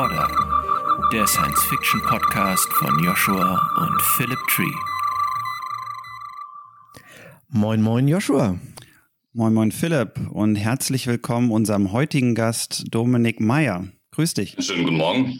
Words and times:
Recorder, 0.00 1.10
der 1.12 1.26
Science-Fiction-Podcast 1.26 2.72
von 2.72 3.04
Joshua 3.04 3.60
und 3.76 4.00
Philip 4.00 4.38
Tree. 4.48 4.72
Moin, 7.48 7.82
moin, 7.82 8.08
Joshua. 8.08 8.58
Moin, 9.34 9.52
moin, 9.52 9.70
Philipp 9.70 10.18
und 10.30 10.56
herzlich 10.56 11.06
willkommen 11.06 11.50
unserem 11.50 11.92
heutigen 11.92 12.34
Gast 12.34 12.84
Dominik 12.90 13.40
Meyer. 13.40 13.88
Grüß 14.12 14.32
dich. 14.32 14.56
Schönen 14.60 14.84
guten 14.84 14.96
Morgen. 14.96 15.38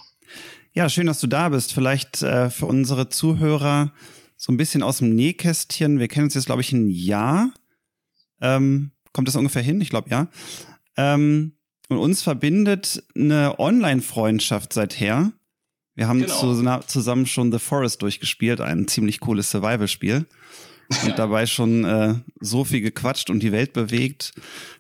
Ja, 0.75 0.91
schön, 0.91 1.07
dass 1.07 1.21
du 1.21 1.27
da 1.27 1.49
bist. 1.49 1.73
Vielleicht 1.73 2.21
äh, 2.21 2.51
für 2.51 2.67
unsere 2.67 3.09
Zuhörer 3.09 3.95
so 4.37 4.53
ein 4.53 4.59
bisschen 4.59 4.83
aus 4.83 4.99
dem 4.99 5.15
Nähkästchen. 5.15 5.99
Wir 5.99 6.09
kennen 6.09 6.25
uns 6.25 6.35
jetzt, 6.35 6.45
glaube 6.45 6.61
ich, 6.61 6.71
ein 6.73 6.91
Jahr. 6.91 7.55
Ähm, 8.43 8.91
kommt 9.15 9.27
das 9.27 9.37
ungefähr 9.37 9.63
hin? 9.63 9.81
Ich 9.81 9.89
glaube, 9.89 10.11
ja. 10.11 10.29
Ähm, 10.99 11.55
und 11.91 11.99
uns 11.99 12.23
verbindet 12.23 13.03
eine 13.17 13.59
Online-Freundschaft 13.59 14.73
seither. 14.73 15.33
Wir 15.97 16.09
haben 16.09 16.21
genau. 16.21 16.55
zu, 16.55 16.87
zusammen 16.87 17.27
schon 17.27 17.53
The 17.53 17.59
Forest 17.59 18.01
durchgespielt, 18.03 18.61
ein 18.61 18.87
ziemlich 18.89 19.21
cooles 19.21 19.51
Survival-Spiel. 19.51 20.27
Und 21.05 21.19
dabei 21.19 21.47
schon 21.47 21.85
äh, 21.85 22.15
so 22.41 22.65
viel 22.65 22.81
gequatscht 22.81 23.31
und 23.31 23.41
die 23.41 23.53
Welt 23.53 23.73
bewegt, 23.73 24.33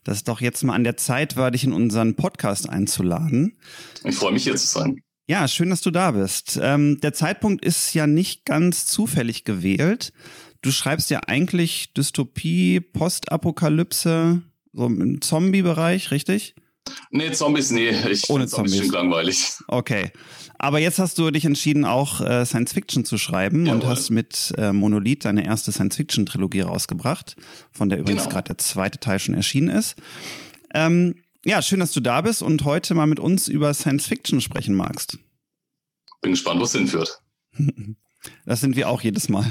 dass 0.03 0.19
es 0.19 0.25
doch 0.25 0.41
jetzt 0.41 0.63
mal 0.65 0.75
an 0.75 0.83
der 0.83 0.97
Zeit 0.97 1.37
war, 1.37 1.53
dich 1.53 1.63
in 1.63 1.73
unseren 1.73 2.17
Podcast 2.17 2.69
einzuladen. 2.69 3.57
Ich 4.05 4.17
freue 4.17 4.33
mich 4.33 4.43
hier 4.43 4.57
zu 4.57 4.67
sein. 4.67 5.03
Ja, 5.29 5.47
schön, 5.47 5.71
dass 5.71 5.83
du 5.83 5.93
da 5.93 6.11
bist. 6.11 6.59
Ähm, 6.61 7.01
der 7.01 7.13
Zeitpunkt 7.13 7.65
ist 7.65 7.95
ja 7.95 8.09
nicht 8.09 8.45
ganz 8.45 8.87
zufällig 8.87 9.45
gewählt. 9.45 10.13
Du 10.63 10.73
schreibst 10.73 11.11
ja 11.11 11.21
eigentlich 11.27 11.93
Dystopie, 11.93 12.81
Postapokalypse, 12.81 14.43
so 14.73 14.87
im 14.87 15.21
Zombie-Bereich, 15.21 16.11
richtig? 16.11 16.57
Nee, 17.11 17.33
Zombies, 17.33 17.71
nee. 17.71 17.91
Ich 18.11 18.29
Ohne 18.31 18.47
Zombies. 18.47 18.79
Bisschen 18.79 18.93
langweilig. 18.93 19.53
Okay. 19.69 20.13
Aber 20.59 20.79
jetzt 20.79 20.99
hast 20.99 21.19
du 21.19 21.31
dich 21.31 21.45
entschieden, 21.45 21.85
auch 21.85 22.21
äh, 22.21 22.45
Science 22.45 22.73
Fiction 22.75 23.05
zu 23.05 23.17
schreiben 23.17 23.65
Jawohl. 23.65 23.81
und 23.81 23.89
hast 23.89 24.11
mit 24.11 24.53
äh, 24.59 24.73
Monolith 24.73 25.25
deine 25.25 25.45
erste 25.45 25.73
Science 25.73 25.97
Fiction 25.97 26.27
Trilogie 26.27 26.61
rausgebracht, 26.61 27.37
von 27.73 27.89
der 27.89 27.99
übrigens 27.99 28.25
genau. 28.25 28.35
gerade 28.35 28.49
der 28.49 28.59
zweite 28.59 29.01
Teil 29.01 29.19
schon 29.19 29.35
erschienen 29.35 29.71
ist. 29.71 29.97
Ähm, 30.75 31.15
ja, 31.45 31.63
schön, 31.63 31.81
dass 31.81 31.93
du 31.93 32.01
da 32.01 32.21
bist 32.21 32.43
und 32.43 32.65
heute 32.65 32.95
mal 32.95 33.07
mit 33.07 33.19
uns 33.19 33.49
über 33.49 33.73
Science 33.73 34.07
Fiction 34.07 34.43
sprechen 34.43 34.75
magst. 34.75 35.19
Bin 36.21 36.33
gespannt, 36.33 36.61
wo 36.61 36.65
es 36.65 36.73
hinführt. 36.73 37.21
Das 38.45 38.61
sind 38.61 38.77
wir 38.77 38.91
auch 38.91 39.01
jedes 39.01 39.31
Mal. 39.31 39.51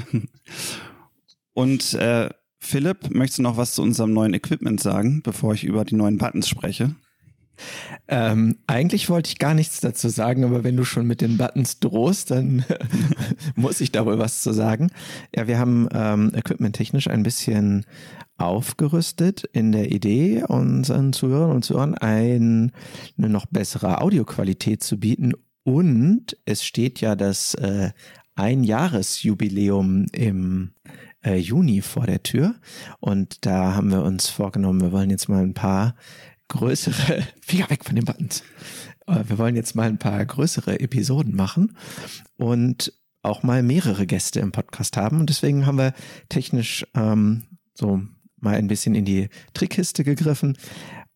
Und 1.54 1.94
äh, 1.94 2.30
Philipp, 2.60 3.10
möchtest 3.10 3.38
du 3.38 3.42
noch 3.42 3.56
was 3.56 3.74
zu 3.74 3.82
unserem 3.82 4.12
neuen 4.12 4.34
Equipment 4.34 4.80
sagen, 4.80 5.22
bevor 5.22 5.54
ich 5.54 5.64
über 5.64 5.84
die 5.84 5.96
neuen 5.96 6.18
Buttons 6.18 6.48
spreche? 6.48 6.94
Ähm, 8.08 8.58
eigentlich 8.66 9.08
wollte 9.08 9.28
ich 9.28 9.38
gar 9.38 9.54
nichts 9.54 9.80
dazu 9.80 10.08
sagen, 10.08 10.44
aber 10.44 10.64
wenn 10.64 10.76
du 10.76 10.84
schon 10.84 11.06
mit 11.06 11.20
den 11.20 11.38
Buttons 11.38 11.78
drohst, 11.80 12.30
dann 12.30 12.64
muss 13.54 13.80
ich 13.80 13.92
da 13.92 14.06
wohl 14.06 14.18
was 14.18 14.42
zu 14.42 14.52
sagen. 14.52 14.90
Ja, 15.34 15.46
wir 15.46 15.58
haben 15.58 15.88
ähm, 15.92 16.32
equipmenttechnisch 16.34 17.08
ein 17.08 17.22
bisschen 17.22 17.84
aufgerüstet 18.36 19.44
in 19.52 19.72
der 19.72 19.92
Idee, 19.92 20.44
unseren 20.48 21.12
Zuhörern 21.12 21.52
und 21.52 21.64
Zuhörern 21.64 21.94
ein, 21.94 22.72
eine 23.18 23.28
noch 23.28 23.46
bessere 23.46 24.00
Audioqualität 24.00 24.82
zu 24.82 24.98
bieten. 24.98 25.32
Und 25.62 26.36
es 26.46 26.64
steht 26.64 27.00
ja 27.00 27.16
das 27.16 27.54
äh, 27.54 27.90
Einjahresjubiläum 28.34 30.06
im 30.12 30.70
äh, 31.22 31.36
Juni 31.36 31.82
vor 31.82 32.06
der 32.06 32.22
Tür. 32.22 32.54
Und 32.98 33.44
da 33.46 33.74
haben 33.74 33.90
wir 33.90 34.02
uns 34.02 34.28
vorgenommen, 34.28 34.80
wir 34.80 34.92
wollen 34.92 35.10
jetzt 35.10 35.28
mal 35.28 35.42
ein 35.42 35.54
paar 35.54 35.94
größere, 36.50 37.22
Finger 37.40 37.70
weg 37.70 37.84
von 37.84 37.96
den 37.96 38.04
Buttons. 38.04 38.42
Wir 39.06 39.38
wollen 39.38 39.56
jetzt 39.56 39.74
mal 39.74 39.88
ein 39.88 39.98
paar 39.98 40.24
größere 40.24 40.78
Episoden 40.78 41.34
machen 41.34 41.76
und 42.36 42.92
auch 43.22 43.42
mal 43.42 43.62
mehrere 43.62 44.06
Gäste 44.06 44.40
im 44.40 44.52
Podcast 44.52 44.96
haben. 44.96 45.20
Und 45.20 45.30
deswegen 45.30 45.66
haben 45.66 45.78
wir 45.78 45.94
technisch 46.28 46.86
ähm, 46.94 47.44
so 47.74 48.02
mal 48.38 48.54
ein 48.54 48.68
bisschen 48.68 48.94
in 48.94 49.04
die 49.04 49.28
Trickkiste 49.52 50.04
gegriffen. 50.04 50.56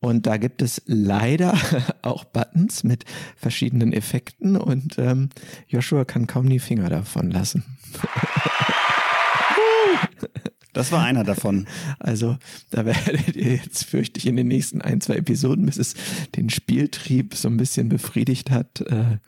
Und 0.00 0.26
da 0.26 0.36
gibt 0.36 0.60
es 0.60 0.82
leider 0.86 1.56
auch 2.02 2.24
Buttons 2.24 2.84
mit 2.84 3.04
verschiedenen 3.36 3.92
Effekten 3.92 4.56
und 4.56 4.98
ähm, 4.98 5.30
Joshua 5.68 6.04
kann 6.04 6.26
kaum 6.26 6.48
die 6.48 6.58
Finger 6.58 6.90
davon 6.90 7.30
lassen. 7.30 7.64
Das 10.74 10.92
war 10.92 11.02
einer 11.02 11.24
davon. 11.24 11.66
Also 11.98 12.36
da 12.70 12.84
werdet 12.84 13.34
ihr 13.36 13.54
jetzt, 13.54 13.84
fürchte 13.84 14.18
ich, 14.18 14.26
in 14.26 14.36
den 14.36 14.48
nächsten 14.48 14.82
ein, 14.82 15.00
zwei 15.00 15.16
Episoden, 15.16 15.64
bis 15.64 15.78
es 15.78 15.94
den 16.36 16.50
Spieltrieb 16.50 17.34
so 17.34 17.48
ein 17.48 17.56
bisschen 17.56 17.88
befriedigt 17.88 18.50
hat, 18.50 18.82
äh, 18.82 19.18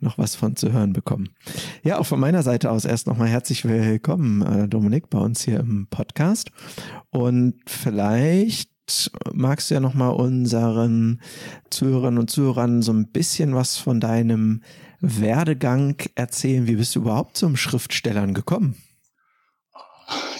noch 0.00 0.16
was 0.16 0.34
von 0.34 0.56
zu 0.56 0.72
hören 0.72 0.92
bekommen. 0.92 1.30
Ja, 1.82 1.98
auch 1.98 2.06
von 2.06 2.20
meiner 2.20 2.42
Seite 2.42 2.70
aus 2.70 2.84
erst 2.84 3.06
nochmal 3.06 3.28
herzlich 3.28 3.64
willkommen, 3.64 4.42
äh, 4.42 4.68
Dominik, 4.68 5.10
bei 5.10 5.18
uns 5.18 5.42
hier 5.42 5.60
im 5.60 5.88
Podcast. 5.88 6.50
Und 7.10 7.56
vielleicht 7.66 8.70
magst 9.32 9.70
du 9.70 9.74
ja 9.74 9.80
nochmal 9.80 10.14
unseren 10.14 11.20
Zuhörern 11.70 12.18
und 12.18 12.30
Zuhörern 12.30 12.82
so 12.82 12.92
ein 12.92 13.08
bisschen 13.08 13.54
was 13.54 13.76
von 13.76 14.00
deinem 14.00 14.62
Werdegang 15.00 15.96
erzählen. 16.14 16.66
Wie 16.66 16.76
bist 16.76 16.94
du 16.94 17.00
überhaupt 17.00 17.36
zum 17.36 17.56
Schriftstellern 17.56 18.32
gekommen? 18.32 18.76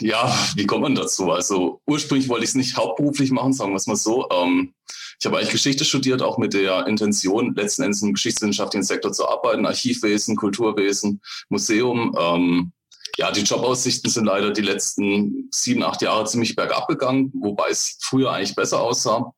Ja, 0.01 0.35
wie 0.55 0.67
kommt 0.67 0.83
man 0.83 0.95
dazu? 0.95 1.31
Also 1.31 1.81
ursprünglich 1.87 2.29
wollte 2.29 2.45
ich 2.45 2.51
es 2.51 2.57
nicht 2.57 2.77
hauptberuflich 2.77 3.31
machen, 3.31 3.53
sagen 3.53 3.73
wir 3.73 3.77
es 3.77 3.87
mal 3.87 3.97
so. 3.97 4.29
Ähm, 4.31 4.75
ich 5.19 5.27
habe 5.27 5.39
eigentlich 5.39 5.51
Geschichte 5.51 5.85
studiert, 5.85 6.23
auch 6.23 6.39
mit 6.39 6.55
der 6.55 6.87
Intention, 6.87 7.55
letzten 7.55 7.83
Endes 7.83 8.03
im 8.03 8.13
geschichtswissenschaftlichen 8.13 8.85
Sektor 8.85 9.13
zu 9.13 9.29
arbeiten, 9.29 9.67
Archivwesen, 9.67 10.37
Kulturwesen, 10.37 11.21
Museum. 11.49 12.17
Ähm, 12.19 12.73
ja, 13.19 13.31
die 13.31 13.43
Jobaussichten 13.43 14.11
sind 14.11 14.25
leider 14.25 14.51
die 14.51 14.63
letzten 14.63 15.49
sieben, 15.51 15.83
acht 15.83 16.03
Jahre 16.03 16.25
ziemlich 16.25 16.57
bergab 16.57 16.89
gegangen, 16.89 17.31
wobei 17.35 17.69
es 17.69 17.99
früher 18.01 18.33
eigentlich 18.33 18.57
besser 18.57 18.81
aussah. 18.81 19.33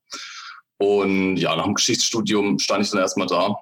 Und 0.78 1.36
ja, 1.36 1.54
nach 1.56 1.64
dem 1.64 1.74
Geschichtsstudium 1.74 2.58
stand 2.58 2.84
ich 2.84 2.90
dann 2.90 3.00
erstmal 3.00 3.26
da 3.26 3.56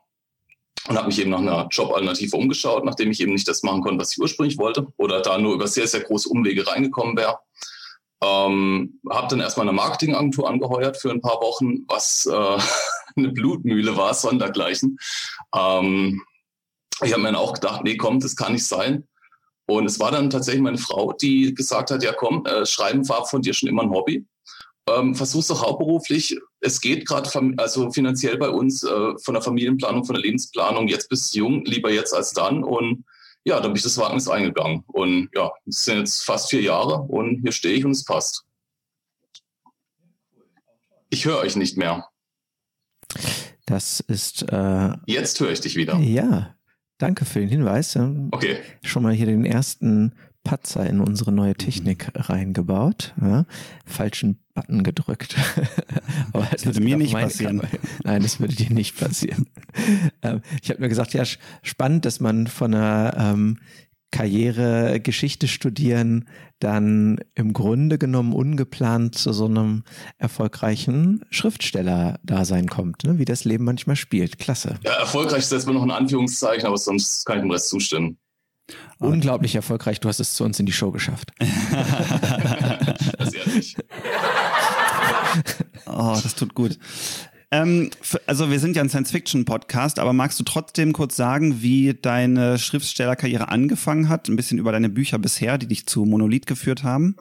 und 0.88 0.96
habe 0.96 1.06
mich 1.06 1.20
eben 1.20 1.30
nach 1.30 1.38
einer 1.38 1.68
Jobalternative 1.70 2.36
umgeschaut, 2.36 2.84
nachdem 2.84 3.10
ich 3.10 3.20
eben 3.20 3.32
nicht 3.32 3.46
das 3.48 3.62
machen 3.62 3.82
konnte, 3.82 4.00
was 4.00 4.12
ich 4.12 4.18
ursprünglich 4.18 4.58
wollte 4.58 4.86
oder 4.96 5.20
da 5.20 5.38
nur 5.38 5.54
über 5.54 5.68
sehr, 5.68 5.86
sehr 5.86 6.00
große 6.00 6.28
Umwege 6.28 6.66
reingekommen 6.66 7.16
wäre. 7.16 7.38
Ähm, 8.22 9.00
habe 9.10 9.28
dann 9.28 9.40
erstmal 9.40 9.66
eine 9.66 9.76
Marketingagentur 9.76 10.48
angeheuert 10.48 10.96
für 10.96 11.10
ein 11.10 11.20
paar 11.20 11.40
Wochen, 11.40 11.84
was 11.88 12.26
äh, 12.26 12.58
eine 13.16 13.28
Blutmühle 13.30 13.96
war, 13.96 14.14
sondergleichen. 14.14 14.98
Ähm, 15.54 16.22
ich 17.02 17.12
habe 17.12 17.22
mir 17.22 17.28
dann 17.28 17.36
auch 17.36 17.54
gedacht, 17.54 17.82
nee, 17.84 17.96
komm, 17.96 18.20
das 18.20 18.36
kann 18.36 18.52
nicht 18.52 18.66
sein. 18.66 19.08
Und 19.66 19.86
es 19.86 19.98
war 19.98 20.10
dann 20.10 20.30
tatsächlich 20.30 20.62
meine 20.62 20.78
Frau, 20.78 21.12
die 21.12 21.54
gesagt 21.54 21.90
hat, 21.90 22.02
ja 22.02 22.12
komm, 22.12 22.44
äh, 22.46 22.66
Schreiben 22.66 23.08
war 23.08 23.26
von 23.26 23.42
dir 23.42 23.54
schon 23.54 23.68
immer 23.68 23.82
ein 23.82 23.90
Hobby 23.90 24.26
ähm, 24.88 25.14
versuch's 25.14 25.48
doch 25.48 25.62
hauptberuflich. 25.62 26.36
Es 26.60 26.80
geht 26.80 27.06
gerade 27.06 27.30
also 27.56 27.90
finanziell 27.90 28.36
bei 28.36 28.48
uns 28.48 28.82
äh, 28.82 29.12
von 29.22 29.34
der 29.34 29.42
Familienplanung, 29.42 30.04
von 30.04 30.14
der 30.14 30.22
Lebensplanung. 30.22 30.88
Jetzt 30.88 31.08
bist 31.08 31.34
du 31.34 31.38
jung, 31.38 31.64
lieber 31.64 31.90
jetzt 31.90 32.14
als 32.14 32.32
dann. 32.32 32.64
Und 32.64 33.04
ja, 33.44 33.60
da 33.60 33.68
bin 33.68 33.76
ich 33.76 33.82
das 33.82 33.98
Wagnis 33.98 34.28
eingegangen. 34.28 34.84
Und 34.88 35.28
ja, 35.34 35.50
es 35.66 35.84
sind 35.84 35.98
jetzt 35.98 36.24
fast 36.24 36.50
vier 36.50 36.62
Jahre 36.62 37.02
und 37.02 37.42
hier 37.42 37.52
stehe 37.52 37.74
ich 37.74 37.84
und 37.84 37.92
es 37.92 38.04
passt. 38.04 38.44
Ich 41.10 41.24
höre 41.26 41.38
euch 41.38 41.56
nicht 41.56 41.76
mehr. 41.76 42.08
Das 43.66 44.00
ist. 44.00 44.42
Äh, 44.50 44.96
jetzt 45.06 45.38
höre 45.40 45.50
ich 45.50 45.60
dich 45.60 45.76
wieder. 45.76 45.98
Ja, 45.98 46.56
danke 46.98 47.24
für 47.24 47.40
den 47.40 47.48
Hinweis. 47.48 47.96
Okay. 48.30 48.58
Schon 48.82 49.02
mal 49.02 49.12
hier 49.12 49.26
den 49.26 49.44
ersten 49.44 50.14
Patzer 50.44 50.88
in 50.88 51.00
unsere 51.00 51.32
neue 51.32 51.54
Technik 51.54 52.10
reingebaut, 52.14 53.14
ja, 53.20 53.46
falschen 53.84 54.38
Button 54.54 54.82
gedrückt. 54.82 55.36
Aber 56.32 56.46
das 56.50 56.66
würde 56.66 56.80
mir 56.80 56.96
nicht 56.96 57.14
passieren. 57.14 57.60
Kamera. 57.60 57.78
Nein, 58.04 58.22
das 58.22 58.40
würde 58.40 58.54
dir 58.54 58.72
nicht 58.72 58.98
passieren. 58.98 59.46
Ähm, 60.24 60.42
ich 60.62 60.70
habe 60.70 60.80
mir 60.80 60.88
gesagt, 60.88 61.14
ja, 61.14 61.24
spannend, 61.62 62.04
dass 62.04 62.20
man 62.20 62.46
von 62.46 62.74
einer 62.74 63.14
ähm, 63.16 63.58
Karriere 64.12 65.00
Geschichte 65.00 65.48
studieren 65.48 66.28
dann 66.62 67.18
im 67.34 67.52
Grunde 67.52 67.98
genommen 67.98 68.32
ungeplant 68.32 69.16
zu 69.16 69.32
so 69.32 69.46
einem 69.46 69.82
erfolgreichen 70.18 71.24
Schriftsteller-Dasein 71.30 72.68
kommt, 72.68 73.04
ne? 73.04 73.18
wie 73.18 73.24
das 73.24 73.44
Leben 73.44 73.64
manchmal 73.64 73.96
spielt. 73.96 74.38
Klasse. 74.38 74.78
Ja, 74.84 74.92
erfolgreich 74.92 75.46
setzt 75.46 75.66
man 75.66 75.74
noch 75.74 75.82
ein 75.82 75.90
Anführungszeichen, 75.90 76.66
aber 76.66 76.78
sonst 76.78 77.24
kann 77.24 77.38
ich 77.38 77.42
dem 77.42 77.50
Rest 77.50 77.68
zustimmen. 77.68 78.18
Unglaublich 78.98 79.54
erfolgreich. 79.54 80.00
Du 80.00 80.08
hast 80.08 80.20
es 80.20 80.34
zu 80.34 80.44
uns 80.44 80.58
in 80.60 80.66
die 80.66 80.72
Show 80.72 80.90
geschafft. 80.90 81.32
das 83.18 83.34
ehrlich. 83.34 83.76
oh, 85.86 86.18
das 86.22 86.34
tut 86.34 86.54
gut. 86.54 86.78
Ähm, 87.50 87.90
also 88.26 88.50
wir 88.50 88.58
sind 88.60 88.76
ja 88.76 88.82
ein 88.82 88.88
Science-Fiction-Podcast, 88.88 89.98
aber 89.98 90.12
magst 90.14 90.40
du 90.40 90.44
trotzdem 90.44 90.92
kurz 90.94 91.16
sagen, 91.16 91.60
wie 91.60 91.92
deine 91.92 92.58
Schriftstellerkarriere 92.58 93.48
angefangen 93.48 94.08
hat? 94.08 94.28
Ein 94.28 94.36
bisschen 94.36 94.58
über 94.58 94.72
deine 94.72 94.88
Bücher 94.88 95.18
bisher, 95.18 95.58
die 95.58 95.66
dich 95.66 95.86
zu 95.86 96.04
Monolith 96.04 96.46
geführt 96.46 96.82
haben? 96.82 97.16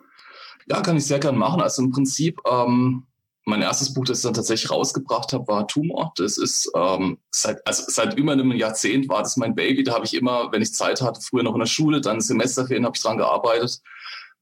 Ja, 0.70 0.82
kann 0.82 0.96
ich 0.96 1.06
sehr 1.06 1.20
gern 1.20 1.38
machen. 1.38 1.62
Also 1.62 1.84
im 1.84 1.92
Prinzip 1.92 2.40
ähm, 2.50 3.04
mein 3.46 3.62
erstes 3.62 3.94
Buch, 3.94 4.06
das 4.06 4.20
ich 4.20 4.24
dann 4.24 4.34
tatsächlich 4.34 4.70
rausgebracht 4.70 5.34
habe, 5.34 5.48
war 5.48 5.68
Tumor. 5.68 6.14
Das 6.16 6.38
ist 6.38 6.72
ähm, 6.76 7.18
seit, 7.32 7.66
also 7.66 7.84
seit 7.88 8.18
über 8.18 8.34
einem 8.34 8.52
Jahrzehnt 8.52 9.10
war 9.10 9.24
das 9.24 9.38
mein 9.38 9.56
Baby. 9.56 9.84
Da 9.84 9.94
habe 9.94 10.06
ich 10.06 10.14
immer, 10.14 10.52
wenn 10.52 10.62
ich 10.62 10.74
Zeit 10.74 11.02
hatte, 11.02 11.22
früher 11.22 11.44
noch 11.44 11.54
in 11.54 11.60
der 11.60 11.66
Schule, 11.66 12.02
dann 12.02 12.22
Semesterferien 12.22 12.86
habe 12.86 12.96
ich 12.96 13.02
dran 13.02 13.18
gearbeitet. 13.18 13.82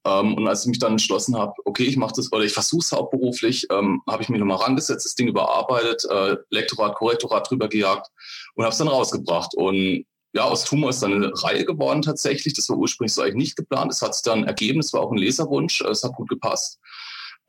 Ähm, 0.04 0.34
und 0.34 0.48
als 0.48 0.62
ich 0.62 0.68
mich 0.68 0.78
dann 0.78 0.92
entschlossen 0.92 1.36
habe, 1.36 1.54
okay, 1.64 1.84
ich 1.84 1.96
mache 1.96 2.14
das 2.16 2.32
oder 2.32 2.44
ich 2.44 2.52
versuche 2.52 2.80
es 2.80 2.92
hauptberuflich, 2.92 3.66
ähm, 3.70 4.02
habe 4.08 4.22
ich 4.22 4.28
mich 4.28 4.38
nochmal 4.38 4.58
rangesetzt, 4.58 5.04
das 5.04 5.14
Ding 5.14 5.28
überarbeitet, 5.28 6.04
äh, 6.10 6.36
Lektorat, 6.50 6.94
Korrektorat 6.94 7.50
drüber 7.50 7.68
gejagt 7.68 8.08
und 8.54 8.64
habe 8.64 8.72
es 8.72 8.78
dann 8.78 8.88
rausgebracht. 8.88 9.54
Und 9.54 10.04
ja, 10.32 10.44
aus 10.44 10.64
Tumor 10.64 10.90
ist 10.90 11.02
dann 11.02 11.12
eine 11.12 11.32
Reihe 11.42 11.64
geworden 11.64 12.02
tatsächlich. 12.02 12.54
Das 12.54 12.68
war 12.68 12.76
ursprünglich 12.76 13.14
so 13.14 13.22
eigentlich 13.22 13.34
nicht 13.34 13.56
geplant. 13.56 13.92
Es 13.92 14.00
hat 14.00 14.14
sich 14.14 14.22
dann 14.22 14.44
ergeben, 14.44 14.80
es 14.80 14.92
war 14.92 15.00
auch 15.00 15.10
ein 15.10 15.18
Leserwunsch, 15.18 15.80
es 15.80 16.04
hat 16.04 16.14
gut 16.14 16.28
gepasst. 16.28 16.78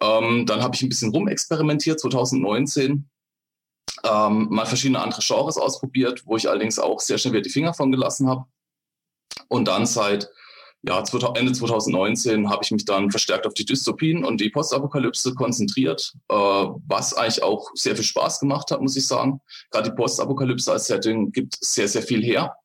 Ähm, 0.02 0.46
dann 0.46 0.62
habe 0.62 0.76
ich 0.76 0.82
ein 0.82 0.90
bisschen 0.90 1.12
rumexperimentiert, 1.12 2.00
2019. 2.00 3.10
Ähm, 4.04 4.48
mal 4.50 4.66
verschiedene 4.66 5.00
andere 5.00 5.22
Genres 5.22 5.58
ausprobiert, 5.58 6.24
wo 6.26 6.38
ich 6.38 6.50
allerdings 6.50 6.80
auch 6.80 7.00
sehr 7.00 7.18
schnell 7.18 7.34
wieder 7.34 7.44
die 7.44 7.50
Finger 7.50 7.74
von 7.74 7.92
gelassen 7.92 8.28
habe. 8.28 8.46
Und 9.48 9.68
dann 9.68 9.86
seit 9.86 10.30
ja, 10.84 11.04
Ende 11.36 11.52
2019 11.52 12.50
habe 12.50 12.64
ich 12.64 12.72
mich 12.72 12.86
dann 12.86 13.12
verstärkt 13.12 13.46
auf 13.46 13.54
die 13.54 13.66
Dystopien 13.66 14.24
und 14.26 14.42
die 14.42 14.50
Postapokalypse 14.50 15.36
konzentriert, 15.36 16.14
äh, 16.30 16.36
was 16.36 17.14
eigentlich 17.14 17.44
auch 17.44 17.70
sehr 17.76 17.96
viel 17.96 18.04
Spaß 18.04 18.40
gemacht 18.40 18.72
hat, 18.72 18.82
muss 18.82 18.96
ich 18.96 19.06
sagen. 19.06 19.42
Gerade 19.70 19.92
die 19.92 19.96
Postapokalypse 19.96 20.72
als 20.72 20.88
Setting 20.88 21.32
gibt 21.32 21.58
sehr, 21.64 21.88
sehr 21.88 22.02
viel 22.02 22.24
her. 22.24 22.56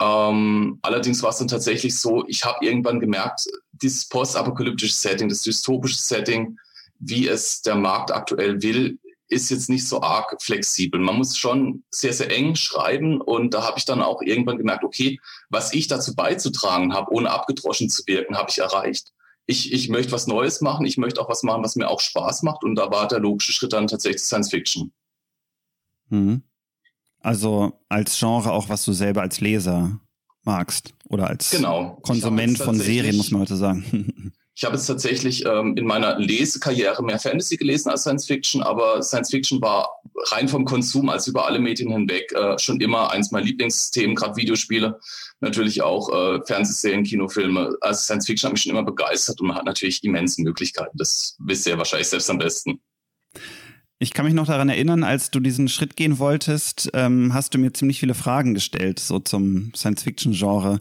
Ähm, 0.00 0.78
allerdings 0.82 1.22
war 1.22 1.30
es 1.30 1.38
dann 1.38 1.48
tatsächlich 1.48 1.98
so, 1.98 2.24
ich 2.26 2.44
habe 2.44 2.64
irgendwann 2.64 3.00
gemerkt, 3.00 3.46
dieses 3.72 4.08
postapokalyptische 4.08 4.94
Setting, 4.94 5.28
das 5.28 5.42
dystopische 5.42 5.98
Setting, 5.98 6.58
wie 6.98 7.28
es 7.28 7.60
der 7.62 7.74
Markt 7.74 8.10
aktuell 8.10 8.62
will, 8.62 8.98
ist 9.28 9.50
jetzt 9.50 9.68
nicht 9.68 9.86
so 9.86 10.02
arg 10.02 10.42
flexibel. 10.42 11.00
Man 11.00 11.16
muss 11.16 11.36
schon 11.36 11.84
sehr, 11.90 12.12
sehr 12.12 12.30
eng 12.30 12.56
schreiben 12.56 13.20
und 13.20 13.54
da 13.54 13.62
habe 13.62 13.78
ich 13.78 13.84
dann 13.84 14.02
auch 14.02 14.22
irgendwann 14.22 14.58
gemerkt, 14.58 14.84
okay, 14.84 15.20
was 15.50 15.72
ich 15.72 15.86
dazu 15.86 16.16
beizutragen 16.16 16.92
habe, 16.92 17.12
ohne 17.12 17.30
abgedroschen 17.30 17.88
zu 17.88 18.02
wirken, 18.06 18.36
habe 18.36 18.50
ich 18.50 18.58
erreicht. 18.58 19.12
Ich, 19.46 19.72
ich 19.72 19.88
möchte 19.88 20.12
was 20.12 20.26
Neues 20.26 20.60
machen, 20.60 20.86
ich 20.86 20.96
möchte 20.96 21.20
auch 21.20 21.28
was 21.28 21.42
machen, 21.42 21.62
was 21.62 21.76
mir 21.76 21.88
auch 21.88 22.00
Spaß 22.00 22.42
macht 22.42 22.64
und 22.64 22.74
da 22.74 22.90
war 22.90 23.06
der 23.06 23.20
logische 23.20 23.52
Schritt 23.52 23.72
dann 23.72 23.86
tatsächlich 23.86 24.22
Science 24.22 24.50
Fiction. 24.50 24.92
Mhm. 26.08 26.42
Also 27.20 27.72
als 27.88 28.18
Genre 28.18 28.52
auch, 28.52 28.68
was 28.68 28.84
du 28.84 28.92
selber 28.92 29.22
als 29.22 29.40
Leser 29.40 30.00
magst 30.42 30.94
oder 31.08 31.28
als 31.28 31.50
genau. 31.50 31.98
Konsument 32.02 32.58
von 32.58 32.78
Serien, 32.78 33.16
muss 33.16 33.30
man 33.30 33.42
heute 33.42 33.56
sagen. 33.56 34.32
Ich 34.60 34.64
habe 34.66 34.76
jetzt 34.76 34.88
tatsächlich 34.88 35.46
ähm, 35.46 35.74
in 35.78 35.86
meiner 35.86 36.18
Lesekarriere 36.18 37.02
mehr 37.02 37.18
Fantasy 37.18 37.56
gelesen 37.56 37.88
als 37.88 38.02
Science 38.02 38.26
Fiction, 38.26 38.62
aber 38.62 39.02
Science 39.02 39.30
Fiction 39.30 39.58
war 39.62 39.88
rein 40.32 40.48
vom 40.48 40.66
Konsum 40.66 41.08
als 41.08 41.26
über 41.26 41.46
alle 41.46 41.58
Medien 41.58 41.90
hinweg 41.90 42.30
äh, 42.32 42.58
schon 42.58 42.78
immer 42.78 43.10
eins 43.10 43.30
meiner 43.30 43.46
Lieblingsthemen, 43.46 44.14
gerade 44.14 44.36
Videospiele, 44.36 45.00
natürlich 45.40 45.80
auch 45.80 46.10
äh, 46.10 46.40
Fernsehserien, 46.44 47.04
Kinofilme. 47.04 47.74
Also 47.80 48.00
Science 48.00 48.26
Fiction 48.26 48.48
hat 48.48 48.52
mich 48.52 48.62
schon 48.62 48.72
immer 48.72 48.84
begeistert 48.84 49.40
und 49.40 49.46
man 49.46 49.56
hat 49.56 49.64
natürlich 49.64 50.04
immense 50.04 50.42
Möglichkeiten. 50.42 50.94
Das 50.98 51.36
wisst 51.38 51.66
ihr 51.66 51.78
wahrscheinlich 51.78 52.08
selbst 52.08 52.28
am 52.28 52.36
besten. 52.36 52.82
Ich 54.02 54.12
kann 54.12 54.24
mich 54.24 54.34
noch 54.34 54.46
daran 54.46 54.70
erinnern, 54.70 55.04
als 55.04 55.30
du 55.30 55.40
diesen 55.40 55.68
Schritt 55.68 55.94
gehen 55.94 56.18
wolltest, 56.18 56.90
ähm, 56.94 57.34
hast 57.34 57.54
du 57.54 57.58
mir 57.58 57.72
ziemlich 57.72 58.00
viele 58.00 58.14
Fragen 58.14 58.54
gestellt, 58.54 58.98
so 58.98 59.18
zum 59.18 59.72
Science-Fiction-Genre. 59.74 60.80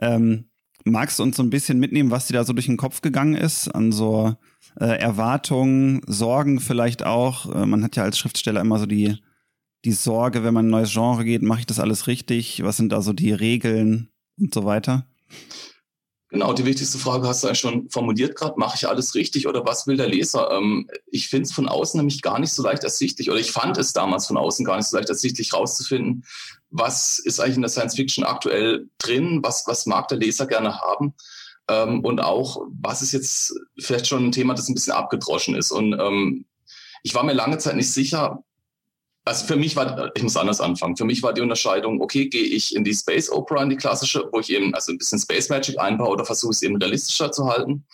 Ähm, 0.00 0.46
Magst 0.86 1.18
du 1.18 1.22
uns 1.22 1.36
so 1.36 1.42
ein 1.42 1.48
bisschen 1.48 1.78
mitnehmen, 1.78 2.10
was 2.10 2.26
dir 2.26 2.34
da 2.34 2.44
so 2.44 2.52
durch 2.52 2.66
den 2.66 2.76
Kopf 2.76 3.00
gegangen 3.00 3.34
ist? 3.34 3.68
An 3.68 3.90
so 3.90 4.34
äh, 4.78 4.84
Erwartungen, 4.84 6.02
Sorgen 6.06 6.60
vielleicht 6.60 7.06
auch. 7.06 7.54
Äh, 7.54 7.64
man 7.64 7.82
hat 7.82 7.96
ja 7.96 8.02
als 8.02 8.18
Schriftsteller 8.18 8.60
immer 8.60 8.78
so 8.78 8.84
die, 8.84 9.16
die 9.86 9.92
Sorge, 9.92 10.44
wenn 10.44 10.52
man 10.52 10.66
ein 10.66 10.70
neues 10.70 10.92
Genre 10.92 11.24
geht, 11.24 11.42
mache 11.42 11.60
ich 11.60 11.66
das 11.66 11.80
alles 11.80 12.06
richtig? 12.06 12.62
Was 12.62 12.76
sind 12.76 12.92
da 12.92 13.00
so 13.00 13.14
die 13.14 13.32
Regeln 13.32 14.10
und 14.38 14.52
so 14.52 14.66
weiter? 14.66 15.06
Genau, 16.34 16.52
die 16.52 16.64
wichtigste 16.64 16.98
Frage 16.98 17.28
hast 17.28 17.44
du 17.44 17.46
ja 17.46 17.54
schon 17.54 17.88
formuliert 17.90 18.34
gerade. 18.34 18.58
Mache 18.58 18.74
ich 18.74 18.88
alles 18.88 19.14
richtig 19.14 19.46
oder 19.46 19.64
was 19.64 19.86
will 19.86 19.96
der 19.96 20.08
Leser? 20.08 20.50
Ähm, 20.50 20.90
ich 21.06 21.28
finde 21.28 21.44
es 21.44 21.52
von 21.52 21.68
außen 21.68 21.96
nämlich 21.96 22.22
gar 22.22 22.40
nicht 22.40 22.52
so 22.52 22.60
leicht 22.60 22.82
ersichtlich 22.82 23.30
oder 23.30 23.38
ich 23.38 23.52
fand 23.52 23.78
es 23.78 23.92
damals 23.92 24.26
von 24.26 24.36
außen 24.36 24.64
gar 24.64 24.76
nicht 24.76 24.88
so 24.88 24.96
leicht 24.96 25.08
ersichtlich 25.08 25.52
rauszufinden, 25.52 26.24
was 26.70 27.20
ist 27.20 27.38
eigentlich 27.38 27.54
in 27.54 27.62
der 27.62 27.68
Science 27.68 27.94
Fiction 27.94 28.24
aktuell 28.24 28.88
drin, 28.98 29.44
was, 29.44 29.62
was 29.68 29.86
mag 29.86 30.08
der 30.08 30.18
Leser 30.18 30.48
gerne 30.48 30.80
haben. 30.80 31.14
Ähm, 31.68 32.00
und 32.00 32.20
auch, 32.20 32.66
was 32.68 33.00
ist 33.00 33.12
jetzt 33.12 33.54
vielleicht 33.78 34.08
schon 34.08 34.26
ein 34.26 34.32
Thema, 34.32 34.54
das 34.54 34.68
ein 34.68 34.74
bisschen 34.74 34.94
abgedroschen 34.94 35.54
ist. 35.54 35.70
Und 35.70 35.92
ähm, 35.92 36.46
ich 37.04 37.14
war 37.14 37.22
mir 37.22 37.32
lange 37.32 37.58
Zeit 37.58 37.76
nicht 37.76 37.92
sicher, 37.92 38.42
also 39.24 39.46
für 39.46 39.56
mich 39.56 39.74
war, 39.74 40.10
ich 40.14 40.22
muss 40.22 40.36
anders 40.36 40.60
anfangen. 40.60 40.96
Für 40.96 41.04
mich 41.04 41.22
war 41.22 41.32
die 41.32 41.40
Unterscheidung, 41.40 42.00
okay, 42.02 42.28
gehe 42.28 42.44
ich 42.44 42.76
in 42.76 42.84
die 42.84 42.94
Space 42.94 43.30
Opera, 43.30 43.62
in 43.62 43.70
die 43.70 43.76
klassische, 43.76 44.28
wo 44.32 44.40
ich 44.40 44.50
eben 44.50 44.74
also 44.74 44.92
ein 44.92 44.98
bisschen 44.98 45.18
Space 45.18 45.48
Magic 45.48 45.78
einbaue 45.78 46.10
oder 46.10 46.24
versuche 46.24 46.50
es 46.50 46.62
eben 46.62 46.76
realistischer 46.76 47.32
zu 47.32 47.46
halten. 47.46 47.86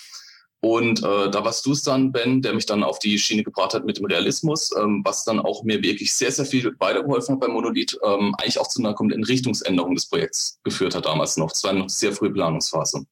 Und 0.62 1.03
äh, 1.03 1.31
da 1.31 1.43
warst 1.43 1.65
du 1.65 1.73
es 1.73 1.82
dann, 1.82 2.12
Ben, 2.12 2.43
der 2.43 2.53
mich 2.53 2.67
dann 2.67 2.82
auf 2.82 2.99
die 2.99 3.19
Schiene 3.19 3.43
gebracht 3.43 3.73
hat 3.73 3.87
mit 3.87 3.97
dem 3.97 4.05
Realismus, 4.05 4.71
ähm, 4.77 5.00
was 5.05 5.25
dann 5.25 5.41
auch 5.41 5.62
mir 5.62 5.82
wirklich 5.82 6.15
sehr, 6.15 6.31
sehr 6.31 6.44
viel 6.44 6.75
weitergeholfen 6.79 7.35
hat 7.35 7.41
beim 7.41 7.53
Monolith, 7.53 7.99
ähm, 8.05 8.35
eigentlich 8.37 8.59
auch 8.59 8.69
zu 8.69 8.81
einer 8.81 8.93
kompletten 8.93 9.25
Richtungsänderung 9.25 9.94
des 9.94 10.06
Projekts 10.06 10.61
geführt 10.62 10.94
hat 10.94 11.06
damals 11.06 11.38
noch. 11.38 11.53
Es 11.53 11.65
war 11.65 11.73
noch 11.73 11.88
sehr 11.88 12.12
frühe 12.12 12.31
Planungsphase. 12.31 13.06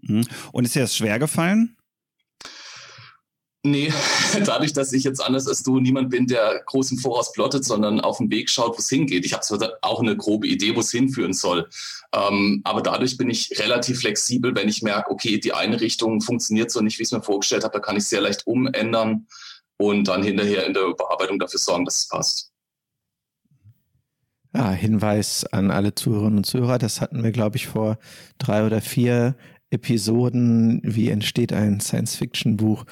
Mhm. 0.00 0.26
Und 0.52 0.64
ist 0.64 0.74
dir 0.74 0.80
das 0.80 0.96
schwer 0.96 1.18
gefallen? 1.18 1.76
Nee, 3.64 3.92
dadurch, 4.44 4.72
dass 4.72 4.92
ich 4.92 5.04
jetzt 5.04 5.20
anders 5.20 5.46
als 5.46 5.62
du 5.62 5.78
niemand 5.78 6.10
bin, 6.10 6.26
der 6.26 6.62
groß 6.66 6.90
im 6.92 6.98
Voraus 6.98 7.32
plottet, 7.32 7.64
sondern 7.64 8.00
auf 8.00 8.18
den 8.18 8.28
Weg 8.30 8.50
schaut, 8.50 8.72
wo 8.72 8.78
es 8.78 8.88
hingeht. 8.88 9.24
Ich 9.24 9.32
habe 9.32 9.42
zwar 9.42 9.78
auch 9.82 10.00
eine 10.00 10.16
grobe 10.16 10.48
Idee, 10.48 10.74
wo 10.74 10.80
es 10.80 10.90
hinführen 10.90 11.32
soll. 11.32 11.68
Ähm, 12.12 12.60
aber 12.64 12.82
dadurch 12.82 13.16
bin 13.16 13.30
ich 13.30 13.56
relativ 13.60 14.00
flexibel, 14.00 14.54
wenn 14.56 14.68
ich 14.68 14.82
merke, 14.82 15.12
okay, 15.12 15.38
die 15.38 15.52
eine 15.52 15.80
Richtung 15.80 16.20
funktioniert 16.20 16.72
so 16.72 16.80
nicht, 16.80 16.98
wie 16.98 17.02
ich 17.02 17.08
es 17.08 17.12
mir 17.12 17.22
vorgestellt 17.22 17.62
habe, 17.62 17.74
da 17.74 17.78
kann 17.78 17.96
ich 17.96 18.04
sehr 18.04 18.20
leicht 18.20 18.46
umändern 18.48 19.28
und 19.76 20.08
dann 20.08 20.24
hinterher 20.24 20.66
in 20.66 20.74
der 20.74 20.82
Überarbeitung 20.82 21.38
dafür 21.38 21.60
sorgen, 21.60 21.84
dass 21.84 22.00
es 22.00 22.08
passt. 22.08 22.52
Ja, 24.54 24.70
Hinweis 24.70 25.46
an 25.46 25.70
alle 25.70 25.94
Zuhörerinnen 25.94 26.38
und 26.38 26.44
Zuhörer, 26.44 26.78
das 26.78 27.00
hatten 27.00 27.22
wir, 27.22 27.32
glaube 27.32 27.56
ich, 27.56 27.68
vor 27.68 27.98
drei 28.38 28.66
oder 28.66 28.82
vier 28.82 29.34
Episoden, 29.72 30.80
wie 30.84 31.08
entsteht 31.08 31.52
ein 31.52 31.80
Science-Fiction-Buch, 31.80 32.84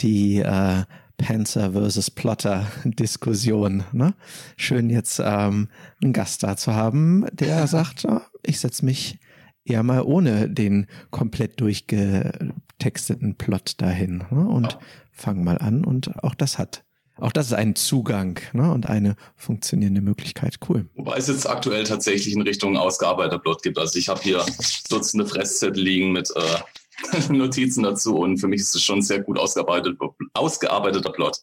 die 0.00 0.38
äh, 0.38 0.84
Panzer 1.18 1.72
versus 1.72 2.10
Plotter 2.10 2.66
Diskussion. 2.84 3.84
Ne? 3.92 4.14
Schön 4.56 4.88
jetzt 4.88 5.20
ähm, 5.22 5.68
einen 6.02 6.12
Gast 6.12 6.42
da 6.42 6.56
zu 6.56 6.74
haben, 6.74 7.26
der 7.32 7.66
sagt, 7.68 8.04
oh, 8.06 8.20
ich 8.42 8.60
setze 8.60 8.84
mich 8.84 9.18
eher 9.64 9.82
mal 9.82 10.02
ohne 10.02 10.48
den 10.48 10.86
komplett 11.10 11.60
durchgetexteten 11.60 13.34
Plot 13.34 13.80
dahin 13.82 14.24
ne? 14.30 14.48
und 14.48 14.78
fang 15.10 15.44
mal 15.44 15.58
an 15.58 15.84
und 15.84 16.22
auch 16.22 16.34
das 16.34 16.58
hat 16.58 16.84
auch 17.20 17.32
das 17.32 17.46
ist 17.46 17.52
ein 17.52 17.74
Zugang 17.74 18.40
ne, 18.52 18.72
und 18.72 18.86
eine 18.86 19.16
funktionierende 19.36 20.00
Möglichkeit. 20.00 20.58
Cool. 20.68 20.88
Wobei 20.94 21.16
es 21.16 21.28
jetzt 21.28 21.48
aktuell 21.48 21.84
tatsächlich 21.84 22.34
in 22.34 22.42
Richtung 22.42 22.76
ausgearbeiteter 22.76 23.38
Plot 23.38 23.62
gibt. 23.62 23.78
Also 23.78 23.98
ich 23.98 24.08
habe 24.08 24.20
hier 24.20 24.44
Dutzende 24.88 25.26
Fresszettel 25.26 25.82
liegen 25.82 26.12
mit 26.12 26.30
äh, 26.36 27.32
Notizen 27.32 27.82
dazu 27.82 28.18
und 28.18 28.38
für 28.38 28.48
mich 28.48 28.60
ist 28.60 28.74
es 28.74 28.82
schon 28.82 29.02
sehr 29.02 29.20
gut 29.20 29.38
ausgearbeitet, 29.38 29.98
ausgearbeiteter 30.34 31.10
Plot. 31.12 31.38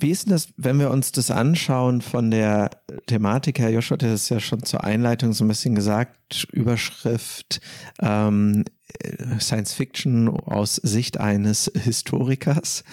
Wie 0.00 0.10
ist 0.10 0.26
denn 0.26 0.32
das, 0.32 0.48
wenn 0.56 0.78
wir 0.78 0.90
uns 0.90 1.10
das 1.10 1.30
anschauen 1.30 2.02
von 2.02 2.30
der 2.30 2.70
Thematik 3.06 3.58
her? 3.58 3.70
Joshua 3.70 3.94
hat 3.94 4.02
das 4.02 4.28
ja 4.28 4.38
schon 4.38 4.62
zur 4.62 4.84
Einleitung 4.84 5.32
so 5.32 5.44
ein 5.44 5.48
bisschen 5.48 5.74
gesagt. 5.74 6.46
Überschrift 6.52 7.60
ähm, 8.00 8.64
Science 9.38 9.74
Fiction 9.74 10.28
aus 10.28 10.76
Sicht 10.76 11.18
eines 11.18 11.70
Historikers, 11.74 12.84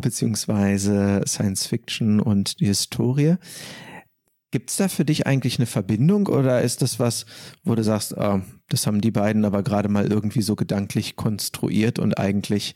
beziehungsweise 0.00 1.22
Science 1.26 1.66
Fiction 1.66 2.20
und 2.20 2.60
die 2.60 2.66
Historie. 2.66 3.36
Gibt 4.50 4.70
es 4.70 4.76
da 4.76 4.88
für 4.88 5.04
dich 5.04 5.26
eigentlich 5.26 5.58
eine 5.58 5.66
Verbindung 5.66 6.28
oder 6.28 6.62
ist 6.62 6.80
das 6.80 6.98
was, 6.98 7.26
wo 7.64 7.74
du 7.74 7.82
sagst, 7.82 8.14
oh, 8.16 8.40
das 8.68 8.86
haben 8.86 9.00
die 9.00 9.10
beiden 9.10 9.44
aber 9.44 9.62
gerade 9.62 9.88
mal 9.88 10.10
irgendwie 10.10 10.42
so 10.42 10.56
gedanklich 10.56 11.16
konstruiert 11.16 11.98
und 11.98 12.18
eigentlich 12.18 12.74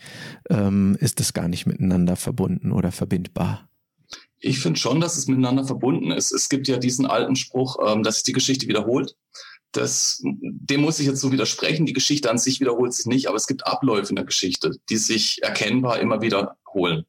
ähm, 0.51 0.97
ist 1.01 1.21
das 1.21 1.33
gar 1.33 1.49
nicht 1.49 1.67
miteinander 1.67 2.17
verbunden 2.17 2.73
oder 2.73 2.93
verbindbar? 2.93 3.69
Ich 4.39 4.61
finde 4.61 4.81
schon, 4.81 5.01
dass 5.01 5.17
es 5.17 5.27
miteinander 5.27 5.65
verbunden 5.65 6.11
ist. 6.11 6.33
Es 6.33 6.49
gibt 6.49 6.67
ja 6.67 6.79
diesen 6.79 7.07
alten 7.07 7.37
Spruch, 7.37 7.77
ähm, 7.87 8.03
dass 8.03 8.17
sich 8.17 8.25
die 8.25 8.33
Geschichte 8.33 8.67
wiederholt 8.67 9.15
das, 9.73 10.21
dem 10.23 10.81
muss 10.81 10.99
ich 10.99 11.07
jetzt 11.07 11.21
so 11.21 11.33
widersprechen. 11.33 11.87
Die 11.87 11.93
Geschichte 11.93 12.31
an 12.31 12.39
sich 12.39 12.61
wiederholt 12.61 12.93
sich 12.93 13.07
nicht, 13.07 13.29
aber 13.29 13.37
es 13.37 13.47
gibt 13.47 13.67
Abläufe 13.67 14.11
in 14.11 14.17
der 14.17 14.25
Geschichte, 14.25 14.73
die 14.89 14.97
sich 14.97 15.43
erkennbar 15.43 16.01
immer 16.01 16.21
wiederholen. 16.21 17.05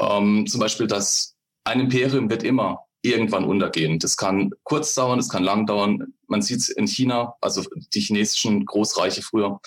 Ähm, 0.00 0.46
zum 0.46 0.60
Beispiel, 0.60 0.86
dass 0.86 1.34
ein 1.64 1.80
Imperium 1.80 2.30
wird 2.30 2.42
immer 2.42 2.87
irgendwann 3.02 3.44
untergehen. 3.44 3.98
Das 3.98 4.16
kann 4.16 4.50
kurz 4.64 4.94
dauern, 4.94 5.18
das 5.18 5.28
kann 5.28 5.44
lang 5.44 5.66
dauern. 5.66 6.12
Man 6.26 6.42
sieht 6.42 6.58
es 6.58 6.68
in 6.68 6.86
China, 6.86 7.34
also 7.40 7.62
die 7.94 8.00
chinesischen 8.00 8.66
Großreiche 8.66 9.22
früher, 9.22 9.60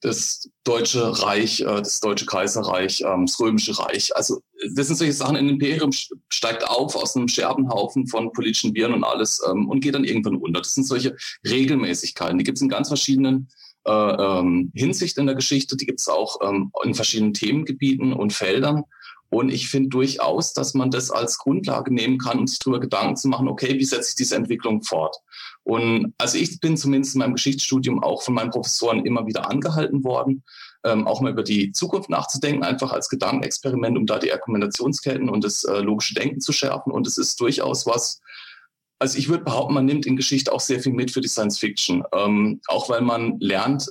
das 0.00 0.50
Deutsche 0.64 1.22
Reich, 1.22 1.60
äh, 1.60 1.64
das 1.64 2.00
Deutsche 2.00 2.26
Kaiserreich, 2.26 3.02
ähm, 3.02 3.26
das 3.26 3.40
Römische 3.40 3.78
Reich. 3.78 4.14
Also 4.14 4.40
das 4.74 4.88
sind 4.88 4.96
solche 4.96 5.12
Sachen, 5.12 5.36
ein 5.36 5.48
Imperium 5.48 5.90
steigt 6.28 6.68
auf 6.68 6.96
aus 6.96 7.16
einem 7.16 7.28
Scherbenhaufen 7.28 8.06
von 8.08 8.32
politischen 8.32 8.74
Viren 8.74 8.94
und 8.94 9.04
alles 9.04 9.40
ähm, 9.48 9.68
und 9.68 9.80
geht 9.80 9.94
dann 9.94 10.04
irgendwann 10.04 10.36
unter. 10.36 10.60
Das 10.60 10.74
sind 10.74 10.84
solche 10.84 11.16
Regelmäßigkeiten. 11.46 12.38
Die 12.38 12.44
gibt 12.44 12.58
es 12.58 12.62
in 12.62 12.68
ganz 12.68 12.88
verschiedenen 12.88 13.48
äh, 13.86 13.92
ähm, 13.92 14.72
Hinsicht 14.74 15.16
in 15.18 15.26
der 15.26 15.34
Geschichte. 15.34 15.76
Die 15.76 15.86
gibt 15.86 16.00
es 16.00 16.08
auch 16.08 16.40
ähm, 16.42 16.72
in 16.82 16.94
verschiedenen 16.94 17.32
Themengebieten 17.32 18.12
und 18.12 18.32
Feldern. 18.32 18.84
Und 19.28 19.50
ich 19.50 19.68
finde 19.68 19.88
durchaus, 19.88 20.52
dass 20.52 20.74
man 20.74 20.90
das 20.90 21.10
als 21.10 21.38
Grundlage 21.38 21.92
nehmen 21.92 22.18
kann, 22.18 22.38
um 22.38 22.46
sich 22.46 22.58
darüber 22.58 22.80
Gedanken 22.80 23.16
zu 23.16 23.28
machen, 23.28 23.48
okay, 23.48 23.78
wie 23.78 23.84
setze 23.84 24.10
ich 24.10 24.14
diese 24.14 24.36
Entwicklung 24.36 24.82
fort? 24.82 25.16
Und 25.64 26.14
also 26.18 26.38
ich 26.38 26.60
bin 26.60 26.76
zumindest 26.76 27.14
in 27.14 27.20
meinem 27.20 27.34
Geschichtsstudium 27.34 28.02
auch 28.02 28.22
von 28.22 28.34
meinen 28.34 28.50
Professoren 28.50 29.04
immer 29.04 29.26
wieder 29.26 29.50
angehalten 29.50 30.04
worden, 30.04 30.44
ähm, 30.84 31.06
auch 31.08 31.20
mal 31.20 31.32
über 31.32 31.42
die 31.42 31.72
Zukunft 31.72 32.08
nachzudenken, 32.08 32.62
einfach 32.62 32.92
als 32.92 33.08
Gedankenexperiment, 33.08 33.98
um 33.98 34.06
da 34.06 34.20
die 34.20 34.32
Argumentationsketten 34.32 35.28
und 35.28 35.42
das 35.42 35.64
äh, 35.64 35.80
logische 35.80 36.14
Denken 36.14 36.40
zu 36.40 36.52
schärfen. 36.52 36.92
Und 36.92 37.06
es 37.06 37.18
ist 37.18 37.40
durchaus 37.40 37.84
was, 37.84 38.20
also 39.00 39.18
ich 39.18 39.28
würde 39.28 39.44
behaupten, 39.44 39.74
man 39.74 39.84
nimmt 39.84 40.06
in 40.06 40.16
Geschichte 40.16 40.52
auch 40.52 40.60
sehr 40.60 40.80
viel 40.80 40.92
mit 40.92 41.10
für 41.10 41.20
die 41.20 41.28
Science 41.28 41.58
Fiction, 41.58 42.04
ähm, 42.14 42.60
auch 42.68 42.88
weil 42.88 43.00
man 43.00 43.38
lernt, 43.40 43.90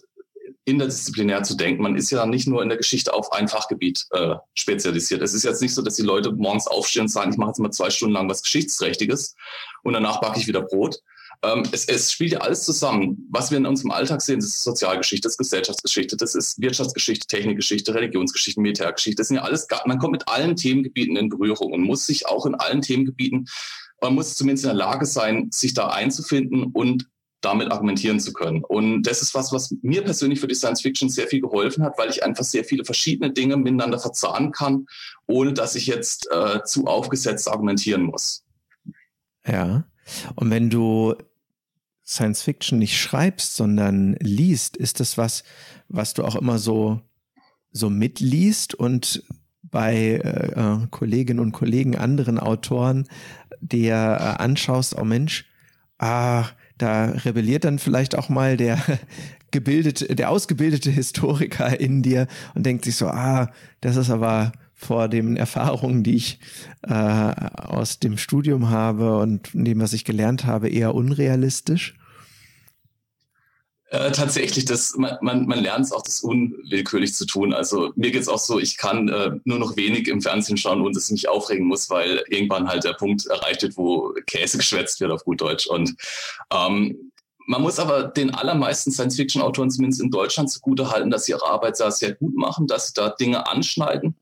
interdisziplinär 0.66 1.44
zu 1.44 1.56
denken. 1.56 1.84
Man 1.84 1.96
ist 1.96 2.10
ja 2.10 2.26
nicht 2.26 2.48
nur 2.48 2.62
in 2.62 2.70
der 2.70 2.78
Geschichte 2.78 3.14
auf 3.14 3.32
ein 3.32 3.48
Fachgebiet 3.48 4.06
äh, 4.12 4.36
spezialisiert. 4.56 5.22
Es 5.22 5.34
ist 5.34 5.44
jetzt 5.44 5.62
nicht 5.62 5.74
so, 5.74 5.82
dass 5.82 5.96
die 5.96 6.02
Leute 6.02 6.32
morgens 6.32 6.68
aufstehen 6.68 7.04
und 7.04 7.08
sagen, 7.10 7.32
ich 7.32 7.38
mache 7.38 7.52
jetzt 7.52 7.60
mal 7.60 7.72
zwei 7.72 7.90
Stunden 7.90 8.14
lang 8.14 8.30
was 8.30 8.42
Geschichtsträchtiges 8.42 9.36
und 9.84 9.94
danach 9.94 10.20
backe 10.22 10.40
ich 10.40 10.48
wieder 10.48 10.62
Brot. 10.62 11.00
Ähm, 11.44 11.64
es, 11.72 11.86
es 11.86 12.12
spielt 12.12 12.32
ja 12.32 12.40
alles 12.40 12.64
zusammen. 12.64 13.28
Was 13.30 13.52
wir 13.52 13.58
in 13.58 13.66
unserem 13.66 13.92
Alltag 13.92 14.22
sehen, 14.22 14.40
das 14.40 14.50
ist 14.50 14.64
Sozialgeschichte, 14.64 15.28
das 15.28 15.34
ist 15.34 15.38
Gesellschaftsgeschichte, 15.38 16.18
das 16.18 16.34
ist 16.34 16.60
Wirtschaftsgeschichte, 16.60 17.28
Technikgeschichte, 17.28 17.94
Religionsgeschichte, 17.94 18.60
Militärgeschichte. 18.60 19.22
Das 19.22 19.28
sind 19.28 19.38
ja 19.38 19.44
alles, 19.44 19.68
man 19.86 20.00
kommt 20.00 20.14
mit 20.14 20.28
allen 20.28 20.56
Themengebieten 20.56 21.16
in 21.16 21.30
Berührung 21.30 21.74
und 21.74 21.82
muss 21.82 22.06
sich 22.06 22.28
auch 22.28 22.46
in 22.46 22.56
allen 22.56 22.82
Themengebieten, 22.82 23.48
man 24.02 24.16
muss 24.16 24.36
zumindest 24.36 24.66
in 24.66 24.70
der 24.70 24.78
Lage 24.78 25.06
sein, 25.06 25.50
sich 25.52 25.74
da 25.74 25.88
einzufinden 25.88 26.66
und 26.74 27.08
damit 27.46 27.72
argumentieren 27.72 28.20
zu 28.20 28.34
können. 28.34 28.64
Und 28.64 29.04
das 29.04 29.22
ist 29.22 29.36
was, 29.36 29.54
was 29.54 29.74
mir 29.82 30.04
persönlich 30.04 30.40
für 30.40 30.48
die 30.48 30.56
Science 30.56 30.82
Fiction 30.82 31.10
sehr 31.10 31.28
viel 31.28 31.42
geholfen 31.42 31.84
hat, 31.84 31.98
weil 31.98 32.10
ich 32.10 32.24
einfach 32.24 32.44
sehr 32.44 32.64
viele 32.64 32.84
verschiedene 32.84 33.32
Dinge 33.32 33.56
miteinander 33.56 34.00
verzahnen 34.00 34.52
kann, 34.52 34.88
ohne 35.28 35.54
dass 35.54 35.76
ich 35.76 35.86
jetzt 35.86 36.28
äh, 36.32 36.64
zu 36.64 36.88
aufgesetzt 36.88 37.48
argumentieren 37.48 38.04
muss. 38.04 38.44
Ja. 39.48 39.86
Und 40.36 40.50
wenn 40.50 40.70
du 40.70 41.16
Science 42.06 42.42
Fiction 42.42 42.80
nicht 42.80 43.00
schreibst, 43.00 43.56
sondern 43.56 44.16
liest, 44.20 44.76
ist 44.76 45.00
das 45.00 45.18
was, 45.18 45.44
was 45.88 46.14
du 46.14 46.24
auch 46.24 46.36
immer 46.36 46.58
so, 46.58 47.02
so 47.72 47.90
mitliest 47.90 48.74
und 48.76 49.24
bei 49.62 49.96
äh, 49.96 50.52
äh 50.52 50.88
Kolleginnen 50.90 51.40
und 51.40 51.52
Kollegen, 51.52 51.96
anderen 51.96 52.40
Autoren, 52.40 53.08
der 53.60 54.38
äh, 54.40 54.44
anschaust, 54.44 54.96
oh 54.98 55.04
Mensch, 55.04 55.46
ah, 55.98 56.46
da 56.78 57.06
rebelliert 57.06 57.64
dann 57.64 57.80
vielleicht 57.80 58.16
auch 58.18 58.30
mal 58.30 58.58
der 58.58 58.82
gebildete, 59.52 60.16
der 60.16 60.30
ausgebildete 60.30 60.92
Historiker 60.92 61.80
in 61.80 62.02
dir 62.02 62.28
und 62.54 62.66
denkt 62.66 62.86
sich 62.86 62.96
so, 62.96 63.08
ah, 63.08 63.50
das 63.82 63.96
ist 63.96 64.10
aber 64.10 64.52
vor 64.74 65.08
den 65.08 65.38
Erfahrungen, 65.38 66.04
die 66.04 66.16
ich 66.16 66.40
äh, 66.84 66.94
aus 66.94 68.00
dem 68.00 68.18
Studium 68.18 68.70
habe 68.70 69.18
und 69.18 69.50
dem, 69.54 69.80
was 69.80 69.94
ich 69.94 70.04
gelernt 70.04 70.46
habe, 70.46 70.70
eher 70.70 70.94
unrealistisch? 70.94 71.96
Äh, 73.90 74.12
tatsächlich, 74.12 74.66
das, 74.66 74.96
man, 74.98 75.18
man, 75.22 75.46
man 75.46 75.60
lernt 75.60 75.86
es 75.86 75.92
auch, 75.92 76.02
das 76.02 76.22
unwillkürlich 76.22 77.14
zu 77.14 77.26
tun. 77.26 77.54
Also 77.54 77.92
mir 77.96 78.12
geht 78.12 78.22
es 78.22 78.28
auch 78.28 78.40
so, 78.40 78.60
ich 78.60 78.78
kann 78.78 79.10
äh, 79.10 79.32
nur 79.44 79.60
noch 79.60 79.78
wenig 79.78 80.08
im 80.08 80.22
Fernsehen 80.22 80.58
schauen 80.58 80.82
und 80.82 80.96
es 80.98 81.12
mich 81.12 81.30
aufregen 81.30 81.68
muss, 81.68 81.90
weil 81.90 82.24
irgendwann 82.30 82.68
halt 82.68 82.84
der 82.84 82.94
Punkt 82.94 83.28
erreicht 83.28 83.62
wird, 83.62 83.78
wo 83.78 84.14
Käse 84.26 84.58
geschwätzt 84.58 85.00
wird 85.02 85.12
auf 85.12 85.24
gut 85.24 85.42
Deutsch. 85.42 85.68
Und 85.68 85.96
ähm, 86.52 87.12
man 87.48 87.62
muss 87.62 87.78
aber 87.78 88.06
den 88.06 88.34
allermeisten 88.34 88.92
Science-Fiction-Autoren 88.92 89.70
zumindest 89.70 90.02
in 90.02 90.10
Deutschland 90.10 90.50
zugute 90.50 90.90
halten, 90.90 91.12
dass 91.12 91.26
sie 91.26 91.34
ihre 91.34 91.46
Arbeit 91.46 91.78
sehr, 91.78 91.92
sehr 91.92 92.16
gut 92.16 92.36
machen, 92.36 92.66
dass 92.66 92.88
sie 92.88 92.94
da 92.96 93.10
Dinge 93.10 93.48
anschneiden 93.48 94.16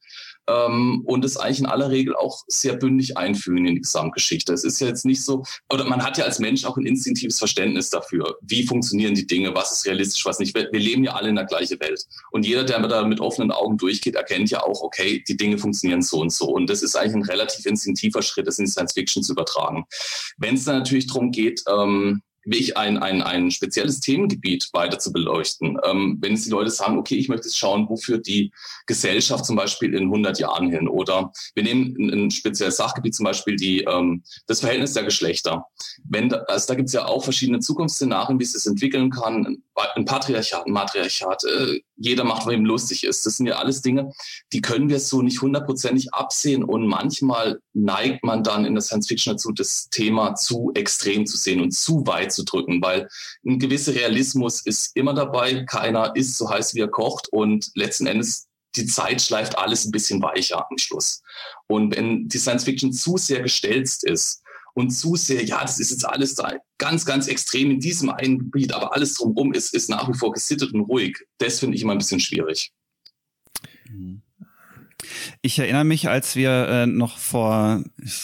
ähm, 0.47 1.03
und 1.05 1.23
es 1.25 1.38
eigentlich 1.38 1.59
in 1.59 1.65
aller 1.65 1.89
Regel 1.89 2.15
auch 2.15 2.43
sehr 2.47 2.75
bündig 2.75 3.17
einfügen 3.17 3.65
in 3.65 3.75
die 3.75 3.81
Gesamtgeschichte. 3.81 4.53
Es 4.53 4.63
ist 4.63 4.79
ja 4.79 4.88
jetzt 4.88 5.05
nicht 5.05 5.23
so, 5.23 5.43
oder 5.71 5.85
man 5.85 6.03
hat 6.03 6.17
ja 6.17 6.25
als 6.25 6.39
Mensch 6.39 6.65
auch 6.65 6.77
ein 6.77 6.85
instinktives 6.85 7.38
Verständnis 7.38 7.89
dafür, 7.89 8.38
wie 8.41 8.65
funktionieren 8.65 9.15
die 9.15 9.27
Dinge, 9.27 9.55
was 9.55 9.71
ist 9.71 9.85
realistisch, 9.85 10.25
was 10.25 10.39
nicht. 10.39 10.55
Wir, 10.55 10.69
wir 10.71 10.79
leben 10.79 11.03
ja 11.03 11.13
alle 11.13 11.29
in 11.29 11.35
der 11.35 11.45
gleichen 11.45 11.79
Welt. 11.79 12.03
Und 12.31 12.45
jeder, 12.45 12.63
der 12.63 12.79
da 12.88 13.05
mit 13.05 13.19
offenen 13.19 13.51
Augen 13.51 13.77
durchgeht, 13.77 14.15
erkennt 14.15 14.50
ja 14.50 14.63
auch, 14.63 14.81
okay, 14.81 15.23
die 15.27 15.38
Dinge 15.38 15.57
funktionieren 15.57 16.01
so 16.01 16.19
und 16.19 16.31
so. 16.31 16.45
Und 16.45 16.69
das 16.69 16.83
ist 16.83 16.95
eigentlich 16.95 17.15
ein 17.15 17.23
relativ 17.23 17.65
instinktiver 17.65 18.21
Schritt, 18.21 18.47
das 18.47 18.59
in 18.59 18.67
Science 18.67 18.93
Fiction 18.93 19.23
zu 19.23 19.33
übertragen. 19.33 19.85
Wenn 20.38 20.55
es 20.55 20.65
dann 20.65 20.79
natürlich 20.79 21.07
darum 21.07 21.31
geht, 21.31 21.62
ähm, 21.69 22.21
wie 22.45 22.75
ein, 22.75 22.97
ein, 22.97 23.21
ein 23.21 23.51
spezielles 23.51 24.00
Themengebiet 24.00 24.69
weiter 24.73 25.00
zu 25.00 25.12
beleuchten. 25.12 25.77
Ähm, 25.83 26.17
wenn 26.21 26.33
jetzt 26.33 26.45
die 26.45 26.51
Leute 26.51 26.69
sagen, 26.69 26.97
okay, 26.97 27.15
ich 27.15 27.29
möchte 27.29 27.50
schauen, 27.50 27.88
wofür 27.89 28.17
die 28.17 28.51
Gesellschaft 28.85 29.45
zum 29.45 29.55
Beispiel 29.55 29.93
in 29.93 30.03
100 30.03 30.39
Jahren 30.39 30.69
hin 30.69 30.88
oder 30.88 31.31
wir 31.55 31.63
nehmen 31.63 31.95
ein, 31.97 32.25
ein 32.25 32.31
spezielles 32.31 32.77
Sachgebiet 32.77 33.15
zum 33.15 33.25
Beispiel 33.25 33.55
die, 33.55 33.81
ähm, 33.81 34.23
das 34.47 34.59
Verhältnis 34.59 34.93
der 34.93 35.03
Geschlechter. 35.03 35.65
Wenn 36.03 36.29
da, 36.29 36.38
also 36.47 36.67
da 36.67 36.75
gibt 36.75 36.88
es 36.88 36.93
ja 36.93 37.05
auch 37.05 37.23
verschiedene 37.23 37.59
Zukunftsszenarien, 37.59 38.39
wie 38.39 38.43
es 38.43 38.53
sich 38.53 38.65
entwickeln 38.69 39.09
kann, 39.09 39.62
ein 39.95 40.05
Patriarchat, 40.05 40.65
ein 40.65 40.73
Matriarchat, 40.73 41.43
äh, 41.45 41.79
jeder 41.95 42.23
macht, 42.23 42.45
was 42.45 42.53
ihm 42.53 42.65
lustig 42.65 43.03
ist. 43.03 43.25
Das 43.25 43.38
sind 43.38 43.47
ja 43.47 43.55
alles 43.55 43.81
Dinge, 43.81 44.12
die 44.51 44.62
können 44.62 44.89
wir 44.89 45.00
so 45.00 45.21
nicht 45.21 45.41
hundertprozentig 45.41 46.13
absehen 46.13 46.63
und 46.63 46.88
manchmal 46.88 47.59
neigt 47.73 48.23
man 48.23 48.43
dann 48.43 48.65
in 48.65 48.73
der 48.73 48.81
Science 48.81 49.07
Fiction 49.07 49.33
dazu, 49.33 49.51
das 49.51 49.89
Thema 49.89 50.35
zu 50.35 50.71
extrem 50.75 51.25
zu 51.25 51.38
sehen 51.38 51.62
und 51.62 51.71
zu 51.71 52.05
weit 52.05 52.33
zu 52.34 52.44
drücken, 52.44 52.82
weil 52.82 53.08
ein 53.46 53.60
gewisser 53.60 53.94
Realismus 53.94 54.66
ist 54.66 54.96
immer 54.96 55.13
dabei. 55.13 55.63
Keiner 55.66 56.16
ist 56.16 56.38
so 56.38 56.50
heiß, 56.50 56.75
wie 56.75 56.82
er 56.82 56.90
kocht 56.90 57.28
und 57.30 57.72
letzten 57.75 58.08
Endes 58.08 58.48
die 58.75 58.86
Zeit 58.86 59.22
schleift 59.22 59.58
alles 59.58 59.86
ein 59.86 59.92
bisschen 59.92 60.22
weicher 60.22 60.66
am 60.70 60.78
Schluss. 60.78 61.22
Und 61.68 61.96
wenn 61.96 62.28
die 62.28 62.38
Science 62.38 62.63
Fiction 62.63 62.92
zu 62.92 63.18
sehr 63.18 63.42
gestelzt 63.42 64.04
ist 64.04 64.42
und 64.74 64.90
zu 64.90 65.16
sehr, 65.16 65.44
ja, 65.44 65.62
das 65.62 65.80
ist 65.80 65.92
jetzt 65.92 66.08
alles 66.08 66.36
da 66.36 66.54
ganz, 66.78 67.06
ganz 67.06 67.28
extrem 67.28 67.72
in 67.72 67.80
diesem 67.80 68.10
einen 68.10 68.40
Gebiet, 68.40 68.74
aber 68.74 68.94
alles 68.94 69.13
drumherum 69.16 69.54
ist, 69.54 69.74
ist 69.74 69.90
nach 69.90 70.10
wie 70.10 70.18
vor 70.18 70.32
gesittet 70.32 70.74
und 70.74 70.82
ruhig. 70.82 71.18
Das 71.38 71.60
finde 71.60 71.75
ich 71.75 71.84
immer 71.84 71.94
ein 71.94 72.00
bisschen 72.00 72.20
schwierig. 72.20 72.72
Ich 75.42 75.60
erinnere 75.60 75.84
mich, 75.84 76.10
als 76.10 76.36
wir 76.36 76.68
äh, 76.68 76.86
noch 76.88 77.18
vor, 77.18 77.84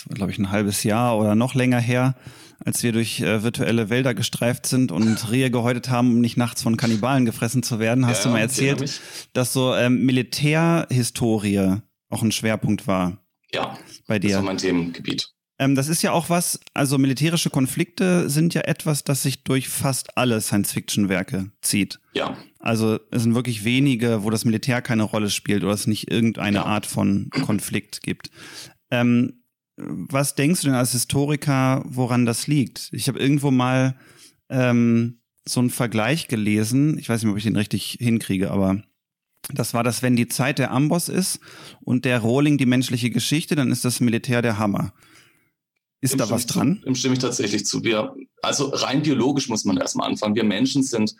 glaube 0.09 0.31
ich, 0.31 0.39
ein 0.39 0.51
halbes 0.51 0.83
Jahr 0.83 1.17
oder 1.17 1.35
noch 1.35 1.53
länger 1.53 1.79
her, 1.79 2.15
als 2.63 2.83
wir 2.83 2.91
durch 2.91 3.21
äh, 3.21 3.43
virtuelle 3.43 3.89
Wälder 3.89 4.13
gestreift 4.13 4.65
sind 4.65 4.91
und 4.91 5.31
Rehe 5.31 5.51
gehäutet 5.51 5.89
haben, 5.89 6.11
um 6.11 6.21
nicht 6.21 6.37
nachts 6.37 6.61
von 6.61 6.77
Kannibalen 6.77 7.25
gefressen 7.25 7.63
zu 7.63 7.79
werden, 7.79 8.05
hast 8.05 8.19
ja, 8.19 8.23
du 8.25 8.29
mal 8.31 8.39
erzählt, 8.39 9.01
dass 9.33 9.53
so 9.53 9.75
ähm, 9.75 10.05
Militärhistorie 10.05 11.77
auch 12.09 12.23
ein 12.23 12.31
Schwerpunkt 12.31 12.87
war. 12.87 13.17
Ja, 13.51 13.77
bei 14.07 14.19
dir. 14.19 14.29
Das 14.29 14.37
war 14.37 14.43
mein 14.43 14.57
Themengebiet. 14.57 15.29
Ähm, 15.59 15.75
das 15.75 15.89
ist 15.89 16.01
ja 16.01 16.13
auch 16.13 16.29
was, 16.29 16.59
also 16.73 16.97
militärische 16.97 17.49
Konflikte 17.49 18.29
sind 18.29 18.53
ja 18.53 18.61
etwas, 18.61 19.03
das 19.03 19.23
sich 19.23 19.43
durch 19.43 19.67
fast 19.67 20.17
alle 20.17 20.39
Science-Fiction-Werke 20.39 21.51
zieht. 21.61 21.99
Ja. 22.13 22.37
Also 22.59 22.99
es 23.11 23.23
sind 23.23 23.35
wirklich 23.35 23.65
wenige, 23.65 24.23
wo 24.23 24.29
das 24.29 24.45
Militär 24.45 24.81
keine 24.81 25.03
Rolle 25.03 25.29
spielt 25.29 25.63
oder 25.63 25.73
es 25.73 25.85
nicht 25.85 26.09
irgendeine 26.09 26.59
ja. 26.59 26.65
Art 26.65 26.85
von 26.85 27.29
Konflikt 27.29 28.01
gibt. 28.01 28.31
Ähm, 28.89 29.38
was 29.81 30.35
denkst 30.35 30.61
du 30.61 30.67
denn 30.67 30.75
als 30.75 30.91
Historiker, 30.91 31.83
woran 31.85 32.25
das 32.25 32.47
liegt? 32.47 32.89
Ich 32.91 33.07
habe 33.07 33.19
irgendwo 33.19 33.51
mal 33.51 33.95
ähm, 34.49 35.21
so 35.45 35.59
einen 35.59 35.69
Vergleich 35.69 36.27
gelesen. 36.27 36.97
Ich 36.97 37.09
weiß 37.09 37.23
nicht, 37.23 37.31
ob 37.31 37.37
ich 37.37 37.43
den 37.43 37.55
richtig 37.55 37.97
hinkriege, 37.99 38.51
aber 38.51 38.81
das 39.53 39.73
war 39.73 39.83
das, 39.83 40.01
wenn 40.03 40.15
die 40.15 40.27
Zeit 40.27 40.59
der 40.59 40.71
Amboss 40.71 41.09
ist 41.09 41.39
und 41.81 42.05
der 42.05 42.19
Rohling 42.19 42.57
die 42.57 42.65
menschliche 42.65 43.09
Geschichte, 43.09 43.55
dann 43.55 43.71
ist 43.71 43.85
das 43.85 43.99
Militär 43.99 44.41
der 44.41 44.59
Hammer. 44.59 44.93
Ist 46.01 46.13
dem 46.13 46.19
da 46.19 46.29
was 46.29 46.45
dran? 46.45 46.81
Dem 46.85 46.95
stimme 46.95 47.13
ich 47.13 47.19
tatsächlich 47.19 47.65
zu. 47.65 47.83
Wir, 47.83 48.15
also 48.41 48.69
rein 48.69 49.01
biologisch 49.01 49.49
muss 49.49 49.65
man 49.65 49.77
erstmal 49.77 50.09
anfangen. 50.09 50.35
Wir 50.35 50.43
Menschen 50.43 50.83
sind 50.83 51.15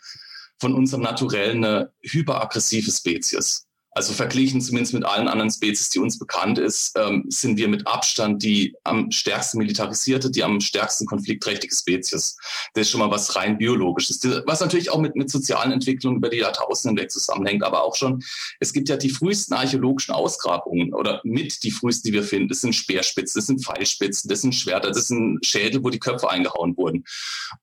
von 0.60 0.74
unserem 0.74 1.04
Naturell 1.04 1.52
eine 1.52 1.92
hyperaggressive 2.02 2.92
Spezies. 2.92 3.66
Also 3.92 4.14
verglichen 4.14 4.62
zumindest 4.62 4.94
mit 4.94 5.04
allen 5.04 5.28
anderen 5.28 5.50
Spezies, 5.50 5.90
die 5.90 6.00
uns 6.00 6.20
bekannt 6.20 6.60
ist, 6.60 6.96
ähm, 6.96 7.26
sind 7.28 7.58
wir 7.58 7.68
mit 7.68 7.88
Abstand 7.88 8.44
die 8.44 8.76
am 8.84 9.12
stärksten 9.12 9.58
militarisierte, 9.58 10.30
die 10.30 10.44
am 10.44 10.62
stärksten 10.62 11.08
konfliktträchtige 11.08 11.74
Spezies. 11.74 12.38
Das 12.74 12.82
ist 12.82 12.92
schon 12.92 13.00
mal 13.00 13.10
was 13.10 13.36
rein 13.36 13.58
biologisches, 13.58 14.22
was 14.46 14.60
natürlich 14.60 14.92
auch 14.92 15.00
mit, 15.00 15.16
mit 15.16 15.32
sozialen 15.32 15.72
Entwicklungen 15.72 16.18
über 16.18 16.30
die 16.30 16.38
Jahrtausende 16.38 17.02
hinweg 17.02 17.12
zusammenhängt, 17.12 17.64
aber 17.64 17.84
auch 17.84 17.96
schon, 17.96 18.24
es 18.60 18.74
gibt 18.74 18.90
ja 18.90 18.98
die 18.98 19.10
frühesten 19.10 19.54
archäologischen 19.54 20.14
Ausgrabungen 20.14 20.94
oder 20.94 21.22
mit 21.24 21.64
die 21.64 21.72
frühesten, 21.72 22.10
die 22.10 22.14
wir 22.14 22.24
finden. 22.24 22.50
Das 22.50 22.62
sind 22.62 22.74
Speerspitzen, 22.74 23.40
das 23.40 23.48
sind 23.48 23.66
Pfeilspitzen, 23.66 24.30
das 24.30 24.42
sind 24.42 24.54
Schwerter, 24.54 24.92
das 24.92 25.08
sind 25.08 25.44
Schädel, 25.46 25.84
wo 25.84 25.90
die 25.90 26.00
Köpfe 26.00 26.30
eingehauen 26.30 26.78
wurden. 26.78 27.06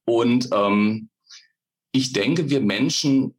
Und 0.04 0.49
ähm, 0.52 1.09
ich 1.92 2.12
denke, 2.12 2.50
wir 2.50 2.61
Menschen 2.61 3.35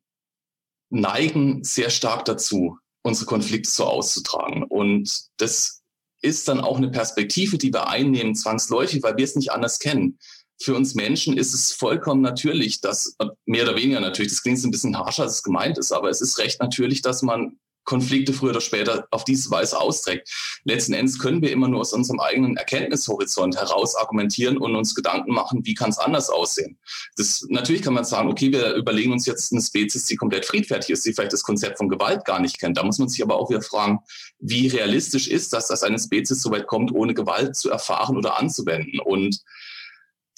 neigen 0.89 1.63
sehr 1.63 1.89
stark 1.89 2.25
dazu, 2.25 2.77
unsere 3.03 3.25
Konflikte 3.25 3.69
so 3.69 3.85
auszutragen. 3.85 4.63
Und 4.63 5.27
das 5.37 5.81
ist 6.21 6.47
dann 6.47 6.59
auch 6.59 6.77
eine 6.77 6.89
Perspektive, 6.89 7.57
die 7.57 7.73
wir 7.73 7.87
einnehmen, 7.87 8.35
zwangsläufig, 8.35 9.03
weil 9.03 9.17
wir 9.17 9.23
es 9.23 9.35
nicht 9.35 9.51
anders 9.51 9.79
kennen. 9.79 10.17
Für 10.59 10.75
uns 10.75 10.95
Menschen 10.95 11.37
ist 11.37 11.53
es 11.53 11.71
vollkommen 11.71 12.21
natürlich, 12.21 12.81
dass, 12.81 13.15
mehr 13.45 13.63
oder 13.63 13.75
weniger 13.75 13.99
natürlich, 13.99 14.31
das 14.31 14.41
klingt 14.41 14.63
ein 14.63 14.71
bisschen 14.71 14.97
harscher, 14.97 15.23
als 15.23 15.33
es 15.33 15.43
gemeint 15.43 15.77
ist, 15.77 15.91
aber 15.91 16.09
es 16.09 16.21
ist 16.21 16.39
recht 16.39 16.59
natürlich, 16.59 17.01
dass 17.01 17.21
man 17.21 17.59
Konflikte 17.87 18.33
früher 18.33 18.51
oder 18.51 18.61
später 18.61 19.07
auf 19.11 19.23
diese 19.23 19.49
Weise 19.49 19.79
austrägt. 19.79 20.29
Letzten 20.65 20.93
Endes 20.93 21.17
können 21.17 21.41
wir 21.41 21.51
immer 21.51 21.69
nur 21.69 21.79
aus 21.79 21.93
unserem 21.93 22.19
eigenen 22.19 22.57
Erkenntnishorizont 22.57 23.55
heraus 23.55 23.95
argumentieren 23.95 24.57
und 24.57 24.75
uns 24.75 24.93
Gedanken 24.93 25.33
machen, 25.33 25.65
wie 25.65 25.73
kann 25.73 25.89
es 25.89 25.97
anders 25.97 26.29
aussehen. 26.29 26.77
Das, 27.15 27.45
natürlich 27.49 27.81
kann 27.81 27.93
man 27.93 28.03
sagen, 28.03 28.29
okay, 28.29 28.51
wir 28.51 28.75
überlegen 28.75 29.13
uns 29.13 29.25
jetzt 29.25 29.53
eine 29.53 29.61
Spezies, 29.61 30.05
die 30.05 30.17
komplett 30.17 30.45
friedfertig 30.45 30.89
ist, 30.89 31.05
die 31.05 31.13
vielleicht 31.13 31.33
das 31.33 31.43
Konzept 31.43 31.77
von 31.77 31.87
Gewalt 31.87 32.25
gar 32.25 32.41
nicht 32.41 32.59
kennt. 32.59 32.77
Da 32.77 32.83
muss 32.83 32.99
man 32.99 33.07
sich 33.07 33.23
aber 33.23 33.37
auch 33.37 33.49
wieder 33.49 33.61
fragen, 33.61 33.99
wie 34.39 34.67
realistisch 34.67 35.27
ist 35.29 35.53
das, 35.53 35.67
dass 35.67 35.81
eine 35.81 35.97
Spezies 35.97 36.41
so 36.41 36.51
weit 36.51 36.67
kommt, 36.67 36.93
ohne 36.93 37.13
Gewalt 37.13 37.55
zu 37.55 37.69
erfahren 37.69 38.17
oder 38.17 38.37
anzuwenden. 38.37 38.99
Und 38.99 39.39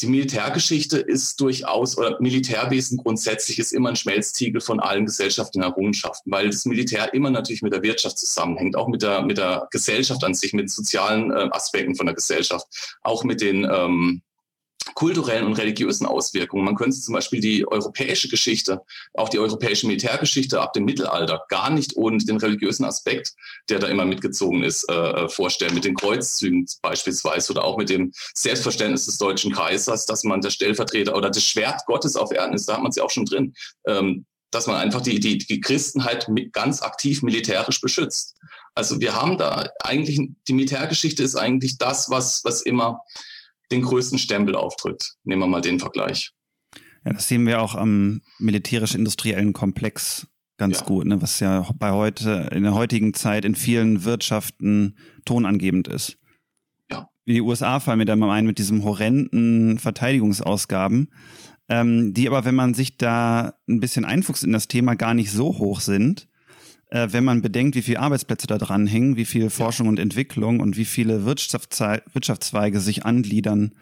die 0.01 0.07
Militärgeschichte 0.07 0.97
ist 0.97 1.39
durchaus, 1.41 1.97
oder 1.97 2.17
Militärwesen 2.21 2.97
grundsätzlich 2.97 3.59
ist 3.59 3.73
immer 3.73 3.89
ein 3.89 3.95
Schmelztiegel 3.95 4.61
von 4.61 4.79
allen 4.79 5.05
gesellschaftlichen 5.05 5.63
Errungenschaften, 5.63 6.31
weil 6.31 6.49
das 6.49 6.65
Militär 6.65 7.13
immer 7.13 7.29
natürlich 7.29 7.61
mit 7.61 7.73
der 7.73 7.83
Wirtschaft 7.83 8.17
zusammenhängt, 8.17 8.77
auch 8.77 8.87
mit 8.87 9.01
der, 9.01 9.23
mit 9.23 9.37
der 9.37 9.67
Gesellschaft 9.71 10.23
an 10.23 10.33
sich, 10.33 10.53
mit 10.53 10.69
sozialen 10.69 11.31
äh, 11.31 11.49
Aspekten 11.51 11.95
von 11.95 12.05
der 12.05 12.15
Gesellschaft, 12.15 12.97
auch 13.01 13.23
mit 13.23 13.41
den, 13.41 13.67
ähm, 13.69 14.21
kulturellen 14.93 15.45
und 15.45 15.53
religiösen 15.53 16.05
Auswirkungen. 16.05 16.65
Man 16.65 16.75
könnte 16.75 16.99
zum 16.99 17.13
Beispiel 17.13 17.39
die 17.39 17.67
europäische 17.67 18.29
Geschichte, 18.29 18.81
auch 19.13 19.29
die 19.29 19.39
europäische 19.39 19.87
Militärgeschichte 19.87 20.61
ab 20.61 20.73
dem 20.73 20.85
Mittelalter 20.85 21.43
gar 21.49 21.69
nicht 21.69 21.95
ohne 21.95 22.17
den 22.17 22.37
religiösen 22.37 22.85
Aspekt, 22.85 23.33
der 23.69 23.79
da 23.79 23.87
immer 23.87 24.05
mitgezogen 24.05 24.63
ist, 24.63 24.89
äh, 24.89 24.93
äh, 24.93 25.29
vorstellen. 25.29 25.73
Mit 25.73 25.85
den 25.85 25.95
Kreuzzügen 25.95 26.65
beispielsweise 26.81 27.51
oder 27.51 27.63
auch 27.63 27.77
mit 27.77 27.89
dem 27.89 28.11
Selbstverständnis 28.33 29.05
des 29.05 29.17
deutschen 29.17 29.51
Kaisers, 29.51 30.05
dass 30.05 30.23
man 30.23 30.41
der 30.41 30.49
Stellvertreter 30.49 31.15
oder 31.15 31.29
das 31.29 31.43
Schwert 31.43 31.85
Gottes 31.85 32.15
auf 32.15 32.31
Erden 32.31 32.53
ist, 32.53 32.67
da 32.67 32.73
hat 32.73 32.81
man 32.81 32.89
es 32.89 32.95
ja 32.95 33.03
auch 33.03 33.11
schon 33.11 33.25
drin. 33.25 33.53
Ähm, 33.87 34.25
dass 34.51 34.67
man 34.67 34.77
einfach 34.77 35.01
die, 35.01 35.19
die, 35.19 35.37
die 35.37 35.61
Christen 35.61 36.05
halt 36.05 36.27
ganz 36.53 36.81
aktiv 36.81 37.21
militärisch 37.21 37.81
beschützt. 37.81 38.35
Also 38.73 38.99
wir 38.99 39.13
haben 39.13 39.37
da 39.37 39.69
eigentlich, 39.83 40.19
die 40.47 40.53
Militärgeschichte 40.53 41.21
ist 41.23 41.35
eigentlich 41.35 41.77
das, 41.77 42.09
was, 42.09 42.43
was 42.43 42.61
immer 42.61 43.01
den 43.71 43.81
größten 43.81 44.19
Stempel 44.19 44.55
auftritt. 44.55 45.15
Nehmen 45.23 45.41
wir 45.41 45.47
mal 45.47 45.61
den 45.61 45.79
Vergleich. 45.79 46.31
Ja, 47.05 47.13
das 47.13 47.27
sehen 47.27 47.45
wir 47.45 47.61
auch 47.61 47.75
am 47.75 48.21
militärisch-industriellen 48.39 49.53
Komplex 49.53 50.27
ganz 50.57 50.81
ja. 50.81 50.85
gut, 50.85 51.05
ne, 51.05 51.21
was 51.21 51.39
ja 51.39 51.67
bei 51.75 51.91
heute, 51.91 52.49
in 52.51 52.63
der 52.63 52.73
heutigen 52.73 53.13
Zeit 53.13 53.45
in 53.45 53.55
vielen 53.55 54.03
Wirtschaften 54.03 54.97
tonangebend 55.25 55.87
ist. 55.87 56.17
Ja. 56.91 57.07
Wie 57.25 57.33
die 57.33 57.41
USA 57.41 57.79
fallen 57.79 57.99
mir 57.99 58.05
da 58.05 58.15
mal 58.15 58.31
ein 58.31 58.45
mit 58.45 58.59
diesem 58.59 58.83
horrenden 58.83 59.79
Verteidigungsausgaben, 59.79 61.11
ähm, 61.69 62.13
die 62.13 62.27
aber, 62.27 62.45
wenn 62.45 62.55
man 62.55 62.73
sich 62.73 62.97
da 62.97 63.53
ein 63.69 63.79
bisschen 63.79 64.03
einfuchst 64.03 64.43
in 64.43 64.51
das 64.51 64.67
Thema, 64.67 64.95
gar 64.95 65.13
nicht 65.13 65.31
so 65.31 65.57
hoch 65.57 65.79
sind 65.79 66.28
äh, 66.89 67.07
wenn 67.11 67.23
man 67.23 67.41
bedenkt, 67.41 67.75
wie 67.75 67.81
viele 67.81 67.99
Arbeitsplätze 67.99 68.47
da 68.47 68.57
dran 68.57 68.87
hängen, 68.87 69.15
wie 69.15 69.25
viel 69.25 69.49
Forschung 69.49 69.87
und 69.87 69.99
Entwicklung 69.99 70.59
und 70.59 70.77
wie 70.77 70.85
viele 70.85 71.25
Wirtschaftszweige 71.25 72.79
sich 72.79 73.05
angliedern 73.05 73.75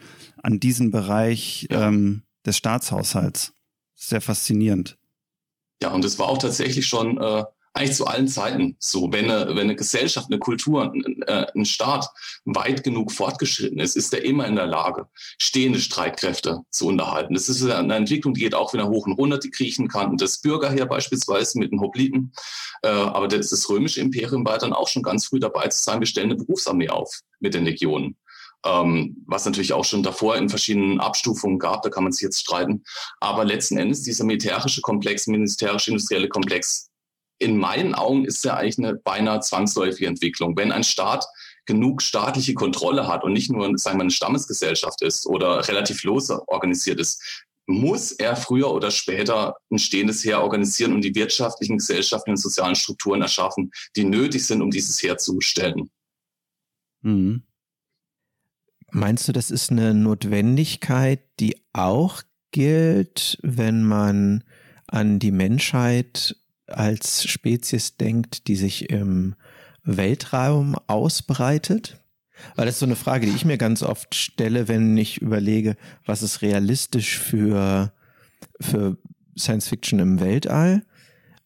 an 0.43 0.59
diesen 0.59 0.91
Bereich 0.91 1.67
ja. 1.71 1.87
ähm, 1.87 2.23
des 2.45 2.57
Staatshaushalts. 2.57 3.53
Sehr 3.95 4.21
faszinierend. 4.21 4.97
Ja, 5.81 5.91
und 5.91 6.05
es 6.05 6.19
war 6.19 6.27
auch 6.27 6.37
tatsächlich 6.37 6.87
schon 6.87 7.17
äh, 7.17 7.43
eigentlich 7.77 7.95
zu 7.95 8.07
allen 8.07 8.27
Zeiten 8.27 8.75
so. 8.79 9.11
Wenn 9.11 9.29
eine, 9.29 9.49
wenn 9.49 9.59
eine 9.59 9.75
Gesellschaft, 9.75 10.27
eine 10.29 10.39
Kultur, 10.39 10.91
ein, 10.91 11.21
äh, 11.23 11.45
ein 11.55 11.65
Staat 11.65 12.09
weit 12.45 12.83
genug 12.83 13.11
fortgeschritten 13.11 13.79
ist, 13.79 13.95
ist 13.95 14.13
er 14.13 14.23
immer 14.23 14.47
in 14.47 14.55
der 14.55 14.65
Lage, 14.65 15.07
stehende 15.37 15.79
Streitkräfte 15.79 16.61
zu 16.69 16.87
unterhalten. 16.87 17.33
Das 17.33 17.49
ist 17.49 17.63
eine 17.63 17.95
Entwicklung, 17.95 18.33
die 18.33 18.41
geht 18.41 18.55
auch 18.55 18.73
wieder 18.73 18.87
hoch 18.87 19.05
und 19.05 19.13
runter. 19.13 19.37
Die 19.37 19.51
Griechen 19.51 19.87
kannten 19.87 20.17
das 20.17 20.41
Bürgerheer 20.41 20.85
beispielsweise 20.85 21.59
mit 21.59 21.71
den 21.71 21.79
Hopliten. 21.79 22.33
Äh, 22.81 22.89
aber 22.89 23.27
das, 23.27 23.49
das 23.49 23.69
römische 23.69 24.01
Imperium 24.01 24.45
war 24.45 24.57
dann 24.57 24.73
auch 24.73 24.87
schon 24.87 25.03
ganz 25.03 25.27
früh 25.27 25.39
dabei 25.39 25.67
zu 25.67 25.81
sagen, 25.81 25.99
wir 26.01 26.07
stellen 26.07 26.31
eine 26.31 26.43
Berufsarmee 26.43 26.89
auf 26.89 27.21
mit 27.39 27.53
den 27.53 27.65
Legionen. 27.65 28.17
Ähm, 28.65 29.23
was 29.27 29.45
natürlich 29.45 29.73
auch 29.73 29.85
schon 29.85 30.03
davor 30.03 30.35
in 30.35 30.49
verschiedenen 30.49 30.99
Abstufungen 30.99 31.59
gab, 31.59 31.83
da 31.83 31.89
kann 31.89 32.03
man 32.03 32.11
sich 32.11 32.23
jetzt 32.23 32.39
streiten. 32.39 32.83
Aber 33.19 33.45
letzten 33.45 33.77
Endes 33.77 34.01
dieser 34.01 34.25
militärische 34.25 34.81
Komplex, 34.81 35.27
militärisch-industrielle 35.27 36.27
Komplex 36.27 36.86
in 37.39 37.57
meinen 37.57 37.93
Augen 37.93 38.25
ist 38.25 38.43
ja 38.43 38.55
eigentlich 38.55 38.77
eine 38.79 38.95
beinahe 38.95 39.39
zwangsläufige 39.41 40.07
Entwicklung. 40.07 40.57
Wenn 40.57 40.71
ein 40.71 40.83
Staat 40.83 41.25
genug 41.65 42.01
staatliche 42.01 42.53
Kontrolle 42.53 43.07
hat 43.07 43.23
und 43.23 43.33
nicht 43.33 43.51
nur, 43.51 43.77
sagen 43.77 43.97
wir, 43.97 44.03
eine 44.03 44.11
Stammesgesellschaft 44.11 45.01
ist 45.01 45.27
oder 45.27 45.67
relativ 45.67 46.03
lose 46.03 46.41
organisiert 46.47 46.99
ist, 46.99 47.45
muss 47.67 48.13
er 48.13 48.37
früher 48.37 48.71
oder 48.71 48.91
später 48.91 49.57
ein 49.69 49.77
stehendes 49.77 50.23
Heer 50.23 50.41
organisieren 50.41 50.93
und 50.93 51.01
die 51.01 51.13
wirtschaftlichen, 51.13 51.77
gesellschaftlichen 51.77 52.37
und 52.37 52.41
sozialen 52.41 52.75
Strukturen 52.75 53.21
erschaffen, 53.21 53.71
die 53.95 54.05
nötig 54.05 54.47
sind, 54.47 54.61
um 54.61 54.71
dieses 54.71 55.03
Heer 55.03 55.17
zu 55.17 55.41
stellen. 55.41 55.91
Mhm. 57.01 57.43
Meinst 58.91 59.27
du, 59.27 59.33
das 59.33 59.51
ist 59.51 59.69
eine 59.69 59.93
Notwendigkeit, 59.93 61.19
die 61.41 61.61
auch 61.73 62.23
gilt, 62.51 63.37
wenn 63.41 63.83
man 63.83 64.45
an 64.87 65.19
die 65.19 65.31
Menschheit 65.31 66.37
als 66.67 67.27
Spezies 67.27 67.97
denkt, 67.97 68.47
die 68.47 68.55
sich 68.55 68.89
im 68.89 69.35
Weltraum 69.83 70.75
ausbreitet? 70.87 71.99
Weil 72.55 72.65
das 72.65 72.75
ist 72.75 72.79
so 72.79 72.85
eine 72.85 72.95
Frage, 72.95 73.25
die 73.25 73.35
ich 73.35 73.45
mir 73.45 73.57
ganz 73.57 73.81
oft 73.81 74.13
stelle, 74.13 74.67
wenn 74.67 74.95
ich 74.97 75.21
überlege, 75.21 75.75
was 76.05 76.21
ist 76.21 76.41
realistisch 76.41 77.17
für, 77.17 77.91
für 78.59 78.97
Science 79.37 79.67
Fiction 79.67 79.99
im 79.99 80.19
Weltall. 80.19 80.83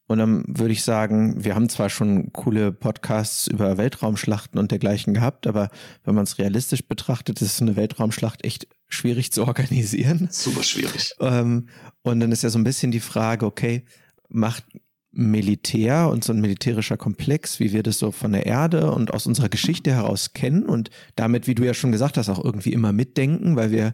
Und 0.07 0.17
dann 0.17 0.43
würde 0.45 0.73
ich 0.73 0.83
sagen, 0.83 1.41
wir 1.41 1.55
haben 1.55 1.69
zwar 1.69 1.89
schon 1.89 2.33
coole 2.33 2.73
Podcasts 2.73 3.47
über 3.47 3.77
Weltraumschlachten 3.77 4.59
und 4.59 4.71
dergleichen 4.71 5.13
gehabt, 5.13 5.47
aber 5.47 5.69
wenn 6.03 6.15
man 6.15 6.25
es 6.25 6.37
realistisch 6.37 6.83
betrachtet, 6.85 7.41
ist 7.41 7.61
eine 7.61 7.77
Weltraumschlacht 7.77 8.43
echt 8.43 8.67
schwierig 8.89 9.31
zu 9.31 9.47
organisieren. 9.47 10.27
Super 10.29 10.63
schwierig. 10.63 11.15
Ähm, 11.21 11.69
und 12.01 12.19
dann 12.19 12.33
ist 12.33 12.43
ja 12.43 12.49
so 12.49 12.59
ein 12.59 12.65
bisschen 12.65 12.91
die 12.91 12.99
Frage, 12.99 13.45
okay, 13.45 13.85
macht 14.27 14.65
Militär 15.13 16.09
und 16.09 16.23
so 16.23 16.31
ein 16.31 16.39
militärischer 16.39 16.95
Komplex, 16.95 17.59
wie 17.59 17.73
wir 17.73 17.83
das 17.83 17.99
so 17.99 18.11
von 18.11 18.31
der 18.31 18.45
Erde 18.45 18.91
und 18.91 19.13
aus 19.13 19.27
unserer 19.27 19.49
Geschichte 19.49 19.91
heraus 19.91 20.33
kennen 20.33 20.63
und 20.63 20.89
damit, 21.15 21.47
wie 21.47 21.55
du 21.55 21.65
ja 21.65 21.73
schon 21.73 21.91
gesagt 21.91 22.17
hast, 22.17 22.29
auch 22.29 22.43
irgendwie 22.43 22.71
immer 22.71 22.93
mitdenken, 22.93 23.55
weil 23.57 23.71
wir 23.71 23.93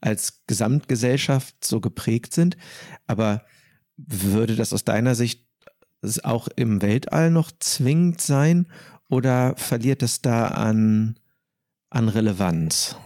als 0.00 0.44
Gesamtgesellschaft 0.46 1.64
so 1.64 1.80
geprägt 1.80 2.32
sind. 2.32 2.56
Aber 3.06 3.44
würde 3.96 4.54
das 4.56 4.72
aus 4.72 4.84
deiner 4.84 5.14
Sicht 5.14 5.46
auch 6.22 6.48
im 6.56 6.82
Weltall 6.82 7.30
noch 7.30 7.50
zwingend 7.58 8.20
sein 8.20 8.66
oder 9.08 9.54
verliert 9.56 10.02
es 10.02 10.22
da 10.22 10.48
an, 10.48 11.16
an 11.90 12.08
Relevanz? 12.08 12.96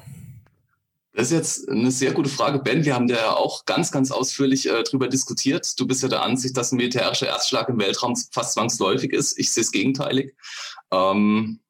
Das 1.17 1.29
ist 1.29 1.33
jetzt 1.33 1.69
eine 1.71 1.91
sehr 1.91 2.13
gute 2.13 2.29
Frage, 2.29 2.59
Ben. 2.59 2.85
Wir 2.85 2.95
haben 2.95 3.09
ja 3.09 3.31
auch 3.31 3.65
ganz, 3.65 3.91
ganz 3.91 4.11
ausführlich 4.11 4.69
äh, 4.69 4.83
darüber 4.83 5.09
diskutiert. 5.09 5.81
Du 5.81 5.87
bist 5.87 6.03
ja 6.03 6.11
der 6.11 6.23
Ansicht, 6.23 6.55
dass 6.59 6.73
ein 6.73 6.77
militärischer 6.77 7.27
Erstschlag 7.27 7.71
im 7.71 7.79
Weltraum 7.79 8.15
fast 8.33 8.53
zwangsläufig 8.53 9.15
ist. 9.15 9.39
Ich 9.39 9.51
sehe 9.51 9.63
es 9.63 9.73
gegenteilig. 9.73 10.35
Ähm, 10.93 11.61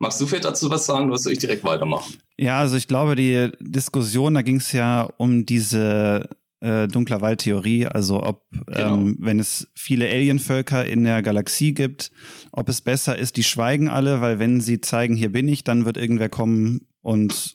magst 0.00 0.20
du 0.20 0.26
vielleicht 0.26 0.44
dazu 0.44 0.68
was 0.70 0.86
sagen 0.86 1.06
oder 1.06 1.18
soll 1.18 1.34
ich 1.34 1.38
direkt 1.38 1.62
weitermachen? 1.62 2.16
Ja, 2.36 2.58
also 2.58 2.76
ich 2.76 2.88
glaube, 2.88 3.14
die 3.14 3.52
Diskussion, 3.60 4.34
da 4.34 4.42
ging 4.42 4.56
es 4.56 4.72
ja 4.72 5.08
um 5.18 5.46
diese 5.46 6.28
äh, 6.58 6.88
dunkler 6.88 7.20
Waldtheorie, 7.20 7.86
also 7.86 8.24
ob, 8.24 8.44
genau. 8.66 8.94
ähm, 8.94 9.18
wenn 9.20 9.38
es 9.38 9.68
viele 9.76 10.08
Alienvölker 10.08 10.84
in 10.84 11.04
der 11.04 11.22
Galaxie 11.22 11.74
gibt, 11.74 12.10
ob 12.50 12.68
es 12.68 12.80
besser 12.80 13.16
ist, 13.16 13.36
die 13.36 13.44
schweigen 13.44 13.88
alle, 13.88 14.20
weil 14.20 14.40
wenn 14.40 14.60
sie 14.60 14.80
zeigen, 14.80 15.14
hier 15.14 15.30
bin 15.30 15.46
ich, 15.46 15.62
dann 15.62 15.84
wird 15.84 15.96
irgendwer 15.96 16.28
kommen 16.28 16.88
und 17.02 17.54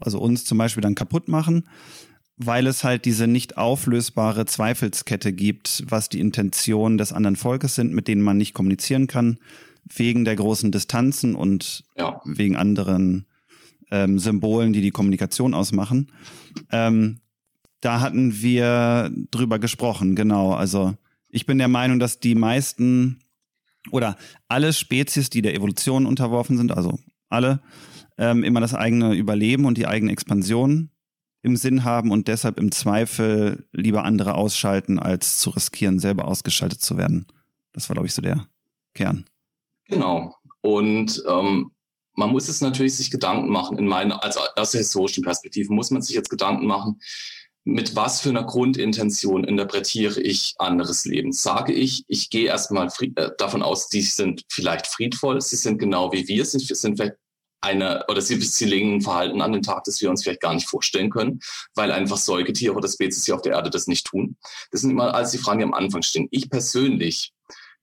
also 0.00 0.18
uns 0.20 0.44
zum 0.44 0.58
Beispiel 0.58 0.82
dann 0.82 0.94
kaputt 0.94 1.28
machen. 1.28 1.64
weil 2.36 2.66
es 2.66 2.84
halt 2.84 3.06
diese 3.06 3.26
nicht 3.26 3.56
auflösbare 3.56 4.44
Zweifelskette 4.44 5.32
gibt, 5.32 5.84
was 5.88 6.10
die 6.10 6.20
Intentionen 6.20 6.98
des 6.98 7.12
anderen 7.12 7.36
Volkes 7.36 7.74
sind, 7.74 7.94
mit 7.94 8.08
denen 8.08 8.20
man 8.20 8.36
nicht 8.36 8.52
kommunizieren 8.52 9.06
kann, 9.06 9.38
wegen 9.84 10.24
der 10.24 10.36
großen 10.36 10.70
Distanzen 10.70 11.34
und 11.34 11.84
ja. 11.96 12.20
wegen 12.24 12.56
anderen 12.56 13.24
ähm, 13.90 14.18
Symbolen, 14.18 14.72
die 14.72 14.82
die 14.82 14.90
Kommunikation 14.90 15.54
ausmachen. 15.54 16.12
Ähm, 16.70 17.20
da 17.80 18.00
hatten 18.00 18.42
wir 18.42 19.10
drüber 19.30 19.58
gesprochen, 19.58 20.14
genau. 20.14 20.52
Also 20.52 20.94
ich 21.28 21.46
bin 21.46 21.58
der 21.58 21.68
Meinung, 21.68 21.98
dass 21.98 22.20
die 22.20 22.34
meisten 22.34 23.20
oder 23.92 24.16
alle 24.48 24.72
Spezies, 24.72 25.30
die 25.30 25.42
der 25.42 25.54
Evolution 25.54 26.04
unterworfen 26.04 26.56
sind, 26.58 26.72
also 26.72 26.98
alle, 27.28 27.60
ähm, 28.18 28.44
immer 28.44 28.60
das 28.60 28.74
eigene 28.74 29.14
Überleben 29.14 29.64
und 29.64 29.78
die 29.78 29.86
eigene 29.86 30.12
Expansion 30.12 30.90
im 31.42 31.56
Sinn 31.56 31.84
haben 31.84 32.10
und 32.10 32.28
deshalb 32.28 32.58
im 32.58 32.72
Zweifel 32.72 33.68
lieber 33.72 34.04
andere 34.04 34.34
ausschalten, 34.34 34.98
als 34.98 35.38
zu 35.38 35.50
riskieren, 35.50 35.98
selber 35.98 36.26
ausgeschaltet 36.26 36.80
zu 36.80 36.96
werden. 36.96 37.26
Das 37.72 37.88
war, 37.88 37.94
glaube 37.94 38.08
ich, 38.08 38.14
so 38.14 38.22
der 38.22 38.46
Kern. 38.94 39.26
Genau. 39.84 40.34
Und 40.60 41.22
ähm, 41.28 41.70
man 42.14 42.30
muss 42.30 42.48
es 42.48 42.60
natürlich 42.60 42.96
sich 42.96 43.10
Gedanken 43.10 43.50
machen, 43.50 43.78
in 43.78 43.86
meiner, 43.86 44.24
also 44.24 44.40
aus 44.56 44.72
der 44.72 44.80
historischen 44.80 45.22
Perspektive 45.22 45.72
muss 45.72 45.90
man 45.90 46.02
sich 46.02 46.16
jetzt 46.16 46.30
Gedanken 46.30 46.66
machen, 46.66 47.00
mit 47.64 47.96
was 47.96 48.20
für 48.20 48.30
einer 48.30 48.44
Grundintention 48.44 49.44
interpretiere 49.44 50.20
ich 50.20 50.54
anderes 50.58 51.04
Leben? 51.04 51.32
Sage 51.32 51.72
ich, 51.72 52.04
ich 52.06 52.30
gehe 52.30 52.46
erstmal 52.46 52.88
äh, 53.16 53.30
davon 53.38 53.62
aus, 53.62 53.88
die 53.88 54.02
sind 54.02 54.42
vielleicht 54.48 54.86
friedvoll, 54.86 55.40
sie 55.40 55.56
sind 55.56 55.78
genau 55.78 56.12
wie 56.12 56.26
wir, 56.28 56.44
sie 56.44 56.58
sind 56.58 56.96
vielleicht 56.96 57.16
eine, 57.60 58.04
oder 58.08 58.20
sie, 58.20 58.40
sie 58.40 58.64
legen 58.64 58.96
ein 58.96 59.00
Verhalten 59.00 59.40
an 59.40 59.52
den 59.52 59.62
Tag, 59.62 59.84
das 59.84 60.00
wir 60.00 60.10
uns 60.10 60.22
vielleicht 60.22 60.40
gar 60.40 60.54
nicht 60.54 60.68
vorstellen 60.68 61.10
können, 61.10 61.40
weil 61.74 61.92
einfach 61.92 62.16
Säugetiere 62.16 62.74
oder 62.74 62.88
Spezies 62.88 63.24
hier 63.24 63.34
auf 63.34 63.42
der 63.42 63.52
Erde 63.52 63.70
das 63.70 63.86
nicht 63.86 64.06
tun. 64.06 64.36
Das 64.70 64.82
sind 64.82 64.90
immer 64.90 65.14
alles 65.14 65.30
die 65.30 65.38
Fragen, 65.38 65.58
die 65.60 65.64
am 65.64 65.74
Anfang 65.74 66.02
stehen. 66.02 66.28
Ich 66.30 66.50
persönlich 66.50 67.32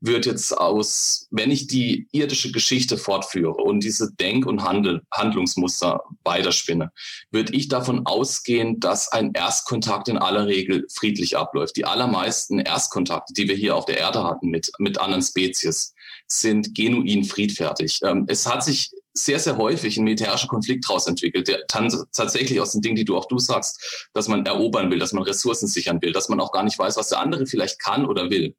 würde 0.05 0.31
jetzt 0.31 0.55
aus, 0.57 1.27
wenn 1.31 1.49
ich 1.49 1.67
die 1.67 2.07
irdische 2.11 2.51
Geschichte 2.51 2.97
fortführe 2.97 3.53
und 3.53 3.83
diese 3.83 4.11
Denk- 4.13 4.45
und 4.45 4.63
Handel, 4.63 5.01
Handlungsmuster 5.11 6.03
weiterspinne, 6.25 6.91
würde 7.31 7.53
ich 7.53 7.69
davon 7.69 8.05
ausgehen, 8.05 8.81
dass 8.81 9.07
ein 9.07 9.31
Erstkontakt 9.33 10.09
in 10.09 10.17
aller 10.17 10.47
Regel 10.47 10.85
friedlich 10.93 11.37
abläuft. 11.37 11.77
Die 11.77 11.85
allermeisten 11.85 12.59
Erstkontakte, 12.59 13.33
die 13.33 13.47
wir 13.47 13.55
hier 13.55 13.77
auf 13.77 13.85
der 13.85 13.97
Erde 13.97 14.25
hatten 14.25 14.49
mit, 14.49 14.71
mit 14.77 14.99
anderen 14.99 15.23
Spezies, 15.23 15.93
sind 16.27 16.75
genuin 16.75 17.23
friedfertig. 17.23 18.01
Ähm, 18.03 18.25
es 18.27 18.45
hat 18.45 18.63
sich 18.63 18.91
sehr, 19.13 19.39
sehr 19.39 19.57
häufig 19.57 19.97
ein 19.97 20.03
militärischer 20.03 20.47
Konflikt 20.47 20.87
daraus 20.87 21.07
entwickelt, 21.07 21.47
der 21.47 21.65
tatsächlich 21.67 22.59
aus 22.59 22.71
den 22.71 22.81
Dingen, 22.81 22.95
die 22.95 23.05
du 23.05 23.15
auch 23.15 23.27
du 23.27 23.39
sagst, 23.39 24.09
dass 24.13 24.27
man 24.27 24.45
erobern 24.45 24.89
will, 24.89 24.99
dass 24.99 25.13
man 25.13 25.23
Ressourcen 25.23 25.67
sichern 25.67 26.01
will, 26.01 26.11
dass 26.11 26.29
man 26.29 26.39
auch 26.39 26.51
gar 26.51 26.63
nicht 26.63 26.79
weiß, 26.79 26.97
was 26.97 27.09
der 27.09 27.19
andere 27.19 27.45
vielleicht 27.45 27.79
kann 27.79 28.05
oder 28.05 28.29
will. 28.29 28.55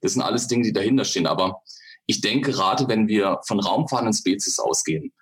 Das 0.00 0.12
sind 0.12 0.22
alles 0.22 0.46
Dinge, 0.46 0.64
die 0.64 0.72
dahinter 0.72 1.04
stehen. 1.04 1.26
Aber 1.26 1.62
ich 2.06 2.20
denke, 2.20 2.52
gerade 2.52 2.88
wenn 2.88 3.08
wir 3.08 3.40
von 3.46 3.58
raumfahrenden 3.60 4.14
Spezies 4.14 4.58
ausgehen, 4.58 5.12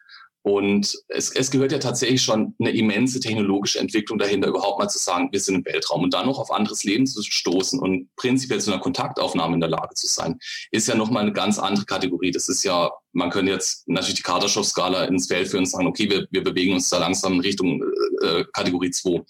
und 0.47 0.95
es, 1.09 1.31
es 1.35 1.51
gehört 1.51 1.73
ja 1.73 1.79
tatsächlich 1.79 2.21
schon 2.21 2.55
eine 2.61 2.71
immense 2.73 3.19
technologische 3.19 3.79
Entwicklung 3.79 4.19
dahinter, 4.19 4.49
überhaupt 4.49 4.79
mal 4.79 4.89
zu 4.89 4.99
sagen, 4.99 5.31
wir 5.33 5.41
sind 5.41 5.55
im 5.55 5.65
Weltraum 5.65 6.03
und 6.03 6.13
dann 6.13 6.27
noch 6.27 6.39
auf 6.39 6.51
anderes 6.51 6.85
Leben 6.85 7.07
zu 7.07 7.23
stoßen 7.23 7.81
und 7.81 8.15
prinzipiell 8.17 8.61
zu 8.61 8.71
einer 8.71 8.81
Kontaktaufnahme 8.83 9.55
in 9.55 9.61
der 9.61 9.71
Lage 9.71 9.95
zu 9.95 10.07
sein, 10.07 10.39
ist 10.71 10.87
ja 10.87 10.97
nochmal 10.97 11.23
eine 11.23 11.33
ganz 11.33 11.59
andere 11.59 11.87
Kategorie. 11.87 12.31
Das 12.31 12.51
ist 12.51 12.63
ja, 12.63 12.91
man 13.15 13.31
könnte 13.31 13.53
jetzt 13.53 13.89
natürlich 13.89 14.17
die 14.17 14.23
Kardaschow-Skala 14.23 15.05
ins 15.05 15.29
Feld 15.29 15.49
führen 15.49 15.61
und 15.61 15.71
sagen, 15.71 15.87
okay, 15.87 16.11
wir, 16.11 16.27
wir 16.31 16.45
bewegen 16.45 16.75
uns 16.75 16.89
da 16.91 16.99
langsam 16.99 17.35
in 17.35 17.41
Richtung 17.41 17.83
äh, 18.23 18.45
Kategorie 18.53 18.91
2. 18.91 19.25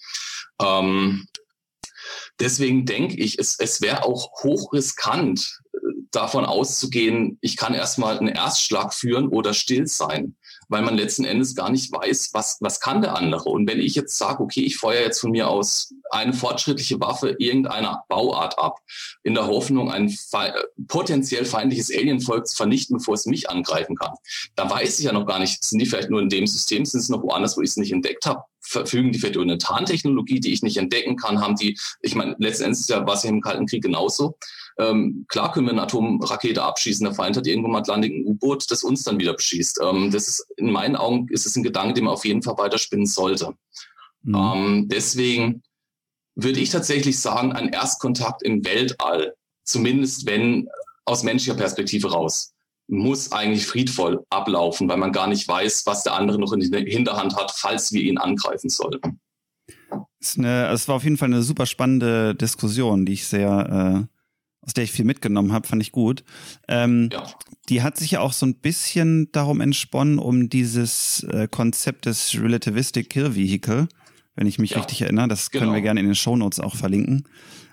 Ähm, 0.61 1.27
deswegen 2.39 2.85
denke 2.85 3.15
ich, 3.15 3.39
es, 3.39 3.59
es 3.59 3.81
wäre 3.81 4.03
auch 4.03 4.43
hochriskant, 4.43 5.59
äh, 5.73 5.77
davon 6.11 6.45
auszugehen, 6.45 7.37
ich 7.41 7.57
kann 7.57 7.73
erstmal 7.73 8.17
einen 8.17 8.29
Erstschlag 8.29 8.93
führen 8.93 9.27
oder 9.27 9.53
still 9.53 9.87
sein 9.87 10.35
weil 10.67 10.81
man 10.81 10.95
letzten 10.95 11.25
Endes 11.25 11.55
gar 11.55 11.69
nicht 11.69 11.91
weiß, 11.91 12.31
was, 12.33 12.57
was 12.61 12.79
kann 12.79 13.01
der 13.01 13.15
andere. 13.15 13.49
Und 13.49 13.67
wenn 13.67 13.79
ich 13.79 13.95
jetzt 13.95 14.17
sage, 14.17 14.41
okay, 14.41 14.61
ich 14.61 14.77
feuere 14.77 15.03
jetzt 15.03 15.19
von 15.19 15.31
mir 15.31 15.49
aus 15.49 15.93
eine 16.11 16.33
fortschrittliche 16.33 16.99
Waffe 16.99 17.35
irgendeiner 17.39 18.03
Bauart 18.07 18.57
ab, 18.57 18.79
in 19.23 19.33
der 19.33 19.47
Hoffnung, 19.47 19.91
ein 19.91 20.09
fe 20.09 20.53
potenziell 20.87 21.45
feindliches 21.45 21.91
Alienvolk 21.91 22.47
zu 22.47 22.55
vernichten, 22.55 22.97
bevor 22.97 23.15
es 23.15 23.25
mich 23.25 23.49
angreifen 23.49 23.95
kann, 23.95 24.13
da 24.55 24.69
weiß 24.69 24.99
ich 24.99 25.05
ja 25.05 25.11
noch 25.11 25.25
gar 25.25 25.39
nicht, 25.39 25.63
sind 25.63 25.79
die 25.79 25.85
vielleicht 25.85 26.09
nur 26.09 26.21
in 26.21 26.29
dem 26.29 26.47
System, 26.47 26.85
sind 26.85 26.99
es 26.99 27.09
noch 27.09 27.23
woanders, 27.23 27.57
wo 27.57 27.61
ich 27.61 27.69
es 27.69 27.77
nicht 27.77 27.91
entdeckt 27.91 28.25
habe, 28.25 28.43
verfügen 28.65 29.11
die 29.11 29.19
vielleicht 29.19 29.35
über 29.35 29.43
eine 29.43 29.57
Tarntechnologie, 29.57 30.39
die 30.39 30.53
ich 30.53 30.63
nicht 30.63 30.77
entdecken 30.77 31.15
kann, 31.15 31.41
haben 31.41 31.55
die, 31.55 31.77
ich 32.01 32.15
meine, 32.15 32.35
letzten 32.39 32.65
Endes 32.65 32.87
ja, 32.87 33.05
war 33.05 33.13
es 33.13 33.23
ja 33.23 33.29
im 33.29 33.41
Kalten 33.41 33.67
Krieg 33.67 33.83
genauso. 33.83 34.37
Ähm, 34.77 35.25
klar 35.29 35.53
können 35.53 35.67
wir 35.67 35.71
eine 35.71 35.83
Atomrakete 35.83 36.63
abschießen. 36.63 37.05
Der 37.05 37.13
Feind 37.13 37.37
hat 37.37 37.47
irgendwo 37.47 37.69
im 37.69 37.75
Atlantik 37.75 38.11
ein 38.11 38.25
U-Boot, 38.25 38.69
das 38.69 38.83
uns 38.83 39.03
dann 39.03 39.19
wieder 39.19 39.33
beschießt. 39.33 39.79
Ähm, 39.83 40.11
das 40.11 40.27
ist, 40.27 40.47
in 40.57 40.71
meinen 40.71 40.95
Augen 40.95 41.27
ist 41.29 41.45
es 41.45 41.55
ein 41.55 41.63
Gedanke, 41.63 41.93
den 41.93 42.05
man 42.05 42.13
auf 42.13 42.25
jeden 42.25 42.41
Fall 42.41 42.57
weiterspinnen 42.57 43.05
sollte. 43.05 43.53
Mhm. 44.23 44.35
Ähm, 44.35 44.87
deswegen 44.89 45.63
würde 46.35 46.59
ich 46.59 46.69
tatsächlich 46.69 47.19
sagen, 47.19 47.53
ein 47.53 47.69
Erstkontakt 47.69 48.43
im 48.43 48.65
Weltall, 48.65 49.35
zumindest 49.63 50.25
wenn 50.25 50.67
aus 51.05 51.23
menschlicher 51.23 51.57
Perspektive 51.57 52.11
raus, 52.11 52.54
muss 52.87 53.31
eigentlich 53.31 53.65
friedvoll 53.65 54.23
ablaufen, 54.29 54.87
weil 54.87 54.97
man 54.97 55.11
gar 55.11 55.27
nicht 55.27 55.47
weiß, 55.47 55.85
was 55.85 56.03
der 56.03 56.13
andere 56.13 56.39
noch 56.39 56.53
in 56.53 56.71
der 56.71 56.81
Hinterhand 56.81 57.35
hat, 57.35 57.51
falls 57.51 57.91
wir 57.91 58.01
ihn 58.01 58.17
angreifen 58.17 58.69
sollten. 58.69 59.19
Es, 60.19 60.87
war 60.87 60.95
auf 60.95 61.03
jeden 61.03 61.17
Fall 61.17 61.29
eine 61.29 61.43
super 61.43 61.65
spannende 61.65 62.35
Diskussion, 62.35 63.05
die 63.05 63.13
ich 63.13 63.27
sehr, 63.27 64.07
äh, 64.07 64.65
aus 64.65 64.73
der 64.73 64.83
ich 64.83 64.91
viel 64.91 65.05
mitgenommen 65.05 65.53
habe, 65.53 65.67
fand 65.67 65.81
ich 65.81 65.91
gut. 65.91 66.23
Ähm, 66.67 67.09
ja. 67.11 67.23
Die 67.69 67.81
hat 67.81 67.97
sich 67.97 68.11
ja 68.11 68.19
auch 68.21 68.33
so 68.33 68.45
ein 68.45 68.55
bisschen 68.55 69.31
darum 69.31 69.61
entsponnen, 69.61 70.19
um 70.19 70.49
dieses 70.49 71.23
äh, 71.23 71.47
Konzept 71.49 72.05
des 72.05 72.35
Relativistic 72.35 73.09
Kill 73.09 73.35
Vehicle, 73.35 73.87
wenn 74.35 74.47
ich 74.47 74.59
mich 74.59 74.71
ja. 74.71 74.77
richtig 74.77 75.01
erinnere. 75.01 75.27
Das 75.27 75.51
genau. 75.51 75.63
können 75.63 75.75
wir 75.75 75.81
gerne 75.81 75.99
in 75.99 76.07
den 76.07 76.15
Show 76.15 76.35
Notes 76.35 76.59
auch 76.59 76.75
verlinken. 76.75 77.27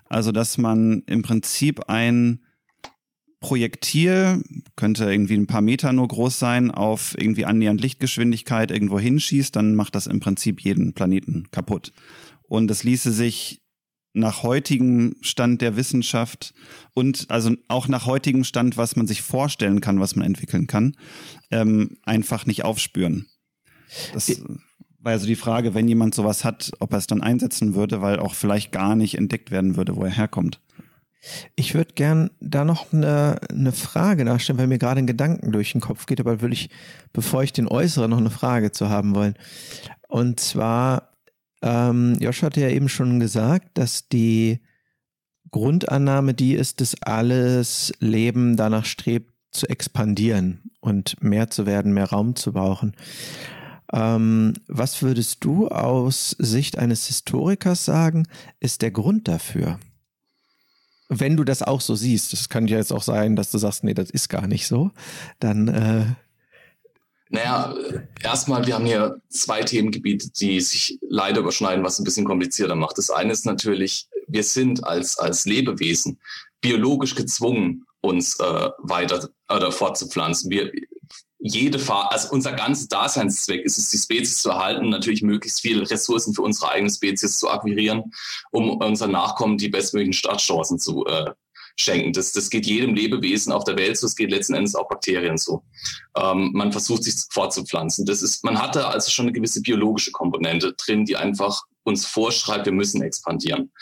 Also, 0.08 0.32
dass 0.32 0.58
man 0.58 1.02
im 1.06 1.22
Prinzip 1.22 1.88
ein 1.88 2.40
Projektil, 3.42 4.42
könnte 4.76 5.04
irgendwie 5.04 5.34
ein 5.34 5.46
paar 5.46 5.60
Meter 5.60 5.92
nur 5.92 6.08
groß 6.08 6.38
sein, 6.38 6.70
auf 6.70 7.14
irgendwie 7.18 7.44
annähernd 7.44 7.80
Lichtgeschwindigkeit 7.80 8.70
irgendwo 8.70 8.98
hinschießt, 8.98 9.54
dann 9.54 9.74
macht 9.74 9.94
das 9.94 10.06
im 10.06 10.20
Prinzip 10.20 10.62
jeden 10.62 10.94
Planeten 10.94 11.48
kaputt. 11.50 11.92
Und 12.42 12.70
es 12.70 12.84
ließe 12.84 13.12
sich 13.12 13.60
nach 14.14 14.42
heutigem 14.42 15.16
Stand 15.22 15.60
der 15.60 15.76
Wissenschaft 15.76 16.54
und 16.94 17.26
also 17.30 17.54
auch 17.68 17.88
nach 17.88 18.06
heutigem 18.06 18.44
Stand, 18.44 18.76
was 18.76 18.94
man 18.94 19.06
sich 19.06 19.22
vorstellen 19.22 19.80
kann, 19.80 20.00
was 20.00 20.16
man 20.16 20.26
entwickeln 20.26 20.66
kann, 20.66 20.96
ähm, 21.50 21.96
einfach 22.04 22.46
nicht 22.46 22.64
aufspüren. 22.64 23.26
Das 24.14 24.40
war 25.00 25.12
also 25.12 25.26
die 25.26 25.36
Frage, 25.36 25.74
wenn 25.74 25.88
jemand 25.88 26.14
sowas 26.14 26.44
hat, 26.44 26.72
ob 26.78 26.92
er 26.92 26.98
es 26.98 27.06
dann 27.06 27.22
einsetzen 27.22 27.74
würde, 27.74 28.02
weil 28.02 28.18
auch 28.18 28.34
vielleicht 28.34 28.70
gar 28.70 28.94
nicht 28.94 29.16
entdeckt 29.16 29.50
werden 29.50 29.76
würde, 29.76 29.96
wo 29.96 30.04
er 30.04 30.10
herkommt. 30.10 30.60
Ich 31.54 31.74
würde 31.74 31.94
gern 31.94 32.30
da 32.40 32.64
noch 32.64 32.92
eine, 32.92 33.40
eine 33.48 33.72
Frage 33.72 34.24
nachstellen, 34.24 34.58
weil 34.58 34.66
mir 34.66 34.78
gerade 34.78 34.98
ein 34.98 35.06
Gedanken 35.06 35.52
durch 35.52 35.72
den 35.72 35.80
Kopf 35.80 36.06
geht, 36.06 36.20
aber 36.20 36.40
würde 36.40 36.54
ich, 36.54 36.70
bevor 37.12 37.42
ich 37.42 37.52
den 37.52 37.68
äußere, 37.68 38.08
noch 38.08 38.18
eine 38.18 38.30
Frage 38.30 38.72
zu 38.72 38.88
haben 38.88 39.14
wollen. 39.14 39.34
Und 40.08 40.40
zwar, 40.40 41.10
ähm, 41.62 42.16
Josh 42.20 42.42
hatte 42.42 42.60
ja 42.60 42.68
eben 42.68 42.88
schon 42.88 43.20
gesagt, 43.20 43.78
dass 43.78 44.08
die 44.08 44.60
Grundannahme 45.50 46.34
die 46.34 46.54
ist, 46.54 46.80
dass 46.80 47.00
alles 47.02 47.92
Leben 48.00 48.56
danach 48.56 48.84
strebt, 48.84 49.32
zu 49.52 49.68
expandieren 49.68 50.70
und 50.80 51.22
mehr 51.22 51.50
zu 51.50 51.66
werden, 51.66 51.92
mehr 51.92 52.10
Raum 52.10 52.36
zu 52.36 52.52
brauchen. 52.52 52.96
Ähm, 53.92 54.54
was 54.66 55.02
würdest 55.02 55.44
du 55.44 55.68
aus 55.68 56.30
Sicht 56.38 56.78
eines 56.78 57.06
Historikers 57.06 57.84
sagen, 57.84 58.26
ist 58.60 58.80
der 58.80 58.90
Grund 58.90 59.28
dafür? 59.28 59.78
Wenn 61.20 61.36
du 61.36 61.44
das 61.44 61.62
auch 61.62 61.80
so 61.80 61.94
siehst, 61.94 62.32
das 62.32 62.48
kann 62.48 62.66
ja 62.66 62.78
jetzt 62.78 62.92
auch 62.92 63.02
sein, 63.02 63.36
dass 63.36 63.50
du 63.50 63.58
sagst, 63.58 63.84
nee, 63.84 63.94
das 63.94 64.10
ist 64.10 64.28
gar 64.28 64.46
nicht 64.46 64.66
so, 64.66 64.90
dann 65.40 65.68
äh, 65.68 66.04
naja, 67.32 67.74
erstmal, 68.22 68.66
wir 68.66 68.74
haben 68.74 68.84
hier 68.84 69.18
zwei 69.30 69.62
Themengebiete, 69.62 70.30
die 70.32 70.60
sich 70.60 70.98
leider 71.00 71.40
überschneiden, 71.40 71.82
was 71.82 71.98
ein 71.98 72.04
bisschen 72.04 72.26
komplizierter 72.26 72.74
macht. 72.74 72.98
Das 72.98 73.08
eine 73.08 73.32
ist 73.32 73.46
natürlich, 73.46 74.06
wir 74.28 74.44
sind 74.44 74.84
als, 74.84 75.18
als 75.18 75.46
Lebewesen 75.46 76.18
biologisch 76.60 77.14
gezwungen, 77.14 77.86
uns 78.02 78.38
äh, 78.38 78.68
weiter 78.80 79.30
oder 79.48 79.72
fortzupflanzen. 79.72 80.50
Wir, 80.50 80.70
jede 81.42 81.78
Fahr 81.78 82.12
also 82.12 82.30
unser 82.30 82.52
ganzer 82.52 82.86
Daseinszweck 82.88 83.64
ist 83.64 83.76
es, 83.76 83.90
die 83.90 83.98
Spezies 83.98 84.42
zu 84.42 84.50
erhalten, 84.50 84.88
natürlich 84.88 85.22
möglichst 85.22 85.60
viele 85.60 85.88
Ressourcen 85.90 86.34
für 86.34 86.42
unsere 86.42 86.70
eigene 86.70 86.90
Spezies 86.90 87.38
zu 87.38 87.50
akquirieren, 87.50 88.12
um 88.52 88.70
unseren 88.70 89.10
Nachkommen 89.10 89.58
die 89.58 89.68
bestmöglichen 89.68 90.12
Startchancen 90.12 90.78
zu 90.78 91.04
äh, 91.06 91.32
schenken. 91.76 92.12
Das, 92.12 92.32
das 92.32 92.48
geht 92.48 92.66
jedem 92.66 92.94
Lebewesen 92.94 93.52
auf 93.52 93.64
der 93.64 93.76
Welt 93.76 93.96
so, 93.96 94.06
es 94.06 94.14
geht 94.14 94.30
letzten 94.30 94.54
Endes 94.54 94.76
auch 94.76 94.88
Bakterien 94.88 95.36
so. 95.36 95.64
Ähm, 96.16 96.52
man 96.54 96.70
versucht 96.70 97.02
sich 97.02 97.14
fortzupflanzen. 97.30 98.06
Das 98.06 98.22
ist, 98.22 98.44
man 98.44 98.60
hatte 98.60 98.86
also 98.86 99.10
schon 99.10 99.26
eine 99.26 99.32
gewisse 99.32 99.62
biologische 99.62 100.12
Komponente 100.12 100.74
drin, 100.74 101.04
die 101.04 101.16
einfach 101.16 101.62
uns 101.84 102.06
vorschreibt, 102.06 102.66
wir 102.66 102.72
müssen 102.72 103.02
expandieren. 103.02 103.72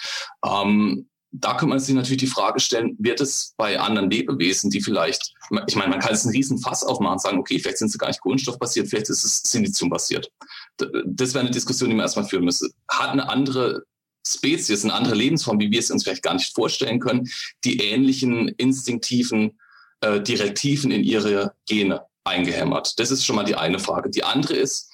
Ähm, 0.46 1.09
da 1.32 1.54
kann 1.54 1.68
man 1.68 1.78
sich 1.78 1.94
natürlich 1.94 2.18
die 2.18 2.26
Frage 2.26 2.60
stellen, 2.60 2.96
wird 2.98 3.20
es 3.20 3.54
bei 3.56 3.78
anderen 3.78 4.10
Lebewesen, 4.10 4.70
die 4.70 4.80
vielleicht, 4.80 5.32
ich 5.66 5.76
meine, 5.76 5.90
man 5.90 6.00
kann 6.00 6.12
jetzt 6.12 6.24
einen 6.24 6.34
riesen 6.34 6.58
Fass 6.58 6.82
aufmachen 6.82 7.14
und 7.14 7.22
sagen, 7.22 7.38
okay, 7.38 7.58
vielleicht 7.58 7.78
sind 7.78 7.90
sie 7.90 7.98
gar 7.98 8.08
nicht 8.08 8.20
kohlenstoffbasiert, 8.20 8.88
vielleicht 8.88 9.10
ist 9.10 9.24
es 9.24 9.42
Siliziumbasiert. 9.42 10.30
Das 10.76 11.34
wäre 11.34 11.44
eine 11.44 11.52
Diskussion, 11.52 11.88
die 11.88 11.94
man 11.94 12.04
erstmal 12.04 12.26
führen 12.26 12.44
müsste. 12.44 12.68
Hat 12.88 13.10
eine 13.10 13.28
andere 13.28 13.84
Spezies, 14.26 14.84
eine 14.84 14.92
andere 14.92 15.14
Lebensform, 15.14 15.60
wie 15.60 15.70
wir 15.70 15.78
es 15.78 15.90
uns 15.90 16.02
vielleicht 16.02 16.22
gar 16.22 16.34
nicht 16.34 16.52
vorstellen 16.52 16.98
können, 16.98 17.28
die 17.64 17.80
ähnlichen 17.80 18.48
instinktiven 18.48 19.58
äh, 20.00 20.20
Direktiven 20.20 20.90
in 20.90 21.04
ihre 21.04 21.54
Gene 21.66 22.02
eingehämmert? 22.24 22.98
Das 22.98 23.10
ist 23.10 23.24
schon 23.24 23.36
mal 23.36 23.44
die 23.44 23.56
eine 23.56 23.78
Frage. 23.78 24.10
Die 24.10 24.24
andere 24.24 24.54
ist, 24.54 24.89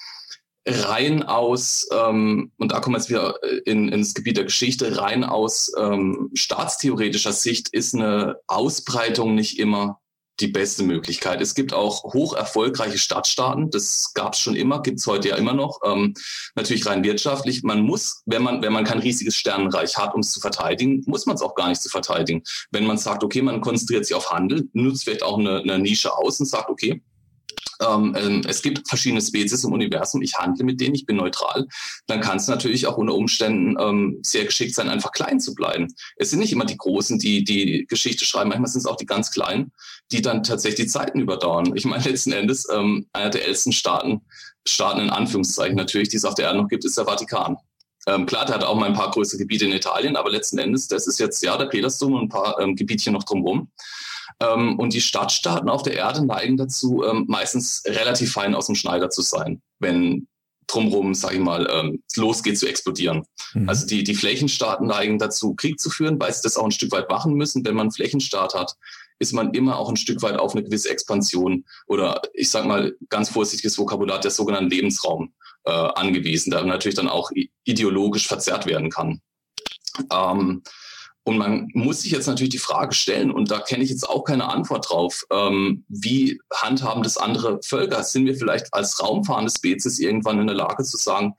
rein 0.67 1.23
aus, 1.23 1.89
ähm, 1.93 2.51
und 2.59 2.73
da 2.73 2.81
kommen 2.81 2.95
wir 2.95 2.99
jetzt 2.99 3.09
wieder 3.09 3.39
in, 3.65 3.89
ins 3.89 4.15
Gebiet 4.15 4.37
der 4.37 4.45
Geschichte, 4.45 4.99
rein 4.99 5.23
aus 5.25 5.73
ähm, 5.79 6.31
staatstheoretischer 6.35 7.33
Sicht 7.33 7.69
ist 7.69 7.95
eine 7.95 8.37
Ausbreitung 8.47 9.35
nicht 9.35 9.59
immer 9.59 10.01
die 10.41 10.49
beste 10.49 10.83
Möglichkeit. 10.83 11.41
Es 11.41 11.55
gibt 11.55 11.73
auch 11.73 12.03
hoch 12.13 12.35
erfolgreiche 12.35 12.99
Stadtstaaten, 12.99 13.71
das 13.71 14.13
gab 14.13 14.35
es 14.35 14.41
schon 14.41 14.55
immer, 14.55 14.83
gibt 14.83 14.99
es 14.99 15.07
heute 15.07 15.31
ja 15.31 15.37
immer 15.37 15.55
noch. 15.55 15.81
Ähm, 15.85 16.15
natürlich 16.55 16.85
rein 16.85 17.05
wirtschaftlich. 17.05 17.63
Man 17.63 17.81
muss, 17.81 18.23
wenn 18.27 18.43
man, 18.43 18.61
wenn 18.61 18.73
man 18.73 18.85
kein 18.85 18.99
riesiges 18.99 19.37
Sternenreich 19.37 19.97
hat, 19.97 20.15
um 20.15 20.21
es 20.21 20.33
zu 20.33 20.41
verteidigen, 20.41 21.03
muss 21.07 21.27
man 21.27 21.37
es 21.37 21.43
auch 21.43 21.55
gar 21.55 21.69
nicht 21.69 21.81
zu 21.81 21.89
verteidigen. 21.89 22.43
Wenn 22.71 22.85
man 22.85 22.99
sagt, 22.99 23.25
okay, 23.25 23.41
man 23.41 23.61
konzentriert 23.61 24.05
sich 24.05 24.15
auf 24.15 24.31
Handel, 24.31 24.69
nutzt 24.75 25.05
vielleicht 25.05 25.23
auch 25.23 25.39
eine, 25.39 25.61
eine 25.61 25.79
Nische 25.79 26.15
aus 26.15 26.39
und 26.39 26.47
sagt, 26.47 26.69
okay, 26.69 27.03
ähm, 27.81 28.17
ähm, 28.19 28.43
es 28.47 28.63
gibt 28.63 28.89
verschiedene 28.89 29.21
Spezies 29.21 29.65
im 29.65 29.73
Universum, 29.73 30.23
ich 30.23 30.37
handle 30.37 30.65
mit 30.65 30.81
denen, 30.81 30.95
ich 30.95 31.07
bin 31.07 31.17
neutral, 31.17 31.67
dann 32.07 32.21
kann 32.21 32.39
es 32.39 32.49
natürlich 32.49 32.87
auch 32.87 32.97
unter 32.97 33.15
Umständen 33.15 33.77
ähm, 33.79 34.19
sehr 34.23 34.45
geschickt 34.45 34.75
sein, 34.75 34.89
einfach 34.89 35.13
klein 35.13 35.41
zu 35.41 35.55
bleiben. 35.55 35.89
Es 36.17 36.31
sind 36.31 36.39
nicht 36.39 36.53
immer 36.53 36.65
die 36.65 36.77
Großen, 36.77 37.19
die 37.19 37.45
die 37.45 37.87
Geschichte 37.89 38.25
schreiben, 38.25 38.51
manchmal 38.51 38.71
sind 38.71 38.81
es 38.81 38.87
auch 38.87 38.97
die 38.97 39.07
ganz 39.07 39.31
Kleinen, 39.31 39.73
die 40.13 40.23
dann 40.23 40.43
tatsächlich 40.43 40.87
die 40.87 40.93
Zeiten 40.93 41.21
überdauern. 41.21 41.77
Ich 41.77 41.85
meine, 41.85 42.05
letzten 42.05 42.33
Endes, 42.33 42.67
ähm, 42.73 43.07
einer 43.13 43.31
der 43.31 43.45
ältesten 43.45 43.73
Staaten, 43.73 44.23
Staaten 44.67 45.01
in 45.01 45.11
Anführungszeichen 45.11 45.77
natürlich, 45.77 46.09
die 46.09 46.17
es 46.17 46.25
auf 46.25 46.35
der 46.35 46.47
Erde 46.47 46.59
noch 46.59 46.69
gibt, 46.69 46.85
ist 46.85 46.99
der 46.99 47.07
Vatikan. 47.07 47.57
Ähm, 48.09 48.25
klar, 48.25 48.47
der 48.47 48.55
hat 48.55 48.65
auch 48.65 48.77
mal 48.77 48.87
ein 48.87 48.95
paar 48.95 49.11
größere 49.11 49.39
Gebiete 49.39 49.65
in 49.65 49.73
Italien, 49.73 50.17
aber 50.17 50.31
letzten 50.31 50.59
Endes, 50.59 50.87
das 50.87 51.09
ist 51.09 51.19
jetzt 51.19 51.43
ja 51.43 51.57
der 51.57 51.67
Petersdom 51.67 52.15
und 52.15 52.23
ein 52.23 52.29
paar 52.29 52.61
ähm, 52.61 52.77
Gebietchen 52.77 53.13
noch 53.13 53.25
drumherum. 53.25 53.69
Ähm, 54.41 54.79
und 54.79 54.93
die 54.93 55.01
Stadtstaaten 55.01 55.69
auf 55.69 55.83
der 55.83 55.95
Erde 55.95 56.25
neigen 56.25 56.57
dazu, 56.57 57.05
ähm, 57.05 57.25
meistens 57.29 57.83
relativ 57.87 58.33
fein 58.33 58.55
aus 58.55 58.67
dem 58.67 58.75
Schneider 58.75 59.09
zu 59.09 59.23
sein, 59.23 59.63
wenn 59.79 60.29
drumherum, 60.67 61.15
sag 61.15 61.33
ich 61.33 61.41
mal, 61.41 61.69
ähm, 61.71 62.03
losgeht 62.17 62.59
zu 62.59 62.69
explodieren. 62.69 63.25
Mhm. 63.55 63.69
Also 63.69 63.87
die, 63.87 64.05
die 64.05 64.15
Flächenstaaten 64.15 64.87
neigen 64.87 65.19
dazu, 65.19 65.55
Krieg 65.55 65.81
zu 65.81 65.91
führen, 65.91 66.21
weil 66.21 66.33
sie 66.33 66.43
das 66.43 66.57
auch 66.57 66.65
ein 66.65 66.73
Stück 66.73 66.93
weit 66.93 67.09
machen 67.09 67.35
müssen. 67.35 67.65
Wenn 67.65 67.75
man 67.75 67.85
einen 67.85 67.93
Flächenstaat 67.93 68.55
hat, 68.55 68.75
ist 69.19 69.33
man 69.33 69.55
immer 69.55 69.79
auch 69.79 69.89
ein 69.89 69.97
Stück 69.97 70.23
weit 70.23 70.39
auf 70.39 70.55
eine 70.55 70.65
gewisse 70.65 70.91
Expansion 70.91 71.65
oder 71.87 72.21
ich 72.35 72.51
sag 72.51 72.67
mal 72.67 72.95
ganz 73.09 73.31
vorsichtiges 73.31 73.79
Vokabular, 73.79 74.21
der 74.21 74.31
sogenannten 74.31 74.71
Lebensraum 74.71 75.33
äh, 75.65 75.71
angewiesen, 75.71 76.51
der 76.51 76.65
natürlich 76.65 76.97
dann 76.97 77.09
auch 77.09 77.31
ideologisch 77.65 78.27
verzerrt 78.27 78.67
werden 78.67 78.91
kann. 78.91 79.21
Ähm, 80.13 80.63
und 81.27 81.39
man 81.39 81.69
muss 81.75 82.03
sich 82.03 82.13
jetzt 82.13 82.29
natürlich 82.29 82.53
die 82.53 82.59
Frage 82.59 82.95
stellen, 82.95 83.33
und 83.33 83.51
da 83.51 83.59
kenne 83.59 83.83
ich 83.83 83.91
jetzt 83.91 84.09
auch 84.09 84.23
keine 84.23 84.49
Antwort 84.49 84.89
drauf, 84.89 85.25
ähm, 85.33 85.85
wie 85.89 86.41
handhaben 86.55 87.03
das 87.03 87.17
andere 87.17 87.59
Völker? 87.65 88.05
Sind 88.05 88.27
wir 88.27 88.37
vielleicht 88.37 88.73
als 88.73 89.03
raumfahrende 89.03 89.51
Spezies 89.51 89.99
irgendwann 89.99 90.39
in 90.39 90.47
der 90.47 90.55
Lage 90.55 90.85
zu 90.85 90.97
sagen, 90.97 91.35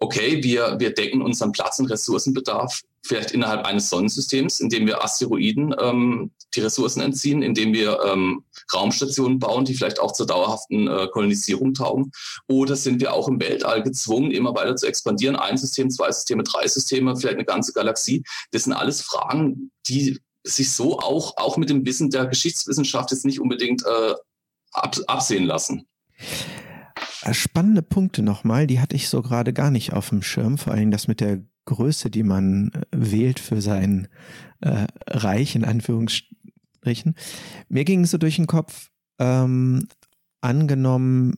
okay, 0.00 0.42
wir, 0.42 0.80
wir 0.80 0.92
decken 0.92 1.22
unseren 1.22 1.52
Platz- 1.52 1.78
und 1.78 1.86
Ressourcenbedarf 1.86 2.80
vielleicht 3.08 3.32
innerhalb 3.32 3.66
eines 3.66 3.88
Sonnensystems, 3.88 4.60
indem 4.60 4.86
wir 4.86 5.02
Asteroiden 5.02 5.74
ähm, 5.80 6.30
die 6.54 6.60
Ressourcen 6.60 7.00
entziehen, 7.00 7.42
indem 7.42 7.72
wir 7.72 7.98
ähm, 8.04 8.44
Raumstationen 8.72 9.38
bauen, 9.38 9.64
die 9.64 9.74
vielleicht 9.74 9.98
auch 9.98 10.12
zur 10.12 10.26
dauerhaften 10.26 10.86
äh, 10.86 11.08
Kolonisierung 11.08 11.74
taugen? 11.74 12.12
Oder 12.46 12.76
sind 12.76 13.00
wir 13.00 13.12
auch 13.12 13.28
im 13.28 13.40
Weltall 13.40 13.82
gezwungen, 13.82 14.30
immer 14.30 14.54
weiter 14.54 14.76
zu 14.76 14.86
expandieren? 14.86 15.36
Ein 15.36 15.56
System, 15.56 15.90
zwei 15.90 16.12
Systeme, 16.12 16.42
drei 16.42 16.66
Systeme, 16.68 17.16
vielleicht 17.16 17.36
eine 17.36 17.44
ganze 17.44 17.72
Galaxie. 17.72 18.22
Das 18.52 18.64
sind 18.64 18.72
alles 18.72 19.02
Fragen, 19.02 19.70
die 19.88 20.20
sich 20.44 20.72
so 20.72 20.98
auch, 20.98 21.36
auch 21.36 21.56
mit 21.56 21.70
dem 21.70 21.84
Wissen 21.84 22.10
der 22.10 22.26
Geschichtswissenschaft 22.26 23.10
jetzt 23.10 23.24
nicht 23.24 23.40
unbedingt 23.40 23.84
äh, 23.84 24.14
ab, 24.72 24.96
absehen 25.06 25.44
lassen. 25.44 25.86
Spannende 27.32 27.82
Punkte 27.82 28.22
nochmal, 28.22 28.66
die 28.66 28.80
hatte 28.80 28.96
ich 28.96 29.08
so 29.08 29.22
gerade 29.22 29.52
gar 29.52 29.70
nicht 29.70 29.92
auf 29.92 30.08
dem 30.08 30.22
Schirm, 30.22 30.56
vor 30.56 30.72
allem 30.72 30.90
das 30.90 31.08
mit 31.08 31.20
der 31.20 31.42
Größe, 31.68 32.10
die 32.10 32.22
man 32.22 32.70
äh, 32.72 32.80
wählt 32.92 33.38
für 33.38 33.60
sein 33.60 34.08
äh, 34.60 34.86
Reich, 35.06 35.54
in 35.54 35.64
Anführungsstrichen. 35.64 37.14
Mir 37.68 37.84
ging 37.84 38.06
so 38.06 38.16
durch 38.16 38.36
den 38.36 38.46
Kopf, 38.46 38.90
ähm, 39.18 39.86
angenommen, 40.40 41.34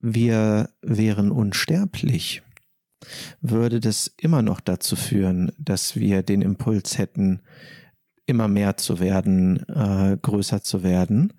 wir 0.00 0.70
wären 0.80 1.30
unsterblich, 1.30 2.42
würde 3.40 3.80
das 3.80 4.14
immer 4.16 4.40
noch 4.42 4.60
dazu 4.60 4.96
führen, 4.96 5.52
dass 5.58 5.96
wir 5.96 6.22
den 6.22 6.40
Impuls 6.40 6.96
hätten, 6.96 7.40
immer 8.26 8.48
mehr 8.48 8.78
zu 8.78 8.98
werden, 8.98 9.68
äh, 9.68 10.16
größer 10.20 10.62
zu 10.62 10.82
werden. 10.82 11.34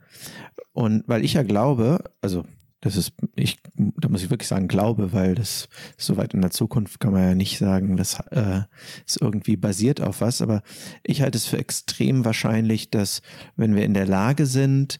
Und 0.73 1.03
weil 1.07 1.25
ich 1.25 1.33
ja 1.33 1.43
glaube, 1.43 2.03
also 2.21 2.45
das 2.85 2.97
ist, 2.97 3.13
ich, 3.35 3.57
da 3.75 4.09
muss 4.09 4.21
ich 4.21 4.29
wirklich 4.29 4.47
sagen, 4.47 4.67
glaube, 4.67 5.11
weil 5.11 5.33
das 5.33 5.69
so 5.97 6.17
weit 6.17 6.35
in 6.35 6.41
der 6.41 6.51
Zukunft 6.51 6.99
kann 6.99 7.13
man 7.13 7.23
ja 7.23 7.33
nicht 7.33 7.57
sagen, 7.57 7.97
das 7.97 8.19
äh, 8.29 8.61
ist 9.07 9.19
irgendwie 9.19 9.57
basiert 9.57 10.01
auf 10.01 10.21
was, 10.21 10.39
aber 10.39 10.61
ich 11.01 11.23
halte 11.23 11.39
es 11.39 11.47
für 11.47 11.57
extrem 11.57 12.25
wahrscheinlich, 12.25 12.91
dass 12.91 13.23
wenn 13.55 13.73
wir 13.73 13.85
in 13.85 13.95
der 13.95 14.05
Lage 14.05 14.45
sind, 14.45 14.99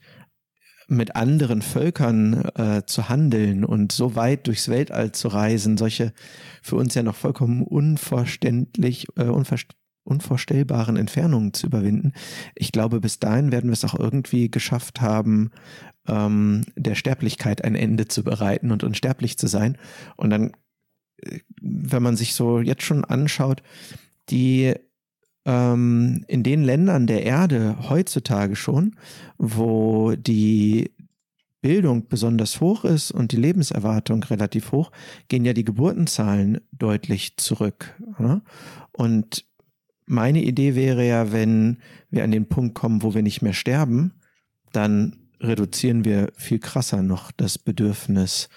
mit 0.87 1.15
anderen 1.15 1.61
Völkern 1.61 2.45
äh, 2.55 2.81
zu 2.87 3.07
handeln 3.07 3.63
und 3.63 3.91
so 3.91 4.15
weit 4.15 4.47
durchs 4.47 4.67
Weltall 4.67 5.11
zu 5.11 5.27
reisen, 5.27 5.77
solche 5.77 6.11
für 6.63 6.77
uns 6.77 6.95
ja 6.95 7.03
noch 7.03 7.15
vollkommen 7.15 7.61
unverständlich, 7.61 9.05
äh, 9.15 9.25
unverständlich 9.25 9.84
unvorstellbaren 10.05 10.95
Entfernungen 10.95 11.53
zu 11.53 11.67
überwinden. 11.67 12.13
Ich 12.55 12.71
glaube, 12.71 13.01
bis 13.01 13.19
dahin 13.19 13.51
werden 13.51 13.69
wir 13.69 13.73
es 13.73 13.83
auch 13.83 13.99
irgendwie 13.99 14.49
geschafft 14.49 15.01
haben, 15.01 15.51
ähm, 16.07 16.61
der 16.75 16.95
Sterblichkeit 16.95 17.63
ein 17.63 17.75
Ende 17.75 18.07
zu 18.07 18.23
bereiten 18.23 18.71
und 18.71 18.83
unsterblich 18.83 19.37
zu 19.37 19.47
sein. 19.47 19.77
Und 20.15 20.29
dann, 20.29 20.51
äh, 21.17 21.39
wenn 21.59 22.03
man 22.03 22.15
sich 22.15 22.33
so 22.33 22.59
jetzt 22.59 22.83
schon 22.83 23.03
anschaut, 23.03 23.63
die 24.29 24.73
ähm, 25.45 26.23
in 26.27 26.43
den 26.43 26.63
Ländern 26.63 27.07
der 27.07 27.23
Erde 27.23 27.77
heutzutage 27.89 28.55
schon, 28.55 28.95
wo 29.37 30.15
die 30.15 30.91
Bildung 31.61 32.07
besonders 32.07 32.61
hoch 32.61 32.85
ist 32.85 33.11
und 33.11 33.31
die 33.31 33.37
Lebenserwartung 33.37 34.23
relativ 34.23 34.71
hoch, 34.71 34.91
gehen 35.29 35.45
ja 35.45 35.53
die 35.53 35.63
Geburtenzahlen 35.63 36.61
deutlich 36.71 37.37
zurück. 37.37 37.99
Und 38.91 39.45
meine 40.05 40.43
Idee 40.43 40.75
wäre 40.75 41.05
ja, 41.05 41.31
wenn 41.31 41.79
wir 42.09 42.23
an 42.23 42.31
den 42.31 42.47
Punkt 42.47 42.75
kommen, 42.75 43.03
wo 43.03 43.13
wir 43.13 43.23
nicht 43.23 43.41
mehr 43.41 43.53
sterben, 43.53 44.13
dann 44.71 45.17
reduzieren 45.41 46.05
wir 46.05 46.31
viel 46.35 46.59
krasser 46.59 47.01
noch 47.01 47.31
das 47.31 47.57
Bedürfnis 47.57 48.49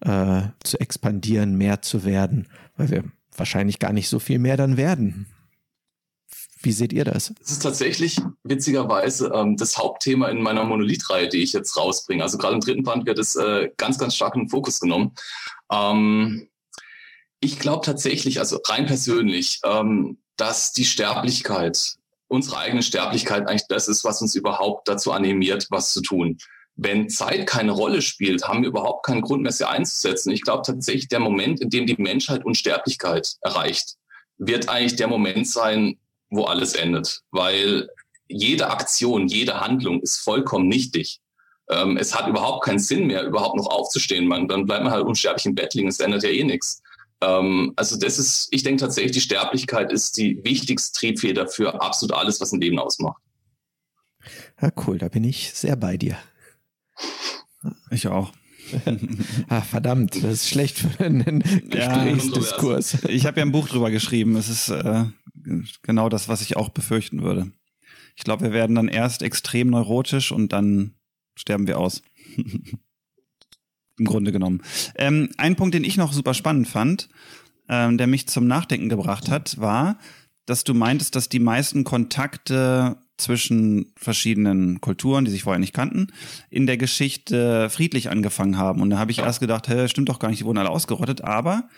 äh, 0.00 0.42
zu 0.62 0.78
expandieren, 0.80 1.56
mehr 1.56 1.82
zu 1.82 2.04
werden, 2.04 2.48
weil 2.76 2.90
wir 2.90 3.04
wahrscheinlich 3.36 3.78
gar 3.78 3.92
nicht 3.92 4.08
so 4.08 4.18
viel 4.18 4.38
mehr 4.38 4.56
dann 4.56 4.76
werden. 4.76 5.26
Wie 6.62 6.72
seht 6.72 6.92
ihr 6.92 7.04
das? 7.04 7.32
Das 7.38 7.50
ist 7.52 7.62
tatsächlich 7.62 8.20
witzigerweise 8.42 9.30
ähm, 9.34 9.56
das 9.56 9.76
Hauptthema 9.76 10.28
in 10.28 10.42
meiner 10.42 10.64
Monolith-Reihe, 10.64 11.28
die 11.28 11.42
ich 11.42 11.52
jetzt 11.52 11.76
rausbringe. 11.76 12.22
Also 12.22 12.38
gerade 12.38 12.54
im 12.54 12.60
dritten 12.60 12.82
Band 12.82 13.06
wird 13.06 13.18
es 13.18 13.36
äh, 13.36 13.70
ganz, 13.76 13.98
ganz 13.98 14.16
stark 14.16 14.34
in 14.34 14.42
den 14.42 14.48
Fokus 14.48 14.80
genommen. 14.80 15.12
Ähm, 15.70 16.48
ich 17.46 17.58
glaube 17.58 17.84
tatsächlich, 17.84 18.38
also 18.38 18.60
rein 18.66 18.86
persönlich, 18.86 19.60
ähm, 19.64 20.18
dass 20.36 20.72
die 20.72 20.84
Sterblichkeit 20.84 21.96
unsere 22.28 22.58
eigene 22.58 22.82
Sterblichkeit 22.82 23.48
eigentlich 23.48 23.68
das 23.68 23.88
ist, 23.88 24.04
was 24.04 24.20
uns 24.20 24.34
überhaupt 24.34 24.88
dazu 24.88 25.12
animiert, 25.12 25.66
was 25.70 25.92
zu 25.92 26.02
tun. 26.02 26.38
Wenn 26.74 27.08
Zeit 27.08 27.46
keine 27.46 27.72
Rolle 27.72 28.02
spielt, 28.02 28.46
haben 28.46 28.62
wir 28.62 28.68
überhaupt 28.68 29.06
keinen 29.06 29.22
Grund 29.22 29.42
mehr, 29.42 29.52
sie 29.52 29.66
einzusetzen. 29.66 30.30
Ich 30.30 30.42
glaube 30.42 30.62
tatsächlich, 30.66 31.08
der 31.08 31.20
Moment, 31.20 31.60
in 31.60 31.70
dem 31.70 31.86
die 31.86 31.96
Menschheit 31.96 32.44
Unsterblichkeit 32.44 33.36
erreicht, 33.40 33.94
wird 34.36 34.68
eigentlich 34.68 34.96
der 34.96 35.08
Moment 35.08 35.48
sein, 35.48 35.98
wo 36.28 36.44
alles 36.44 36.74
endet. 36.74 37.22
Weil 37.30 37.88
jede 38.28 38.68
Aktion, 38.68 39.28
jede 39.28 39.60
Handlung 39.60 40.02
ist 40.02 40.18
vollkommen 40.18 40.68
nichtig. 40.68 41.20
Ähm, 41.70 41.96
es 41.96 42.14
hat 42.14 42.28
überhaupt 42.28 42.64
keinen 42.64 42.78
Sinn 42.78 43.06
mehr, 43.06 43.24
überhaupt 43.24 43.56
noch 43.56 43.68
aufzustehen. 43.68 44.26
Man, 44.26 44.46
dann 44.48 44.66
bleibt 44.66 44.84
man 44.84 44.92
halt 44.92 45.06
unsterblich 45.06 45.46
im 45.46 45.54
Bett 45.54 45.72
liegen. 45.74 45.88
Es 45.88 46.00
ändert 46.00 46.24
ja 46.24 46.30
eh 46.30 46.44
nichts. 46.44 46.82
Ähm, 47.20 47.72
also 47.76 47.98
das 47.98 48.18
ist, 48.18 48.48
ich 48.50 48.62
denke 48.62 48.80
tatsächlich, 48.80 49.12
die 49.12 49.20
Sterblichkeit 49.20 49.92
ist 49.92 50.16
die 50.16 50.42
wichtigste 50.44 50.98
Triebfeder 50.98 51.48
für 51.48 51.80
absolut 51.80 52.14
alles, 52.14 52.40
was 52.40 52.52
ein 52.52 52.60
Leben 52.60 52.78
ausmacht. 52.78 53.22
Ja, 54.60 54.72
cool, 54.86 54.98
da 54.98 55.08
bin 55.08 55.24
ich 55.24 55.52
sehr 55.54 55.76
bei 55.76 55.96
dir. 55.96 56.16
Ich 57.90 58.08
auch. 58.08 58.32
ah, 59.48 59.60
verdammt, 59.60 60.16
das 60.16 60.32
ist 60.32 60.48
schlecht 60.48 60.78
für 60.78 61.04
einen 61.04 61.40
Gesprächsdiskurs. 61.70 63.02
Ja, 63.02 63.08
ich 63.08 63.26
habe 63.26 63.38
ja 63.38 63.46
ein 63.46 63.52
Buch 63.52 63.68
drüber 63.68 63.90
geschrieben. 63.90 64.36
Es 64.36 64.48
ist 64.48 64.68
äh, 64.70 65.04
genau 65.82 66.08
das, 66.08 66.28
was 66.28 66.40
ich 66.40 66.56
auch 66.56 66.70
befürchten 66.70 67.22
würde. 67.22 67.52
Ich 68.16 68.24
glaube, 68.24 68.44
wir 68.44 68.52
werden 68.52 68.74
dann 68.74 68.88
erst 68.88 69.22
extrem 69.22 69.70
neurotisch 69.70 70.32
und 70.32 70.52
dann 70.52 70.94
sterben 71.36 71.66
wir 71.66 71.78
aus. 71.78 72.02
Im 73.98 74.04
Grunde 74.04 74.32
genommen. 74.32 74.62
Ähm, 74.96 75.30
ein 75.38 75.56
Punkt, 75.56 75.74
den 75.74 75.84
ich 75.84 75.96
noch 75.96 76.12
super 76.12 76.34
spannend 76.34 76.68
fand, 76.68 77.08
ähm, 77.68 77.98
der 77.98 78.06
mich 78.06 78.28
zum 78.28 78.46
Nachdenken 78.46 78.88
gebracht 78.88 79.30
hat, 79.30 79.58
war, 79.58 79.98
dass 80.44 80.64
du 80.64 80.74
meintest, 80.74 81.16
dass 81.16 81.28
die 81.28 81.40
meisten 81.40 81.84
Kontakte 81.84 82.98
zwischen 83.16 83.92
verschiedenen 83.96 84.80
Kulturen, 84.80 85.24
die 85.24 85.30
sich 85.30 85.44
vorher 85.44 85.58
nicht 85.58 85.72
kannten, 85.72 86.08
in 86.50 86.66
der 86.66 86.76
Geschichte 86.76 87.70
friedlich 87.70 88.10
angefangen 88.10 88.58
haben. 88.58 88.82
Und 88.82 88.90
da 88.90 88.98
habe 88.98 89.10
ich 89.10 89.20
erst 89.20 89.40
gedacht, 89.40 89.68
hä, 89.68 89.88
stimmt 89.88 90.08
doch 90.08 90.18
gar 90.18 90.28
nicht, 90.28 90.40
die 90.40 90.44
wurden 90.44 90.58
alle 90.58 90.70
ausgerottet. 90.70 91.24
Aber 91.24 91.68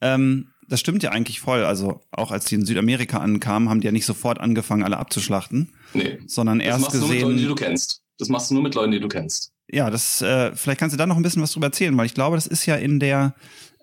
ähm, 0.00 0.48
das 0.68 0.80
stimmt 0.80 1.02
ja 1.02 1.10
eigentlich 1.10 1.40
voll. 1.40 1.64
Also 1.64 2.00
auch 2.10 2.30
als 2.30 2.46
die 2.46 2.56
in 2.56 2.64
Südamerika 2.64 3.18
ankamen, 3.18 3.68
haben 3.68 3.80
die 3.80 3.86
ja 3.86 3.92
nicht 3.92 4.06
sofort 4.06 4.40
angefangen, 4.40 4.82
alle 4.82 4.96
abzuschlachten. 4.96 5.72
Nee. 5.92 6.18
Sondern 6.26 6.58
Das 6.58 6.68
erst 6.68 6.80
machst 6.80 6.94
du 6.94 6.98
nur 6.98 7.08
mit 7.08 7.14
gesehen. 7.16 7.28
Leuten, 7.28 7.38
die 7.42 7.46
du 7.46 7.54
kennst. 7.54 8.02
Das 8.18 8.28
machst 8.28 8.50
du 8.50 8.54
nur 8.54 8.62
mit 8.62 8.74
Leuten, 8.74 8.92
die 8.92 9.00
du 9.00 9.08
kennst. 9.08 9.52
Ja, 9.68 9.90
das, 9.90 10.22
äh, 10.22 10.54
vielleicht 10.54 10.78
kannst 10.78 10.94
du 10.94 10.98
da 10.98 11.06
noch 11.06 11.16
ein 11.16 11.22
bisschen 11.22 11.42
was 11.42 11.52
drüber 11.52 11.66
erzählen, 11.66 11.96
weil 11.96 12.06
ich 12.06 12.14
glaube, 12.14 12.36
das 12.36 12.46
ist 12.46 12.66
ja 12.66 12.76
in 12.76 13.00
der 13.00 13.34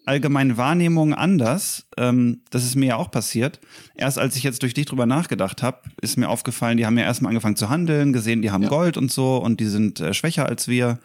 allgemeinen 0.05 0.57
Wahrnehmung 0.57 1.13
anders. 1.13 1.85
Ähm, 1.97 2.41
das 2.49 2.63
ist 2.63 2.75
mir 2.75 2.87
ja 2.87 2.95
auch 2.97 3.11
passiert. 3.11 3.59
Erst 3.95 4.17
als 4.17 4.35
ich 4.35 4.43
jetzt 4.43 4.61
durch 4.61 4.73
dich 4.73 4.85
drüber 4.85 5.05
nachgedacht 5.05 5.61
habe, 5.63 5.81
ist 6.01 6.17
mir 6.17 6.29
aufgefallen, 6.29 6.77
die 6.77 6.85
haben 6.85 6.97
ja 6.97 7.05
erstmal 7.05 7.29
angefangen 7.29 7.55
zu 7.55 7.69
handeln, 7.69 8.13
gesehen, 8.13 8.41
die 8.41 8.51
haben 8.51 8.63
Ja. 8.63 8.69
Gold 8.69 8.97
und 8.97 9.11
so 9.11 9.37
und 9.37 9.59
die 9.59 9.65
sind 9.65 9.99
äh, 9.99 10.13
schwächer 10.13 10.45
als 10.45 10.67
wir. 10.67 10.99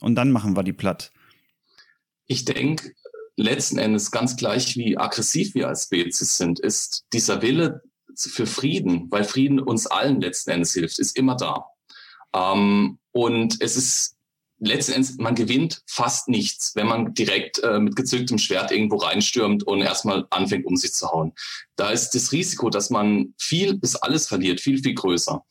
Und 0.00 0.16
dann 0.16 0.32
machen 0.32 0.56
wir 0.56 0.62
die 0.62 0.72
platt. 0.72 1.10
Ich 2.26 2.44
denke, 2.44 2.92
letzten 3.36 3.78
Endes 3.78 4.10
ganz 4.10 4.36
gleich, 4.36 4.76
wie 4.76 4.96
aggressiv 4.98 5.54
wir 5.54 5.68
als 5.68 5.84
Spezies 5.84 6.36
sind, 6.36 6.60
ist 6.60 7.04
dieser 7.12 7.42
Wille 7.42 7.82
für 8.16 8.46
Frieden, 8.46 9.08
weil 9.10 9.24
Frieden 9.24 9.58
uns 9.60 9.86
allen 9.86 10.20
letzten 10.20 10.50
Endes 10.50 10.72
hilft, 10.72 10.98
ist 10.98 11.16
immer 11.16 11.36
da. 11.36 11.66
Ähm, 12.34 12.98
und 13.12 13.60
es 13.60 13.76
ist 13.76 14.13
letzten 14.66 14.92
Endes, 14.92 15.16
man 15.18 15.34
gewinnt 15.34 15.82
fast 15.86 16.28
nichts, 16.28 16.74
wenn 16.74 16.86
man 16.86 17.14
direkt 17.14 17.58
äh, 17.62 17.78
mit 17.78 17.96
gezücktem 17.96 18.38
Schwert 18.38 18.70
irgendwo 18.70 18.96
reinstürmt 18.96 19.64
und 19.64 19.80
erstmal 19.80 20.26
anfängt, 20.30 20.66
um 20.66 20.76
sich 20.76 20.92
zu 20.92 21.08
hauen. 21.10 21.32
Da 21.76 21.90
ist 21.90 22.10
das 22.10 22.32
Risiko, 22.32 22.70
dass 22.70 22.90
man 22.90 23.34
viel 23.38 23.78
bis 23.78 23.96
alles 23.96 24.28
verliert, 24.28 24.60
viel, 24.60 24.82
viel 24.82 24.94
größer. 24.94 25.44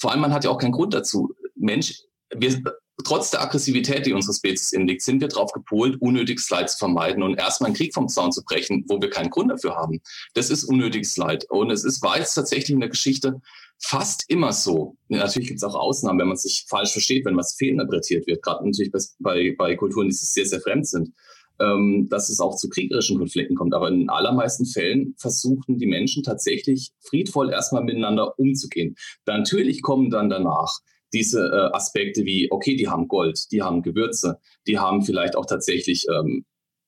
Vor 0.00 0.10
allem, 0.10 0.20
man 0.20 0.32
hat 0.32 0.44
ja 0.44 0.50
auch 0.50 0.58
keinen 0.58 0.72
Grund 0.72 0.94
dazu. 0.94 1.34
Mensch, 1.54 2.02
wir, 2.34 2.62
trotz 3.02 3.30
der 3.30 3.42
Aggressivität, 3.42 4.06
die 4.06 4.12
unsere 4.12 4.34
Spezies 4.34 4.72
inliegt, 4.72 5.02
sind 5.02 5.20
wir 5.20 5.28
darauf 5.28 5.52
gepolt, 5.52 6.00
unnötiges 6.00 6.48
Leid 6.50 6.70
zu 6.70 6.78
vermeiden 6.78 7.22
und 7.22 7.38
erstmal 7.38 7.68
einen 7.68 7.76
Krieg 7.76 7.94
vom 7.94 8.08
Zaun 8.08 8.32
zu 8.32 8.42
brechen, 8.42 8.84
wo 8.88 9.00
wir 9.00 9.10
keinen 9.10 9.30
Grund 9.30 9.50
dafür 9.50 9.76
haben. 9.76 10.00
Das 10.34 10.50
ist 10.50 10.64
unnötiges 10.64 11.16
Leid. 11.16 11.44
Und 11.48 11.70
es 11.70 11.84
ist, 11.84 12.02
war 12.02 12.18
jetzt 12.18 12.34
tatsächlich 12.34 12.70
in 12.70 12.80
der 12.80 12.88
Geschichte 12.88 13.40
fast 13.78 14.24
immer 14.28 14.52
so. 14.52 14.96
Natürlich 15.08 15.48
gibt 15.48 15.58
es 15.58 15.64
auch 15.64 15.74
Ausnahmen, 15.74 16.18
wenn 16.18 16.28
man 16.28 16.36
sich 16.36 16.66
falsch 16.68 16.92
versteht, 16.92 17.24
wenn 17.24 17.36
was 17.36 17.54
fehlinterpretiert 17.54 18.26
wird, 18.26 18.42
gerade 18.42 18.64
natürlich 18.64 18.92
bei, 19.18 19.54
bei, 19.56 19.76
Kulturen, 19.76 20.08
die 20.08 20.14
sehr, 20.14 20.46
sehr 20.46 20.60
fremd 20.60 20.86
sind, 20.86 21.12
ähm, 21.58 22.06
dass 22.10 22.28
es 22.28 22.40
auch 22.40 22.56
zu 22.56 22.68
kriegerischen 22.68 23.18
Konflikten 23.18 23.54
kommt. 23.54 23.74
Aber 23.74 23.88
in 23.88 24.00
den 24.00 24.10
allermeisten 24.10 24.66
Fällen 24.66 25.14
versuchten 25.18 25.78
die 25.78 25.86
Menschen 25.86 26.22
tatsächlich 26.22 26.92
friedvoll 27.00 27.50
erstmal 27.50 27.82
miteinander 27.82 28.38
umzugehen. 28.38 28.96
Natürlich 29.26 29.82
kommen 29.82 30.10
dann 30.10 30.28
danach 30.28 30.80
diese 31.12 31.40
äh, 31.46 31.74
Aspekte 31.76 32.24
wie, 32.24 32.50
okay, 32.50 32.76
die 32.76 32.88
haben 32.88 33.08
Gold, 33.08 33.50
die 33.52 33.62
haben 33.62 33.82
Gewürze, 33.82 34.38
die 34.66 34.78
haben 34.78 35.02
vielleicht 35.02 35.36
auch 35.36 35.46
tatsächlich 35.46 36.06
ähm, 36.08 36.44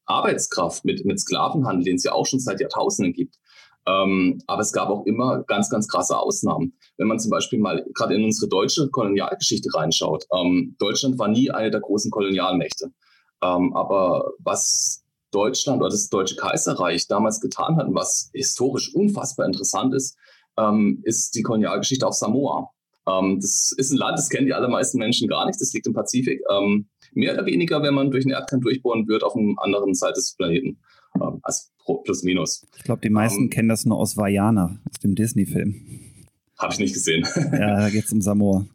Arbeitskraft 0.06 0.84
mit, 0.84 1.04
mit 1.04 1.20
Sklavenhandel, 1.20 1.84
den 1.84 1.96
es 1.96 2.04
ja 2.04 2.12
auch 2.12 2.26
schon 2.26 2.40
seit 2.40 2.60
Jahrtausenden 2.60 3.12
gibt. 3.12 3.36
Ähm, 3.86 4.40
aber 4.46 4.62
es 4.62 4.72
gab 4.72 4.90
auch 4.90 5.06
immer 5.06 5.42
ganz, 5.42 5.68
ganz 5.68 5.88
krasse 5.88 6.16
Ausnahmen. 6.16 6.74
Wenn 6.98 7.08
man 7.08 7.18
zum 7.18 7.30
Beispiel 7.30 7.58
mal 7.58 7.84
gerade 7.94 8.14
in 8.14 8.24
unsere 8.24 8.48
deutsche 8.48 8.88
Kolonialgeschichte 8.88 9.70
reinschaut, 9.74 10.24
ähm, 10.32 10.76
Deutschland 10.78 11.18
war 11.18 11.28
nie 11.28 11.50
eine 11.50 11.70
der 11.70 11.80
großen 11.80 12.10
Kolonialmächte. 12.10 12.92
Ähm, 13.42 13.74
aber 13.74 14.32
was 14.38 15.04
Deutschland 15.32 15.80
oder 15.80 15.90
das 15.90 16.08
Deutsche 16.10 16.36
Kaiserreich 16.36 17.08
damals 17.08 17.40
getan 17.40 17.76
hat, 17.76 17.88
und 17.88 17.94
was 17.94 18.30
historisch 18.34 18.94
unfassbar 18.94 19.46
interessant 19.46 19.94
ist, 19.94 20.16
ähm, 20.56 21.00
ist 21.04 21.34
die 21.34 21.42
Kolonialgeschichte 21.42 22.06
auf 22.06 22.14
Samoa. 22.14 22.70
Ähm, 23.08 23.38
das 23.40 23.72
ist 23.76 23.92
ein 23.92 23.98
Land, 23.98 24.18
das 24.18 24.28
kennen 24.28 24.46
die 24.46 24.54
allermeisten 24.54 24.98
Menschen 24.98 25.28
gar 25.28 25.46
nicht. 25.46 25.60
Das 25.60 25.72
liegt 25.72 25.86
im 25.86 25.92
Pazifik. 25.92 26.42
Ähm, 26.50 26.88
mehr 27.12 27.34
oder 27.34 27.46
weniger, 27.46 27.82
wenn 27.82 27.94
man 27.94 28.10
durch 28.10 28.24
den 28.24 28.32
Erdkern 28.32 28.60
durchbohren 28.60 29.08
wird, 29.08 29.24
auf 29.24 29.36
einer 29.36 29.54
anderen 29.58 29.94
Seite 29.94 30.14
des 30.14 30.34
Planeten. 30.36 30.78
Ähm, 31.16 31.40
also 31.42 31.62
plus 32.04 32.22
minus. 32.22 32.66
Ich 32.76 32.84
glaube, 32.84 33.00
die 33.02 33.10
meisten 33.10 33.44
Ähm, 33.44 33.50
kennen 33.50 33.68
das 33.68 33.84
nur 33.84 33.98
aus 33.98 34.16
Vajana, 34.16 34.80
aus 34.88 34.98
dem 35.00 35.14
Disney-Film. 35.14 35.74
Habe 36.58 36.72
ich 36.72 36.78
nicht 36.78 36.94
gesehen. 36.94 37.26
Ja, 37.52 37.80
da 37.80 37.90
geht's 37.90 38.12
um 38.12 38.20
Samoa. 38.20 38.66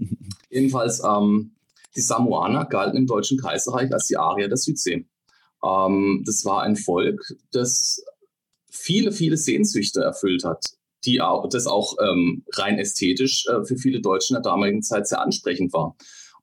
Jedenfalls, 0.50 1.02
ähm, 1.04 1.52
die 1.96 2.00
Samoaner 2.00 2.64
galten 2.64 2.96
im 2.96 3.06
Deutschen 3.06 3.38
Kaiserreich 3.38 3.92
als 3.92 4.06
die 4.06 4.16
Arier 4.16 4.48
der 4.48 4.56
Südsee. 4.56 5.06
Ähm, 5.64 6.22
das 6.26 6.44
war 6.44 6.62
ein 6.62 6.76
Volk, 6.76 7.34
das 7.52 8.02
viele, 8.70 9.12
viele 9.12 9.36
Sehnsüchte 9.36 10.00
erfüllt 10.00 10.44
hat, 10.44 10.64
die 11.04 11.20
auch, 11.20 11.48
das 11.48 11.66
auch 11.66 11.96
ähm, 12.02 12.44
rein 12.54 12.78
ästhetisch 12.78 13.46
äh, 13.48 13.64
für 13.64 13.76
viele 13.76 14.00
Deutsche 14.00 14.34
in 14.34 14.42
der 14.42 14.50
damaligen 14.50 14.82
Zeit 14.82 15.06
sehr 15.06 15.20
ansprechend 15.20 15.72
war. 15.72 15.96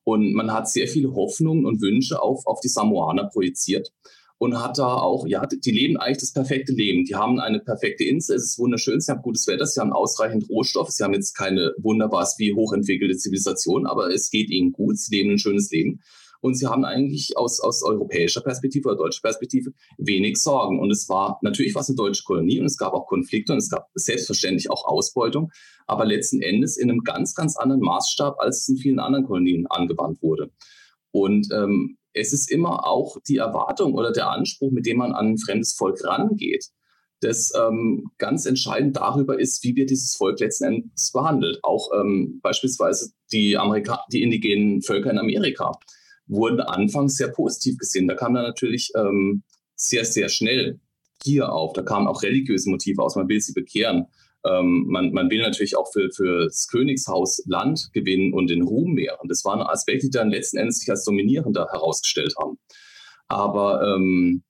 Und 0.03 0.33
man 0.33 0.51
hat 0.51 0.69
sehr 0.69 0.87
viele 0.87 1.13
Hoffnungen 1.13 1.65
und 1.65 1.81
Wünsche 1.81 2.21
auf, 2.21 2.45
auf 2.47 2.59
die 2.59 2.69
Samoaner 2.69 3.29
projiziert 3.29 3.91
und 4.41 4.59
hat 4.59 4.79
da 4.79 4.95
auch, 4.95 5.27
ja, 5.27 5.45
die 5.45 5.69
leben 5.69 5.97
eigentlich 5.97 6.17
das 6.17 6.33
perfekte 6.33 6.73
Leben. 6.73 7.05
Die 7.05 7.13
haben 7.13 7.39
eine 7.39 7.59
perfekte 7.59 8.03
Insel, 8.05 8.37
es 8.37 8.45
ist 8.45 8.59
wunderschön, 8.59 8.99
sie 8.99 9.11
haben 9.11 9.21
gutes 9.21 9.45
Wetter, 9.45 9.67
sie 9.67 9.79
haben 9.79 9.93
ausreichend 9.93 10.49
Rohstoff, 10.49 10.89
sie 10.89 11.03
haben 11.03 11.13
jetzt 11.13 11.35
keine 11.35 11.73
wunderbar 11.77 12.27
wie 12.39 12.55
hochentwickelte 12.55 13.17
Zivilisation, 13.17 13.85
aber 13.85 14.09
es 14.11 14.31
geht 14.31 14.49
ihnen 14.49 14.71
gut, 14.71 14.97
sie 14.97 15.15
leben 15.15 15.31
ein 15.31 15.37
schönes 15.37 15.69
Leben. 15.69 16.01
Und 16.41 16.55
sie 16.55 16.67
haben 16.67 16.83
eigentlich 16.83 17.37
aus, 17.37 17.59
aus 17.59 17.83
europäischer 17.83 18.41
Perspektive 18.41 18.89
oder 18.89 18.97
deutscher 18.97 19.21
Perspektive 19.21 19.71
wenig 19.97 20.37
Sorgen. 20.37 20.79
Und 20.79 20.91
es 20.91 21.07
war 21.07 21.39
natürlich 21.41 21.75
was 21.75 21.87
eine 21.87 21.95
deutsche 21.95 22.23
Kolonie 22.23 22.59
und 22.59 22.65
es 22.65 22.77
gab 22.77 22.93
auch 22.93 23.07
Konflikte 23.07 23.53
und 23.53 23.59
es 23.59 23.69
gab 23.69 23.89
selbstverständlich 23.93 24.69
auch 24.69 24.85
Ausbeutung, 24.85 25.51
aber 25.87 26.05
letzten 26.05 26.41
Endes 26.41 26.77
in 26.77 26.89
einem 26.89 27.03
ganz, 27.03 27.35
ganz 27.35 27.57
anderen 27.57 27.81
Maßstab, 27.81 28.39
als 28.39 28.61
es 28.63 28.69
in 28.69 28.77
vielen 28.77 28.99
anderen 28.99 29.25
Kolonien 29.25 29.67
angewandt 29.67 30.21
wurde. 30.21 30.51
Und 31.11 31.47
ähm, 31.53 31.97
es 32.13 32.33
ist 32.33 32.51
immer 32.51 32.87
auch 32.87 33.17
die 33.27 33.37
Erwartung 33.37 33.93
oder 33.93 34.11
der 34.11 34.29
Anspruch, 34.29 34.71
mit 34.71 34.85
dem 34.85 34.97
man 34.97 35.13
an 35.13 35.33
ein 35.33 35.37
fremdes 35.37 35.73
Volk 35.73 36.03
rangeht, 36.03 36.65
das 37.21 37.51
ähm, 37.55 38.11
ganz 38.17 38.45
entscheidend 38.45 38.97
darüber 38.97 39.39
ist, 39.39 39.63
wie 39.63 39.75
wird 39.75 39.91
dieses 39.91 40.15
Volk 40.15 40.39
letzten 40.39 40.65
Endes 40.65 41.11
behandelt. 41.11 41.59
Auch 41.61 41.91
ähm, 41.93 42.39
beispielsweise 42.41 43.11
die, 43.31 43.57
Amerika 43.57 44.03
die 44.11 44.23
indigenen 44.23 44.81
Völker 44.81 45.11
in 45.11 45.19
Amerika 45.19 45.77
wurden 46.31 46.61
anfangs 46.61 47.15
sehr 47.15 47.27
positiv 47.27 47.77
gesehen. 47.77 48.07
Da 48.07 48.15
kam 48.15 48.33
dann 48.33 48.43
natürlich 48.43 48.91
ähm, 48.95 49.43
sehr, 49.75 50.05
sehr 50.05 50.29
schnell 50.29 50.79
Gier 51.23 51.53
auf. 51.53 51.73
Da 51.73 51.83
kamen 51.83 52.07
auch 52.07 52.23
religiöse 52.23 52.69
Motive 52.69 53.03
aus. 53.03 53.15
Man 53.15 53.29
will 53.29 53.41
sie 53.41 53.53
bekehren. 53.53 54.07
Ähm, 54.43 54.85
man, 54.87 55.11
man 55.11 55.29
will 55.29 55.41
natürlich 55.41 55.77
auch 55.77 55.91
für, 55.91 56.09
für 56.11 56.45
das 56.45 56.67
Königshaus 56.67 57.43
Land 57.45 57.91
gewinnen 57.93 58.33
und 58.33 58.49
den 58.49 58.63
Ruhm 58.63 58.93
mehren. 58.93 59.27
Das 59.27 59.45
waren 59.45 59.61
Aspekte, 59.61 60.07
die 60.07 60.17
dann 60.17 60.31
letzten 60.31 60.57
Endes 60.57 60.79
sich 60.79 60.89
als 60.89 61.03
dominierender 61.03 61.67
herausgestellt 61.71 62.33
haben. 62.41 62.57
Aber 63.27 63.95
ähm, 63.95 64.43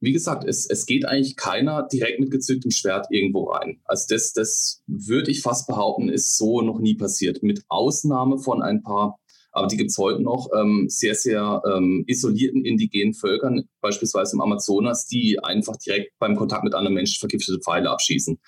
wie 0.00 0.12
gesagt, 0.12 0.44
es, 0.44 0.66
es 0.66 0.86
geht 0.86 1.04
eigentlich 1.04 1.36
keiner 1.36 1.86
direkt 1.86 2.20
mit 2.20 2.30
gezücktem 2.30 2.70
Schwert 2.70 3.08
irgendwo 3.10 3.50
rein. 3.50 3.80
Also 3.84 4.06
das, 4.08 4.32
das 4.32 4.82
würde 4.86 5.30
ich 5.30 5.42
fast 5.42 5.66
behaupten, 5.66 6.08
ist 6.08 6.38
so 6.38 6.62
noch 6.62 6.80
nie 6.80 6.94
passiert. 6.94 7.42
Mit 7.42 7.64
Ausnahme 7.68 8.38
von 8.38 8.62
ein 8.62 8.82
paar, 8.82 9.18
aber 9.52 9.66
die 9.66 9.76
gibt 9.76 9.90
es 9.90 9.98
heute 9.98 10.22
noch, 10.22 10.48
ähm, 10.56 10.86
sehr, 10.88 11.14
sehr 11.14 11.62
ähm, 11.66 12.04
isolierten 12.06 12.64
indigenen 12.64 13.14
Völkern, 13.14 13.68
beispielsweise 13.80 14.36
im 14.36 14.40
Amazonas, 14.40 15.06
die 15.06 15.38
einfach 15.42 15.76
direkt 15.76 16.12
beim 16.18 16.36
Kontakt 16.36 16.64
mit 16.64 16.74
anderen 16.74 16.94
Menschen 16.94 17.18
vergiftete 17.18 17.60
Pfeile 17.60 17.90
abschießen. 17.90 18.38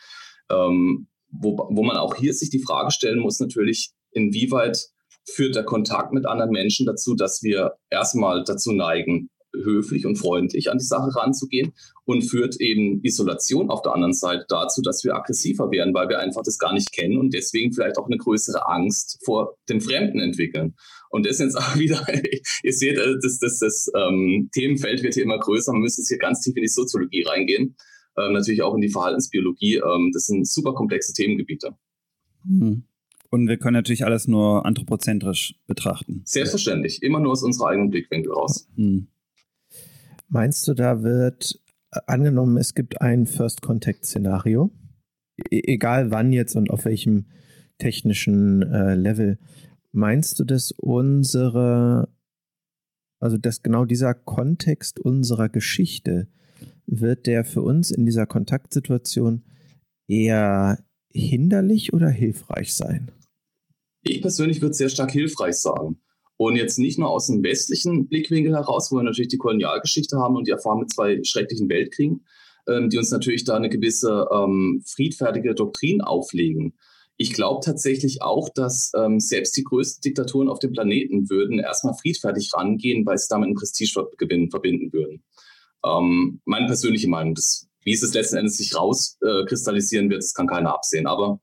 Ähm, 0.50 1.08
wo, 1.32 1.56
wo 1.70 1.82
man 1.82 1.96
auch 1.96 2.14
hier 2.14 2.34
sich 2.34 2.50
die 2.50 2.62
Frage 2.62 2.90
stellen 2.90 3.18
muss, 3.18 3.40
natürlich, 3.40 3.92
inwieweit 4.10 4.78
führt 5.24 5.54
der 5.54 5.64
Kontakt 5.64 6.12
mit 6.12 6.26
anderen 6.26 6.50
Menschen 6.50 6.86
dazu, 6.86 7.14
dass 7.14 7.42
wir 7.42 7.74
erstmal 7.90 8.44
dazu 8.44 8.72
neigen, 8.72 9.30
höflich 9.52 10.06
und 10.06 10.16
freundlich 10.16 10.70
an 10.70 10.78
die 10.78 10.84
Sache 10.84 11.14
ranzugehen 11.14 11.72
und 12.04 12.22
führt 12.22 12.60
eben 12.60 13.00
Isolation 13.02 13.70
auf 13.70 13.82
der 13.82 13.92
anderen 13.92 14.14
Seite 14.14 14.44
dazu, 14.48 14.82
dass 14.82 15.04
wir 15.04 15.14
aggressiver 15.14 15.70
werden, 15.70 15.94
weil 15.94 16.08
wir 16.08 16.18
einfach 16.18 16.42
das 16.42 16.58
gar 16.58 16.72
nicht 16.72 16.92
kennen 16.92 17.18
und 17.18 17.34
deswegen 17.34 17.72
vielleicht 17.72 17.98
auch 17.98 18.06
eine 18.06 18.16
größere 18.16 18.68
Angst 18.68 19.20
vor 19.24 19.56
dem 19.68 19.80
Fremden 19.80 20.20
entwickeln. 20.20 20.74
Und 21.10 21.26
das 21.26 21.32
ist 21.32 21.40
jetzt 21.40 21.56
auch 21.58 21.76
wieder, 21.76 22.04
ihr 22.62 22.72
seht, 22.72 22.98
äh, 22.98 23.14
das, 23.22 23.38
das, 23.38 23.58
das 23.58 23.90
ähm, 23.94 24.48
Themenfeld 24.52 25.02
wird 25.02 25.14
hier 25.14 25.24
immer 25.24 25.38
größer, 25.38 25.72
man 25.72 25.82
müsste 25.82 26.02
jetzt 26.02 26.08
hier 26.08 26.18
ganz 26.18 26.40
tief 26.40 26.56
in 26.56 26.62
die 26.62 26.68
Soziologie 26.68 27.22
reingehen, 27.22 27.76
ähm, 28.16 28.32
natürlich 28.32 28.62
auch 28.62 28.74
in 28.74 28.80
die 28.80 28.90
Verhaltensbiologie. 28.90 29.76
Ähm, 29.76 30.10
das 30.12 30.26
sind 30.26 30.46
super 30.46 30.74
komplexe 30.74 31.12
Themengebiete. 31.12 31.76
Hm. 32.44 32.84
Und 33.30 33.48
wir 33.48 33.56
können 33.56 33.74
natürlich 33.74 34.04
alles 34.04 34.28
nur 34.28 34.66
anthropozentrisch 34.66 35.54
betrachten. 35.66 36.20
Selbstverständlich, 36.26 37.02
immer 37.02 37.18
nur 37.18 37.32
aus 37.32 37.42
unserer 37.42 37.68
eigenen 37.68 37.88
Blickwinkel 37.88 38.30
raus. 38.32 38.68
Hm. 38.76 39.06
Meinst 40.32 40.66
du, 40.66 40.72
da 40.72 41.02
wird 41.02 41.60
äh, 41.90 42.00
angenommen, 42.06 42.56
es 42.56 42.74
gibt 42.74 43.02
ein 43.02 43.26
First-Contact-Szenario, 43.26 44.70
e 45.50 45.60
egal 45.64 46.10
wann 46.10 46.32
jetzt 46.32 46.56
und 46.56 46.70
auf 46.70 46.86
welchem 46.86 47.26
technischen 47.76 48.62
äh, 48.62 48.94
Level, 48.94 49.38
meinst 49.92 50.40
du, 50.40 50.44
dass 50.44 50.72
unsere, 50.72 52.08
also 53.20 53.36
dass 53.36 53.62
genau 53.62 53.84
dieser 53.84 54.14
Kontext 54.14 54.98
unserer 55.00 55.50
Geschichte, 55.50 56.28
wird 56.86 57.26
der 57.26 57.44
für 57.44 57.60
uns 57.60 57.90
in 57.90 58.06
dieser 58.06 58.24
Kontaktsituation 58.24 59.44
eher 60.08 60.82
hinderlich 61.12 61.92
oder 61.92 62.08
hilfreich 62.08 62.74
sein? 62.74 63.10
Ich 64.02 64.22
persönlich 64.22 64.62
würde 64.62 64.74
sehr 64.74 64.88
stark 64.88 65.10
hilfreich 65.10 65.56
sagen. 65.56 66.00
Und 66.36 66.56
jetzt 66.56 66.78
nicht 66.78 66.98
nur 66.98 67.10
aus 67.10 67.26
dem 67.26 67.42
westlichen 67.42 68.08
Blickwinkel 68.08 68.54
heraus, 68.54 68.90
wo 68.90 68.96
wir 68.96 69.02
natürlich 69.02 69.28
die 69.28 69.38
Kolonialgeschichte 69.38 70.16
haben 70.16 70.36
und 70.36 70.46
die 70.46 70.52
Erfahrung 70.52 70.80
mit 70.80 70.92
zwei 70.92 71.22
schrecklichen 71.22 71.68
Weltkriegen, 71.68 72.24
ähm, 72.68 72.90
die 72.90 72.98
uns 72.98 73.10
natürlich 73.10 73.44
da 73.44 73.54
eine 73.54 73.68
gewisse 73.68 74.26
ähm, 74.32 74.82
friedfertige 74.86 75.54
Doktrin 75.54 76.00
auflegen. 76.00 76.74
Ich 77.16 77.34
glaube 77.34 77.64
tatsächlich 77.64 78.22
auch, 78.22 78.48
dass 78.48 78.90
ähm, 78.96 79.20
selbst 79.20 79.56
die 79.56 79.64
größten 79.64 80.00
Diktaturen 80.00 80.48
auf 80.48 80.58
dem 80.58 80.72
Planeten 80.72 81.28
würden 81.30 81.58
erstmal 81.58 81.94
friedfertig 81.94 82.52
rangehen, 82.54 83.06
weil 83.06 83.18
sie 83.18 83.28
damit 83.28 83.46
einen 83.46 83.54
Prestigegewinn 83.54 84.50
verbinden 84.50 84.92
würden. 84.92 85.22
Ähm, 85.84 86.40
meine 86.44 86.66
persönliche 86.66 87.08
Meinung, 87.08 87.34
das, 87.34 87.68
wie 87.84 87.92
es 87.92 88.14
letzten 88.14 88.38
Endes 88.38 88.56
sich 88.56 88.74
rauskristallisieren 88.74 90.06
äh, 90.06 90.10
wird, 90.10 90.22
das 90.22 90.34
kann 90.34 90.46
keiner 90.46 90.74
absehen. 90.74 91.06
Aber 91.06 91.40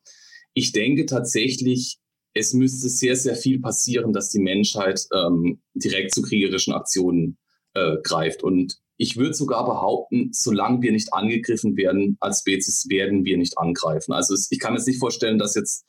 ich 0.54 0.72
denke 0.72 1.06
tatsächlich, 1.06 2.00
es 2.34 2.54
müsste 2.54 2.90
sehr, 2.90 3.16
sehr 3.16 3.36
viel 3.36 3.60
passieren, 3.60 4.14
dass 4.14 4.30
die 4.30 4.40
Menschheit 4.40 5.06
ähm, 5.14 5.62
direkt 5.74 6.14
zu 6.14 6.22
kriegerischen 6.22 6.74
Aktionen 6.74 7.38
äh, 7.74 7.98
greift. 8.04 8.44
Und 8.44 8.78
ich 8.98 9.18
würde 9.18 9.34
sogar 9.34 9.66
behaupten, 9.66 10.30
solange 10.32 10.82
wir 10.82 10.92
nicht 10.92 11.14
angegriffen 11.14 11.78
werden 11.78 12.18
als 12.20 12.42
Spezies, 12.42 12.88
werden 12.90 13.26
wir 13.26 13.38
nicht 13.38 13.58
angreifen. 13.58 14.14
Also 14.14 14.36
ich 14.50 14.60
kann 14.60 14.74
mir 14.74 14.80
jetzt 14.80 14.88
nicht 14.88 15.00
vorstellen, 15.00 15.40
dass 15.40 15.56
jetzt 15.56 15.86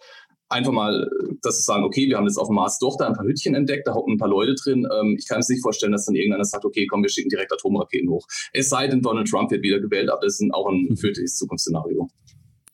einfach 0.48 0.72
mal, 0.72 1.08
dass 1.42 1.58
sie 1.58 1.62
sagen, 1.62 1.84
okay, 1.84 2.08
wir 2.08 2.16
haben 2.16 2.26
jetzt 2.26 2.36
auf 2.36 2.48
dem 2.48 2.56
Mars 2.56 2.78
doch 2.78 2.96
da 2.96 3.06
ein 3.06 3.14
paar 3.14 3.24
Hütchen 3.24 3.54
entdeckt, 3.54 3.86
da 3.86 3.94
hocken 3.94 4.14
ein 4.14 4.18
paar 4.18 4.28
Leute 4.28 4.54
drin. 4.54 4.86
Ähm, 4.92 5.16
ich 5.18 5.26
kann 5.26 5.38
mir 5.38 5.44
nicht 5.48 5.62
vorstellen, 5.62 5.92
dass 5.92 6.06
dann 6.06 6.14
irgendeiner 6.14 6.44
sagt, 6.44 6.64
okay, 6.64 6.86
komm, 6.86 7.02
wir 7.02 7.10
schicken 7.10 7.28
direkt 7.28 7.52
Atomraketen 7.52 8.10
hoch. 8.10 8.26
Es 8.52 8.68
sei 8.68 8.88
denn, 8.88 9.00
Donald 9.02 9.28
Trump 9.28 9.50
wird 9.50 9.62
wieder 9.62 9.80
gewählt, 9.80 10.10
aber 10.10 10.20
das 10.22 10.40
ist 10.40 10.52
auch 10.52 10.68
ein 10.68 10.96
fürchterliches 10.96 11.36
Zukunftsszenario. 11.36 12.08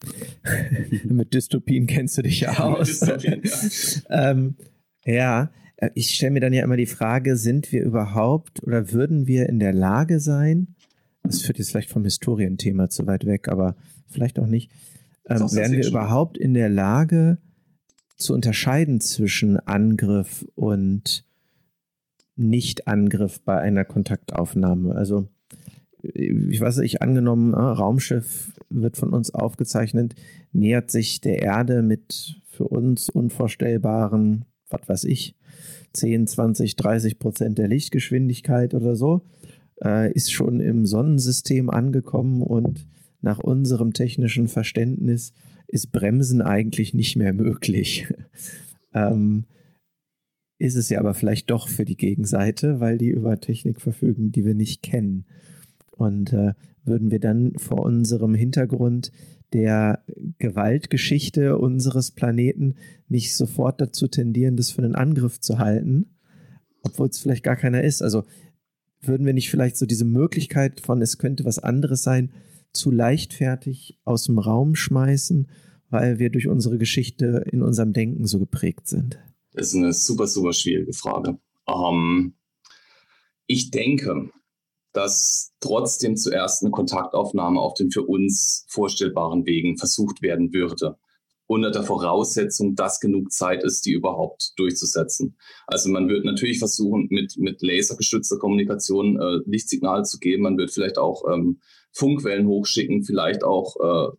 Mit 1.04 1.34
Dystopien 1.34 1.86
kennst 1.86 2.18
du 2.18 2.22
dich 2.22 2.40
ja 2.40 2.58
aus. 2.58 2.86
Dystopien, 2.88 3.42
ja. 3.44 4.30
ähm, 4.30 4.56
ja, 5.04 5.50
äh, 5.76 5.90
ich 5.94 6.14
stelle 6.14 6.32
mir 6.32 6.40
dann 6.40 6.52
ja 6.52 6.64
immer 6.64 6.76
die 6.76 6.86
Frage, 6.86 7.36
sind 7.36 7.72
wir 7.72 7.82
überhaupt 7.82 8.62
oder 8.62 8.92
würden 8.92 9.26
wir 9.26 9.48
in 9.48 9.58
der 9.58 9.72
Lage 9.72 10.20
sein, 10.20 10.74
das 11.22 11.42
führt 11.42 11.58
jetzt 11.58 11.70
vielleicht 11.70 11.90
vom 11.90 12.04
Historienthema 12.04 12.88
zu 12.88 13.06
weit 13.06 13.26
weg, 13.26 13.48
aber 13.48 13.76
vielleicht 14.06 14.38
auch 14.38 14.46
nicht, 14.46 14.70
ähm, 15.28 15.40
wären 15.52 15.72
wir 15.72 15.86
überhaupt 15.86 16.38
in 16.38 16.54
der 16.54 16.68
Lage 16.68 17.38
zu 18.16 18.32
unterscheiden 18.32 19.00
zwischen 19.00 19.58
Angriff 19.58 20.46
und 20.54 21.24
Nicht-Angriff 22.36 23.40
bei 23.40 23.58
einer 23.58 23.84
Kontaktaufnahme? 23.84 24.94
Also 24.94 25.28
ich 26.02 26.60
weiß 26.60 26.78
nicht, 26.78 27.02
angenommen, 27.02 27.54
äh, 27.54 27.56
Raumschiff 27.56 28.52
wird 28.70 28.96
von 28.96 29.12
uns 29.12 29.32
aufgezeichnet, 29.32 30.14
nähert 30.52 30.90
sich 30.90 31.20
der 31.20 31.42
Erde 31.42 31.82
mit 31.82 32.40
für 32.48 32.68
uns 32.68 33.08
unvorstellbaren, 33.08 34.44
was 34.68 34.88
weiß 34.88 35.04
ich, 35.04 35.36
10, 35.92 36.26
20, 36.26 36.76
30 36.76 37.18
Prozent 37.18 37.58
der 37.58 37.68
Lichtgeschwindigkeit 37.68 38.74
oder 38.74 38.96
so, 38.96 39.22
äh, 39.82 40.12
ist 40.12 40.32
schon 40.32 40.60
im 40.60 40.86
Sonnensystem 40.86 41.70
angekommen 41.70 42.42
und 42.42 42.86
nach 43.20 43.38
unserem 43.38 43.92
technischen 43.92 44.48
Verständnis 44.48 45.32
ist 45.68 45.92
Bremsen 45.92 46.42
eigentlich 46.42 46.94
nicht 46.94 47.16
mehr 47.16 47.32
möglich. 47.32 48.06
ähm, 48.94 49.44
ist 50.58 50.76
es 50.76 50.88
ja 50.88 51.00
aber 51.00 51.14
vielleicht 51.14 51.50
doch 51.50 51.68
für 51.68 51.84
die 51.84 51.96
Gegenseite, 51.96 52.80
weil 52.80 52.98
die 52.98 53.08
über 53.08 53.40
Technik 53.40 53.80
verfügen, 53.80 54.32
die 54.32 54.44
wir 54.44 54.54
nicht 54.54 54.82
kennen. 54.82 55.26
Und 55.90 56.32
äh, 56.32 56.54
würden 56.86 57.10
wir 57.10 57.20
dann 57.20 57.52
vor 57.56 57.84
unserem 57.84 58.34
Hintergrund 58.34 59.12
der 59.52 60.04
Gewaltgeschichte 60.38 61.58
unseres 61.58 62.10
Planeten 62.10 62.74
nicht 63.08 63.36
sofort 63.36 63.80
dazu 63.80 64.08
tendieren, 64.08 64.56
das 64.56 64.70
für 64.70 64.82
einen 64.82 64.94
Angriff 64.94 65.40
zu 65.40 65.58
halten, 65.58 66.16
obwohl 66.82 67.08
es 67.08 67.18
vielleicht 67.18 67.44
gar 67.44 67.56
keiner 67.56 67.82
ist. 67.82 68.02
Also 68.02 68.24
würden 69.00 69.26
wir 69.26 69.34
nicht 69.34 69.50
vielleicht 69.50 69.76
so 69.76 69.86
diese 69.86 70.04
Möglichkeit 70.04 70.80
von, 70.80 71.00
es 71.00 71.18
könnte 71.18 71.44
was 71.44 71.58
anderes 71.58 72.02
sein, 72.02 72.32
zu 72.72 72.90
leichtfertig 72.90 73.98
aus 74.04 74.24
dem 74.24 74.38
Raum 74.38 74.74
schmeißen, 74.74 75.48
weil 75.88 76.18
wir 76.18 76.30
durch 76.30 76.48
unsere 76.48 76.78
Geschichte 76.78 77.44
in 77.50 77.62
unserem 77.62 77.92
Denken 77.92 78.26
so 78.26 78.38
geprägt 78.38 78.88
sind? 78.88 79.18
Das 79.52 79.68
ist 79.68 79.76
eine 79.76 79.92
super, 79.92 80.26
super 80.26 80.52
schwierige 80.52 80.92
Frage. 80.92 81.38
Ähm, 81.68 82.34
ich 83.46 83.70
denke, 83.70 84.30
dass 84.96 85.52
trotzdem 85.60 86.16
zuerst 86.16 86.62
eine 86.62 86.70
Kontaktaufnahme 86.70 87.60
auf 87.60 87.74
den 87.74 87.90
für 87.90 88.02
uns 88.02 88.64
vorstellbaren 88.68 89.44
Wegen 89.44 89.76
versucht 89.76 90.22
werden 90.22 90.54
würde. 90.54 90.96
Unter 91.48 91.70
der 91.70 91.82
Voraussetzung, 91.82 92.74
dass 92.74 92.98
genug 92.98 93.30
Zeit 93.30 93.62
ist, 93.62 93.84
die 93.86 93.92
überhaupt 93.92 94.52
durchzusetzen. 94.56 95.36
Also 95.66 95.90
man 95.90 96.08
wird 96.08 96.24
natürlich 96.24 96.58
versuchen, 96.58 97.06
mit, 97.10 97.36
mit 97.36 97.62
lasergestützter 97.62 98.38
Kommunikation 98.38 99.20
äh, 99.20 99.38
Lichtsignale 99.44 100.02
zu 100.02 100.18
geben. 100.18 100.42
Man 100.42 100.58
wird 100.58 100.72
vielleicht 100.72 100.98
auch 100.98 101.22
ähm, 101.30 101.60
Funkwellen 101.92 102.48
hochschicken, 102.48 103.04
vielleicht 103.04 103.44
auch, 103.44 103.76
äh, 103.76 104.16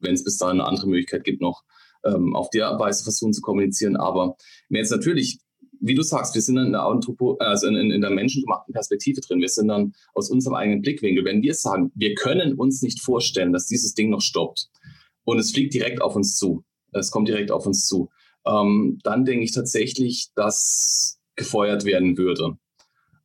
wenn 0.00 0.14
es 0.14 0.24
bis 0.24 0.36
dahin 0.36 0.60
eine 0.60 0.68
andere 0.68 0.88
Möglichkeit 0.88 1.24
gibt, 1.24 1.40
noch 1.40 1.62
ähm, 2.04 2.34
auf 2.34 2.50
der 2.50 2.78
Weise 2.78 3.04
versuchen 3.04 3.32
zu 3.32 3.40
kommunizieren. 3.42 3.96
Aber 3.96 4.36
wenn 4.68 4.80
jetzt 4.80 4.90
natürlich 4.90 5.38
wie 5.80 5.94
du 5.94 6.02
sagst, 6.02 6.34
wir 6.34 6.42
sind 6.42 6.56
in 6.58 6.72
der, 6.72 6.82
Anthropo 6.82 7.36
also 7.38 7.66
in, 7.68 7.76
in, 7.76 8.00
der 8.00 8.10
menschengemachten 8.10 8.72
Perspektive 8.72 9.20
drin. 9.20 9.40
Wir 9.40 9.48
sind 9.48 9.68
dann 9.68 9.92
aus 10.14 10.30
unserem 10.30 10.54
eigenen 10.54 10.82
Blickwinkel. 10.82 11.24
Wenn 11.24 11.42
wir 11.42 11.54
sagen, 11.54 11.92
wir 11.94 12.14
können 12.14 12.54
uns 12.54 12.82
nicht 12.82 13.00
vorstellen, 13.00 13.52
dass 13.52 13.66
dieses 13.66 13.94
Ding 13.94 14.10
noch 14.10 14.20
stoppt 14.20 14.68
und 15.24 15.38
es 15.38 15.52
fliegt 15.52 15.74
direkt 15.74 16.00
auf 16.02 16.16
uns 16.16 16.36
zu, 16.36 16.64
es 16.92 17.10
kommt 17.10 17.28
direkt 17.28 17.50
auf 17.50 17.66
uns 17.66 17.86
zu, 17.86 18.10
ähm, 18.46 18.98
dann 19.02 19.24
denke 19.24 19.44
ich 19.44 19.52
tatsächlich, 19.52 20.28
dass 20.34 21.18
gefeuert 21.36 21.84
werden 21.84 22.16
würde. 22.16 22.56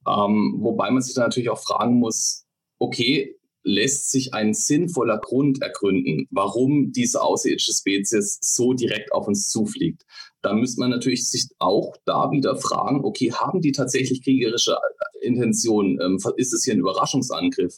Ähm, 0.08 0.58
wobei 0.60 0.92
man 0.92 1.02
sich 1.02 1.16
dann 1.16 1.26
natürlich 1.26 1.50
auch 1.50 1.62
fragen 1.62 1.96
muss, 1.96 2.46
okay, 2.80 3.38
lässt 3.64 4.12
sich 4.12 4.34
ein 4.34 4.54
sinnvoller 4.54 5.20
Grund 5.20 5.62
ergründen, 5.62 6.28
warum 6.32 6.92
diese 6.92 7.22
außerirdische 7.22 7.74
Spezies 7.74 8.40
so 8.42 8.74
direkt 8.74 9.12
auf 9.12 9.28
uns 9.28 9.50
zufliegt. 9.50 10.04
Da 10.42 10.54
müsste 10.54 10.80
man 10.80 10.90
natürlich 10.90 11.30
sich 11.30 11.50
auch 11.60 11.96
da 12.06 12.32
wieder 12.32 12.56
fragen, 12.56 13.06
okay, 13.06 13.32
haben 13.32 13.62
die 13.62 13.72
tatsächlich 13.72 14.24
kriegerische 14.24 14.74
äh, 14.74 15.26
Intention? 15.26 16.00
Ähm, 16.02 16.18
ist 16.38 16.54
es 16.54 16.64
hier 16.64 16.74
ein 16.74 16.80
Überraschungsangriff? 16.80 17.78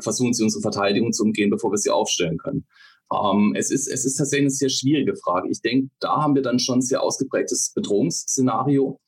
Versuchen 0.00 0.32
sie 0.32 0.44
unsere 0.44 0.62
Verteidigung 0.62 1.12
zu 1.12 1.24
umgehen, 1.24 1.50
bevor 1.50 1.72
wir 1.72 1.78
sie 1.78 1.90
aufstellen 1.90 2.38
können? 2.38 2.66
Ähm, 3.12 3.54
es, 3.56 3.70
ist, 3.70 3.88
es 3.88 4.04
ist 4.04 4.16
tatsächlich 4.16 4.44
eine 4.44 4.50
sehr 4.50 4.68
schwierige 4.68 5.16
Frage. 5.16 5.48
Ich 5.50 5.62
denke, 5.62 5.90
da 6.00 6.22
haben 6.22 6.34
wir 6.34 6.42
dann 6.42 6.58
schon 6.58 6.78
ein 6.78 6.82
sehr 6.82 7.02
ausgeprägtes 7.02 7.72
Bedrohungsszenario, 7.74 9.00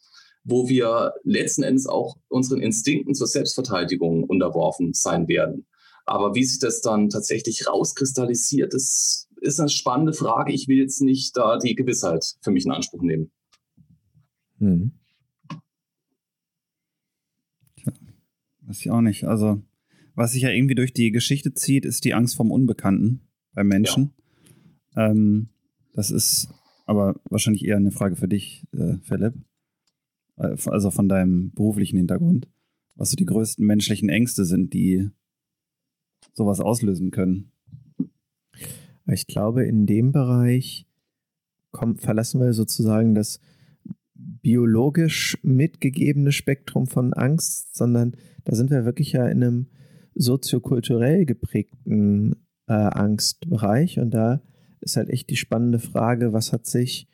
wo 0.44 0.68
wir 0.68 1.12
letzten 1.22 1.62
Endes 1.62 1.86
auch 1.86 2.16
unseren 2.28 2.60
Instinkten 2.60 3.14
zur 3.14 3.28
Selbstverteidigung 3.28 4.24
unterworfen 4.24 4.92
sein 4.92 5.28
werden. 5.28 5.66
Aber 6.04 6.34
wie 6.34 6.44
sich 6.44 6.58
das 6.58 6.80
dann 6.80 7.10
tatsächlich 7.10 7.68
rauskristallisiert, 7.68 8.74
ist, 8.74 9.28
ist 9.42 9.60
eine 9.60 9.68
spannende 9.68 10.12
Frage. 10.12 10.52
Ich 10.52 10.68
will 10.68 10.78
jetzt 10.78 11.02
nicht 11.02 11.36
da 11.36 11.58
die 11.58 11.74
Gewissheit 11.74 12.36
für 12.40 12.50
mich 12.50 12.64
in 12.64 12.72
Anspruch 12.72 13.02
nehmen. 13.02 13.30
Hm. 14.58 14.92
Tja, 17.76 17.92
weiß 18.62 18.80
ich 18.80 18.90
auch 18.90 19.00
nicht. 19.00 19.24
Also, 19.24 19.62
was 20.14 20.32
sich 20.32 20.42
ja 20.42 20.50
irgendwie 20.50 20.74
durch 20.76 20.92
die 20.92 21.10
Geschichte 21.10 21.52
zieht, 21.54 21.84
ist 21.84 22.04
die 22.04 22.14
Angst 22.14 22.36
vom 22.36 22.50
Unbekannten 22.50 23.28
bei 23.52 23.64
Menschen. 23.64 24.12
Ja. 24.94 25.10
Ähm, 25.10 25.48
das 25.92 26.10
ist 26.10 26.48
aber 26.86 27.20
wahrscheinlich 27.28 27.64
eher 27.64 27.76
eine 27.76 27.90
Frage 27.90 28.16
für 28.16 28.28
dich, 28.28 28.64
äh, 28.72 28.98
Philipp. 29.02 29.34
Äh, 30.36 30.56
also 30.66 30.90
von 30.90 31.08
deinem 31.08 31.52
beruflichen 31.52 31.96
Hintergrund. 31.96 32.48
Was 32.94 33.10
so 33.10 33.16
die 33.16 33.26
größten 33.26 33.66
menschlichen 33.66 34.08
Ängste 34.08 34.44
sind, 34.44 34.72
die 34.74 35.10
sowas 36.34 36.60
auslösen 36.60 37.10
können. 37.10 37.51
Ich 39.06 39.26
glaube, 39.26 39.64
in 39.64 39.86
dem 39.86 40.12
Bereich 40.12 40.86
kommt, 41.70 42.00
verlassen 42.00 42.40
wir 42.40 42.52
sozusagen 42.52 43.14
das 43.14 43.40
biologisch 44.14 45.38
mitgegebene 45.42 46.32
Spektrum 46.32 46.86
von 46.86 47.12
Angst, 47.12 47.74
sondern 47.74 48.16
da 48.44 48.54
sind 48.54 48.70
wir 48.70 48.84
wirklich 48.84 49.12
ja 49.12 49.26
in 49.26 49.42
einem 49.42 49.66
soziokulturell 50.14 51.24
geprägten 51.24 52.36
äh, 52.68 52.72
Angstbereich 52.72 53.98
und 53.98 54.12
da 54.12 54.42
ist 54.80 54.96
halt 54.96 55.08
echt 55.08 55.30
die 55.30 55.36
spannende 55.36 55.78
Frage, 55.78 56.32
was 56.32 56.52
hat 56.52 56.66
sich 56.66 57.08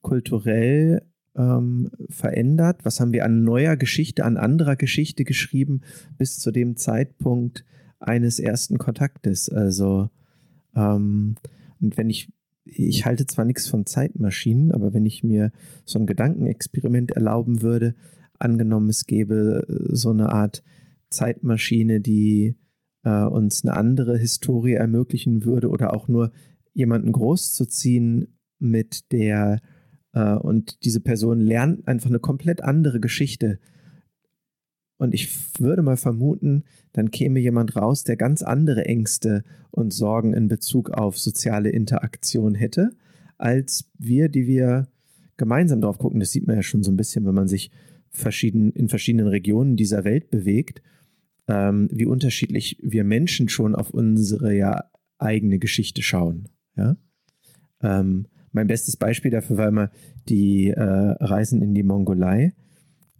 kulturell 0.00 1.02
ähm, 1.36 1.90
verändert? 2.08 2.84
Was 2.84 3.00
haben 3.00 3.12
wir 3.12 3.24
an 3.24 3.42
neuer 3.42 3.76
Geschichte, 3.76 4.24
an 4.24 4.36
anderer 4.36 4.76
Geschichte 4.76 5.24
geschrieben 5.24 5.82
bis 6.18 6.38
zu 6.38 6.50
dem 6.50 6.76
Zeitpunkt 6.76 7.64
eines 7.98 8.38
ersten 8.38 8.78
Kontaktes? 8.78 9.48
Also, 9.48 10.10
ähm, 10.74 11.36
und 11.80 11.96
wenn 11.96 12.10
ich, 12.10 12.32
ich 12.64 13.06
halte 13.06 13.26
zwar 13.26 13.44
nichts 13.44 13.68
von 13.68 13.86
Zeitmaschinen, 13.86 14.72
aber 14.72 14.92
wenn 14.92 15.06
ich 15.06 15.24
mir 15.24 15.52
so 15.84 15.98
ein 15.98 16.06
Gedankenexperiment 16.06 17.12
erlauben 17.12 17.62
würde, 17.62 17.94
angenommen, 18.38 18.88
es 18.88 19.06
gäbe 19.06 19.66
äh, 19.68 19.94
so 19.94 20.10
eine 20.10 20.30
Art 20.30 20.62
Zeitmaschine, 21.10 22.00
die 22.00 22.56
äh, 23.02 23.24
uns 23.24 23.64
eine 23.64 23.76
andere 23.76 24.18
Historie 24.18 24.74
ermöglichen 24.74 25.44
würde 25.44 25.68
oder 25.68 25.92
auch 25.94 26.08
nur 26.08 26.32
jemanden 26.72 27.12
großzuziehen, 27.12 28.36
mit 28.58 29.10
der 29.10 29.60
äh, 30.12 30.34
und 30.34 30.84
diese 30.84 31.00
Person 31.00 31.40
lernt 31.40 31.88
einfach 31.88 32.10
eine 32.10 32.18
komplett 32.18 32.62
andere 32.62 33.00
Geschichte. 33.00 33.58
Und 35.00 35.14
ich 35.14 35.30
würde 35.58 35.80
mal 35.80 35.96
vermuten, 35.96 36.64
dann 36.92 37.10
käme 37.10 37.40
jemand 37.40 37.74
raus, 37.74 38.04
der 38.04 38.16
ganz 38.16 38.42
andere 38.42 38.84
Ängste 38.84 39.44
und 39.70 39.94
Sorgen 39.94 40.34
in 40.34 40.46
Bezug 40.46 40.90
auf 40.90 41.18
soziale 41.18 41.70
Interaktion 41.70 42.54
hätte, 42.54 42.90
als 43.38 43.88
wir, 43.96 44.28
die 44.28 44.46
wir 44.46 44.88
gemeinsam 45.38 45.80
drauf 45.80 45.96
gucken. 45.96 46.20
Das 46.20 46.32
sieht 46.32 46.46
man 46.46 46.56
ja 46.56 46.62
schon 46.62 46.82
so 46.82 46.90
ein 46.92 46.98
bisschen, 46.98 47.24
wenn 47.24 47.34
man 47.34 47.48
sich 47.48 47.70
verschieden, 48.10 48.72
in 48.72 48.90
verschiedenen 48.90 49.28
Regionen 49.28 49.74
dieser 49.76 50.04
Welt 50.04 50.28
bewegt, 50.28 50.82
ähm, 51.48 51.88
wie 51.90 52.04
unterschiedlich 52.04 52.76
wir 52.82 53.02
Menschen 53.02 53.48
schon 53.48 53.74
auf 53.74 53.88
unsere 53.88 54.54
ja 54.54 54.84
eigene 55.16 55.58
Geschichte 55.58 56.02
schauen. 56.02 56.50
Ja? 56.76 56.98
Ähm, 57.82 58.26
mein 58.52 58.66
bestes 58.66 58.98
Beispiel 58.98 59.30
dafür 59.30 59.56
war 59.56 59.68
immer 59.68 59.90
die 60.28 60.68
äh, 60.68 60.82
Reisen 60.82 61.62
in 61.62 61.72
die 61.72 61.84
Mongolei. 61.84 62.52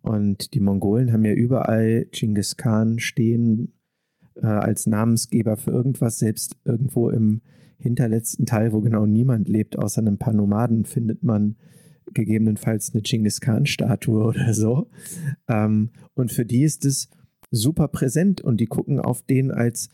Und 0.02 0.54
die 0.54 0.60
Mongolen 0.60 1.12
haben 1.12 1.24
ja 1.24 1.32
überall 1.32 2.06
Genghis 2.10 2.56
Khan 2.56 2.98
stehen 2.98 3.72
äh, 4.36 4.46
als 4.46 4.86
Namensgeber 4.86 5.56
für 5.56 5.70
irgendwas. 5.70 6.18
Selbst 6.18 6.56
irgendwo 6.64 7.10
im 7.10 7.42
hinterletzten 7.78 8.46
Teil, 8.46 8.72
wo 8.72 8.80
genau 8.80 9.06
niemand 9.06 9.48
lebt, 9.48 9.78
außer 9.78 10.02
ein 10.02 10.18
paar 10.18 10.34
Nomaden, 10.34 10.84
findet 10.84 11.22
man 11.22 11.56
gegebenenfalls 12.12 12.92
eine 12.92 13.02
Genghis 13.02 13.40
Khan-Statue 13.40 14.24
oder 14.26 14.54
so. 14.54 14.88
Ähm, 15.48 15.90
und 16.14 16.32
für 16.32 16.44
die 16.44 16.62
ist 16.62 16.84
es 16.84 17.08
super 17.50 17.88
präsent 17.88 18.40
und 18.40 18.60
die 18.60 18.66
gucken 18.66 19.00
auf 19.00 19.22
den 19.22 19.50
als 19.50 19.90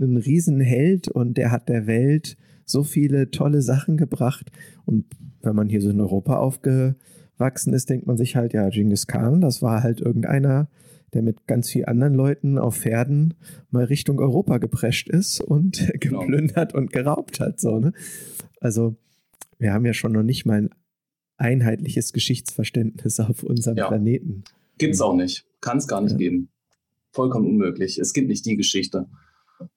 einen 0.00 0.16
Riesenheld 0.16 1.08
und 1.08 1.36
der 1.36 1.50
hat 1.50 1.68
der 1.68 1.86
Welt 1.86 2.36
so 2.64 2.84
viele 2.84 3.30
tolle 3.30 3.62
Sachen 3.62 3.96
gebracht. 3.96 4.50
Und 4.86 5.06
wenn 5.42 5.56
man 5.56 5.68
hier 5.68 5.82
so 5.82 5.90
in 5.90 6.00
Europa 6.00 6.36
aufgewachsen 7.40 7.72
ist, 7.72 7.88
denkt 7.88 8.06
man 8.06 8.16
sich 8.16 8.36
halt, 8.36 8.52
ja, 8.52 8.68
Genghis 8.68 9.06
Khan, 9.06 9.40
das 9.40 9.62
war 9.62 9.82
halt 9.82 10.00
irgendeiner, 10.00 10.68
der 11.14 11.22
mit 11.22 11.46
ganz 11.46 11.70
vielen 11.70 11.86
anderen 11.86 12.14
Leuten 12.14 12.58
auf 12.58 12.76
Pferden 12.76 13.34
mal 13.70 13.84
Richtung 13.84 14.20
Europa 14.20 14.58
geprescht 14.58 15.08
ist 15.08 15.40
und 15.40 15.90
genau. 16.00 16.20
geplündert 16.20 16.74
und 16.74 16.92
geraubt 16.92 17.40
hat. 17.40 17.58
So, 17.58 17.78
ne? 17.78 17.92
Also 18.60 18.96
wir 19.58 19.72
haben 19.72 19.86
ja 19.86 19.94
schon 19.94 20.12
noch 20.12 20.22
nicht 20.22 20.44
mal 20.44 20.58
ein 20.58 20.70
einheitliches 21.36 22.12
Geschichtsverständnis 22.12 23.18
auf 23.20 23.42
unserem 23.42 23.78
ja. 23.78 23.88
Planeten. 23.88 24.44
Gibt 24.78 24.94
es 24.94 25.00
auch 25.00 25.14
nicht. 25.14 25.46
Kann 25.60 25.78
es 25.78 25.88
gar 25.88 26.02
nicht 26.02 26.12
ja. 26.12 26.18
geben. 26.18 26.50
Vollkommen 27.12 27.46
unmöglich. 27.46 27.98
Es 27.98 28.12
gibt 28.12 28.28
nicht 28.28 28.44
die 28.44 28.56
Geschichte. 28.56 29.06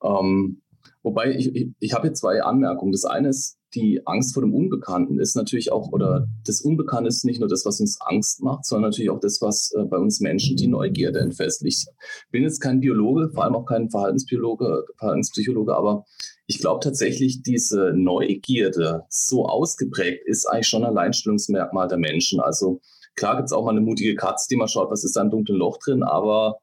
Ähm, 0.04 0.62
Wobei 1.04 1.36
ich, 1.36 1.54
ich, 1.54 1.70
ich 1.80 1.94
habe 1.94 2.08
hier 2.08 2.14
zwei 2.14 2.42
Anmerkungen. 2.42 2.94
Das 2.94 3.04
eine 3.04 3.28
ist, 3.28 3.60
die 3.76 4.06
Angst 4.06 4.34
vor 4.34 4.44
dem 4.44 4.54
Unbekannten 4.54 5.20
ist 5.20 5.36
natürlich 5.36 5.72
auch, 5.72 5.92
oder 5.92 6.28
das 6.46 6.62
Unbekannte 6.62 7.08
ist 7.08 7.26
nicht 7.26 7.40
nur 7.40 7.50
das, 7.50 7.66
was 7.66 7.80
uns 7.80 8.00
Angst 8.02 8.42
macht, 8.42 8.66
sondern 8.66 8.90
natürlich 8.90 9.10
auch 9.10 9.20
das, 9.20 9.42
was 9.42 9.72
äh, 9.74 9.84
bei 9.84 9.98
uns 9.98 10.20
Menschen 10.20 10.56
die 10.56 10.68
Neugierde 10.68 11.20
entfestigt. 11.20 11.88
Ich 11.90 12.32
bin 12.32 12.44
jetzt 12.44 12.60
kein 12.60 12.80
Biologe, 12.80 13.30
vor 13.34 13.44
allem 13.44 13.56
auch 13.56 13.66
kein 13.66 13.90
Verhaltensbiologe, 13.90 14.86
Verhaltenspsychologe, 14.98 15.76
aber 15.76 16.06
ich 16.46 16.60
glaube 16.60 16.82
tatsächlich, 16.82 17.42
diese 17.42 17.94
Neugierde 17.96 19.04
so 19.10 19.46
ausgeprägt 19.46 20.24
ist 20.26 20.46
eigentlich 20.46 20.68
schon 20.68 20.84
ein 20.84 20.90
Alleinstellungsmerkmal 20.90 21.88
der 21.88 21.98
Menschen. 21.98 22.42
Also 22.42 22.82
klar 23.16 23.38
gibt 23.38 23.48
es 23.48 23.54
auch 23.54 23.64
mal 23.64 23.72
eine 23.72 23.82
mutige 23.82 24.16
Katze, 24.16 24.48
die 24.50 24.58
mal 24.58 24.68
schaut, 24.68 24.92
was 24.92 25.04
ist 25.04 25.16
da 25.16 25.22
im 25.22 25.30
dunklen 25.30 25.58
Loch 25.58 25.78
drin, 25.78 26.04
aber 26.04 26.60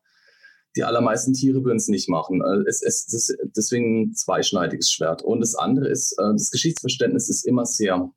die 0.77 0.85
allermeisten 0.85 1.33
Tiere 1.33 1.65
würden 1.65 1.79
es 1.79 1.89
nicht 1.89 2.09
machen. 2.09 2.43
Äh, 2.43 2.69
es, 2.69 2.83
es, 2.83 3.07
es 3.07 3.29
ist 3.29 3.39
deswegen 3.57 4.03
ein 4.03 4.15
zweischneidiges 4.15 4.91
Schwert. 4.91 5.23
Und 5.23 5.41
das 5.41 5.55
andere 5.55 5.89
ist, 5.89 6.13
äh, 6.19 6.33
das 6.33 6.51
Geschichtsverständnis 6.51 7.29
ist 7.29 7.47
immer 7.47 7.65
sehr, 7.65 8.11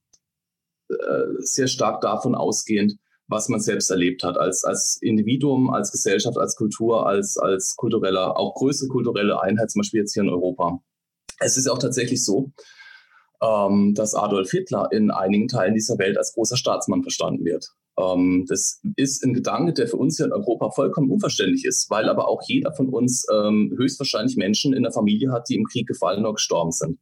äh, 0.89 1.23
sehr 1.39 1.67
stark 1.67 2.01
davon 2.01 2.35
ausgehend, 2.35 2.97
was 3.27 3.49
man 3.49 3.59
selbst 3.59 3.89
erlebt 3.89 4.23
hat, 4.23 4.37
als, 4.37 4.63
als 4.63 4.99
Individuum, 5.01 5.71
als 5.71 5.91
Gesellschaft, 5.91 6.37
als 6.37 6.55
Kultur, 6.55 7.07
als, 7.07 7.37
als 7.37 7.75
kultureller, 7.75 8.37
auch 8.37 8.53
größere 8.55 8.89
kulturelle 8.89 9.41
Einheit, 9.41 9.71
zum 9.71 9.79
Beispiel 9.79 10.01
jetzt 10.01 10.13
hier 10.13 10.23
in 10.23 10.29
Europa. 10.29 10.79
Es 11.39 11.57
ist 11.57 11.67
auch 11.67 11.79
tatsächlich 11.79 12.23
so, 12.23 12.51
ähm, 13.43 13.93
dass 13.93 14.15
Adolf 14.15 14.51
Hitler 14.51 14.89
in 14.91 15.11
einigen 15.11 15.47
Teilen 15.47 15.73
dieser 15.73 15.97
Welt 15.97 16.17
als 16.17 16.33
großer 16.33 16.55
Staatsmann 16.55 17.01
verstanden 17.03 17.43
wird. 17.43 17.73
Ähm, 17.99 18.45
das 18.47 18.81
ist 18.95 19.23
ein 19.23 19.33
Gedanke, 19.33 19.73
der 19.73 19.87
für 19.87 19.97
uns 19.97 20.17
hier 20.17 20.27
in 20.27 20.31
Europa 20.31 20.71
vollkommen 20.71 21.11
unverständlich 21.11 21.65
ist, 21.65 21.89
weil 21.89 22.09
aber 22.09 22.29
auch 22.29 22.41
jeder 22.47 22.73
von 22.73 22.89
uns 22.89 23.25
ähm, 23.31 23.73
höchstwahrscheinlich 23.77 24.37
Menschen 24.37 24.73
in 24.73 24.83
der 24.83 24.91
Familie 24.91 25.31
hat, 25.31 25.49
die 25.49 25.55
im 25.55 25.65
Krieg 25.65 25.87
gefallen 25.87 26.21
oder 26.21 26.33
gestorben 26.33 26.71
sind. 26.71 26.99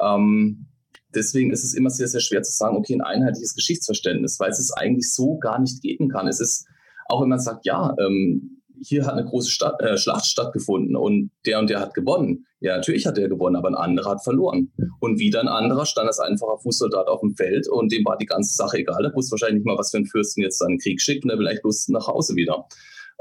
Ähm, 0.00 0.66
deswegen 1.14 1.52
ist 1.52 1.64
es 1.64 1.74
immer 1.74 1.90
sehr, 1.90 2.08
sehr 2.08 2.20
schwer 2.20 2.42
zu 2.42 2.52
sagen, 2.52 2.76
okay, 2.76 2.94
ein 2.94 3.02
einheitliches 3.02 3.54
Geschichtsverständnis, 3.54 4.40
weil 4.40 4.50
es 4.50 4.58
es 4.58 4.72
eigentlich 4.72 5.12
so 5.12 5.38
gar 5.38 5.60
nicht 5.60 5.82
geben 5.82 6.08
kann. 6.08 6.26
Es 6.26 6.40
ist, 6.40 6.66
auch 7.08 7.22
wenn 7.22 7.28
man 7.28 7.40
sagt, 7.40 7.64
ja, 7.64 7.94
ähm, 7.98 8.55
hier 8.82 9.06
hat 9.06 9.14
eine 9.14 9.24
große 9.24 9.50
Stadt, 9.50 9.80
äh, 9.80 9.96
Schlacht 9.98 10.26
stattgefunden 10.26 10.96
und 10.96 11.30
der 11.44 11.58
und 11.58 11.70
der 11.70 11.80
hat 11.80 11.94
gewonnen. 11.94 12.46
Ja, 12.60 12.76
natürlich 12.76 13.06
hat 13.06 13.18
er 13.18 13.28
gewonnen, 13.28 13.56
aber 13.56 13.68
ein 13.68 13.74
anderer 13.74 14.12
hat 14.12 14.24
verloren. 14.24 14.72
Und 15.00 15.18
wieder 15.18 15.40
ein 15.40 15.48
anderer 15.48 15.86
stand 15.86 16.06
als 16.06 16.18
einfacher 16.18 16.58
Fußsoldat 16.58 17.06
auf 17.08 17.20
dem 17.20 17.34
Feld 17.34 17.68
und 17.68 17.92
dem 17.92 18.04
war 18.04 18.16
die 18.16 18.26
ganze 18.26 18.54
Sache 18.54 18.78
egal. 18.78 19.04
Er 19.04 19.14
wusste 19.14 19.32
wahrscheinlich 19.32 19.56
nicht 19.56 19.66
mal, 19.66 19.78
was 19.78 19.90
für 19.90 19.98
ein 19.98 20.06
Fürsten 20.06 20.42
jetzt 20.42 20.58
seinen 20.58 20.78
Krieg 20.78 21.00
schickt 21.00 21.24
und 21.24 21.30
er 21.30 21.38
will 21.38 21.46
eigentlich 21.46 21.62
bloß 21.62 21.88
nach 21.88 22.06
Hause 22.06 22.34
wieder. 22.34 22.66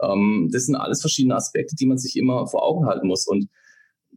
Ähm, 0.01 0.49
das 0.51 0.65
sind 0.65 0.75
alles 0.75 1.01
verschiedene 1.01 1.35
Aspekte, 1.35 1.75
die 1.75 1.85
man 1.85 1.97
sich 1.97 2.15
immer 2.17 2.47
vor 2.47 2.63
Augen 2.63 2.85
halten 2.85 3.07
muss. 3.07 3.27
Und 3.27 3.47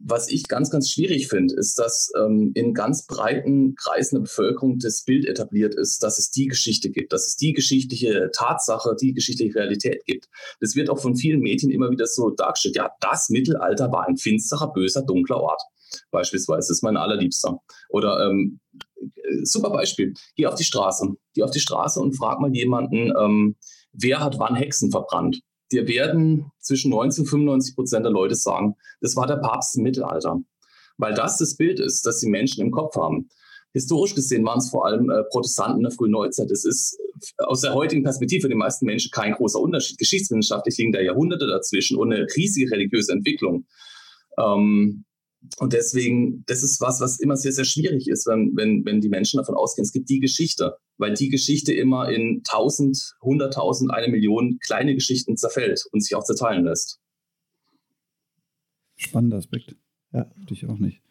was 0.01 0.29
ich 0.29 0.47
ganz, 0.47 0.69
ganz 0.69 0.89
schwierig 0.89 1.27
finde, 1.27 1.55
ist, 1.55 1.77
dass 1.77 2.11
ähm, 2.17 2.51
in 2.55 2.73
ganz 2.73 3.05
breiten 3.05 3.75
Kreisen 3.75 4.15
der 4.15 4.21
Bevölkerung 4.21 4.79
das 4.79 5.03
Bild 5.03 5.25
etabliert 5.25 5.75
ist, 5.75 6.03
dass 6.03 6.19
es 6.19 6.31
die 6.31 6.47
Geschichte 6.47 6.89
gibt, 6.89 7.13
dass 7.13 7.27
es 7.27 7.35
die 7.35 7.53
geschichtliche 7.53 8.29
Tatsache, 8.33 8.95
die 8.99 9.13
geschichtliche 9.13 9.55
Realität 9.55 10.05
gibt. 10.05 10.27
Das 10.59 10.75
wird 10.75 10.89
auch 10.89 10.99
von 10.99 11.15
vielen 11.15 11.41
Medien 11.41 11.71
immer 11.71 11.89
wieder 11.91 12.07
so 12.07 12.29
dargestellt. 12.29 12.75
Ja, 12.75 12.91
das 13.01 13.29
Mittelalter 13.29 13.91
war 13.91 14.07
ein 14.07 14.17
finsterer, 14.17 14.71
böser, 14.71 15.03
dunkler 15.03 15.41
Ort. 15.41 15.61
Beispielsweise 16.11 16.59
das 16.59 16.69
ist 16.69 16.83
mein 16.83 16.97
allerliebster. 16.97 17.59
Oder 17.89 18.29
ähm, 18.29 18.59
super 19.43 19.69
Beispiel. 19.69 20.13
Geh 20.35 20.45
auf 20.45 20.55
die 20.55 20.63
Straße. 20.63 21.07
Geh 21.33 21.43
auf 21.43 21.51
die 21.51 21.59
Straße 21.59 21.99
und 21.99 22.15
frag 22.15 22.39
mal 22.39 22.53
jemanden, 22.53 23.11
ähm, 23.17 23.55
wer 23.91 24.19
hat 24.19 24.39
wann 24.39 24.55
Hexen 24.55 24.91
verbrannt? 24.91 25.41
Dir 25.71 25.87
werden 25.87 26.51
zwischen 26.59 26.91
90 26.91 27.21
und 27.21 27.27
95 27.27 27.75
Prozent 27.75 28.05
der 28.05 28.11
Leute 28.11 28.35
sagen, 28.35 28.75
das 29.01 29.15
war 29.15 29.27
der 29.27 29.37
Papst 29.37 29.77
im 29.77 29.83
Mittelalter. 29.83 30.39
Weil 30.97 31.13
das 31.13 31.37
das 31.37 31.55
Bild 31.55 31.79
ist, 31.79 32.05
das 32.05 32.19
die 32.19 32.29
Menschen 32.29 32.61
im 32.61 32.71
Kopf 32.71 32.95
haben. 32.95 33.29
Historisch 33.71 34.15
gesehen 34.15 34.43
waren 34.45 34.57
es 34.57 34.69
vor 34.69 34.85
allem 34.85 35.09
äh, 35.11 35.23
Protestanten 35.29 35.83
der 35.83 35.91
frühen 35.91 36.11
Neuzeit. 36.11 36.49
Das 36.49 36.65
ist 36.65 36.97
aus 37.37 37.61
der 37.61 37.73
heutigen 37.75 38.03
Perspektive 38.03 38.43
für 38.43 38.49
die 38.49 38.55
meisten 38.55 38.85
Menschen 38.85 39.11
kein 39.11 39.33
großer 39.33 39.59
Unterschied. 39.59 39.99
Geschichtswissenschaftlich 39.99 40.77
liegen 40.77 40.91
da 40.91 40.99
Jahrhunderte 40.99 41.45
dazwischen 41.47 41.97
und 41.97 42.11
eine 42.11 42.25
riesige 42.35 42.71
religiöse 42.71 43.11
Entwicklung. 43.11 43.65
Ähm, 44.39 45.05
und 45.57 45.73
deswegen, 45.73 46.43
das 46.47 46.63
ist 46.63 46.81
was, 46.81 46.99
was 46.99 47.19
immer 47.19 47.37
sehr, 47.37 47.51
sehr 47.51 47.63
schwierig 47.63 48.07
ist, 48.09 48.27
wenn, 48.27 48.55
wenn, 48.55 48.85
wenn 48.85 48.99
die 48.99 49.09
Menschen 49.09 49.37
davon 49.37 49.55
ausgehen, 49.55 49.83
es 49.83 49.93
gibt 49.93 50.09
die 50.09 50.19
Geschichte, 50.19 50.75
weil 50.97 51.13
die 51.13 51.29
Geschichte 51.29 51.73
immer 51.73 52.09
in 52.09 52.43
tausend, 52.43 53.15
hunderttausend, 53.21 53.91
eine 53.91 54.09
Million 54.09 54.59
kleine 54.59 54.93
Geschichten 54.93 55.37
zerfällt 55.37 55.85
und 55.91 56.01
sich 56.01 56.15
auch 56.15 56.23
zerteilen 56.23 56.65
lässt. 56.65 56.99
Spannender 58.97 59.37
Aspekt. 59.37 59.77
Ja. 60.11 60.29
Ich 60.49 60.65
auch 60.65 60.77
nicht. 60.77 61.01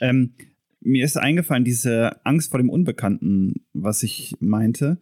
Ähm, 0.00 0.34
mir 0.80 1.04
ist 1.04 1.16
eingefallen, 1.16 1.64
diese 1.64 2.24
Angst 2.26 2.50
vor 2.50 2.58
dem 2.58 2.70
Unbekannten, 2.70 3.66
was 3.72 4.02
ich 4.02 4.34
meinte. 4.38 4.98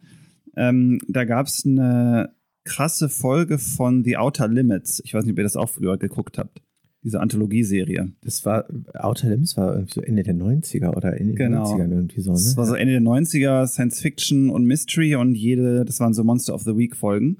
Ähm, 0.55 0.99
da 1.07 1.25
gab 1.25 1.47
es 1.47 1.65
eine 1.65 2.33
krasse 2.63 3.09
Folge 3.09 3.57
von 3.59 4.03
The 4.03 4.17
Outer 4.17 4.47
Limits. 4.47 5.01
Ich 5.03 5.13
weiß 5.13 5.25
nicht, 5.25 5.33
ob 5.33 5.39
ihr 5.39 5.43
das 5.43 5.57
auch 5.57 5.69
früher 5.69 5.97
geguckt 5.97 6.37
habt 6.37 6.61
diese 7.07 7.21
Anthologieserie. 7.21 8.11
Das 8.21 8.45
war, 8.45 8.65
Outer 8.93 9.29
Limbs 9.29 9.55
war 9.55 9.73
irgendwie 9.73 9.93
so 9.93 10.01
Ende 10.01 10.23
der 10.23 10.35
90er 10.35 10.93
oder 10.93 11.17
Ende 11.17 11.35
genau. 11.35 11.77
der 11.77 11.87
90er 11.87 11.91
irgendwie 11.91 12.21
so, 12.21 12.31
ne? 12.31 12.37
Das 12.37 12.57
war 12.57 12.65
so 12.65 12.75
Ende 12.75 12.91
der 12.91 13.01
90er, 13.01 13.65
Science 13.65 14.01
Fiction 14.01 14.49
und 14.49 14.65
Mystery 14.65 15.15
und 15.15 15.35
jede, 15.35 15.85
das 15.85 16.01
waren 16.01 16.13
so 16.13 16.25
Monster 16.25 16.53
of 16.53 16.63
the 16.63 16.75
Week 16.75 16.95
Folgen. 16.95 17.37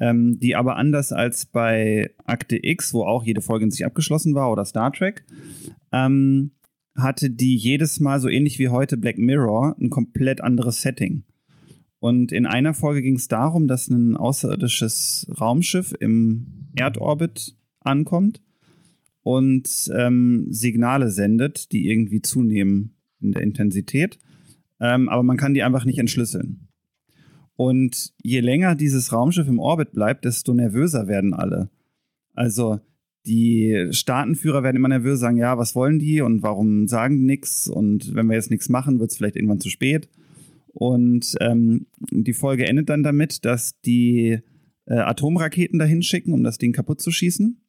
Ähm, 0.00 0.40
die 0.40 0.56
aber 0.56 0.76
anders 0.76 1.12
als 1.12 1.44
bei 1.44 2.10
Akte 2.24 2.58
X, 2.60 2.94
wo 2.94 3.04
auch 3.04 3.22
jede 3.24 3.42
Folge 3.42 3.66
in 3.66 3.70
sich 3.70 3.84
abgeschlossen 3.84 4.34
war, 4.34 4.50
oder 4.50 4.64
Star 4.64 4.90
Trek, 4.90 5.24
ähm, 5.92 6.52
hatte 6.96 7.28
die 7.28 7.54
jedes 7.56 8.00
Mal 8.00 8.18
so 8.18 8.28
ähnlich 8.28 8.58
wie 8.58 8.70
heute 8.70 8.96
Black 8.96 9.18
Mirror 9.18 9.76
ein 9.78 9.90
komplett 9.90 10.40
anderes 10.40 10.80
Setting. 10.80 11.24
Und 12.00 12.32
in 12.32 12.46
einer 12.46 12.72
Folge 12.72 13.02
ging 13.02 13.16
es 13.16 13.28
darum, 13.28 13.68
dass 13.68 13.88
ein 13.88 14.16
außerirdisches 14.16 15.30
Raumschiff 15.38 15.94
im 16.00 16.70
Erdorbit 16.74 17.54
ankommt 17.80 18.40
und 19.22 19.90
ähm, 19.94 20.46
Signale 20.50 21.10
sendet, 21.10 21.72
die 21.72 21.88
irgendwie 21.88 22.22
zunehmen 22.22 22.96
in 23.20 23.32
der 23.32 23.42
Intensität. 23.42 24.18
Ähm, 24.80 25.08
aber 25.08 25.22
man 25.22 25.36
kann 25.36 25.54
die 25.54 25.62
einfach 25.62 25.84
nicht 25.84 25.98
entschlüsseln. 25.98 26.68
Und 27.54 28.12
je 28.22 28.40
länger 28.40 28.74
dieses 28.74 29.12
Raumschiff 29.12 29.46
im 29.46 29.58
Orbit 29.58 29.92
bleibt, 29.92 30.24
desto 30.24 30.54
nervöser 30.54 31.06
werden 31.06 31.34
alle. 31.34 31.70
Also 32.34 32.80
die 33.26 33.88
Staatenführer 33.92 34.64
werden 34.64 34.76
immer 34.76 34.88
nervös, 34.88 35.20
sagen, 35.20 35.36
ja, 35.36 35.56
was 35.56 35.76
wollen 35.76 36.00
die 36.00 36.20
und 36.22 36.42
warum 36.42 36.88
sagen 36.88 37.18
die 37.18 37.24
nichts? 37.24 37.68
Und 37.68 38.14
wenn 38.14 38.26
wir 38.26 38.34
jetzt 38.34 38.50
nichts 38.50 38.68
machen, 38.68 38.98
wird 38.98 39.12
es 39.12 39.16
vielleicht 39.16 39.36
irgendwann 39.36 39.60
zu 39.60 39.70
spät. 39.70 40.08
Und 40.72 41.36
ähm, 41.40 41.86
die 42.10 42.32
Folge 42.32 42.66
endet 42.66 42.88
dann 42.88 43.02
damit, 43.02 43.44
dass 43.44 43.78
die 43.82 44.40
äh, 44.86 44.94
Atomraketen 44.94 45.78
dahin 45.78 46.02
schicken, 46.02 46.32
um 46.32 46.42
das 46.42 46.58
Ding 46.58 46.72
kaputt 46.72 47.00
zu 47.00 47.12
schießen. 47.12 47.60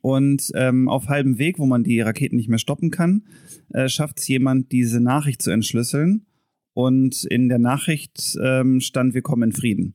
Und 0.00 0.50
ähm, 0.54 0.88
auf 0.88 1.08
halbem 1.08 1.38
Weg, 1.38 1.58
wo 1.58 1.66
man 1.66 1.84
die 1.84 2.00
Raketen 2.00 2.36
nicht 2.36 2.48
mehr 2.48 2.58
stoppen 2.58 2.90
kann, 2.90 3.24
äh, 3.72 3.88
schafft 3.88 4.18
es 4.18 4.28
jemand, 4.28 4.72
diese 4.72 5.00
Nachricht 5.00 5.42
zu 5.42 5.50
entschlüsseln. 5.50 6.26
Und 6.72 7.24
in 7.24 7.48
der 7.48 7.58
Nachricht 7.58 8.36
ähm, 8.42 8.80
stand, 8.80 9.14
wir 9.14 9.22
kommen 9.22 9.50
in 9.50 9.52
Frieden. 9.52 9.94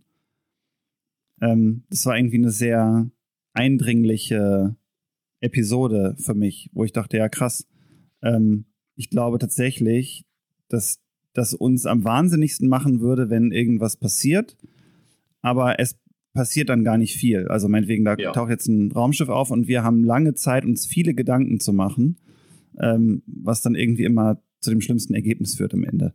Ähm, 1.41 1.83
das 1.89 2.05
war 2.05 2.17
irgendwie 2.17 2.37
eine 2.37 2.51
sehr 2.51 3.09
eindringliche 3.53 4.75
Episode 5.41 6.15
für 6.17 6.35
mich, 6.35 6.69
wo 6.73 6.83
ich 6.83 6.93
dachte, 6.93 7.17
ja 7.17 7.29
krass, 7.29 7.67
ähm, 8.21 8.65
ich 8.95 9.09
glaube 9.09 9.39
tatsächlich, 9.39 10.25
dass 10.67 10.99
das 11.33 11.53
uns 11.53 11.85
am 11.85 12.03
wahnsinnigsten 12.03 12.67
machen 12.67 12.99
würde, 12.99 13.29
wenn 13.29 13.51
irgendwas 13.51 13.97
passiert, 13.97 14.57
aber 15.41 15.79
es 15.79 15.97
passiert 16.39 16.69
dann 16.69 16.85
gar 16.85 16.97
nicht 16.97 17.17
viel. 17.17 17.49
Also 17.49 17.67
meinetwegen, 17.67 18.05
da 18.05 18.15
ja. 18.15 18.31
taucht 18.31 18.49
jetzt 18.49 18.67
ein 18.67 18.93
Raumschiff 18.93 19.27
auf 19.27 19.51
und 19.51 19.67
wir 19.67 19.83
haben 19.83 20.05
lange 20.05 20.35
Zeit, 20.35 20.63
uns 20.63 20.87
viele 20.87 21.13
Gedanken 21.13 21.59
zu 21.59 21.73
machen, 21.73 22.17
ähm, 22.81 23.23
was 23.27 23.61
dann 23.61 23.75
irgendwie 23.75 24.05
immer 24.05 24.41
zu 24.61 24.69
dem 24.69 24.79
schlimmsten 24.79 25.13
Ergebnis 25.13 25.55
führt 25.55 25.73
am 25.73 25.83
Ende. 25.83 26.13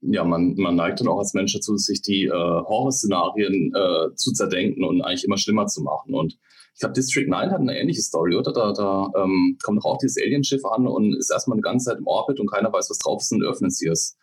Ja, 0.00 0.24
man, 0.24 0.54
man 0.54 0.76
neigt 0.76 1.00
dann 1.00 1.08
auch 1.08 1.18
als 1.18 1.34
Mensch 1.34 1.52
dazu, 1.52 1.76
sich 1.76 2.00
die 2.00 2.24
äh, 2.24 2.30
Horrorszenarien 2.30 3.70
äh, 3.74 4.14
zu 4.14 4.32
zerdenken 4.32 4.82
und 4.82 5.02
eigentlich 5.02 5.24
immer 5.24 5.36
schlimmer 5.36 5.66
zu 5.66 5.82
machen. 5.82 6.14
Und 6.14 6.38
ich 6.72 6.80
glaube, 6.80 6.94
District 6.94 7.28
9 7.28 7.50
hat 7.50 7.60
eine 7.60 7.78
ähnliche 7.78 8.00
Story, 8.00 8.34
oder? 8.34 8.54
Da, 8.54 8.72
da 8.72 9.10
ähm, 9.14 9.58
kommt 9.62 9.76
doch 9.76 9.84
auch 9.84 9.98
dieses 9.98 10.16
Alienschiff 10.16 10.64
an 10.64 10.86
und 10.86 11.14
ist 11.18 11.30
erstmal 11.30 11.56
eine 11.56 11.62
ganze 11.62 11.90
Zeit 11.90 11.98
im 11.98 12.06
Orbit 12.06 12.40
und 12.40 12.50
keiner 12.50 12.72
weiß, 12.72 12.88
was 12.88 12.98
drauf 12.98 13.20
ist 13.20 13.30
und 13.32 13.42
öffnet 13.42 13.74
sie 13.74 13.88
es. 13.88 14.16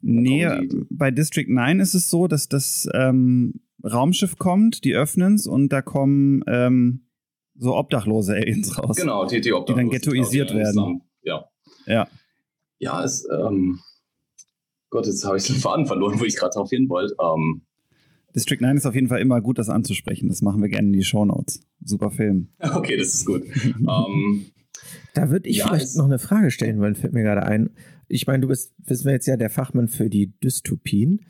Nee, 0.00 0.48
bei 0.88 1.10
District 1.10 1.48
9 1.48 1.80
ist 1.80 1.92
es 1.92 2.08
so, 2.08 2.26
dass 2.26 2.48
das 2.48 2.88
ähm, 2.94 3.60
Raumschiff 3.84 4.38
kommt, 4.38 4.84
die 4.84 4.94
öffnen 4.94 5.34
es 5.34 5.46
und 5.46 5.68
da 5.70 5.82
kommen 5.82 6.42
ähm, 6.46 7.06
so 7.56 7.76
obdachlose 7.76 8.34
Aliens 8.34 8.78
raus. 8.78 8.96
Genau, 8.96 9.26
die, 9.26 9.40
die, 9.40 9.52
die 9.68 9.74
dann 9.74 9.90
ghettoisiert 9.90 10.54
werden. 10.54 11.02
Ja. 11.22 11.48
Ja. 11.86 12.08
Ja, 12.78 13.04
es, 13.04 13.26
ähm, 13.30 13.80
Gott, 14.90 15.06
jetzt 15.06 15.24
habe 15.24 15.36
ich 15.36 15.46
den 15.46 15.56
Faden 15.56 15.86
verloren, 15.86 16.20
wo 16.20 16.24
ich 16.24 16.36
gerade 16.36 16.54
drauf 16.54 16.70
hin 16.70 16.88
wollte. 16.88 17.14
Ähm, 17.20 17.62
District 18.34 18.60
9 18.60 18.76
ist 18.76 18.86
auf 18.86 18.94
jeden 18.94 19.08
Fall 19.08 19.20
immer 19.20 19.40
gut, 19.40 19.58
das 19.58 19.68
anzusprechen. 19.68 20.28
Das 20.28 20.42
machen 20.42 20.62
wir 20.62 20.68
gerne 20.68 20.88
in 20.88 20.92
die 20.92 21.04
Show 21.04 21.24
Notes. 21.24 21.60
Super 21.84 22.10
Film. 22.10 22.48
Okay, 22.60 22.96
das 22.96 23.08
ist 23.08 23.26
gut. 23.26 23.42
ähm, 23.64 24.46
da 25.14 25.30
würde 25.30 25.48
ich 25.48 25.58
ja, 25.58 25.66
vielleicht 25.66 25.96
noch 25.96 26.04
eine 26.04 26.18
Frage 26.18 26.50
stellen 26.50 26.78
wollen, 26.78 26.94
fällt 26.94 27.12
mir 27.12 27.22
gerade 27.22 27.42
ein. 27.42 27.70
Ich 28.06 28.26
meine, 28.26 28.40
du 28.40 28.48
bist, 28.48 28.72
wissen 28.78 29.06
wir 29.06 29.12
jetzt 29.12 29.26
ja 29.26 29.36
der 29.36 29.50
Fachmann 29.50 29.88
für 29.88 30.08
die 30.08 30.38
Dystopien, 30.38 31.26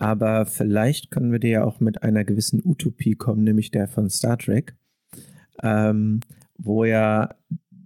aber 0.00 0.46
vielleicht 0.46 1.10
können 1.10 1.30
wir 1.30 1.38
dir 1.38 1.50
ja 1.50 1.64
auch 1.64 1.78
mit 1.78 2.02
einer 2.02 2.24
gewissen 2.24 2.62
Utopie 2.64 3.14
kommen, 3.14 3.44
nämlich 3.44 3.70
der 3.70 3.86
von 3.86 4.08
Star 4.08 4.38
Trek, 4.38 4.74
ähm, 5.62 6.20
wo 6.56 6.84
ja 6.84 7.34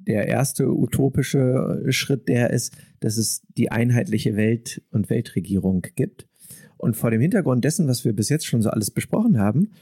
der 0.07 0.29
erste 0.29 0.73
utopische 0.73 1.85
Schritt 1.89 2.29
der 2.29 2.51
ist, 2.51 2.77
dass 3.01 3.17
es 3.17 3.43
die 3.57 3.73
einheitliche 3.73 4.37
Welt 4.37 4.81
und 4.91 5.11
Weltregierung 5.11 5.85
gibt. 5.97 6.29
Und 6.77 6.97
vor 6.97 7.11
dem 7.11 7.21
Hintergrund 7.21 7.65
dessen, 7.65 7.89
was 7.89 8.05
wir 8.05 8.13
bis 8.13 8.29
jetzt 8.29 8.47
schon 8.47 8.63
so 8.63 8.71
alles 8.71 8.93
besprochen 8.93 9.39
haben, 9.39 9.73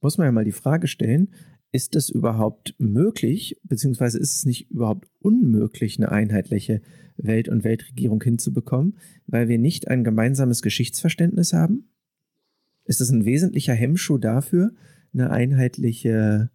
muss 0.00 0.16
man 0.16 0.26
ja 0.26 0.32
mal 0.32 0.44
die 0.44 0.52
Frage 0.52 0.86
stellen, 0.86 1.30
ist 1.72 1.96
es 1.96 2.08
überhaupt 2.08 2.76
möglich, 2.78 3.58
beziehungsweise 3.64 4.18
ist 4.18 4.36
es 4.36 4.44
nicht 4.44 4.70
überhaupt 4.70 5.08
unmöglich, 5.18 5.98
eine 5.98 6.12
einheitliche 6.12 6.82
Welt- 7.16 7.48
und 7.48 7.64
Weltregierung 7.64 8.22
hinzubekommen, 8.22 8.98
weil 9.26 9.48
wir 9.48 9.58
nicht 9.58 9.88
ein 9.88 10.04
gemeinsames 10.04 10.62
Geschichtsverständnis 10.62 11.52
haben? 11.52 11.90
Ist 12.84 13.00
es 13.00 13.10
ein 13.10 13.24
wesentlicher 13.24 13.74
Hemmschuh 13.74 14.18
dafür, 14.18 14.72
eine 15.12 15.30
einheitliche 15.30 16.50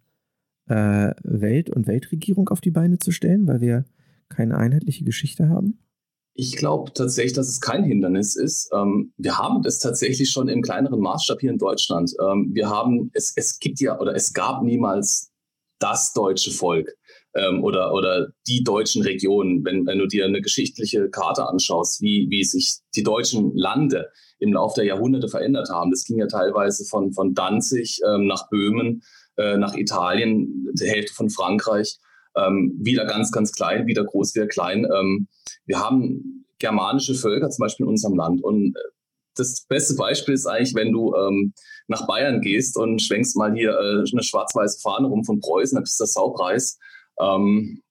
äh, 0.68 1.12
Welt- 1.22 1.70
und 1.70 1.86
Weltregierung 1.86 2.48
auf 2.50 2.60
die 2.60 2.70
Beine 2.70 2.98
zu 2.98 3.10
stellen, 3.10 3.46
weil 3.46 3.60
wir 3.60 3.84
keine 4.28 4.56
einheitliche 4.56 5.04
Geschichte 5.04 5.48
haben? 5.48 5.78
Ich 6.34 6.56
glaube 6.56 6.92
tatsächlich, 6.94 7.32
dass 7.32 7.48
es 7.48 7.60
kein 7.60 7.82
Hindernis 7.82 8.36
ist. 8.36 8.70
Ähm, 8.72 9.12
wir 9.16 9.36
haben 9.36 9.62
das 9.62 9.78
tatsächlich 9.78 10.30
schon 10.30 10.48
im 10.48 10.62
kleineren 10.62 11.00
Maßstab 11.00 11.40
hier 11.40 11.50
in 11.50 11.58
Deutschland. 11.58 12.14
Ähm, 12.24 12.50
wir 12.54 12.70
haben, 12.70 13.10
es, 13.12 13.32
es 13.36 13.58
gibt 13.58 13.80
ja 13.80 13.98
oder 13.98 14.14
es 14.14 14.32
gab 14.32 14.62
niemals 14.62 15.32
das 15.80 16.12
deutsche 16.12 16.52
Volk 16.52 16.96
ähm, 17.34 17.62
oder, 17.62 17.92
oder 17.92 18.28
die 18.46 18.64
deutschen 18.64 19.02
Regionen. 19.02 19.64
Wenn, 19.64 19.86
wenn 19.86 19.98
du 19.98 20.06
dir 20.06 20.24
eine 20.24 20.40
geschichtliche 20.40 21.10
Karte 21.10 21.46
anschaust, 21.46 22.00
wie, 22.02 22.26
wie 22.30 22.44
sich 22.44 22.78
die 22.94 23.02
deutschen 23.02 23.56
Lande 23.56 24.08
im 24.38 24.52
Laufe 24.52 24.76
der 24.76 24.86
Jahrhunderte 24.86 25.28
verändert 25.28 25.68
haben. 25.70 25.90
Das 25.90 26.04
ging 26.04 26.18
ja 26.18 26.26
teilweise 26.26 26.84
von, 26.84 27.12
von 27.12 27.34
Danzig 27.34 28.00
ähm, 28.06 28.26
nach 28.26 28.48
Böhmen, 28.48 29.02
äh, 29.36 29.56
nach 29.56 29.74
Italien, 29.74 30.66
die 30.72 30.88
Hälfte 30.88 31.14
von 31.14 31.30
Frankreich. 31.30 31.98
Ähm, 32.36 32.78
wieder 32.80 33.04
ganz, 33.06 33.32
ganz 33.32 33.52
klein, 33.52 33.86
wieder 33.86 34.04
groß, 34.04 34.34
wieder 34.34 34.46
klein. 34.46 34.86
Ähm, 34.92 35.28
wir 35.66 35.80
haben 35.80 36.46
germanische 36.58 37.14
Völker 37.14 37.50
zum 37.50 37.64
Beispiel 37.64 37.84
in 37.84 37.90
unserem 37.90 38.16
Land. 38.16 38.42
Und 38.42 38.76
äh, 38.76 38.80
das 39.36 39.66
beste 39.68 39.94
Beispiel 39.94 40.34
ist 40.34 40.46
eigentlich, 40.46 40.74
wenn 40.74 40.92
du 40.92 41.14
ähm, 41.14 41.52
nach 41.88 42.06
Bayern 42.06 42.40
gehst 42.40 42.76
und 42.76 43.02
schwenkst 43.02 43.36
mal 43.36 43.52
hier 43.52 43.72
äh, 43.72 44.04
eine 44.10 44.22
schwarz-weiße 44.22 44.80
Fahne 44.80 45.08
rum 45.08 45.24
von 45.24 45.40
Preußen, 45.40 45.76
dann 45.76 45.82
bist 45.82 45.98
du 45.98 46.04
der 46.04 46.08
Saupreis. 46.08 46.78
Ähm, 47.20 47.82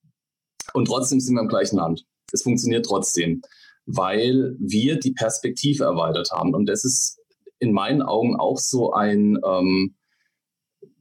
und 0.73 0.86
trotzdem 0.86 1.19
sind 1.19 1.36
wir 1.36 1.41
im 1.41 1.47
gleichen 1.47 1.77
Land. 1.77 2.05
Es 2.32 2.43
funktioniert 2.43 2.86
trotzdem, 2.86 3.41
weil 3.86 4.55
wir 4.59 4.99
die 4.99 5.11
Perspektive 5.13 5.84
erweitert 5.86 6.30
haben. 6.32 6.53
Und 6.53 6.67
das 6.67 6.86
ist 6.86 7.19
in 7.59 7.73
meinen 7.73 8.01
Augen 8.01 8.36
auch 8.36 8.57
so 8.57 8.93
ein, 8.93 9.38
ähm, 9.45 9.95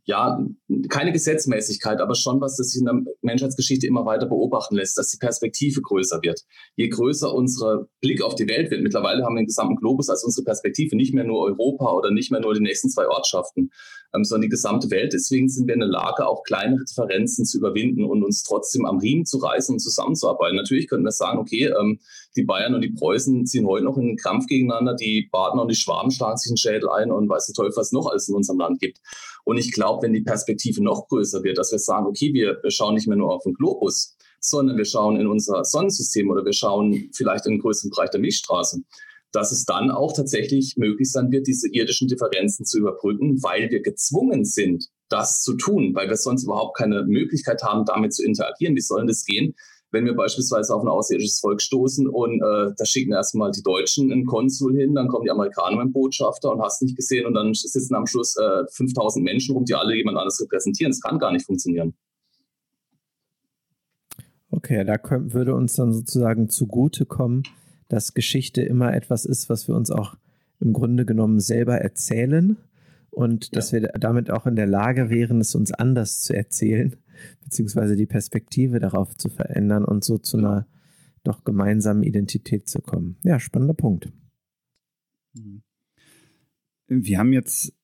ja, 0.09 0.43
keine 0.89 1.13
Gesetzmäßigkeit, 1.13 2.01
aber 2.01 2.15
schon 2.15 2.41
was, 2.41 2.57
das 2.57 2.71
sich 2.71 2.81
in 2.81 2.87
der 2.87 3.15
Menschheitsgeschichte 3.21 3.87
immer 3.87 4.07
weiter 4.07 4.25
beobachten 4.25 4.75
lässt, 4.75 4.97
dass 4.97 5.11
die 5.11 5.19
Perspektive 5.19 5.83
größer 5.83 6.21
wird. 6.23 6.41
Je 6.77 6.89
größer 6.89 7.33
unser 7.35 7.89
Blick 8.01 8.23
auf 8.23 8.35
die 8.35 8.49
Welt 8.49 8.71
wird, 8.71 8.83
mittlerweile 8.83 9.23
haben 9.23 9.35
wir 9.35 9.43
den 9.43 9.49
gesamten 9.49 9.77
Globus 9.77 10.09
als 10.09 10.25
unsere 10.25 10.47
Perspektive, 10.47 10.97
nicht 10.97 11.13
mehr 11.13 11.25
nur 11.25 11.43
Europa 11.43 11.93
oder 11.93 12.11
nicht 12.11 12.31
mehr 12.31 12.41
nur 12.41 12.55
die 12.55 12.63
nächsten 12.63 12.89
zwei 12.89 13.07
Ortschaften, 13.07 13.71
ähm, 14.15 14.25
sondern 14.25 14.45
die 14.45 14.49
gesamte 14.49 14.91
Welt. 14.91 15.13
Deswegen 15.13 15.51
sind 15.51 15.67
wir 15.67 15.75
in 15.75 15.81
der 15.81 15.91
Lage, 15.91 16.27
auch 16.27 16.43
kleinere 16.43 16.85
Differenzen 16.85 17.45
zu 17.45 17.59
überwinden 17.59 18.03
und 18.05 18.25
uns 18.25 18.45
trotzdem 18.45 18.87
am 18.87 18.97
Riemen 19.01 19.27
zu 19.27 19.37
reißen 19.37 19.75
und 19.75 19.81
zusammenzuarbeiten. 19.81 20.57
Natürlich 20.57 20.89
könnten 20.89 21.05
wir 21.05 21.13
sagen, 21.13 21.39
okay, 21.39 21.67
ähm, 21.67 21.99
die 22.35 22.45
Bayern 22.45 22.75
und 22.75 22.81
die 22.81 22.93
Preußen 22.93 23.45
ziehen 23.45 23.67
heute 23.67 23.85
noch 23.85 23.99
in 23.99 24.07
den 24.07 24.17
Kampf 24.17 24.47
gegeneinander, 24.47 24.95
die 24.95 25.29
Baden 25.31 25.61
und 25.61 25.71
die 25.71 25.77
Schwaben 25.77 26.11
schlagen 26.11 26.39
sich 26.39 26.51
einen 26.51 26.57
Schädel 26.57 26.89
ein 26.89 27.13
und 27.13 27.29
weiß 27.29 27.45
der 27.45 27.55
Teufel, 27.55 27.77
was 27.77 27.93
noch 27.93 28.07
alles 28.07 28.27
in 28.29 28.35
unserem 28.35 28.59
Land 28.59 28.81
gibt. 28.81 29.01
Und 29.49 29.57
ich 29.57 29.73
glaube, 29.73 30.03
wenn 30.03 30.13
die 30.13 30.21
Perspektive 30.21 30.85
noch 30.85 31.09
größer 31.09 31.43
wird, 31.43 31.57
dass 31.57 31.73
wir 31.73 31.79
sagen, 31.79 32.05
okay, 32.05 32.35
wir, 32.35 32.59
wir 32.63 32.71
schauen 32.71 32.93
nicht 32.93 33.09
mehr 33.09 33.17
nur 33.17 33.33
auf 33.33 33.45
den 33.45 33.55
Globus, 33.55 34.15
sondern 34.41 34.77
wir 34.77 34.85
schauen 34.85 35.19
in 35.19 35.27
unser 35.27 35.65
Sonnensystem 35.65 36.29
oder 36.29 36.45
wir 36.45 36.53
schauen 36.53 37.09
vielleicht 37.15 37.47
in 37.47 37.53
den 37.53 37.61
größeren 37.63 37.89
Bereich 37.89 38.11
der 38.11 38.21
Milchstraße, 38.21 38.83
dass 39.33 39.51
es 39.51 39.65
dann 39.65 39.91
auch 39.91 40.13
tatsächlich 40.13 40.77
möglich 40.77 41.11
sein 41.11 41.31
wird, 41.33 41.47
diese 41.47 41.67
irdischen 41.73 42.09
Differenzen 42.09 42.67
zu 42.67 42.77
überbrücken, 42.77 43.43
weil 43.43 43.71
wir 43.71 43.81
gezwungen 43.81 44.45
sind, 44.45 44.91
das 45.09 45.41
zu 45.41 45.55
tun, 45.55 45.95
weil 45.95 46.11
wir 46.11 46.19
sonst 46.19 46.45
überhaupt 46.45 46.77
keine 46.77 47.05
Möglichkeit 47.05 47.63
haben, 47.63 47.87
damit 47.87 48.13
zu 48.13 48.23
interagieren. 48.27 48.77
Wie 48.77 48.83
soll 48.83 49.07
das 49.07 49.25
gehen, 49.25 49.55
wenn 49.91 50.05
wir 50.05 50.15
beispielsweise 50.15 50.75
auf 50.75 50.83
ein 50.83 50.89
außerirdisches 50.89 51.41
Volk 51.41 51.63
stoßen 51.63 52.09
und 52.09 52.43
äh, 52.43 52.73
da 52.77 52.85
schicken 52.85 53.13
erstmal 53.13 53.51
die 53.51 53.63
Deutschen 53.63 54.13
einen 54.13 54.27
Konsul 54.27 54.77
hin, 54.77 54.95
dann 54.95 55.09
kommen 55.09 55.25
die 55.25 55.31
Amerikaner 55.31 55.77
mit 55.77 55.81
einem 55.81 55.93
Botschafter 55.93 56.53
und 56.53 56.61
hast 56.61 56.83
nicht 56.83 56.97
gesehen 56.97 57.27
und 57.27 57.35
dann 57.35 57.55
sitzen 57.55 57.95
am 57.95 58.07
Schluss 58.07 58.37
äh, 58.37 58.65
5000 58.71 59.25
Menschen 59.25 59.55
rum, 59.55 59.65
die 59.65 59.75
alle 59.75 59.97
jemand 59.97 60.19
anderes 60.19 60.41
repräsentieren. 60.43 60.91
Das 60.91 61.01
kann 61.01 61.19
gar 61.19 61.33
nicht 61.33 61.47
funktionieren. 61.47 61.95
Okay, 64.51 64.85
da 64.85 64.99
können, 64.99 65.33
würde 65.33 65.55
uns 65.55 65.75
dann 65.75 65.93
sozusagen 65.93 66.49
zugutekommen, 66.49 67.45
dass 67.89 68.15
Geschichte 68.15 68.63
immer 68.63 68.95
etwas 68.95 69.25
ist, 69.25 69.49
was 69.49 69.69
wir 69.69 69.75
uns 69.75 69.91
auch 69.91 70.17
im 70.61 70.73
Grunde 70.73 71.07
genommen 71.07 71.41
selber 71.41 71.79
erzählen 71.79 72.59
und 73.11 73.47
ja. 73.47 73.51
dass 73.53 73.73
wir 73.73 73.81
damit 73.81 74.31
auch 74.31 74.47
in 74.47 74.57
der 74.57 74.67
Lage 74.67 75.09
wären, 75.09 75.41
es 75.41 75.55
uns 75.55 75.73
anders 75.73 76.21
zu 76.21 76.35
erzählen 76.35 76.97
beziehungsweise 77.43 77.97
die 77.97 78.07
Perspektive 78.07 78.79
darauf 78.79 79.17
zu 79.17 79.29
verändern 79.29 79.85
und 79.85 80.05
so 80.05 80.19
zu 80.19 80.37
einer 80.37 80.67
doch 81.25 81.45
gemeinsamen 81.45 82.03
Identität 82.03 82.69
zu 82.69 82.81
kommen. 82.81 83.17
Ja, 83.23 83.41
spannender 83.41 83.75
Punkt. 83.75 84.13
Mhm. 85.35 85.63
wir 86.89 87.19
haben 87.19 87.33
jetzt 87.33 87.75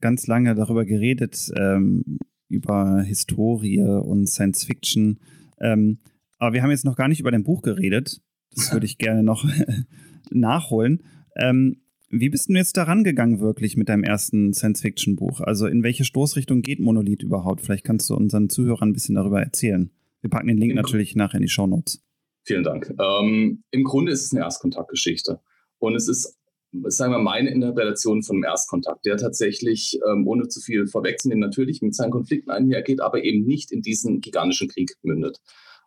ganz 0.00 0.26
lange 0.26 0.54
darüber 0.54 0.84
geredet, 0.84 1.50
ähm, 1.56 2.18
über 2.48 3.02
Historie 3.02 3.82
und 3.82 4.28
Science 4.28 4.64
Fiction. 4.64 5.18
Ähm, 5.58 5.98
aber 6.38 6.52
wir 6.52 6.62
haben 6.62 6.70
jetzt 6.70 6.84
noch 6.84 6.96
gar 6.96 7.08
nicht 7.08 7.20
über 7.20 7.30
dein 7.30 7.44
Buch 7.44 7.62
geredet. 7.62 8.22
Das 8.54 8.72
würde 8.72 8.86
ich 8.86 8.98
gerne 8.98 9.22
noch 9.22 9.44
nachholen. 10.30 11.02
Ähm, 11.34 11.82
wie 12.08 12.28
bist 12.28 12.48
du 12.48 12.52
jetzt 12.54 12.76
daran 12.76 13.04
gegangen 13.04 13.40
wirklich 13.40 13.76
mit 13.76 13.88
deinem 13.88 14.04
ersten 14.04 14.52
Science-Fiction-Buch? 14.52 15.40
Also 15.40 15.66
in 15.66 15.82
welche 15.82 16.04
Stoßrichtung 16.04 16.62
geht 16.62 16.78
Monolith 16.78 17.22
überhaupt? 17.22 17.62
Vielleicht 17.62 17.84
kannst 17.84 18.08
du 18.10 18.14
unseren 18.14 18.48
Zuhörern 18.48 18.90
ein 18.90 18.92
bisschen 18.92 19.16
darüber 19.16 19.42
erzählen. 19.42 19.90
Wir 20.20 20.30
packen 20.30 20.48
den 20.48 20.58
Link 20.58 20.70
Im 20.70 20.76
natürlich 20.76 21.16
nachher 21.16 21.38
in 21.38 21.42
die 21.42 21.48
Show 21.48 21.66
Notes. 21.66 22.02
Vielen 22.44 22.62
Dank. 22.62 22.94
Ähm, 23.00 23.64
Im 23.72 23.82
Grunde 23.82 24.12
ist 24.12 24.24
es 24.24 24.32
eine 24.32 24.42
Erstkontaktgeschichte. 24.42 25.40
Und 25.78 25.96
es 25.96 26.06
ist, 26.06 26.38
sagen 26.84 27.12
wir, 27.12 27.18
meine 27.18 27.50
Interpretation 27.50 28.22
von 28.22 28.36
einem 28.36 28.44
Erstkontakt, 28.44 29.04
der 29.04 29.16
tatsächlich, 29.16 29.98
ähm, 30.08 30.28
ohne 30.28 30.46
zu 30.46 30.60
viel 30.60 30.86
vorwegzunehmen, 30.86 31.40
natürlich 31.40 31.82
mit 31.82 31.96
seinen 31.96 32.12
Konflikten 32.12 32.50
einhergeht, 32.50 33.00
aber 33.00 33.24
eben 33.24 33.44
nicht 33.44 33.72
in 33.72 33.82
diesen 33.82 34.20
gigantischen 34.20 34.68
Krieg 34.68 34.94
mündet. 35.02 35.38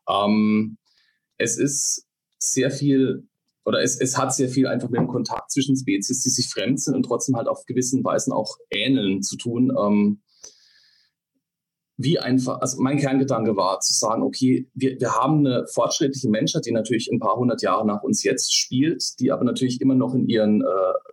Ähm, 0.09 0.77
es 1.37 1.57
ist 1.57 2.05
sehr 2.39 2.71
viel 2.71 3.28
oder 3.65 3.81
es, 3.81 3.99
es 3.99 4.17
hat 4.17 4.33
sehr 4.33 4.49
viel 4.49 4.67
einfach 4.67 4.89
mit 4.89 4.99
dem 4.99 5.07
Kontakt 5.07 5.51
zwischen 5.51 5.75
Spezies, 5.75 6.21
die 6.23 6.29
sich 6.29 6.49
fremd 6.49 6.79
sind 6.81 6.95
und 6.95 7.03
trotzdem 7.03 7.35
halt 7.35 7.47
auf 7.47 7.65
gewissen 7.65 8.03
Weisen 8.03 8.33
auch 8.33 8.57
ähneln 8.71 9.21
zu 9.21 9.37
tun. 9.37 9.71
Ähm, 9.79 10.21
wie 12.01 12.17
einfach, 12.17 12.61
also 12.61 12.81
mein 12.81 12.97
Kerngedanke 12.97 13.57
war 13.57 13.81
zu 13.81 13.93
sagen, 13.93 14.23
okay, 14.23 14.69
wir, 14.73 14.97
wir 15.01 15.15
haben 15.15 15.45
eine 15.45 15.67
fortschrittliche 15.67 16.29
Menschheit, 16.29 16.65
die 16.65 16.71
natürlich 16.71 17.09
ein 17.11 17.19
paar 17.19 17.35
hundert 17.35 17.61
Jahre 17.61 17.85
nach 17.85 18.03
uns 18.03 18.23
jetzt 18.23 18.55
spielt, 18.55 19.19
die 19.19 19.33
aber 19.33 19.43
natürlich 19.43 19.81
immer 19.81 19.95
noch 19.95 20.15
in 20.15 20.25
ihren 20.29 20.61
äh, 20.61 20.65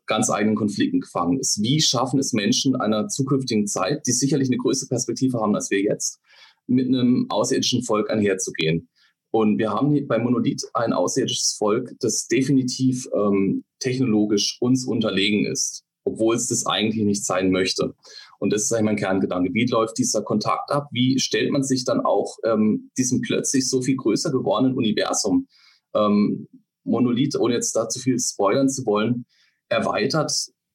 ganz 0.06 0.30
eigenen 0.30 0.54
Konflikten 0.54 1.00
gefangen 1.00 1.40
ist. 1.40 1.60
Wie 1.60 1.80
schaffen 1.80 2.20
es 2.20 2.32
Menschen 2.32 2.76
einer 2.76 3.08
zukünftigen 3.08 3.66
Zeit, 3.66 4.06
die 4.06 4.12
sicherlich 4.12 4.48
eine 4.48 4.58
größere 4.58 4.88
Perspektive 4.88 5.40
haben 5.40 5.56
als 5.56 5.72
wir 5.72 5.82
jetzt, 5.82 6.20
mit 6.68 6.86
einem 6.86 7.26
außerirdischen 7.30 7.82
Volk 7.82 8.08
einherzugehen? 8.08 8.88
Und 9.36 9.58
wir 9.58 9.68
haben 9.68 10.06
bei 10.06 10.18
Monolith 10.18 10.66
ein 10.72 10.94
außerirdisches 10.94 11.56
Volk, 11.58 11.94
das 12.00 12.26
definitiv 12.26 13.06
ähm, 13.12 13.64
technologisch 13.80 14.56
uns 14.62 14.86
unterlegen 14.86 15.44
ist, 15.44 15.84
obwohl 16.04 16.36
es 16.36 16.48
das 16.48 16.64
eigentlich 16.64 17.04
nicht 17.04 17.22
sein 17.22 17.50
möchte. 17.50 17.94
Und 18.38 18.54
das 18.54 18.62
ist 18.62 18.72
eigentlich 18.72 18.84
mein 18.86 18.96
Kerngedanke. 18.96 19.52
Wie 19.52 19.66
läuft 19.66 19.98
dieser 19.98 20.22
Kontakt 20.22 20.70
ab? 20.70 20.88
Wie 20.90 21.18
stellt 21.18 21.52
man 21.52 21.62
sich 21.62 21.84
dann 21.84 22.00
auch 22.00 22.38
ähm, 22.44 22.90
diesem 22.96 23.20
plötzlich 23.20 23.68
so 23.68 23.82
viel 23.82 23.96
größer 23.96 24.32
gewordenen 24.32 24.74
Universum? 24.74 25.48
Ähm, 25.94 26.48
Monolith, 26.84 27.36
ohne 27.36 27.56
jetzt 27.56 27.76
da 27.76 27.90
zu 27.90 27.98
viel 27.98 28.18
spoilern 28.18 28.70
zu 28.70 28.86
wollen, 28.86 29.26
erweitert 29.68 30.32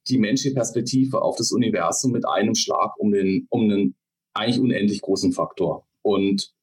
die 0.07 0.19
menschliche 0.19 0.53
Perspektive 0.53 1.23
auf 1.23 1.35
das 1.35 1.51
Universum 1.51 2.11
mit 2.11 2.27
einem 2.27 2.53
Schlag 2.53 2.91
um 2.99 3.11
den, 3.11 3.47
um 3.49 3.63
einen 3.63 3.95
eigentlich 4.35 4.59
unendlich 4.59 5.01
großen 5.01 5.31
Faktor. 5.33 5.87
Und 6.03 6.53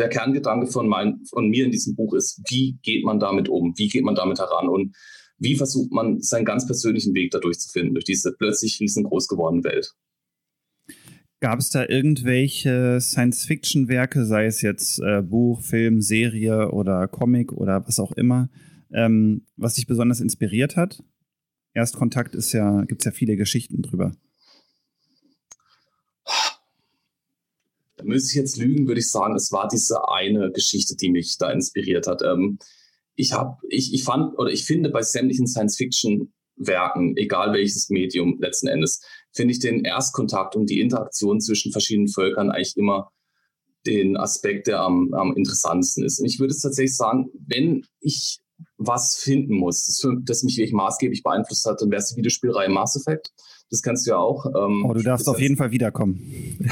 der 0.00 0.08
Kerngedanke 0.08 0.66
von, 0.66 0.88
mein, 0.88 1.20
von 1.28 1.48
mir 1.48 1.64
in 1.64 1.70
diesem 1.70 1.94
Buch 1.94 2.14
ist, 2.14 2.40
wie 2.48 2.78
geht 2.82 3.04
man 3.04 3.20
damit 3.20 3.48
um? 3.48 3.74
Wie 3.76 3.88
geht 3.88 4.02
man 4.02 4.14
damit 4.14 4.38
heran? 4.38 4.68
Und 4.68 4.96
wie 5.38 5.56
versucht 5.56 5.92
man, 5.92 6.20
seinen 6.20 6.44
ganz 6.44 6.66
persönlichen 6.66 7.14
Weg 7.14 7.30
dadurch 7.30 7.58
zu 7.58 7.70
finden, 7.70 7.94
durch 7.94 8.04
diese 8.04 8.32
plötzlich 8.36 8.80
riesengroß 8.80 9.28
gewordene 9.28 9.64
Welt? 9.64 9.94
Gab 11.40 11.58
es 11.58 11.70
da 11.70 11.86
irgendwelche 11.86 13.00
Science-Fiction-Werke, 13.00 14.26
sei 14.26 14.46
es 14.46 14.60
jetzt 14.60 15.00
äh, 15.00 15.22
Buch, 15.22 15.62
Film, 15.62 16.02
Serie 16.02 16.70
oder 16.72 17.08
Comic 17.08 17.52
oder 17.52 17.86
was 17.86 17.98
auch 17.98 18.12
immer, 18.12 18.50
ähm, 18.92 19.46
was 19.56 19.74
dich 19.74 19.86
besonders 19.86 20.20
inspiriert 20.20 20.76
hat? 20.76 21.02
Erstkontakt 21.72 22.34
ist 22.34 22.52
ja, 22.52 22.82
gibt 22.84 23.02
es 23.02 23.06
ja 23.06 23.12
viele 23.12 23.36
Geschichten 23.36 23.80
drüber. 23.80 24.12
Da 28.00 28.06
müsste 28.06 28.30
ich 28.30 28.36
jetzt 28.36 28.56
lügen, 28.56 28.86
würde 28.86 29.00
ich 29.00 29.10
sagen, 29.10 29.36
es 29.36 29.52
war 29.52 29.68
diese 29.68 30.08
eine 30.08 30.50
Geschichte, 30.52 30.96
die 30.96 31.10
mich 31.10 31.36
da 31.36 31.50
inspiriert 31.50 32.06
hat. 32.06 32.22
Ähm, 32.22 32.58
ich 33.14 33.32
habe, 33.32 33.58
ich, 33.68 33.92
ich 33.92 34.04
fand 34.04 34.38
oder 34.38 34.50
ich 34.50 34.64
finde 34.64 34.88
bei 34.88 35.02
sämtlichen 35.02 35.46
Science-Fiction-Werken, 35.46 37.16
egal 37.18 37.52
welches 37.52 37.90
Medium 37.90 38.38
letzten 38.40 38.68
Endes, 38.68 39.02
finde 39.32 39.52
ich 39.52 39.58
den 39.58 39.84
Erstkontakt 39.84 40.56
und 40.56 40.70
die 40.70 40.80
Interaktion 40.80 41.40
zwischen 41.40 41.72
verschiedenen 41.72 42.08
Völkern 42.08 42.50
eigentlich 42.50 42.76
immer 42.78 43.10
den 43.86 44.16
Aspekt, 44.16 44.66
der 44.66 44.80
am, 44.80 45.12
am 45.12 45.36
interessantesten 45.36 46.04
ist. 46.04 46.20
Und 46.20 46.26
ich 46.26 46.40
würde 46.40 46.52
es 46.54 46.62
tatsächlich 46.62 46.96
sagen, 46.96 47.30
wenn 47.46 47.84
ich 48.00 48.40
was 48.78 49.16
finden 49.16 49.54
muss, 49.54 49.86
das, 49.86 50.00
für, 50.00 50.16
das 50.22 50.42
mich 50.42 50.56
wirklich 50.56 50.72
maßgeblich 50.72 51.22
beeinflusst 51.22 51.66
hat, 51.66 51.82
dann 51.82 51.90
wäre 51.90 52.00
es 52.00 52.08
die 52.08 52.16
Videospielreihe 52.16 52.70
Mass 52.70 52.96
Effect. 52.96 53.32
Das 53.70 53.82
kannst 53.82 54.06
du 54.06 54.10
ja 54.10 54.18
auch. 54.18 54.46
Ähm, 54.46 54.84
oh, 54.84 54.92
du 54.92 55.02
darfst 55.02 55.28
auf 55.28 55.40
jeden 55.40 55.56
Fall 55.56 55.70
wiederkommen. 55.70 56.58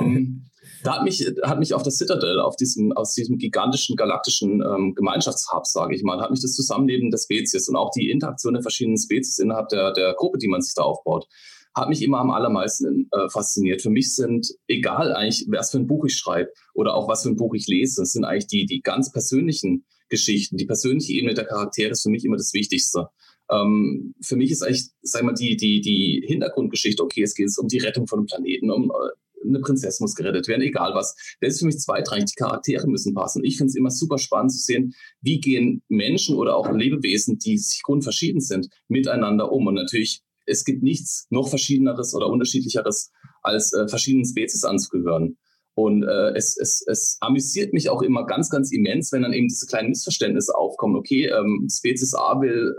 ähm, 0.00 0.44
da 0.84 0.96
hat 0.96 1.04
mich, 1.04 1.26
hat 1.42 1.58
mich 1.58 1.72
auf 1.72 1.82
der 1.82 1.92
Citadel, 1.92 2.40
auf 2.40 2.56
diesem, 2.56 2.92
aus 2.92 3.14
diesem 3.14 3.38
gigantischen 3.38 3.96
galaktischen 3.96 4.62
ähm, 4.62 4.94
Gemeinschaftshub, 4.94 5.66
sage 5.66 5.94
ich 5.94 6.02
mal, 6.02 6.20
hat 6.20 6.30
mich 6.30 6.42
das 6.42 6.52
Zusammenleben 6.52 7.10
der 7.10 7.18
Spezies 7.18 7.68
und 7.68 7.76
auch 7.76 7.90
die 7.90 8.10
Interaktion 8.10 8.54
der 8.54 8.62
verschiedenen 8.62 8.98
Spezies 8.98 9.38
innerhalb 9.38 9.68
der, 9.70 9.92
der 9.92 10.14
Gruppe, 10.14 10.38
die 10.38 10.48
man 10.48 10.60
sich 10.60 10.74
da 10.74 10.82
aufbaut, 10.82 11.26
hat 11.74 11.88
mich 11.88 12.02
immer 12.02 12.18
am 12.20 12.30
allermeisten 12.30 13.08
äh, 13.12 13.28
fasziniert. 13.30 13.82
Für 13.82 13.90
mich 13.90 14.14
sind, 14.14 14.54
egal 14.68 15.14
eigentlich, 15.14 15.46
was 15.48 15.70
für 15.70 15.78
ein 15.78 15.86
Buch 15.86 16.04
ich 16.04 16.16
schreibe 16.16 16.52
oder 16.74 16.94
auch 16.94 17.08
was 17.08 17.22
für 17.22 17.30
ein 17.30 17.36
Buch 17.36 17.54
ich 17.54 17.66
lese, 17.66 18.02
es 18.02 18.12
sind 18.12 18.24
eigentlich 18.24 18.46
die, 18.46 18.66
die 18.66 18.82
ganz 18.82 19.10
persönlichen 19.10 19.86
Geschichten, 20.10 20.58
die 20.58 20.66
persönliche 20.66 21.14
Ebene 21.14 21.34
der 21.34 21.46
Charaktere 21.46 21.90
ist 21.90 22.02
für 22.02 22.10
mich 22.10 22.24
immer 22.24 22.36
das 22.36 22.52
Wichtigste. 22.52 23.08
Ähm, 23.50 24.14
für 24.22 24.36
mich 24.36 24.50
ist 24.50 24.62
eigentlich, 24.62 24.88
sag 25.02 25.22
mal, 25.22 25.34
die, 25.34 25.56
die, 25.56 25.80
die 25.80 26.22
Hintergrundgeschichte, 26.26 27.02
okay, 27.02 27.22
es 27.22 27.34
geht 27.34 27.50
um 27.58 27.68
die 27.68 27.78
Rettung 27.78 28.06
von 28.06 28.20
einem 28.20 28.26
Planeten, 28.26 28.70
um 28.70 28.90
äh, 28.90 29.10
eine 29.46 29.60
Prinzessin 29.60 30.04
muss 30.04 30.14
gerettet 30.14 30.48
werden, 30.48 30.62
egal 30.62 30.94
was. 30.94 31.14
Das 31.40 31.54
ist 31.54 31.58
für 31.60 31.66
mich 31.66 31.78
zweitrangig. 31.78 32.26
Die 32.26 32.34
Charaktere 32.34 32.86
müssen 32.86 33.14
passen. 33.14 33.44
ich 33.44 33.56
finde 33.56 33.70
es 33.70 33.76
immer 33.76 33.90
super 33.90 34.18
spannend 34.18 34.52
zu 34.52 34.58
sehen, 34.58 34.94
wie 35.20 35.40
gehen 35.40 35.82
Menschen 35.88 36.36
oder 36.36 36.56
auch 36.56 36.70
Lebewesen, 36.72 37.38
die 37.38 37.58
sich 37.58 37.82
grundverschieden 37.82 38.40
sind, 38.40 38.68
miteinander 38.88 39.52
um. 39.52 39.66
Und 39.66 39.74
natürlich, 39.74 40.22
es 40.46 40.64
gibt 40.64 40.82
nichts 40.82 41.26
noch 41.30 41.48
verschiedeneres 41.48 42.14
oder 42.14 42.28
unterschiedlicheres, 42.28 43.10
als 43.42 43.72
äh, 43.72 43.88
verschiedenen 43.88 44.24
Spezies 44.24 44.64
anzugehören. 44.64 45.36
Und 45.76 46.04
äh, 46.04 46.30
es, 46.36 46.56
es, 46.56 46.84
es 46.86 47.18
amüsiert 47.20 47.72
mich 47.72 47.90
auch 47.90 48.00
immer 48.02 48.26
ganz, 48.26 48.48
ganz 48.48 48.70
immens, 48.70 49.10
wenn 49.10 49.22
dann 49.22 49.32
eben 49.32 49.48
diese 49.48 49.66
kleinen 49.66 49.88
Missverständnisse 49.88 50.54
aufkommen. 50.54 50.96
Okay, 50.96 51.26
ähm, 51.26 51.66
Spezies 51.68 52.14
A 52.14 52.40
will 52.40 52.76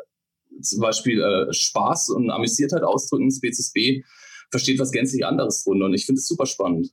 zum 0.61 0.81
Beispiel 0.81 1.21
äh, 1.21 1.53
Spaß 1.53 2.09
und 2.09 2.29
Amüsiertheit 2.29 2.83
ausdrücken, 2.83 3.31
Spezies 3.31 3.71
B 3.71 4.03
versteht 4.51 4.79
was 4.79 4.91
gänzlich 4.91 5.25
anderes 5.25 5.63
drunter. 5.63 5.85
Und 5.85 5.93
ich 5.93 6.05
finde 6.05 6.19
es 6.19 6.27
super 6.27 6.45
spannend. 6.45 6.91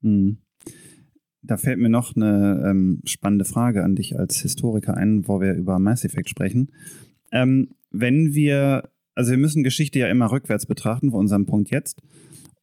Mhm. 0.00 0.38
Da 1.42 1.56
fällt 1.56 1.78
mir 1.78 1.88
noch 1.88 2.14
eine 2.14 2.64
ähm, 2.68 3.00
spannende 3.04 3.44
Frage 3.44 3.82
an 3.82 3.96
dich 3.96 4.18
als 4.18 4.40
Historiker 4.40 4.96
ein, 4.96 5.26
wo 5.26 5.40
wir 5.40 5.54
über 5.54 5.78
Mass 5.78 6.04
Effect 6.04 6.28
sprechen. 6.28 6.72
Ähm, 7.32 7.70
wenn 7.90 8.34
wir, 8.34 8.90
also 9.14 9.30
wir 9.30 9.38
müssen 9.38 9.62
Geschichte 9.62 9.98
ja 9.98 10.08
immer 10.08 10.30
rückwärts 10.30 10.66
betrachten, 10.66 11.10
vor 11.10 11.18
unserem 11.18 11.46
Punkt 11.46 11.70
jetzt. 11.70 12.02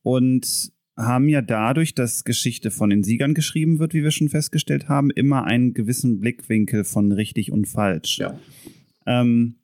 Und 0.04 0.72
haben 0.96 1.30
ja 1.30 1.42
dadurch, 1.42 1.94
dass 1.94 2.24
Geschichte 2.24 2.72
von 2.72 2.90
den 2.90 3.04
Siegern 3.04 3.36
geschrieben 3.36 3.78
wird, 3.80 3.94
wie 3.94 4.04
wir 4.04 4.12
schon 4.12 4.30
festgestellt 4.30 4.90
haben, 4.90 5.12
immer 5.12 5.44
einen 5.44 5.74
gewissen 5.74 6.20
Blickwinkel 6.20 6.84
von 6.84 7.12
richtig 7.12 7.52
und 7.52 7.66
falsch. 7.68 8.18
Ja. 8.18 8.40
Ähm, 9.06 9.58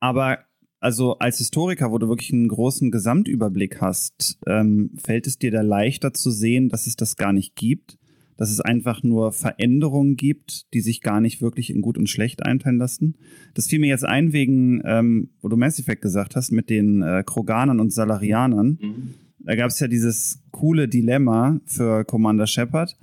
aber 0.00 0.38
also 0.80 1.18
als 1.18 1.38
Historiker, 1.38 1.90
wo 1.90 1.98
du 1.98 2.08
wirklich 2.08 2.32
einen 2.32 2.48
großen 2.48 2.90
Gesamtüberblick 2.90 3.80
hast, 3.80 4.38
ähm, 4.46 4.90
fällt 5.02 5.26
es 5.26 5.38
dir 5.38 5.50
da 5.50 5.62
leichter 5.62 6.12
zu 6.12 6.30
sehen, 6.30 6.68
dass 6.68 6.86
es 6.86 6.96
das 6.96 7.16
gar 7.16 7.32
nicht 7.32 7.56
gibt, 7.56 7.98
dass 8.36 8.50
es 8.50 8.60
einfach 8.60 9.02
nur 9.02 9.32
Veränderungen 9.32 10.16
gibt, 10.16 10.72
die 10.74 10.80
sich 10.80 11.00
gar 11.00 11.20
nicht 11.20 11.40
wirklich 11.40 11.70
in 11.70 11.80
gut 11.80 11.96
und 11.96 12.08
schlecht 12.08 12.44
einteilen 12.44 12.76
lassen. 12.76 13.16
Das 13.54 13.66
fiel 13.66 13.78
mir 13.78 13.88
jetzt 13.88 14.04
ein 14.04 14.32
wegen, 14.32 14.82
ähm, 14.84 15.30
wo 15.40 15.48
du 15.48 15.56
Mass 15.56 15.78
Effect 15.78 16.02
gesagt 16.02 16.36
hast, 16.36 16.52
mit 16.52 16.68
den 16.68 17.02
äh, 17.02 17.24
Kroganern 17.24 17.80
und 17.80 17.92
Salarianern. 17.92 18.78
Mhm. 18.80 19.14
Da 19.38 19.54
gab 19.54 19.70
es 19.70 19.80
ja 19.80 19.88
dieses 19.88 20.42
coole 20.50 20.88
Dilemma 20.88 21.60
für 21.64 22.04
Commander 22.04 22.46
Shepard, 22.46 22.98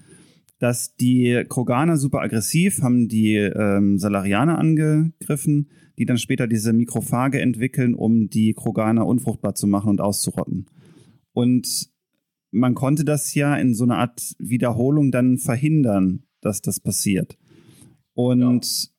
dass 0.59 0.95
die 0.95 1.43
Kroganer 1.49 1.97
super 1.97 2.21
aggressiv 2.21 2.81
haben 2.81 3.07
die 3.07 3.35
ähm, 3.35 3.97
Salarianer 3.97 4.57
angegriffen 4.57 5.69
die 5.97 6.05
dann 6.05 6.17
später 6.17 6.47
diese 6.47 6.73
Mikrophage 6.73 7.39
entwickeln, 7.39 7.93
um 7.93 8.29
die 8.29 8.53
Kroganer 8.53 9.05
unfruchtbar 9.05 9.55
zu 9.55 9.67
machen 9.67 9.89
und 9.89 10.01
auszurotten. 10.01 10.65
Und 11.33 11.89
man 12.51 12.75
konnte 12.75 13.03
das 13.03 13.33
ja 13.33 13.55
in 13.55 13.73
so 13.73 13.83
einer 13.83 13.97
Art 13.97 14.35
Wiederholung 14.37 15.11
dann 15.11 15.37
verhindern, 15.37 16.23
dass 16.41 16.61
das 16.61 16.79
passiert. 16.79 17.37
Und 18.13 18.65
ja. 18.65 18.89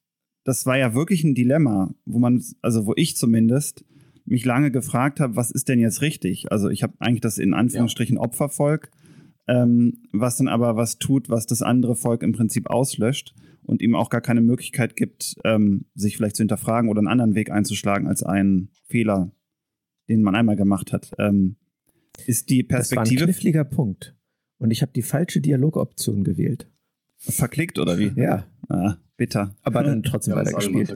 das 0.44 0.66
war 0.66 0.76
ja 0.76 0.94
wirklich 0.94 1.24
ein 1.24 1.34
Dilemma, 1.34 1.94
wo 2.04 2.18
man, 2.18 2.42
also 2.62 2.86
wo 2.86 2.94
ich 2.96 3.16
zumindest 3.16 3.84
mich 4.24 4.44
lange 4.44 4.70
gefragt 4.70 5.20
habe, 5.20 5.36
was 5.36 5.50
ist 5.50 5.68
denn 5.68 5.80
jetzt 5.80 6.00
richtig? 6.00 6.50
Also 6.50 6.68
ich 6.68 6.82
habe 6.82 6.94
eigentlich 6.98 7.20
das 7.20 7.38
in 7.38 7.54
Anführungsstrichen 7.54 8.16
ja. 8.16 8.22
Opfervolk, 8.22 8.90
ähm, 9.46 10.02
was 10.12 10.38
dann 10.38 10.48
aber 10.48 10.76
was 10.76 10.98
tut, 10.98 11.28
was 11.28 11.46
das 11.46 11.62
andere 11.62 11.94
Volk 11.94 12.22
im 12.22 12.32
Prinzip 12.32 12.70
auslöscht. 12.70 13.34
Und 13.64 13.82
ihm 13.82 13.94
auch 13.94 14.10
gar 14.10 14.20
keine 14.20 14.40
Möglichkeit 14.40 14.96
gibt, 14.96 15.36
ähm, 15.44 15.86
sich 15.94 16.16
vielleicht 16.16 16.36
zu 16.36 16.42
hinterfragen 16.42 16.90
oder 16.90 17.00
einen 17.00 17.08
anderen 17.08 17.34
Weg 17.34 17.50
einzuschlagen 17.50 18.06
als 18.06 18.22
einen 18.22 18.70
Fehler, 18.86 19.32
den 20.08 20.22
man 20.22 20.34
einmal 20.34 20.56
gemacht 20.56 20.92
hat. 20.92 21.12
Ähm, 21.18 21.56
ist 22.26 22.50
die 22.50 22.62
Perspektive. 22.62 23.02
Das 23.02 23.20
war 23.20 23.26
ein 23.26 23.32
kniffliger 23.32 23.64
Punkt. 23.64 24.16
Und 24.58 24.70
ich 24.70 24.82
habe 24.82 24.92
die 24.92 25.02
falsche 25.02 25.40
Dialogoption 25.40 26.24
gewählt. 26.24 26.70
Verklickt 27.16 27.78
oder 27.78 27.98
wie? 27.98 28.12
Ja. 28.16 28.46
Ah, 28.68 28.96
bitter. 29.16 29.54
Aber 29.62 29.82
dann 29.82 30.02
trotzdem 30.02 30.34
ja, 30.34 30.40
weitergespielt. 30.40 30.90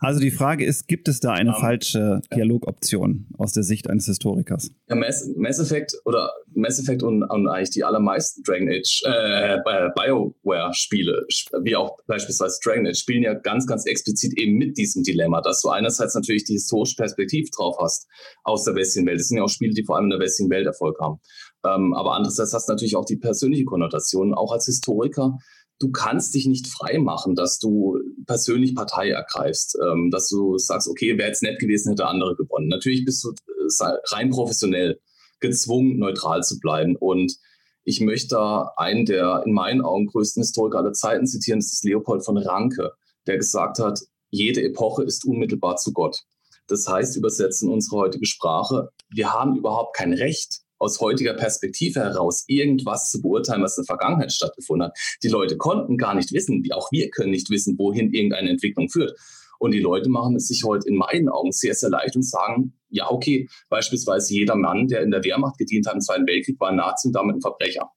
Also 0.00 0.20
die 0.20 0.30
Frage 0.30 0.64
ist, 0.64 0.88
gibt 0.88 1.08
es 1.08 1.20
da 1.20 1.32
eine 1.32 1.54
um, 1.54 1.60
falsche 1.60 2.22
Dialogoption 2.34 3.26
aus 3.36 3.52
der 3.52 3.62
Sicht 3.62 3.90
eines 3.90 4.06
Historikers? 4.06 4.70
Ja, 4.88 4.96
Mass, 4.96 5.28
Mass 5.36 5.58
Effect 5.58 5.94
oder 6.04 6.30
Mass 6.54 6.80
Effect 6.80 7.02
und, 7.02 7.22
und, 7.22 7.48
eigentlich 7.48 7.70
die 7.70 7.84
allermeisten 7.84 8.42
Dragon 8.42 8.68
Age, 8.68 9.02
äh, 9.04 9.58
BioWare-Spiele, 9.94 11.26
wie 11.62 11.76
auch 11.76 11.96
beispielsweise 12.06 12.58
Dragon 12.64 12.86
Age, 12.86 12.98
spielen 12.98 13.22
ja 13.22 13.34
ganz, 13.34 13.66
ganz 13.66 13.86
explizit 13.86 14.38
eben 14.38 14.56
mit 14.56 14.76
diesem 14.78 15.02
Dilemma, 15.02 15.40
dass 15.42 15.60
du 15.60 15.68
einerseits 15.68 16.14
natürlich 16.14 16.44
die 16.44 16.54
historische 16.54 16.96
Perspektive 16.96 17.50
drauf 17.50 17.76
hast 17.80 18.06
aus 18.44 18.64
der 18.64 18.74
westlichen 18.74 19.06
Welt. 19.06 19.20
Das 19.20 19.28
sind 19.28 19.36
ja 19.36 19.44
auch 19.44 19.48
Spiele, 19.48 19.74
die 19.74 19.84
vor 19.84 19.96
allem 19.96 20.06
in 20.06 20.10
der 20.10 20.20
westlichen 20.20 20.50
Welt 20.50 20.66
Erfolg 20.66 20.98
haben. 21.00 21.20
Ähm, 21.64 21.92
aber 21.94 22.14
andererseits 22.14 22.54
hast 22.54 22.68
du 22.68 22.72
natürlich 22.72 22.96
auch 22.96 23.04
die 23.04 23.16
persönliche 23.16 23.64
Konnotation, 23.64 24.34
auch 24.34 24.52
als 24.52 24.66
Historiker 24.66 25.38
du 25.80 25.90
kannst 25.90 26.34
dich 26.34 26.46
nicht 26.46 26.68
frei 26.68 26.98
machen, 26.98 27.34
dass 27.34 27.58
du 27.58 27.98
persönlich 28.26 28.74
Partei 28.76 29.10
ergreifst, 29.10 29.76
ähm, 29.82 30.10
dass 30.10 30.28
du 30.28 30.58
sagst, 30.58 30.88
okay, 30.88 31.18
wäre 31.18 31.28
jetzt 31.28 31.42
nett 31.42 31.58
gewesen, 31.58 31.90
hätte 31.90 32.06
andere 32.06 32.36
gewonnen. 32.36 32.68
Natürlich 32.68 33.04
bist 33.04 33.24
du 33.24 33.30
äh, 33.30 33.92
rein 34.10 34.30
professionell 34.30 35.00
gezwungen, 35.40 35.98
neutral 35.98 36.42
zu 36.42 36.60
bleiben. 36.60 36.96
Und 36.96 37.36
ich 37.82 38.00
möchte 38.00 38.36
da 38.36 38.72
einen 38.76 39.06
der 39.06 39.42
in 39.46 39.52
meinen 39.52 39.80
Augen 39.80 40.06
größten 40.06 40.42
Historiker 40.42 40.78
aller 40.78 40.92
Zeiten 40.92 41.26
zitieren, 41.26 41.60
das 41.60 41.72
ist 41.72 41.84
Leopold 41.84 42.24
von 42.24 42.36
Ranke, 42.36 42.92
der 43.26 43.38
gesagt 43.38 43.78
hat, 43.78 44.00
jede 44.28 44.62
Epoche 44.62 45.02
ist 45.02 45.24
unmittelbar 45.24 45.76
zu 45.76 45.92
Gott. 45.92 46.20
Das 46.68 46.86
heißt, 46.86 47.16
übersetzen 47.16 47.70
unsere 47.70 47.96
heutige 47.96 48.26
Sprache, 48.26 48.90
wir 49.08 49.32
haben 49.32 49.56
überhaupt 49.56 49.96
kein 49.96 50.12
Recht, 50.12 50.60
aus 50.80 50.98
heutiger 51.00 51.34
Perspektive 51.34 52.00
heraus 52.00 52.44
irgendwas 52.48 53.10
zu 53.10 53.20
beurteilen, 53.20 53.62
was 53.62 53.76
in 53.76 53.82
der 53.82 53.96
Vergangenheit 53.96 54.32
stattgefunden 54.32 54.88
hat. 54.88 54.98
Die 55.22 55.28
Leute 55.28 55.56
konnten 55.56 55.96
gar 55.96 56.14
nicht 56.14 56.32
wissen, 56.32 56.64
wie 56.64 56.72
auch 56.72 56.90
wir 56.90 57.10
können 57.10 57.30
nicht 57.30 57.50
wissen, 57.50 57.78
wohin 57.78 58.12
irgendeine 58.12 58.50
Entwicklung 58.50 58.88
führt. 58.88 59.16
Und 59.58 59.72
die 59.72 59.80
Leute 59.80 60.08
machen 60.08 60.36
es 60.36 60.48
sich 60.48 60.64
heute 60.64 60.88
in 60.88 60.96
meinen 60.96 61.28
Augen 61.28 61.52
sehr, 61.52 61.74
sehr 61.74 61.90
leicht 61.90 62.16
und 62.16 62.22
sagen, 62.22 62.72
ja, 62.88 63.10
okay, 63.10 63.46
beispielsweise 63.68 64.32
jeder 64.32 64.56
Mann, 64.56 64.88
der 64.88 65.02
in 65.02 65.10
der 65.10 65.22
Wehrmacht 65.22 65.58
gedient 65.58 65.86
hat 65.86 65.94
im 65.94 66.00
Zweiten 66.00 66.26
Weltkrieg, 66.26 66.58
war 66.58 66.70
ein 66.70 66.76
Nazi 66.76 67.08
und 67.08 67.12
damit 67.12 67.36
ein 67.36 67.40
Verbrecher. 67.42 67.90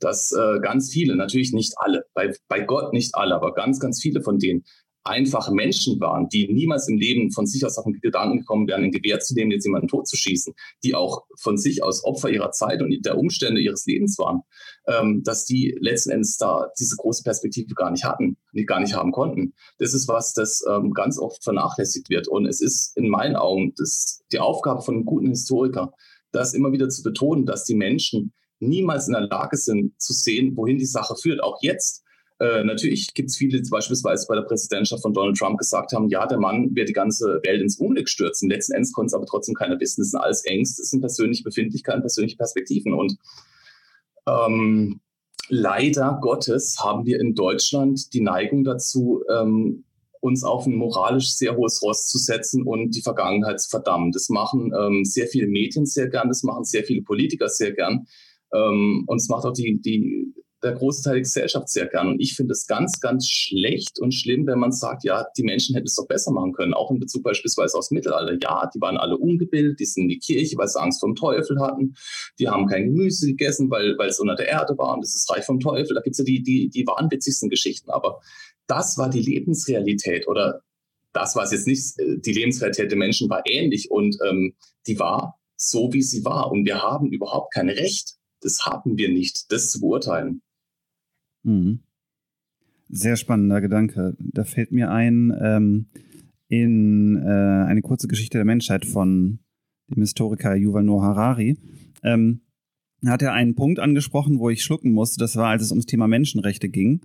Dass 0.00 0.32
äh, 0.32 0.58
ganz 0.60 0.90
viele, 0.90 1.14
natürlich 1.14 1.52
nicht 1.52 1.74
alle, 1.76 2.04
bei, 2.12 2.34
bei 2.48 2.60
Gott 2.60 2.92
nicht 2.92 3.14
alle, 3.14 3.36
aber 3.36 3.54
ganz, 3.54 3.78
ganz 3.78 4.02
viele 4.02 4.20
von 4.20 4.38
denen 4.38 4.64
einfache 5.06 5.52
Menschen 5.52 6.00
waren, 6.00 6.28
die 6.28 6.52
niemals 6.52 6.88
im 6.88 6.98
Leben 6.98 7.30
von 7.30 7.46
sich 7.46 7.64
aus 7.64 7.78
auf 7.78 7.84
den 7.84 8.00
Gedanken 8.00 8.38
gekommen 8.38 8.66
wären, 8.66 8.84
ein 8.84 8.92
Gewehr 8.92 9.20
zu 9.20 9.34
nehmen, 9.34 9.50
jetzt 9.50 9.64
jemanden 9.64 9.88
totzuschießen, 9.88 10.54
die 10.84 10.94
auch 10.94 11.24
von 11.36 11.56
sich 11.56 11.82
aus 11.82 12.04
Opfer 12.04 12.30
ihrer 12.30 12.50
Zeit 12.50 12.82
und 12.82 12.94
der 13.04 13.18
Umstände 13.18 13.60
ihres 13.60 13.86
Lebens 13.86 14.18
waren, 14.18 14.42
ähm, 14.86 15.22
dass 15.24 15.44
die 15.44 15.76
letzten 15.80 16.10
Endes 16.10 16.36
da 16.36 16.68
diese 16.78 16.96
große 16.96 17.22
Perspektive 17.22 17.74
gar 17.74 17.90
nicht 17.90 18.04
hatten, 18.04 18.36
gar 18.66 18.80
nicht 18.80 18.94
haben 18.94 19.12
konnten. 19.12 19.54
Das 19.78 19.94
ist 19.94 20.08
was, 20.08 20.32
das 20.32 20.62
ähm, 20.68 20.92
ganz 20.92 21.18
oft 21.18 21.42
vernachlässigt 21.42 22.10
wird. 22.10 22.28
Und 22.28 22.46
es 22.46 22.60
ist 22.60 22.96
in 22.96 23.08
meinen 23.08 23.36
Augen 23.36 23.74
das, 23.76 24.22
die 24.32 24.38
Aufgabe 24.38 24.82
von 24.82 24.96
einem 24.96 25.04
guten 25.04 25.28
Historiker, 25.28 25.92
das 26.32 26.54
immer 26.54 26.72
wieder 26.72 26.88
zu 26.88 27.02
betonen, 27.02 27.46
dass 27.46 27.64
die 27.64 27.74
Menschen 27.74 28.32
niemals 28.58 29.06
in 29.06 29.12
der 29.12 29.22
Lage 29.22 29.56
sind 29.56 30.00
zu 30.00 30.12
sehen, 30.12 30.56
wohin 30.56 30.78
die 30.78 30.86
Sache 30.86 31.14
führt. 31.16 31.42
Auch 31.42 31.58
jetzt 31.62 32.02
äh, 32.38 32.64
natürlich 32.64 33.14
gibt 33.14 33.30
es 33.30 33.36
viele, 33.36 33.62
die 33.62 33.70
beispielsweise 33.70 34.26
bei 34.28 34.34
der 34.34 34.42
Präsidentschaft 34.42 35.02
von 35.02 35.14
Donald 35.14 35.38
Trump 35.38 35.58
gesagt 35.58 35.92
haben, 35.92 36.08
ja, 36.08 36.26
der 36.26 36.38
Mann 36.38 36.74
wird 36.74 36.88
die 36.88 36.92
ganze 36.92 37.40
Welt 37.44 37.62
ins 37.62 37.78
Unglück 37.78 38.08
stürzen. 38.08 38.50
Letzten 38.50 38.74
Endes 38.74 38.92
konnte 38.92 39.06
es 39.06 39.14
aber 39.14 39.26
trotzdem 39.26 39.54
keiner 39.54 39.80
wissen. 39.80 40.02
Das 40.02 40.10
sind 40.10 40.20
alles 40.20 40.44
Ängste, 40.44 40.82
das 40.82 40.90
sind 40.90 41.00
persönliche 41.00 41.44
Befindlichkeiten, 41.44 42.02
persönliche 42.02 42.36
Perspektiven. 42.36 42.92
Und 42.92 43.16
ähm, 44.28 45.00
leider 45.48 46.18
Gottes 46.20 46.78
haben 46.80 47.06
wir 47.06 47.20
in 47.20 47.34
Deutschland 47.34 48.12
die 48.12 48.20
Neigung 48.20 48.64
dazu, 48.64 49.22
ähm, 49.30 49.84
uns 50.20 50.44
auf 50.44 50.66
ein 50.66 50.74
moralisch 50.74 51.32
sehr 51.34 51.56
hohes 51.56 51.82
Ross 51.82 52.08
zu 52.08 52.18
setzen 52.18 52.64
und 52.64 52.94
die 52.94 53.02
Vergangenheit 53.02 53.60
zu 53.60 53.70
verdammen. 53.70 54.12
Das 54.12 54.28
machen 54.28 54.72
ähm, 54.78 55.04
sehr 55.04 55.28
viele 55.28 55.46
Medien 55.46 55.86
sehr 55.86 56.08
gern, 56.08 56.28
das 56.28 56.42
machen 56.42 56.64
sehr 56.64 56.84
viele 56.84 57.02
Politiker 57.02 57.48
sehr 57.48 57.72
gern. 57.72 58.06
Ähm, 58.52 59.04
und 59.06 59.20
es 59.20 59.28
macht 59.28 59.46
auch 59.46 59.52
die, 59.52 59.80
die 59.80 60.34
der 60.62 60.72
große 60.72 61.02
Teil 61.02 61.14
der 61.14 61.22
Gesellschaft 61.22 61.68
sehr 61.68 61.86
gern. 61.86 62.08
Und 62.08 62.20
ich 62.20 62.34
finde 62.34 62.52
es 62.52 62.66
ganz, 62.66 63.00
ganz 63.00 63.28
schlecht 63.28 64.00
und 64.00 64.12
schlimm, 64.12 64.46
wenn 64.46 64.58
man 64.58 64.72
sagt, 64.72 65.04
ja, 65.04 65.26
die 65.36 65.42
Menschen 65.42 65.74
hätten 65.74 65.86
es 65.86 65.94
doch 65.94 66.06
besser 66.06 66.32
machen 66.32 66.52
können. 66.52 66.74
Auch 66.74 66.90
in 66.90 66.98
Bezug 66.98 67.22
beispielsweise 67.22 67.76
aufs 67.76 67.90
Mittelalter. 67.90 68.38
Ja, 68.42 68.68
die 68.74 68.80
waren 68.80 68.96
alle 68.96 69.16
ungebildet, 69.16 69.80
die 69.80 69.84
sind 69.84 70.04
in 70.04 70.08
die 70.08 70.18
Kirche, 70.18 70.56
weil 70.56 70.68
sie 70.68 70.80
Angst 70.80 71.00
vom 71.00 71.14
Teufel 71.14 71.60
hatten. 71.60 71.94
Die 72.38 72.48
haben 72.48 72.66
kein 72.66 72.86
Gemüse 72.86 73.26
gegessen, 73.26 73.70
weil, 73.70 73.96
weil 73.98 74.08
es 74.08 74.18
unter 74.18 74.34
der 74.34 74.48
Erde 74.48 74.76
war 74.78 74.94
und 74.94 75.02
das 75.02 75.14
ist 75.14 75.30
reich 75.30 75.44
vom 75.44 75.60
Teufel. 75.60 75.94
Da 75.94 76.00
gibt 76.00 76.14
es 76.14 76.18
ja 76.18 76.24
die, 76.24 76.42
die, 76.42 76.68
die 76.68 76.86
wahnwitzigsten 76.86 77.50
Geschichten. 77.50 77.90
Aber 77.90 78.20
das 78.66 78.98
war 78.98 79.10
die 79.10 79.22
Lebensrealität 79.22 80.26
oder 80.26 80.62
das 81.12 81.36
war 81.36 81.44
es 81.44 81.52
jetzt 81.52 81.66
nicht. 81.66 81.94
Die 81.98 82.32
Lebensrealität 82.32 82.90
der 82.90 82.98
Menschen 82.98 83.30
war 83.30 83.42
ähnlich 83.46 83.90
und 83.90 84.16
ähm, 84.26 84.54
die 84.86 84.98
war 84.98 85.38
so, 85.56 85.92
wie 85.92 86.02
sie 86.02 86.24
war. 86.24 86.50
Und 86.50 86.64
wir 86.64 86.82
haben 86.82 87.10
überhaupt 87.10 87.54
kein 87.54 87.68
Recht, 87.68 88.16
das 88.40 88.66
haben 88.66 88.98
wir 88.98 89.08
nicht, 89.08 89.50
das 89.50 89.70
zu 89.70 89.80
beurteilen. 89.80 90.42
Mhm. 91.46 91.80
Sehr 92.88 93.16
spannender 93.16 93.60
Gedanke. 93.60 94.16
Da 94.18 94.44
fällt 94.44 94.72
mir 94.72 94.90
ein, 94.90 95.32
ähm, 95.40 95.86
in 96.48 97.16
äh, 97.16 97.64
eine 97.66 97.82
kurze 97.82 98.08
Geschichte 98.08 98.38
der 98.38 98.44
Menschheit 98.44 98.84
von 98.84 99.38
dem 99.88 100.02
Historiker 100.02 100.54
Yuval 100.54 100.84
Noah 100.84 101.02
Harari, 101.02 101.56
ähm, 102.02 102.40
hat 103.04 103.22
er 103.22 103.32
einen 103.32 103.54
Punkt 103.54 103.78
angesprochen, 103.78 104.38
wo 104.38 104.50
ich 104.50 104.62
schlucken 104.62 104.92
musste. 104.92 105.18
Das 105.18 105.36
war, 105.36 105.48
als 105.48 105.62
es 105.62 105.70
ums 105.70 105.86
Thema 105.86 106.08
Menschenrechte 106.08 106.68
ging. 106.68 107.00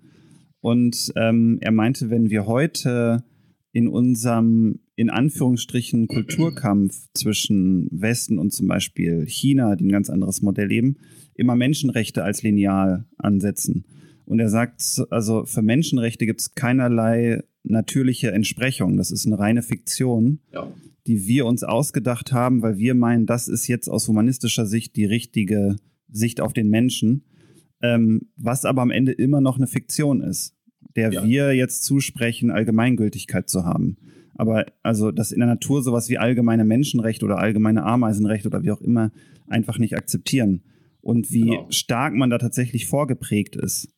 Und 0.60 1.12
ähm, 1.16 1.58
er 1.62 1.72
meinte, 1.72 2.10
wenn 2.10 2.30
wir 2.30 2.46
heute 2.46 3.24
in 3.72 3.88
unserem, 3.88 4.80
in 4.96 5.10
Anführungsstrichen, 5.10 6.08
Kulturkampf 6.08 7.08
zwischen 7.14 7.88
Westen 7.92 8.38
und 8.38 8.52
zum 8.52 8.68
Beispiel 8.68 9.26
China, 9.28 9.76
die 9.76 9.86
ein 9.86 9.92
ganz 9.92 10.10
anderes 10.10 10.42
Modell 10.42 10.68
leben, 10.68 10.98
immer 11.36 11.56
Menschenrechte 11.56 12.24
als 12.24 12.44
lineal 12.44 13.08
ansetzen 13.18 13.86
und 14.32 14.40
er 14.40 14.48
sagt, 14.48 15.04
also 15.10 15.44
für 15.44 15.62
Menschenrechte 15.62 16.26
gibt 16.26 16.40
es 16.40 16.56
keinerlei 16.56 17.44
natürliche 17.64 18.32
Entsprechung. 18.32 18.96
Das 18.96 19.12
ist 19.12 19.26
eine 19.26 19.38
reine 19.38 19.62
Fiktion, 19.62 20.40
ja. 20.54 20.72
die 21.06 21.28
wir 21.28 21.46
uns 21.46 21.64
ausgedacht 21.64 22.32
haben, 22.32 22.62
weil 22.62 22.78
wir 22.78 22.96
meinen, 22.96 23.26
das 23.26 23.50
ist 23.50 23.68
jetzt 23.68 23.90
aus 23.90 24.08
humanistischer 24.08 24.66
Sicht 24.66 24.96
die 24.96 25.04
richtige 25.04 25.76
Sicht 26.10 26.40
auf 26.40 26.54
den 26.54 26.70
Menschen, 26.70 27.26
ähm, 27.82 28.30
was 28.38 28.64
aber 28.64 28.82
am 28.82 28.90
Ende 28.90 29.12
immer 29.12 29.42
noch 29.42 29.58
eine 29.58 29.68
Fiktion 29.68 30.22
ist, 30.22 30.56
der 30.96 31.12
ja. 31.12 31.26
wir 31.26 31.52
jetzt 31.54 31.84
zusprechen, 31.84 32.52
Allgemeingültigkeit 32.52 33.50
zu 33.50 33.66
haben. 33.66 33.98
Aber 34.36 34.66
also, 34.82 35.12
dass 35.12 35.34
in 35.34 35.40
der 35.40 35.50
Natur 35.50 35.84
sowas 35.84 36.08
wie 36.08 36.20
allgemeine 36.20 36.64
Menschenrechte 36.64 37.26
oder 37.26 37.38
allgemeine 37.38 37.84
Ameisenrechte 37.84 38.48
oder 38.48 38.64
wie 38.64 38.72
auch 38.72 38.82
immer 38.82 39.12
einfach 39.48 39.78
nicht 39.78 39.98
akzeptieren. 39.98 40.64
Und 41.02 41.34
wie 41.34 41.48
genau. 41.48 41.68
stark 41.70 42.14
man 42.14 42.30
da 42.30 42.38
tatsächlich 42.38 42.86
vorgeprägt 42.86 43.58
ist. 43.58 43.90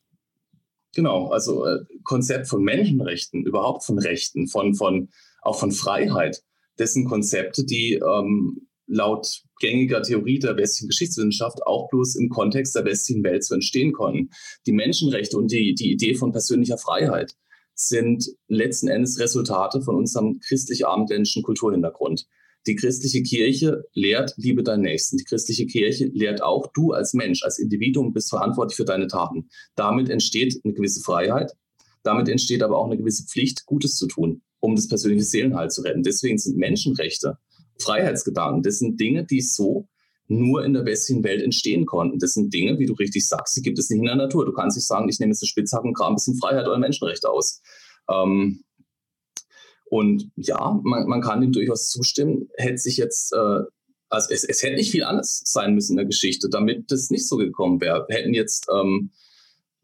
Genau, 0.95 1.27
also 1.29 1.65
äh, 1.65 1.79
Konzept 2.03 2.47
von 2.47 2.63
Menschenrechten, 2.63 3.45
überhaupt 3.45 3.83
von 3.83 3.97
Rechten, 3.97 4.47
von, 4.47 4.75
von, 4.75 5.09
auch 5.41 5.59
von 5.59 5.71
Freiheit, 5.71 6.43
das 6.77 6.93
sind 6.93 7.07
Konzepte, 7.07 7.65
die 7.65 7.95
ähm, 7.95 8.67
laut 8.87 9.43
gängiger 9.59 10.01
Theorie 10.01 10.39
der 10.39 10.57
westlichen 10.57 10.89
Geschichtswissenschaft 10.89 11.65
auch 11.65 11.89
bloß 11.89 12.15
im 12.15 12.29
Kontext 12.29 12.75
der 12.75 12.85
westlichen 12.85 13.23
Welt 13.23 13.43
zu 13.43 13.53
entstehen 13.53 13.93
konnten. 13.93 14.29
Die 14.65 14.71
Menschenrechte 14.71 15.37
und 15.37 15.51
die, 15.51 15.73
die 15.73 15.91
Idee 15.91 16.15
von 16.15 16.31
persönlicher 16.31 16.77
Freiheit 16.77 17.35
sind 17.75 18.27
letzten 18.47 18.87
Endes 18.87 19.19
Resultate 19.19 19.81
von 19.81 19.95
unserem 19.95 20.39
christlich-abendländischen 20.39 21.43
Kulturhintergrund. 21.43 22.27
Die 22.65 22.75
christliche 22.75 23.23
Kirche 23.23 23.83
lehrt, 23.93 24.33
liebe 24.37 24.63
deinen 24.63 24.83
Nächsten. 24.83 25.17
Die 25.17 25.23
christliche 25.23 25.65
Kirche 25.65 26.05
lehrt 26.05 26.41
auch, 26.41 26.67
du 26.73 26.93
als 26.93 27.13
Mensch, 27.13 27.43
als 27.43 27.59
Individuum 27.59 28.13
bist 28.13 28.29
verantwortlich 28.29 28.77
für 28.77 28.85
deine 28.85 29.07
Taten. 29.07 29.49
Damit 29.75 30.09
entsteht 30.09 30.61
eine 30.63 30.73
gewisse 30.73 31.01
Freiheit. 31.01 31.53
Damit 32.03 32.29
entsteht 32.29 32.63
aber 32.63 32.77
auch 32.77 32.85
eine 32.85 32.97
gewisse 32.97 33.25
Pflicht, 33.25 33.65
Gutes 33.65 33.95
zu 33.95 34.07
tun, 34.07 34.41
um 34.59 34.75
das 34.75 34.87
persönliche 34.87 35.25
Seelenheil 35.25 35.69
zu 35.69 35.81
retten. 35.81 36.03
Deswegen 36.03 36.37
sind 36.37 36.57
Menschenrechte, 36.57 37.37
Freiheitsgedanken, 37.79 38.61
das 38.61 38.79
sind 38.79 38.99
Dinge, 38.99 39.25
die 39.25 39.41
so 39.41 39.87
nur 40.27 40.63
in 40.63 40.73
der 40.73 40.85
westlichen 40.85 41.23
Welt 41.23 41.41
entstehen 41.41 41.85
konnten. 41.85 42.19
Das 42.19 42.33
sind 42.33 42.53
Dinge, 42.53 42.79
wie 42.79 42.85
du 42.85 42.93
richtig 42.93 43.27
sagst, 43.27 43.55
die 43.57 43.61
gibt 43.61 43.77
es 43.79 43.89
nicht 43.89 43.99
in 43.99 44.05
der 44.05 44.15
Natur. 44.15 44.45
Du 44.45 44.53
kannst 44.53 44.77
nicht 44.77 44.87
sagen, 44.87 45.09
ich 45.09 45.19
nehme 45.19 45.31
jetzt 45.31 45.43
eine 45.43 45.47
Spitzhacken 45.47 45.89
und 45.89 45.95
kram 45.95 46.13
ein 46.13 46.15
bisschen 46.15 46.37
Freiheit 46.37 46.65
oder 46.65 46.77
Menschenrechte 46.77 47.29
aus. 47.29 47.61
Ähm, 48.09 48.63
und 49.93 50.31
ja, 50.35 50.79
man, 50.83 51.07
man 51.07 51.21
kann 51.21 51.41
dem 51.41 51.51
durchaus 51.51 51.89
zustimmen, 51.89 52.49
hätte 52.57 52.79
sich 52.79 52.97
jetzt, 52.97 53.31
äh, 53.31 53.59
also 54.09 54.33
es, 54.33 54.43
es 54.43 54.63
hätte 54.63 54.75
nicht 54.75 54.89
viel 54.89 55.03
anders 55.03 55.43
sein 55.45 55.75
müssen 55.75 55.91
in 55.91 55.97
der 55.97 56.07
Geschichte, 56.07 56.49
damit 56.49 56.91
das 56.91 57.11
nicht 57.11 57.27
so 57.27 57.37
gekommen 57.37 57.79
wäre. 57.79 58.07
Hätten 58.09 58.33
jetzt 58.33 58.65
ähm, 58.75 59.11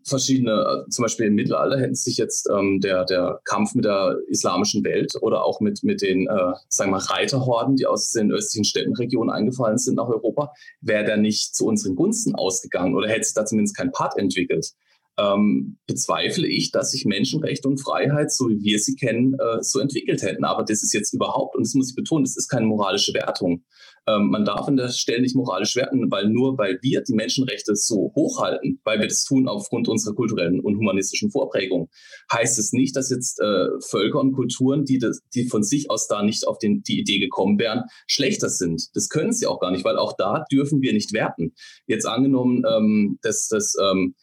verschiedene, 0.04 0.86
äh, 0.88 0.90
zum 0.90 1.04
Beispiel 1.04 1.28
im 1.28 1.36
Mittelalter 1.36 1.80
hätten 1.80 1.94
sich 1.94 2.18
jetzt 2.18 2.50
ähm, 2.50 2.80
der, 2.80 3.06
der 3.06 3.40
Kampf 3.46 3.76
mit 3.76 3.86
der 3.86 4.18
islamischen 4.30 4.84
Welt 4.84 5.14
oder 5.22 5.46
auch 5.46 5.62
mit, 5.62 5.84
mit 5.84 6.02
den, 6.02 6.26
äh, 6.28 6.54
sagen 6.70 6.90
wir 6.90 6.98
Reiterhorden, 6.98 7.76
die 7.76 7.86
aus 7.86 8.12
den 8.12 8.32
östlichen 8.32 8.66
Städtenregionen 8.66 9.30
eingefallen 9.30 9.78
sind 9.78 9.94
nach 9.94 10.10
Europa, 10.10 10.54
wäre 10.82 11.06
der 11.06 11.18
nicht 11.18 11.56
zu 11.56 11.68
unseren 11.68 11.96
Gunsten 11.96 12.34
ausgegangen 12.34 12.96
oder 12.96 13.08
hätte 13.08 13.26
sich 13.26 13.36
da 13.36 13.46
zumindest 13.46 13.78
kein 13.78 13.92
Part 13.92 14.18
entwickelt. 14.18 14.72
Ähm, 15.20 15.78
bezweifle 15.86 16.48
ich, 16.48 16.72
dass 16.72 16.92
sich 16.92 17.06
Menschenrechte 17.06 17.68
und 17.68 17.78
Freiheit, 17.78 18.32
so 18.32 18.48
wie 18.48 18.62
wir 18.64 18.80
sie 18.80 18.96
kennen, 18.96 19.34
äh, 19.34 19.62
so 19.62 19.80
entwickelt 19.80 20.22
hätten. 20.22 20.46
Aber 20.46 20.64
das 20.64 20.84
ist 20.84 20.94
jetzt 20.94 21.14
überhaupt, 21.14 21.56
und 21.56 21.66
das 21.66 21.74
muss 21.74 21.90
ich 21.90 21.96
betonen, 21.96 22.24
das 22.24 22.38
ist 22.38 22.48
keine 22.48 22.68
moralische 22.68 23.14
Wertung. 23.14 23.64
Ähm, 24.08 24.30
man 24.30 24.46
darf 24.46 24.68
an 24.68 24.78
der 24.78 24.90
Stelle 24.90 25.22
nicht 25.22 25.36
moralisch 25.36 25.76
werten, 25.76 26.10
weil 26.10 26.30
nur 26.30 26.58
weil 26.58 26.80
wir 26.82 27.02
die 27.02 27.14
Menschenrechte 27.14 27.76
so 27.76 28.12
hochhalten, 28.16 28.80
weil 28.84 29.00
wir 29.00 29.08
das 29.08 29.24
tun 29.24 29.48
aufgrund 29.48 29.88
unserer 29.88 30.16
kulturellen 30.16 30.60
und 30.60 30.78
humanistischen 30.78 31.32
Vorprägung, 31.32 31.90
heißt 32.32 32.58
es 32.60 32.72
nicht, 32.72 32.96
dass 32.96 33.10
jetzt 33.10 33.40
äh, 33.40 33.68
Völker 33.88 34.20
und 34.20 34.34
Kulturen, 34.34 34.86
die, 34.86 35.00
das, 35.00 35.22
die 35.34 35.48
von 35.48 35.64
sich 35.64 35.90
aus 35.92 36.08
da 36.08 36.24
nicht 36.24 36.48
auf 36.48 36.58
den, 36.60 36.82
die 36.84 37.00
Idee 37.00 37.20
gekommen 37.20 37.60
wären, 37.60 37.84
schlechter 38.08 38.50
sind. 38.50 38.96
Das 38.96 39.10
können 39.10 39.34
sie 39.34 39.48
auch 39.48 39.60
gar 39.60 39.72
nicht, 39.72 39.84
weil 39.84 39.98
auch 39.98 40.14
da 40.18 40.46
dürfen 40.52 40.82
wir 40.82 40.94
nicht 40.94 41.14
werten. 41.14 41.54
Jetzt 41.86 42.06
angenommen, 42.06 42.64
ähm, 42.68 43.20
dass 43.22 43.48
das 43.48 43.76
ähm, 43.82 44.16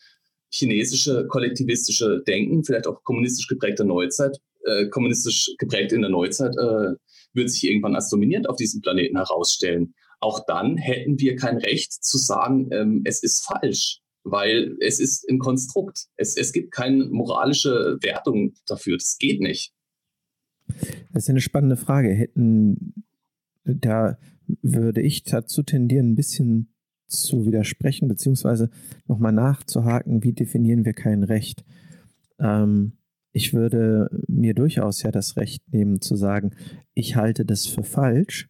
chinesische 0.57 1.27
kollektivistische 1.29 2.23
Denken, 2.27 2.65
vielleicht 2.65 2.87
auch 2.87 3.03
kommunistisch 3.03 3.47
geprägte 3.47 3.85
Neuzeit, 3.85 4.39
äh, 4.65 4.89
kommunistisch 4.89 5.55
geprägt 5.59 5.93
in 5.93 6.03
der 6.03 6.11
Neuzeit, 6.11 6.55
äh, 6.57 6.95
wird 7.33 7.51
sich 7.51 7.65
irgendwann 7.65 7.95
als 7.95 8.09
dominierend 8.09 8.49
auf 8.49 8.57
diesem 8.57 8.81
Planeten 8.81 9.17
herausstellen. 9.17 9.95
Auch 10.21 10.45
dann 10.47 10.77
hätten 10.77 11.21
wir 11.21 11.37
kein 11.37 11.59
Recht 11.59 11.93
zu 11.93 12.19
sagen, 12.19 12.69
ähm, 12.73 13.03
es 13.05 13.23
ist 13.23 13.45
falsch, 13.45 14.01
weil 14.25 14.77
es 14.81 14.99
ist 14.99 15.29
ein 15.29 15.39
Konstrukt. 15.39 16.07
Es, 16.17 16.37
es 16.37 16.53
gibt 16.53 16.73
keine 16.73 17.05
moralische 17.07 17.99
Wertung 18.01 18.55
dafür. 18.67 18.97
Das 18.97 19.19
geht 19.19 19.41
nicht. 19.41 19.73
Das 21.13 21.25
ist 21.25 21.31
eine 21.31 21.41
spannende 21.41 21.77
Frage. 21.77 22.09
Hätten, 22.09 23.05
da 23.65 24.19
würde 24.63 25.03
ich 25.03 25.23
dazu 25.23 25.63
tendieren, 25.63 26.13
ein 26.13 26.17
bisschen 26.17 26.75
zu 27.07 27.47
widersprechen, 27.47 28.09
beziehungsweise 28.09 28.71
nochmal 29.07 29.33
nachzuhaken, 29.33 30.23
wie 30.23 30.33
definieren 30.33 30.85
wir 30.85 30.93
kein 30.93 31.23
Recht. 31.23 31.65
Ähm, 32.39 32.93
ich 33.33 33.53
würde 33.53 34.09
mir 34.29 34.55
durchaus 34.55 35.03
ja 35.03 35.11
das 35.11 35.37
Recht 35.37 35.63
nehmen 35.73 36.01
zu 36.01 36.17
sagen, 36.17 36.53
ich 36.95 37.17
halte 37.17 37.45
das 37.45 37.67
für 37.67 37.83
falsch, 37.83 38.49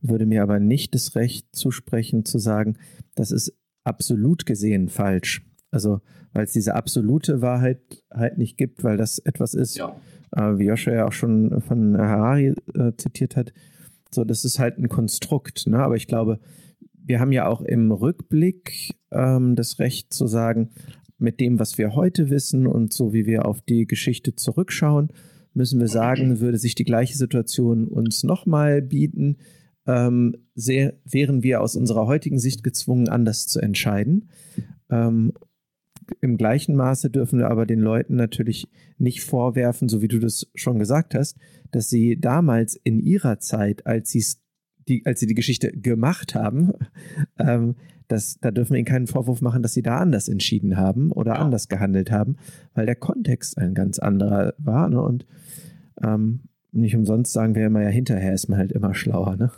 würde 0.00 0.26
mir 0.26 0.42
aber 0.42 0.60
nicht 0.60 0.94
das 0.94 1.16
Recht 1.16 1.46
zusprechen 1.52 2.24
zu 2.24 2.38
sagen, 2.38 2.76
das 3.14 3.32
ist 3.32 3.52
absolut 3.84 4.46
gesehen 4.46 4.88
falsch. 4.88 5.44
Also 5.70 6.00
weil 6.32 6.44
es 6.44 6.52
diese 6.52 6.74
absolute 6.74 7.42
Wahrheit 7.42 7.80
halt 8.12 8.38
nicht 8.38 8.56
gibt, 8.56 8.84
weil 8.84 8.96
das 8.96 9.18
etwas 9.18 9.54
ist, 9.54 9.76
ja. 9.76 9.96
äh, 10.36 10.58
wie 10.58 10.66
Joshua 10.66 10.92
ja 10.92 11.06
auch 11.06 11.12
schon 11.12 11.60
von 11.62 11.96
Harari 11.96 12.54
äh, 12.74 12.92
zitiert 12.96 13.36
hat, 13.36 13.52
so 14.10 14.24
das 14.24 14.44
ist 14.44 14.58
halt 14.58 14.78
ein 14.78 14.88
Konstrukt. 14.88 15.66
Ne? 15.66 15.78
Aber 15.78 15.96
ich 15.96 16.06
glaube, 16.06 16.38
wir 17.08 17.20
haben 17.20 17.32
ja 17.32 17.48
auch 17.48 17.62
im 17.62 17.90
Rückblick 17.90 18.94
ähm, 19.10 19.56
das 19.56 19.78
Recht 19.78 20.12
zu 20.12 20.26
sagen, 20.26 20.70
mit 21.18 21.40
dem, 21.40 21.58
was 21.58 21.78
wir 21.78 21.94
heute 21.94 22.30
wissen 22.30 22.66
und 22.66 22.92
so 22.92 23.12
wie 23.12 23.26
wir 23.26 23.46
auf 23.46 23.62
die 23.62 23.86
Geschichte 23.86 24.36
zurückschauen, 24.36 25.08
müssen 25.54 25.80
wir 25.80 25.88
sagen, 25.88 26.40
würde 26.40 26.58
sich 26.58 26.74
die 26.74 26.84
gleiche 26.84 27.16
Situation 27.16 27.88
uns 27.88 28.24
nochmal 28.24 28.82
bieten, 28.82 29.38
ähm, 29.86 30.36
sehr, 30.54 30.94
wären 31.04 31.42
wir 31.42 31.62
aus 31.62 31.76
unserer 31.76 32.06
heutigen 32.06 32.38
Sicht 32.38 32.62
gezwungen, 32.62 33.08
anders 33.08 33.46
zu 33.46 33.58
entscheiden. 33.58 34.28
Ähm, 34.90 35.32
Im 36.20 36.36
gleichen 36.36 36.76
Maße 36.76 37.08
dürfen 37.08 37.38
wir 37.38 37.50
aber 37.50 37.64
den 37.64 37.80
Leuten 37.80 38.16
natürlich 38.16 38.68
nicht 38.98 39.22
vorwerfen, 39.22 39.88
so 39.88 40.02
wie 40.02 40.08
du 40.08 40.18
das 40.18 40.46
schon 40.54 40.78
gesagt 40.78 41.14
hast, 41.14 41.38
dass 41.70 41.88
sie 41.88 42.20
damals 42.20 42.76
in 42.76 43.00
ihrer 43.00 43.38
Zeit, 43.38 43.86
als, 43.86 44.10
die, 44.88 45.02
als 45.04 45.20
sie 45.20 45.26
die 45.26 45.34
Geschichte 45.34 45.70
gemacht 45.72 46.34
haben, 46.34 46.72
ähm, 47.38 47.76
das, 48.08 48.38
da 48.40 48.50
dürfen 48.50 48.72
wir 48.72 48.78
ihnen 48.78 48.86
keinen 48.86 49.06
Vorwurf 49.06 49.42
machen, 49.42 49.62
dass 49.62 49.74
sie 49.74 49.82
da 49.82 49.98
anders 49.98 50.28
entschieden 50.28 50.76
haben 50.76 51.12
oder 51.12 51.34
ja. 51.34 51.40
anders 51.40 51.68
gehandelt 51.68 52.10
haben, 52.10 52.36
weil 52.74 52.86
der 52.86 52.96
Kontext 52.96 53.58
ein 53.58 53.74
ganz 53.74 53.98
anderer 53.98 54.54
war. 54.58 54.88
Ne? 54.88 55.00
Und 55.02 55.26
ähm, 56.02 56.40
nicht 56.72 56.96
umsonst 56.96 57.32
sagen 57.32 57.54
wir 57.54 57.66
immer, 57.66 57.82
ja, 57.82 57.88
hinterher 57.88 58.32
ist 58.32 58.48
man 58.48 58.58
halt 58.58 58.72
immer 58.72 58.94
schlauer. 58.94 59.36
Ne? 59.36 59.52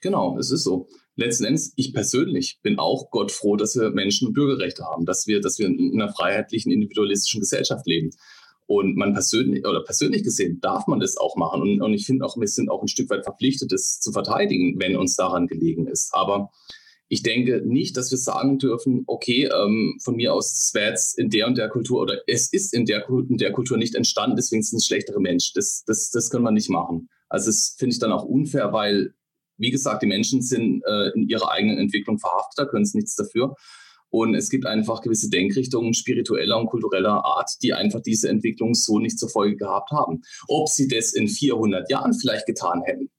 Genau, 0.00 0.38
es 0.38 0.50
ist 0.50 0.64
so. 0.64 0.88
Letzten 1.14 1.44
Endes, 1.44 1.74
ich 1.76 1.92
persönlich 1.92 2.60
bin 2.62 2.78
auch 2.78 3.10
Gott 3.10 3.30
froh, 3.30 3.56
dass 3.56 3.76
wir 3.76 3.90
Menschen- 3.90 4.28
und 4.28 4.34
Bürgerrechte 4.34 4.84
haben, 4.84 5.04
dass 5.04 5.26
wir, 5.26 5.40
dass 5.40 5.58
wir 5.58 5.66
in 5.66 5.92
einer 5.92 6.10
freiheitlichen, 6.10 6.72
individualistischen 6.72 7.40
Gesellschaft 7.40 7.86
leben. 7.86 8.10
Und 8.74 8.96
man 8.96 9.12
persönlich 9.12 9.66
oder 9.66 9.84
persönlich 9.84 10.24
gesehen 10.24 10.58
darf 10.62 10.86
man 10.86 10.98
das 10.98 11.18
auch 11.18 11.36
machen. 11.36 11.60
Und, 11.60 11.82
und 11.82 11.92
ich 11.92 12.06
finde 12.06 12.24
auch, 12.24 12.38
wir 12.38 12.48
sind 12.48 12.70
auch 12.70 12.80
ein 12.80 12.88
Stück 12.88 13.10
weit 13.10 13.22
verpflichtet, 13.22 13.70
das 13.70 14.00
zu 14.00 14.12
verteidigen, 14.12 14.80
wenn 14.80 14.96
uns 14.96 15.14
daran 15.14 15.46
gelegen 15.46 15.86
ist. 15.86 16.14
Aber 16.14 16.50
ich 17.08 17.22
denke 17.22 17.60
nicht, 17.66 17.98
dass 17.98 18.10
wir 18.10 18.16
sagen 18.16 18.58
dürfen, 18.58 19.04
okay, 19.06 19.44
ähm, 19.44 19.98
von 20.02 20.16
mir 20.16 20.32
aus, 20.32 20.50
es 20.52 20.72
wäre 20.72 20.88
jetzt 20.88 21.18
in 21.18 21.28
der 21.28 21.48
und 21.48 21.58
der 21.58 21.68
Kultur 21.68 22.00
oder 22.00 22.22
es 22.26 22.50
ist 22.50 22.72
in 22.72 22.86
der, 22.86 23.06
in 23.10 23.36
der 23.36 23.52
Kultur 23.52 23.76
nicht 23.76 23.94
entstanden, 23.94 24.36
deswegen 24.36 24.62
sind 24.62 24.78
es 24.78 24.86
schlechtere 24.86 25.20
Menschen. 25.20 25.52
Das, 25.54 25.84
das, 25.86 26.08
das 26.08 26.30
können 26.30 26.44
wir 26.44 26.50
nicht 26.50 26.70
machen. 26.70 27.10
Also 27.28 27.50
das 27.50 27.76
finde 27.78 27.92
ich 27.92 28.00
dann 28.00 28.10
auch 28.10 28.24
unfair, 28.24 28.72
weil, 28.72 29.12
wie 29.58 29.70
gesagt, 29.70 30.02
die 30.02 30.06
Menschen 30.06 30.40
sind 30.40 30.82
äh, 30.86 31.10
in 31.10 31.28
ihrer 31.28 31.50
eigenen 31.50 31.76
Entwicklung 31.76 32.18
verhaftet, 32.18 32.56
da 32.56 32.64
können 32.64 32.86
sie 32.86 32.96
nichts 32.96 33.16
dafür. 33.16 33.54
Und 34.12 34.34
es 34.34 34.50
gibt 34.50 34.66
einfach 34.66 35.00
gewisse 35.00 35.30
Denkrichtungen 35.30 35.94
spiritueller 35.94 36.60
und 36.60 36.66
kultureller 36.66 37.24
Art, 37.24 37.50
die 37.62 37.72
einfach 37.72 38.02
diese 38.02 38.28
Entwicklung 38.28 38.74
so 38.74 38.98
nicht 38.98 39.18
zur 39.18 39.30
Folge 39.30 39.56
gehabt 39.56 39.90
haben. 39.90 40.20
Ob 40.48 40.68
sie 40.68 40.86
das 40.86 41.14
in 41.14 41.28
400 41.28 41.90
Jahren 41.90 42.12
vielleicht 42.12 42.44
getan 42.44 42.82
hätten, 42.82 43.10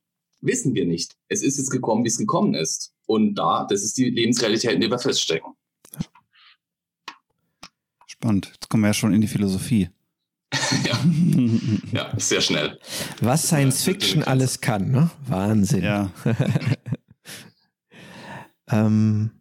wissen 0.42 0.76
wir 0.76 0.86
nicht. 0.86 1.16
Es 1.30 1.42
ist 1.42 1.58
jetzt 1.58 1.72
gekommen, 1.72 2.04
wie 2.04 2.10
es 2.10 2.20
gekommen 2.20 2.54
ist. 2.54 2.94
Und 3.08 3.34
da, 3.34 3.66
das 3.68 3.84
ist 3.84 3.98
die 3.98 4.12
Lebensrealität, 4.12 4.74
in 4.74 4.82
der 4.82 4.92
wir 4.92 5.00
feststecken. 5.00 5.54
Spannend. 8.06 8.52
Jetzt 8.54 8.70
kommen 8.70 8.84
wir 8.84 8.90
ja 8.90 8.94
schon 8.94 9.16
in 9.16 9.22
die 9.22 9.28
Philosophie. 9.28 9.90
ja. 10.86 11.00
ja, 11.92 12.20
sehr 12.20 12.42
schnell. 12.42 12.78
Was 13.20 13.48
Science 13.48 13.84
Fiction 13.84 14.24
alles 14.24 14.62
kann, 14.62 14.92
ne? 14.92 15.10
Wahnsinn. 15.26 15.84
Ja. 15.84 16.12
ähm, 18.70 19.32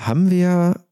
haben 0.00 0.30
wir, 0.30 0.84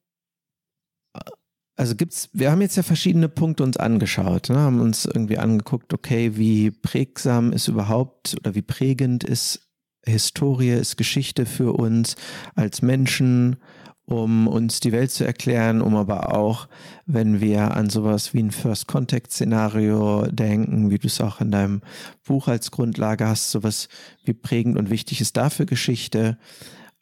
also 1.77 1.95
gibt's, 1.95 2.29
wir 2.33 2.51
haben 2.51 2.61
jetzt 2.61 2.77
ja 2.77 2.83
verschiedene 2.83 3.29
Punkte 3.29 3.63
uns 3.63 3.77
angeschaut, 3.77 4.51
ne? 4.51 4.59
haben 4.59 4.81
uns 4.81 5.07
irgendwie 5.07 5.39
angeguckt, 5.39 5.95
okay, 5.95 6.37
wie 6.37 6.71
prägsam 6.71 7.53
ist 7.53 7.69
überhaupt 7.69 8.37
oder 8.39 8.55
wie 8.55 8.63
prägend 8.63 9.25
ist 9.25 9.69
Historie, 10.05 10.73
ist 10.73 10.97
Geschichte 10.97 11.47
für 11.47 11.73
uns 11.73 12.17
als 12.55 12.83
Menschen, 12.83 13.57
um 14.05 14.49
uns 14.49 14.81
die 14.81 14.93
Welt 14.93 15.11
zu 15.11 15.25
erklären, 15.25 15.83
um 15.83 15.95
aber 15.95 16.35
auch, 16.35 16.69
wenn 17.05 17.41
wir 17.41 17.77
an 17.77 17.91
sowas 17.91 18.33
wie 18.33 18.43
ein 18.43 18.53
First 18.53 18.87
Contact 18.87 19.31
Szenario 19.31 20.27
denken, 20.31 20.91
wie 20.91 20.99
du 20.99 21.09
es 21.09 21.21
auch 21.21 21.43
in 21.43 21.51
deinem 21.51 21.83
Buch 22.25 22.49
als 22.49 22.71
Grundlage 22.71 23.27
hast, 23.27 23.51
sowas 23.51 23.89
wie 24.25 24.33
prägend 24.33 24.79
und 24.79 24.89
wichtig 24.89 25.21
ist 25.21 25.37
dafür 25.37 25.67
Geschichte, 25.67 26.39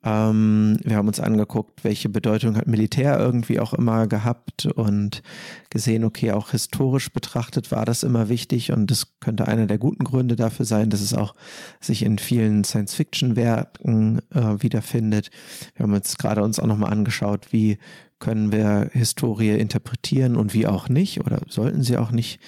ähm, 0.07 0.79
wir 0.85 0.97
haben 0.97 1.09
uns 1.09 1.19
angeguckt, 1.19 1.83
welche 1.83 2.09
Bedeutung 2.09 2.57
hat 2.57 2.69
Militär 2.69 3.19
irgendwie 3.19 3.59
auch 3.59 3.75
immer 3.75 4.07
gehabt 4.07 4.67
und 4.67 5.21
gesehen, 5.69 6.05
okay, 6.05 6.31
auch 6.31 6.53
historisch 6.53 7.13
betrachtet 7.13 7.73
war 7.73 7.85
das 7.85 8.05
immer 8.05 8.29
wichtig 8.29 8.71
und 8.71 8.89
das 8.89 9.19
könnte 9.19 9.49
einer 9.49 9.67
der 9.67 9.79
guten 9.79 10.05
Gründe 10.05 10.37
dafür 10.37 10.65
sein, 10.65 10.91
dass 10.91 11.01
es 11.01 11.13
auch 11.13 11.35
sich 11.81 12.05
in 12.05 12.19
vielen 12.19 12.63
Science-Fiction-Werken 12.63 14.21
äh, 14.33 14.63
wiederfindet. 14.63 15.31
Wir 15.75 15.83
haben 15.83 15.95
uns 15.95 16.17
gerade 16.19 16.45
uns 16.45 16.61
auch 16.61 16.67
nochmal 16.67 16.93
angeschaut, 16.93 17.53
wie 17.53 17.79
können 18.21 18.53
wir 18.53 18.91
Historie 18.93 19.59
interpretieren 19.59 20.37
und 20.37 20.55
wie 20.55 20.69
auch 20.69 20.89
nicht 20.89 21.21
oder 21.21 21.41
sollten 21.49 21.83
sie 21.83 21.99
auch 21.99 22.13
nicht 22.13 22.39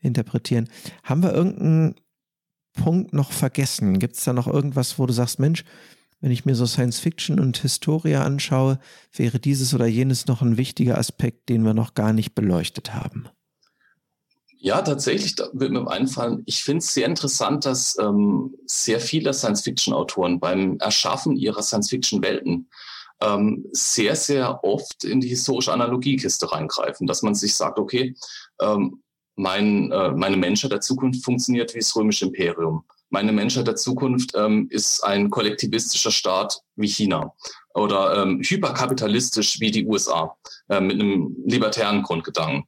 interpretieren. 0.00 0.68
Haben 1.02 1.22
wir 1.22 1.32
irgendeinen 1.32 1.94
Punkt 2.74 3.14
noch 3.14 3.32
vergessen? 3.32 3.98
Gibt 3.98 4.16
es 4.16 4.24
da 4.24 4.34
noch 4.34 4.46
irgendwas, 4.46 4.98
wo 4.98 5.06
du 5.06 5.14
sagst, 5.14 5.40
Mensch, 5.40 5.64
wenn 6.20 6.30
ich 6.30 6.44
mir 6.44 6.54
so 6.54 6.66
Science 6.66 6.98
Fiction 6.98 7.38
und 7.38 7.58
Historia 7.58 8.22
anschaue, 8.24 8.78
wäre 9.12 9.38
dieses 9.38 9.74
oder 9.74 9.86
jenes 9.86 10.26
noch 10.26 10.42
ein 10.42 10.56
wichtiger 10.56 10.98
Aspekt, 10.98 11.48
den 11.48 11.62
wir 11.62 11.74
noch 11.74 11.94
gar 11.94 12.12
nicht 12.12 12.34
beleuchtet 12.34 12.94
haben. 12.94 13.28
Ja, 14.58 14.82
tatsächlich, 14.82 15.34
da 15.36 15.48
wird 15.52 15.70
mir 15.70 15.88
einfallen. 15.88 16.42
Ich 16.46 16.64
finde 16.64 16.78
es 16.78 16.92
sehr 16.92 17.06
interessant, 17.06 17.66
dass 17.66 17.96
ähm, 18.00 18.54
sehr 18.66 19.00
viele 19.00 19.32
Science-Fiction-Autoren 19.32 20.40
beim 20.40 20.78
Erschaffen 20.78 21.36
ihrer 21.36 21.62
Science-Fiction-Welten 21.62 22.68
ähm, 23.20 23.66
sehr, 23.72 24.16
sehr 24.16 24.64
oft 24.64 25.04
in 25.04 25.20
die 25.20 25.28
historische 25.28 25.72
Analogiekiste 25.72 26.50
reingreifen, 26.50 27.06
dass 27.06 27.22
man 27.22 27.34
sich 27.34 27.54
sagt, 27.54 27.78
okay, 27.78 28.14
ähm, 28.60 29.02
mein, 29.36 29.92
äh, 29.92 30.12
meine 30.12 30.36
Menschheit 30.36 30.72
der 30.72 30.80
Zukunft 30.80 31.24
funktioniert 31.24 31.74
wie 31.74 31.78
das 31.78 31.94
römische 31.94 32.24
Imperium 32.24 32.84
meine 33.10 33.32
Menschheit 33.32 33.66
der 33.66 33.76
Zukunft 33.76 34.32
ähm, 34.34 34.68
ist 34.70 35.02
ein 35.04 35.30
kollektivistischer 35.30 36.10
Staat 36.10 36.60
wie 36.74 36.88
China 36.88 37.32
oder 37.74 38.22
ähm, 38.22 38.40
hyperkapitalistisch 38.42 39.60
wie 39.60 39.70
die 39.70 39.86
USA 39.86 40.36
äh, 40.68 40.80
mit 40.80 41.00
einem 41.00 41.36
libertären 41.46 42.02
Grundgedanken. 42.02 42.64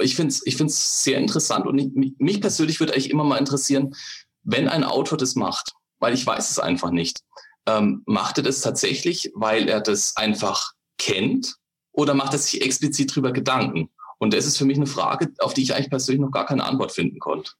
Ich 0.00 0.16
finde 0.16 0.32
es 0.32 0.46
ich 0.46 0.56
find's 0.56 1.02
sehr 1.02 1.18
interessant 1.18 1.66
und 1.66 1.78
ich, 1.78 2.14
mich 2.18 2.40
persönlich 2.40 2.80
würde 2.80 2.92
eigentlich 2.92 3.10
immer 3.10 3.24
mal 3.24 3.38
interessieren, 3.38 3.94
wenn 4.42 4.68
ein 4.68 4.84
Autor 4.84 5.18
das 5.18 5.34
macht, 5.34 5.72
weil 5.98 6.14
ich 6.14 6.26
weiß 6.26 6.50
es 6.50 6.58
einfach 6.58 6.90
nicht, 6.90 7.20
ähm, 7.66 8.02
macht 8.06 8.38
er 8.38 8.44
das 8.44 8.60
tatsächlich, 8.60 9.30
weil 9.34 9.68
er 9.68 9.80
das 9.80 10.16
einfach 10.16 10.72
kennt 10.96 11.56
oder 11.92 12.14
macht 12.14 12.32
er 12.32 12.38
sich 12.38 12.62
explizit 12.62 13.14
drüber 13.14 13.32
Gedanken? 13.32 13.90
Und 14.18 14.34
das 14.34 14.46
ist 14.46 14.56
für 14.56 14.64
mich 14.64 14.76
eine 14.76 14.86
Frage, 14.86 15.32
auf 15.38 15.54
die 15.54 15.62
ich 15.62 15.74
eigentlich 15.74 15.90
persönlich 15.90 16.20
noch 16.20 16.30
gar 16.30 16.46
keine 16.46 16.64
Antwort 16.64 16.92
finden 16.92 17.18
konnte. 17.18 17.52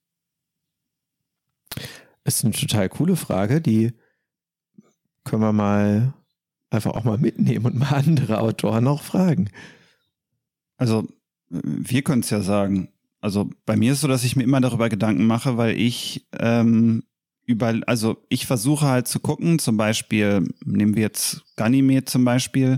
Das 2.29 2.37
ist 2.37 2.45
eine 2.45 2.53
total 2.53 2.91
coole 2.91 3.17
Frage, 3.17 3.63
die 3.63 3.95
können 5.25 5.41
wir 5.41 5.55
mal 5.55 6.13
einfach 6.69 6.91
auch 6.91 7.05
mal 7.05 7.17
mitnehmen 7.17 7.65
und 7.65 7.79
mal 7.79 7.95
andere 7.95 8.41
Autoren 8.43 8.87
auch 8.87 9.03
fragen. 9.03 9.49
Also, 10.77 11.09
wir 11.49 12.03
können 12.03 12.21
es 12.21 12.29
ja 12.29 12.43
sagen. 12.43 12.91
Also 13.23 13.49
bei 13.65 13.77
mir 13.77 13.95
ist 13.95 14.03
so, 14.03 14.09
dass 14.09 14.25
ich 14.25 14.37
mir 14.37 14.43
immer 14.43 14.61
darüber 14.61 14.91
Gedanken 14.91 15.27
mache, 15.27 15.57
weil 15.57 15.81
ich 15.81 16.27
ähm, 16.39 17.03
über, 17.47 17.75
also 17.87 18.19
ich 18.29 18.45
versuche 18.45 18.87
halt 18.87 19.09
zu 19.09 19.21
gucken, 19.21 19.59
zum 19.59 19.79
Beispiel, 19.79 20.47
nehmen 20.67 20.97
wir 20.97 21.05
jetzt 21.05 21.47
Ganymed 21.57 22.11
zum 22.11 22.27
Beispiel, 22.27 22.77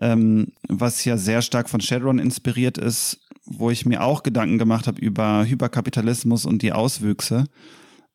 ähm, 0.00 0.52
was 0.68 1.04
ja 1.04 1.16
sehr 1.16 1.42
stark 1.42 1.68
von 1.68 1.80
Shadowrun 1.80 2.20
inspiriert 2.20 2.78
ist, 2.78 3.26
wo 3.44 3.70
ich 3.70 3.86
mir 3.86 4.04
auch 4.04 4.22
Gedanken 4.22 4.58
gemacht 4.58 4.86
habe 4.86 5.00
über 5.00 5.44
Hyperkapitalismus 5.44 6.46
und 6.46 6.62
die 6.62 6.72
Auswüchse. 6.72 7.46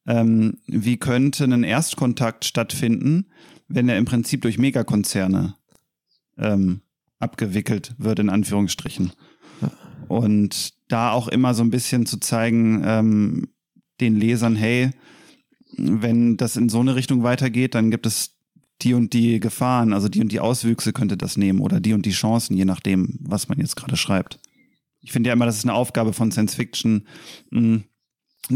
Ähm, 0.07 0.57
wie 0.65 0.97
könnte 0.97 1.43
ein 1.43 1.63
Erstkontakt 1.63 2.45
stattfinden, 2.45 3.27
wenn 3.67 3.89
er 3.89 3.97
im 3.97 4.05
Prinzip 4.05 4.41
durch 4.41 4.57
Megakonzerne 4.57 5.55
ähm, 6.37 6.81
abgewickelt 7.19 7.93
wird, 7.97 8.19
in 8.19 8.29
Anführungsstrichen. 8.29 9.11
Und 10.07 10.73
da 10.87 11.11
auch 11.11 11.27
immer 11.27 11.53
so 11.53 11.63
ein 11.63 11.69
bisschen 11.69 12.05
zu 12.05 12.17
zeigen, 12.17 12.81
ähm, 12.83 13.49
den 14.01 14.15
Lesern, 14.15 14.55
hey, 14.55 14.91
wenn 15.77 16.35
das 16.35 16.57
in 16.57 16.67
so 16.67 16.79
eine 16.79 16.95
Richtung 16.95 17.21
weitergeht, 17.23 17.75
dann 17.75 17.91
gibt 17.91 18.07
es 18.07 18.35
die 18.81 18.93
und 18.93 19.13
die 19.13 19.39
Gefahren, 19.39 19.93
also 19.93 20.09
die 20.09 20.21
und 20.21 20.31
die 20.31 20.39
Auswüchse 20.39 20.93
könnte 20.93 21.15
das 21.15 21.37
nehmen 21.37 21.59
oder 21.59 21.79
die 21.79 21.93
und 21.93 22.05
die 22.05 22.11
Chancen, 22.11 22.57
je 22.57 22.65
nachdem, 22.65 23.19
was 23.21 23.49
man 23.49 23.59
jetzt 23.59 23.75
gerade 23.75 23.97
schreibt. 23.97 24.39
Ich 25.01 25.11
finde 25.11 25.27
ja 25.27 25.33
immer, 25.33 25.45
das 25.45 25.57
ist 25.57 25.65
eine 25.65 25.73
Aufgabe 25.73 26.13
von 26.13 26.31
Science 26.31 26.55
Fiction, 26.55 27.05
hm, 27.51 27.83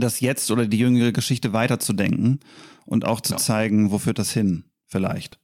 das 0.02 0.20
jetzt 0.20 0.50
oder 0.52 0.66
die 0.66 0.78
jüngere 0.78 1.12
Geschichte 1.12 1.54
weiterzudenken 1.54 2.40
und 2.86 3.06
auch 3.06 3.22
zu 3.22 3.34
ja. 3.34 3.38
zeigen, 3.38 3.92
wo 3.92 3.98
führt 3.98 4.20
das 4.20 4.32
hin, 4.32 4.66
vielleicht. 4.88 5.40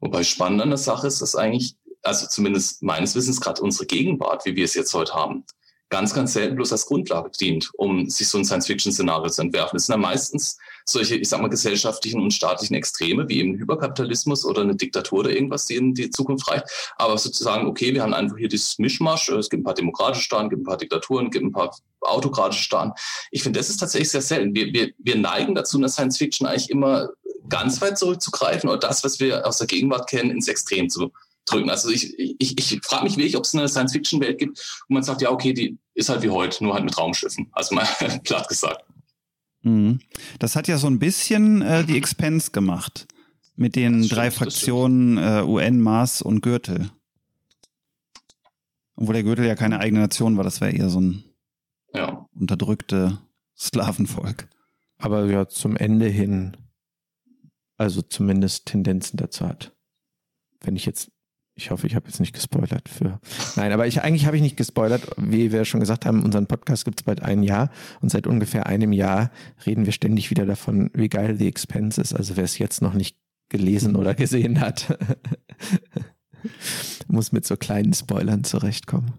Wobei 0.00 0.24
spannend 0.24 0.62
an 0.62 0.70
der 0.70 0.78
Sache 0.78 1.06
ist, 1.06 1.22
dass 1.22 1.36
eigentlich, 1.36 1.76
also 2.02 2.26
zumindest 2.26 2.82
meines 2.82 3.14
Wissens 3.14 3.40
gerade 3.40 3.62
unsere 3.62 3.86
Gegenwart, 3.86 4.44
wie 4.44 4.56
wir 4.56 4.64
es 4.64 4.74
jetzt 4.74 4.92
heute 4.94 5.14
haben, 5.14 5.44
ganz, 5.90 6.14
ganz 6.14 6.32
selten 6.32 6.56
bloß 6.56 6.72
als 6.72 6.86
Grundlage 6.86 7.30
dient, 7.30 7.70
um 7.74 8.08
sich 8.08 8.26
so 8.26 8.38
ein 8.38 8.44
Science-Fiction-Szenario 8.44 9.28
zu 9.28 9.42
entwerfen. 9.42 9.76
Es 9.76 9.86
sind 9.86 9.92
ja 9.92 9.98
meistens 9.98 10.58
solche, 10.84 11.16
ich 11.16 11.28
sag 11.28 11.40
mal, 11.40 11.48
gesellschaftlichen 11.48 12.20
und 12.20 12.32
staatlichen 12.32 12.74
Extreme, 12.74 13.28
wie 13.28 13.40
eben 13.40 13.58
Hyperkapitalismus 13.58 14.44
oder 14.44 14.62
eine 14.62 14.76
Diktatur 14.76 15.20
oder 15.20 15.30
irgendwas, 15.30 15.66
die 15.66 15.76
in 15.76 15.94
die 15.94 16.10
Zukunft 16.10 16.48
reicht. 16.48 16.64
Aber 16.96 17.18
sozusagen, 17.18 17.66
okay, 17.66 17.94
wir 17.94 18.02
haben 18.02 18.14
einfach 18.14 18.36
hier 18.36 18.48
dieses 18.48 18.78
Mischmasch, 18.78 19.28
es 19.28 19.50
gibt 19.50 19.62
ein 19.62 19.64
paar 19.64 19.74
demokratische 19.74 20.24
Staaten, 20.24 20.50
gibt 20.50 20.62
ein 20.62 20.66
paar 20.66 20.76
Diktaturen, 20.76 21.30
gibt 21.30 21.44
ein 21.44 21.52
paar 21.52 21.76
autokratische 22.00 22.62
Staaten. 22.62 22.92
Ich 23.30 23.42
finde, 23.42 23.60
das 23.60 23.70
ist 23.70 23.78
tatsächlich 23.78 24.10
sehr 24.10 24.22
selten. 24.22 24.54
Wir, 24.54 24.72
wir, 24.72 24.90
wir 24.98 25.16
neigen 25.16 25.54
dazu, 25.54 25.76
in 25.76 25.82
der 25.82 25.90
Science-Fiction 25.90 26.46
eigentlich 26.46 26.70
immer 26.70 27.10
ganz 27.48 27.80
weit 27.80 27.98
zurückzugreifen 27.98 28.68
oder 28.68 28.78
das, 28.78 29.04
was 29.04 29.20
wir 29.20 29.46
aus 29.46 29.58
der 29.58 29.66
Gegenwart 29.66 30.08
kennen, 30.08 30.30
ins 30.30 30.48
Extrem 30.48 30.88
zu 30.88 31.12
drücken. 31.44 31.70
Also 31.70 31.90
ich, 31.90 32.14
ich, 32.18 32.58
ich 32.58 32.80
frage 32.82 33.04
mich 33.04 33.16
wirklich, 33.16 33.36
ob 33.36 33.44
es 33.44 33.54
eine 33.54 33.68
Science-Fiction-Welt 33.68 34.38
gibt, 34.38 34.58
wo 34.88 34.94
man 34.94 35.02
sagt, 35.02 35.22
ja, 35.22 35.30
okay, 35.30 35.52
die 35.52 35.76
ist 35.94 36.08
halt 36.08 36.22
wie 36.22 36.30
heute, 36.30 36.62
nur 36.64 36.74
halt 36.74 36.84
mit 36.84 36.96
Raumschiffen. 36.96 37.48
Also 37.52 37.74
mal 37.74 37.86
platt 38.24 38.48
gesagt. 38.48 38.84
Mhm. 39.62 40.00
Das 40.38 40.56
hat 40.56 40.68
ja 40.68 40.78
so 40.78 40.86
ein 40.88 40.98
bisschen 40.98 41.62
äh, 41.62 41.84
die 41.84 41.96
Expense 41.96 42.50
gemacht. 42.50 43.06
Mit 43.54 43.76
den 43.76 44.04
stimmt, 44.04 44.12
drei 44.12 44.30
Fraktionen 44.30 45.18
äh, 45.18 45.42
UN, 45.44 45.80
Mars 45.80 46.22
und 46.22 46.40
Gürtel. 46.40 46.90
Obwohl 48.96 49.14
der 49.14 49.22
Gürtel 49.24 49.46
ja 49.46 49.54
keine 49.54 49.80
eigene 49.80 50.00
Nation 50.00 50.36
war, 50.36 50.44
das 50.44 50.60
wäre 50.60 50.72
eher 50.72 50.88
so 50.88 51.00
ein 51.00 51.24
ja. 51.94 52.26
unterdrückte 52.34 53.18
Sklavenvolk. 53.56 54.48
Aber 54.98 55.26
ja, 55.26 55.48
zum 55.48 55.76
Ende 55.76 56.06
hin, 56.06 56.56
also 57.76 58.02
zumindest 58.02 58.66
Tendenzen 58.66 59.16
dazu 59.16 59.46
hat. 59.46 59.76
Wenn 60.60 60.76
ich 60.76 60.86
jetzt 60.86 61.10
ich 61.54 61.70
hoffe, 61.70 61.86
ich 61.86 61.94
habe 61.94 62.06
jetzt 62.06 62.18
nicht 62.18 62.32
gespoilert 62.32 62.88
für. 62.88 63.20
Nein, 63.56 63.72
aber 63.72 63.86
ich 63.86 64.02
eigentlich 64.02 64.26
habe 64.26 64.36
ich 64.36 64.42
nicht 64.42 64.56
gespoilert. 64.56 65.02
Wie 65.18 65.52
wir 65.52 65.64
schon 65.64 65.80
gesagt 65.80 66.06
haben, 66.06 66.22
unseren 66.22 66.46
Podcast 66.46 66.84
gibt 66.84 67.00
es 67.00 67.04
bald 67.04 67.22
ein 67.22 67.42
Jahr 67.42 67.70
und 68.00 68.10
seit 68.10 68.26
ungefähr 68.26 68.66
einem 68.66 68.92
Jahr 68.92 69.30
reden 69.66 69.84
wir 69.84 69.92
ständig 69.92 70.30
wieder 70.30 70.46
davon, 70.46 70.90
wie 70.94 71.08
geil 71.08 71.36
The 71.38 71.48
Expense 71.48 72.00
ist. 72.00 72.14
Also 72.14 72.36
wer 72.36 72.44
es 72.44 72.58
jetzt 72.58 72.80
noch 72.80 72.94
nicht 72.94 73.16
gelesen 73.50 73.96
oder 73.96 74.14
gesehen 74.14 74.60
hat, 74.60 74.98
muss 77.06 77.32
mit 77.32 77.46
so 77.46 77.56
kleinen 77.56 77.92
Spoilern 77.92 78.44
zurechtkommen. 78.44 79.12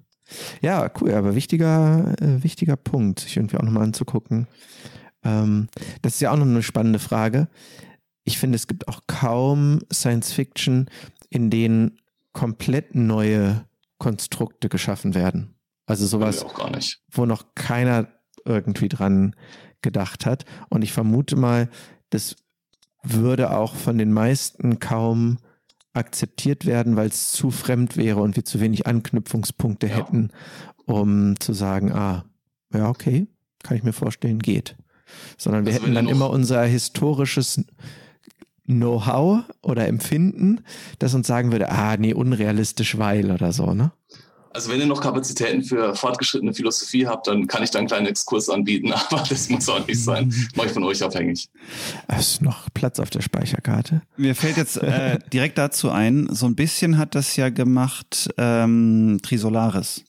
Ja, 0.62 0.90
cool, 1.00 1.14
aber 1.14 1.36
wichtiger, 1.36 2.16
äh, 2.20 2.42
wichtiger 2.44 2.76
Punkt, 2.76 3.20
sich 3.20 3.38
irgendwie 3.38 3.58
auch 3.58 3.64
nochmal 3.64 3.84
anzugucken. 3.84 4.48
Ähm, 5.24 5.68
das 6.02 6.16
ist 6.16 6.22
ja 6.22 6.32
auch 6.32 6.38
noch 6.38 6.46
eine 6.46 6.64
spannende 6.64 7.00
Frage. 7.00 7.48
Ich 8.24 8.40
finde, 8.40 8.56
es 8.56 8.68
gibt 8.68 8.88
auch 8.88 9.02
kaum 9.06 9.82
Science 9.92 10.32
Fiction, 10.32 10.90
in 11.30 11.50
denen 11.50 12.00
komplett 12.34 12.96
neue 12.96 13.66
Konstrukte 13.98 14.70
geschaffen 14.70 15.16
werden. 15.16 15.56
Also 15.86 16.06
sowas, 16.06 16.46
wo 17.12 17.26
noch 17.26 17.56
keiner 17.56 18.08
irgendwie 18.46 18.90
dran 18.90 19.36
gedacht 19.82 20.26
hat. 20.26 20.46
Und 20.70 20.82
ich 20.82 20.92
vermute 20.92 21.36
mal, 21.36 21.70
das 22.10 22.36
würde 23.04 23.56
auch 23.56 23.76
von 23.76 23.98
den 23.98 24.12
meisten 24.12 24.80
kaum 24.80 25.38
akzeptiert 25.94 26.66
werden, 26.66 26.96
weil 26.96 27.08
es 27.08 27.32
zu 27.32 27.52
fremd 27.52 27.98
wäre 27.98 28.22
und 28.22 28.36
wir 28.36 28.46
zu 28.46 28.60
wenig 28.60 28.88
Anknüpfungspunkte 28.88 29.88
ja. 29.88 29.96
hätten, 29.96 30.32
um 30.86 31.40
zu 31.40 31.54
sagen, 31.54 31.92
ah, 31.92 32.26
ja, 32.74 32.90
okay, 32.90 33.28
kann 33.62 33.78
ich 33.78 33.84
mir 33.84 33.94
vorstellen, 33.94 34.40
geht. 34.40 34.76
Sondern 35.38 35.66
wir 35.66 35.74
also 35.74 35.84
hätten 35.84 35.96
dann 35.96 36.08
immer 36.08 36.30
unser 36.30 36.64
historisches 36.64 37.64
Know-how 38.66 39.44
oder 39.62 39.88
Empfinden, 39.88 40.62
das 41.00 41.14
uns 41.14 41.28
sagen 41.28 41.52
würde, 41.52 41.70
ah, 41.70 41.98
nee, 41.98 42.14
unrealistisch, 42.14 42.98
weil 42.98 43.32
oder 43.32 43.52
so, 43.52 43.74
ne? 43.74 43.92
Also 44.54 44.72
wenn 44.72 44.80
ihr 44.80 44.86
noch 44.86 45.02
Kapazitäten 45.02 45.64
für 45.64 45.96
fortgeschrittene 45.96 46.54
Philosophie 46.54 47.08
habt, 47.08 47.26
dann 47.26 47.48
kann 47.48 47.64
ich 47.64 47.72
da 47.72 47.80
einen 47.80 47.88
kleinen 47.88 48.06
Exkurs 48.06 48.50
anbieten, 48.50 48.94
aber 48.94 49.24
das 49.28 49.50
muss 49.50 49.68
auch 49.68 49.86
nicht 49.86 50.02
sein. 50.02 50.34
Mache 50.56 50.68
ich 50.68 50.74
von 50.74 50.84
euch 50.84 51.04
abhängig. 51.04 51.50
Es 52.08 52.34
ist 52.34 52.42
noch 52.42 52.68
Platz 52.74 53.00
auf 53.00 53.10
der 53.10 53.22
Speicherkarte. 53.22 54.04
Mir 54.16 54.36
fällt 54.36 54.58
jetzt 54.58 54.78
äh, 54.78 55.18
direkt 55.34 55.58
dazu 55.58 55.90
ein, 55.90 56.28
so 56.32 56.46
ein 56.46 56.56
bisschen 56.56 57.00
hat 57.00 57.16
das 57.16 57.36
ja 57.36 57.50
gemacht 57.50 58.30
ähm, 58.38 59.20
Trisolaris. 59.24 60.06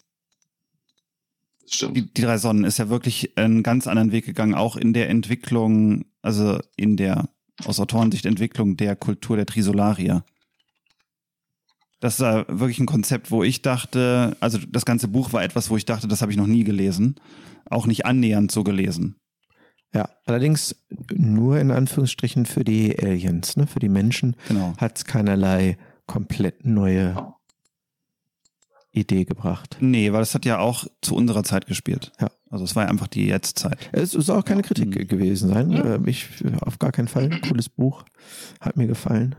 Stimmt. 1.67 1.97
Die, 1.97 2.13
die 2.13 2.23
drei 2.23 2.37
Sonnen 2.37 2.65
ist 2.65 2.79
ja 2.79 2.91
wirklich 2.91 3.39
einen 3.39 3.63
ganz 3.63 3.87
anderen 3.87 4.13
Weg 4.13 4.27
gegangen, 4.27 4.55
auch 4.55 4.77
in 4.77 4.93
der 4.93 5.09
Entwicklung, 5.09 6.05
also 6.21 6.61
in 6.77 6.99
der 6.99 7.31
aus 7.65 7.81
Autorensicht 7.81 8.27
Entwicklung 8.27 8.77
der 8.77 8.97
Kultur 8.97 9.37
der 9.37 9.47
Trisolarier. 9.47 10.25
Das 12.01 12.21
war 12.21 12.47
wirklich 12.49 12.81
ein 12.81 12.87
Konzept, 12.87 13.31
wo 13.31 13.43
ich 13.43 13.63
dachte, 13.63 14.37
also 14.41 14.59
das 14.69 14.85
ganze 14.85 15.09
Buch 15.09 15.33
war 15.33 15.43
etwas, 15.43 15.71
wo 15.71 15.77
ich 15.77 15.85
dachte, 15.85 16.09
das 16.09 16.21
habe 16.21 16.33
ich 16.33 16.39
noch 16.39 16.47
nie 16.47 16.65
gelesen. 16.65 17.15
Auch 17.71 17.87
nicht 17.87 18.05
annähernd 18.05 18.53
so 18.53 18.63
gelesen. 18.63 19.17
Ja, 19.95 20.11
allerdings 20.27 20.77
nur 21.15 21.59
in 21.61 21.71
Anführungsstrichen 21.71 22.47
für 22.47 22.65
die 22.65 22.99
Aliens, 22.99 23.57
ne? 23.57 23.67
Für 23.67 23.79
die 23.79 23.89
Menschen 23.89 24.37
genau. 24.49 24.75
hat 24.77 24.99
es 24.99 25.05
keinerlei 25.05 25.79
komplett 26.07 26.65
neue 26.65 27.33
Idee 28.95 29.25
gebracht. 29.25 29.77
Nee, 29.81 30.13
weil 30.13 30.23
es 30.23 30.35
hat 30.35 30.45
ja 30.45 30.59
auch 30.59 30.87
zu 31.03 31.15
unserer 31.15 31.43
Zeit 31.43 31.67
gespielt. 31.67 32.13
Ja. 32.21 32.31
Also 32.51 32.65
es 32.65 32.77
war 32.77 32.85
ja 32.85 32.91
einfach 32.91 33.09
die 33.09 33.27
Jetztzeit. 33.27 33.77
Es 33.93 34.13
soll 34.13 34.39
auch 34.39 34.45
keine 34.45 34.63
Kritik 34.63 34.89
mhm. 34.89 35.09
gewesen 35.09 35.49
sein. 35.51 35.73
Ja. 35.73 35.95
Äh, 35.97 36.01
ich 36.07 36.29
auf 36.61 36.79
gar 36.79 36.93
keinen 36.93 37.09
Fall. 37.09 37.41
Cooles 37.47 37.69
Buch. 37.69 38.05
Hat 38.61 38.77
mir 38.77 38.87
gefallen. 38.87 39.35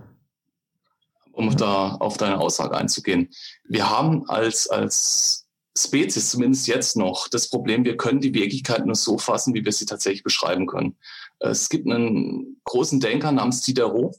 Um 1.32 1.50
ja. 1.50 1.56
da 1.56 1.96
auf 1.96 2.18
deine 2.18 2.40
Aussage 2.40 2.76
einzugehen. 2.76 3.30
Wir 3.68 3.90
haben 3.90 4.28
als, 4.30 4.70
als 4.70 5.48
Spezies 5.78 6.30
zumindest 6.30 6.68
jetzt 6.68 6.96
noch 6.96 7.28
das 7.28 7.50
Problem, 7.50 7.84
wir 7.84 7.98
können 7.98 8.22
die 8.22 8.34
Wirklichkeit 8.34 8.86
nur 8.86 8.96
so 8.96 9.18
fassen, 9.18 9.54
wie 9.54 9.66
wir 9.66 9.72
sie 9.72 9.86
tatsächlich 9.86 10.24
beschreiben 10.24 10.68
können. 10.68 10.96
Es 11.40 11.70
gibt 11.70 11.86
einen 11.90 12.62
großen 12.64 13.00
Denker 13.00 13.32
namens 13.32 13.62
Diderot, 13.62 14.16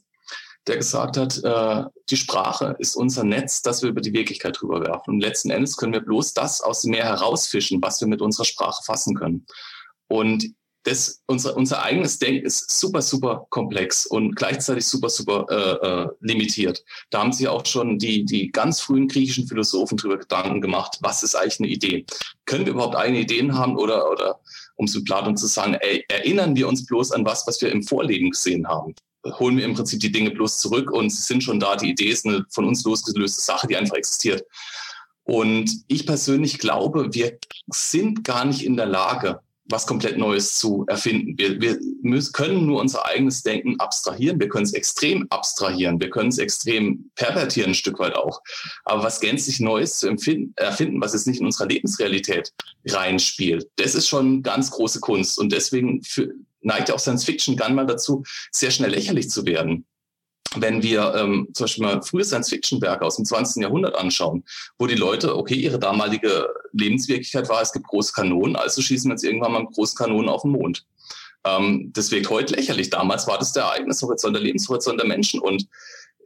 der 0.67 0.77
gesagt 0.77 1.17
hat, 1.17 1.43
äh, 1.43 1.83
die 2.09 2.17
Sprache 2.17 2.75
ist 2.79 2.95
unser 2.95 3.23
Netz, 3.23 3.61
das 3.61 3.81
wir 3.81 3.89
über 3.89 4.01
die 4.01 4.13
Wirklichkeit 4.13 4.59
drüber 4.59 4.81
werfen. 4.81 5.11
Und 5.11 5.19
letzten 5.21 5.49
Endes 5.49 5.77
können 5.77 5.93
wir 5.93 6.01
bloß 6.01 6.33
das 6.33 6.61
aus 6.61 6.81
dem 6.81 6.91
Meer 6.91 7.05
herausfischen, 7.05 7.81
was 7.81 8.01
wir 8.01 8.07
mit 8.07 8.21
unserer 8.21 8.45
Sprache 8.45 8.83
fassen 8.83 9.15
können. 9.15 9.45
Und 10.07 10.53
das, 10.87 11.21
unser, 11.27 11.57
unser 11.57 11.83
eigenes 11.83 12.17
Denken 12.17 12.45
ist 12.45 12.79
super, 12.79 13.01
super 13.01 13.45
komplex 13.49 14.05
und 14.05 14.35
gleichzeitig 14.35 14.87
super, 14.87 15.09
super 15.09 15.45
äh, 15.49 15.87
äh, 15.87 16.07
limitiert. 16.21 16.83
Da 17.09 17.19
haben 17.19 17.33
sich 17.33 17.47
auch 17.49 17.65
schon 17.65 17.99
die, 17.99 18.23
die 18.23 18.51
ganz 18.51 18.79
frühen 18.79 19.09
griechischen 19.09 19.47
Philosophen 19.47 19.97
darüber 19.97 20.17
Gedanken 20.17 20.61
gemacht, 20.61 20.97
was 21.01 21.23
ist 21.23 21.35
eigentlich 21.35 21.59
eine 21.59 21.67
Idee? 21.67 22.05
Können 22.45 22.65
wir 22.65 22.73
überhaupt 22.73 22.95
eigene 22.95 23.19
Ideen 23.19 23.57
haben 23.57 23.77
oder, 23.77 24.09
oder 24.09 24.39
um 24.75 24.85
es 24.85 24.95
mit 24.95 25.03
Platon 25.03 25.35
zu 25.35 25.47
sagen, 25.47 25.73
ey, 25.73 26.05
erinnern 26.07 26.55
wir 26.55 26.69
uns 26.69 26.85
bloß 26.85 27.11
an 27.11 27.25
was, 27.25 27.45
was 27.47 27.61
wir 27.61 27.69
im 27.69 27.83
Vorleben 27.83 28.29
gesehen 28.29 28.65
haben? 28.67 28.95
Holen 29.39 29.57
wir 29.57 29.65
im 29.65 29.73
Prinzip 29.73 29.99
die 29.99 30.11
Dinge 30.11 30.31
bloß 30.31 30.59
zurück 30.59 30.91
und 30.91 31.09
sie 31.09 31.21
sind 31.21 31.43
schon 31.43 31.59
da. 31.59 31.75
Die 31.75 31.89
Idee 31.89 32.09
ist 32.09 32.25
eine 32.25 32.45
von 32.49 32.65
uns 32.65 32.83
losgelöste 32.83 33.41
Sache, 33.41 33.67
die 33.67 33.77
einfach 33.77 33.95
existiert. 33.95 34.43
Und 35.23 35.69
ich 35.87 36.05
persönlich 36.05 36.57
glaube, 36.57 37.13
wir 37.13 37.37
sind 37.67 38.23
gar 38.23 38.45
nicht 38.45 38.63
in 38.63 38.77
der 38.77 38.85
Lage, 38.85 39.41
was 39.69 39.85
komplett 39.85 40.17
Neues 40.17 40.55
zu 40.55 40.85
erfinden. 40.87 41.37
Wir, 41.37 41.59
wir 41.59 41.77
müssen, 42.01 42.31
können 42.31 42.65
nur 42.65 42.79
unser 42.79 43.05
eigenes 43.05 43.43
Denken 43.43 43.79
abstrahieren. 43.79 44.39
Wir 44.39 44.47
können 44.47 44.63
es 44.63 44.73
extrem 44.73 45.27
abstrahieren. 45.29 45.99
Wir 45.99 46.09
können 46.09 46.29
es 46.29 46.37
extrem 46.37 47.11
pervertieren, 47.15 47.71
ein 47.71 47.75
Stück 47.75 47.99
weit 47.99 48.15
auch. 48.15 48.41
Aber 48.85 49.03
was 49.03 49.19
gänzlich 49.19 49.59
Neues 49.59 49.99
zu 49.99 50.07
empfinden, 50.07 50.53
erfinden, 50.55 51.01
was 51.01 51.13
jetzt 51.13 51.27
nicht 51.27 51.39
in 51.39 51.45
unserer 51.45 51.67
Lebensrealität 51.67 52.53
reinspielt, 52.87 53.67
das 53.75 53.95
ist 53.95 54.07
schon 54.07 54.43
ganz 54.43 54.71
große 54.71 55.01
Kunst. 55.01 55.37
Und 55.39 55.51
deswegen 55.51 56.01
für, 56.03 56.33
neigt 56.61 56.89
ja 56.89 56.95
auch 56.95 56.99
Science 56.99 57.25
Fiction 57.25 57.55
gern 57.55 57.75
mal 57.75 57.85
dazu, 57.85 58.23
sehr 58.51 58.71
schnell 58.71 58.91
lächerlich 58.91 59.29
zu 59.29 59.45
werden 59.45 59.85
wenn 60.55 60.83
wir 60.83 61.13
ähm, 61.15 61.47
zum 61.53 61.65
Beispiel 61.65 61.83
mal 61.83 62.01
frühe 62.01 62.23
Science-Fiction-Werke 62.23 63.05
aus 63.05 63.17
dem 63.17 63.25
20. 63.25 63.61
Jahrhundert 63.61 63.95
anschauen, 63.95 64.43
wo 64.77 64.87
die 64.87 64.95
Leute, 64.95 65.35
okay, 65.35 65.55
ihre 65.55 65.79
damalige 65.79 66.47
Lebenswirklichkeit 66.71 67.49
war, 67.49 67.61
es 67.61 67.71
gibt 67.73 67.87
große 67.87 68.13
Kanonen, 68.13 68.55
also 68.55 68.81
schießen 68.81 69.09
wir 69.09 69.13
jetzt 69.13 69.23
irgendwann 69.23 69.51
mal 69.51 69.63
mit 69.63 69.95
Kanonen 69.95 70.29
auf 70.29 70.43
den 70.43 70.51
Mond. 70.51 70.85
Ähm, 71.43 71.91
das 71.93 72.11
wirkt 72.11 72.29
heute 72.29 72.55
lächerlich. 72.55 72.89
Damals 72.89 73.27
war 73.27 73.37
das 73.37 73.53
der 73.53 73.63
Ereignishorizont, 73.63 74.35
der 74.35 74.43
Lebenshorizont 74.43 74.99
der 74.99 75.07
Menschen. 75.07 75.39
Und 75.39 75.67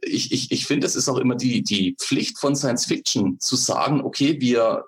ich, 0.02 0.32
ich, 0.32 0.50
ich 0.50 0.66
finde, 0.66 0.86
es 0.86 0.96
ist 0.96 1.08
auch 1.08 1.18
immer 1.18 1.36
die, 1.36 1.62
die 1.62 1.96
Pflicht 2.00 2.38
von 2.38 2.56
Science-Fiction 2.56 3.38
zu 3.40 3.56
sagen, 3.56 4.02
okay, 4.02 4.40
wir 4.40 4.84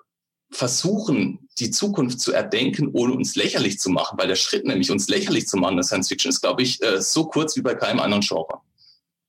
versuchen, 0.51 1.47
die 1.59 1.71
Zukunft 1.71 2.19
zu 2.19 2.33
erdenken, 2.33 2.89
ohne 2.93 3.13
uns 3.13 3.35
lächerlich 3.35 3.79
zu 3.79 3.89
machen, 3.89 4.17
weil 4.17 4.27
der 4.27 4.35
Schritt 4.35 4.65
nämlich, 4.65 4.91
uns 4.91 5.07
lächerlich 5.07 5.47
zu 5.47 5.57
machen 5.57 5.73
in 5.73 5.77
der 5.77 5.83
Science-Fiction, 5.83 6.29
ist, 6.29 6.41
glaube 6.41 6.63
ich, 6.63 6.81
äh, 6.83 7.01
so 7.01 7.25
kurz 7.25 7.55
wie 7.55 7.61
bei 7.61 7.75
keinem 7.75 7.99
anderen 7.99 8.21
Genre. 8.21 8.59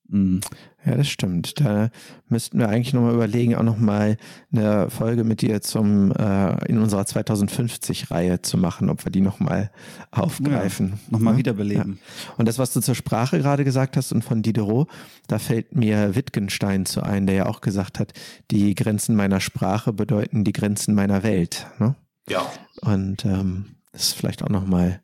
Mhm. 0.09 0.41
Ja, 0.85 0.95
das 0.95 1.09
stimmt. 1.09 1.61
Da 1.61 1.91
müssten 2.29 2.59
wir 2.59 2.69
eigentlich 2.69 2.95
nochmal 2.95 3.15
überlegen, 3.15 3.57
auch 3.57 3.65
nochmal 3.65 4.17
eine 4.53 4.89
Folge 4.89 5.25
mit 5.25 5.43
dir 5.43 5.61
zum 5.61 6.13
äh, 6.13 6.65
in 6.67 6.79
unserer 6.79 7.03
2050-Reihe 7.03 8.43
zu 8.43 8.57
machen, 8.57 8.89
ob 8.89 9.05
wir 9.05 9.11
die 9.11 9.21
nochmal 9.21 9.73
aufgreifen. 10.13 10.91
Ja, 10.91 10.99
nochmal 11.11 11.35
ja? 11.35 11.39
wiederbeleben. 11.39 11.99
Ja. 12.01 12.35
Und 12.37 12.47
das, 12.47 12.59
was 12.59 12.73
du 12.73 12.81
zur 12.81 12.95
Sprache 12.95 13.39
gerade 13.39 13.65
gesagt 13.65 13.97
hast 13.97 14.13
und 14.13 14.23
von 14.23 14.43
Diderot, 14.43 14.89
da 15.27 15.41
fällt 15.41 15.75
mir 15.75 16.15
Wittgenstein 16.15 16.87
zu 16.87 17.03
ein, 17.03 17.27
der 17.27 17.35
ja 17.35 17.47
auch 17.47 17.61
gesagt 17.61 17.99
hat, 17.99 18.13
die 18.53 18.75
Grenzen 18.77 19.17
meiner 19.17 19.41
Sprache 19.41 19.93
bedeuten 19.93 20.45
die 20.45 20.53
Grenzen 20.53 20.95
meiner 20.95 21.25
Welt. 21.25 21.67
Ne? 21.81 21.97
Ja. 22.29 22.47
Und 22.83 23.25
ähm, 23.25 23.77
das 23.91 24.09
ist 24.09 24.13
vielleicht 24.13 24.45
auch 24.45 24.51
nochmal 24.51 25.01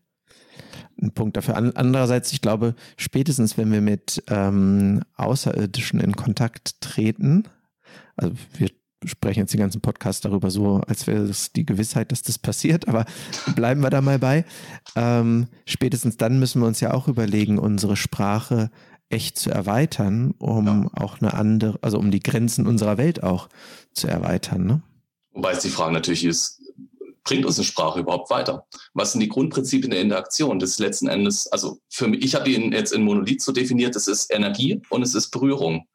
ein 1.02 1.12
Punkt 1.12 1.36
dafür. 1.36 1.56
Andererseits, 1.56 2.32
ich 2.32 2.40
glaube, 2.40 2.74
spätestens 2.96 3.58
wenn 3.58 3.72
wir 3.72 3.80
mit 3.80 4.22
ähm, 4.28 5.02
Außerirdischen 5.16 6.00
in 6.00 6.14
Kontakt 6.16 6.80
treten, 6.80 7.44
also 8.16 8.34
wir 8.56 8.68
sprechen 9.04 9.40
jetzt 9.40 9.52
den 9.52 9.60
ganzen 9.60 9.80
Podcast 9.80 10.24
darüber 10.24 10.50
so, 10.50 10.76
als 10.86 11.06
wäre 11.06 11.24
es 11.24 11.52
die 11.52 11.66
Gewissheit, 11.66 12.12
dass 12.12 12.22
das 12.22 12.38
passiert, 12.38 12.88
aber 12.88 13.04
bleiben 13.56 13.80
wir 13.80 13.90
da 13.90 14.00
mal 14.00 14.18
bei. 14.18 14.44
Ähm, 14.96 15.48
spätestens 15.66 16.16
dann 16.16 16.38
müssen 16.38 16.60
wir 16.60 16.66
uns 16.66 16.80
ja 16.80 16.94
auch 16.94 17.08
überlegen, 17.08 17.58
unsere 17.58 17.96
Sprache 17.96 18.70
echt 19.08 19.38
zu 19.38 19.50
erweitern, 19.50 20.34
um 20.38 20.66
ja. 20.66 20.90
auch 20.94 21.20
eine 21.20 21.34
andere, 21.34 21.78
also 21.82 21.98
um 21.98 22.10
die 22.10 22.22
Grenzen 22.22 22.66
unserer 22.66 22.96
Welt 22.96 23.22
auch 23.22 23.48
zu 23.92 24.08
erweitern. 24.08 24.66
Ne? 24.66 24.82
Wobei 25.32 25.52
es 25.52 25.60
die 25.60 25.68
Frage 25.68 25.92
natürlich 25.92 26.24
ist, 26.24 26.61
bringt 27.24 27.46
uns 27.46 27.58
eine 27.58 27.64
Sprache 27.64 28.00
überhaupt 28.00 28.30
weiter? 28.30 28.66
Was 28.94 29.12
sind 29.12 29.20
die 29.20 29.28
Grundprinzipien 29.28 29.90
der 29.90 30.00
Interaktion? 30.00 30.58
Das 30.58 30.70
ist 30.70 30.78
letzten 30.80 31.08
Endes, 31.08 31.46
also 31.48 31.78
für 31.88 32.08
mich, 32.08 32.24
ich 32.24 32.34
habe 32.34 32.50
ihn 32.50 32.72
jetzt 32.72 32.92
in 32.92 33.02
Monolith 33.02 33.42
so 33.42 33.52
definiert, 33.52 33.94
das 33.94 34.08
ist 34.08 34.32
Energie 34.32 34.80
und 34.90 35.02
es 35.02 35.14
ist 35.14 35.30
Berührung. 35.30 35.86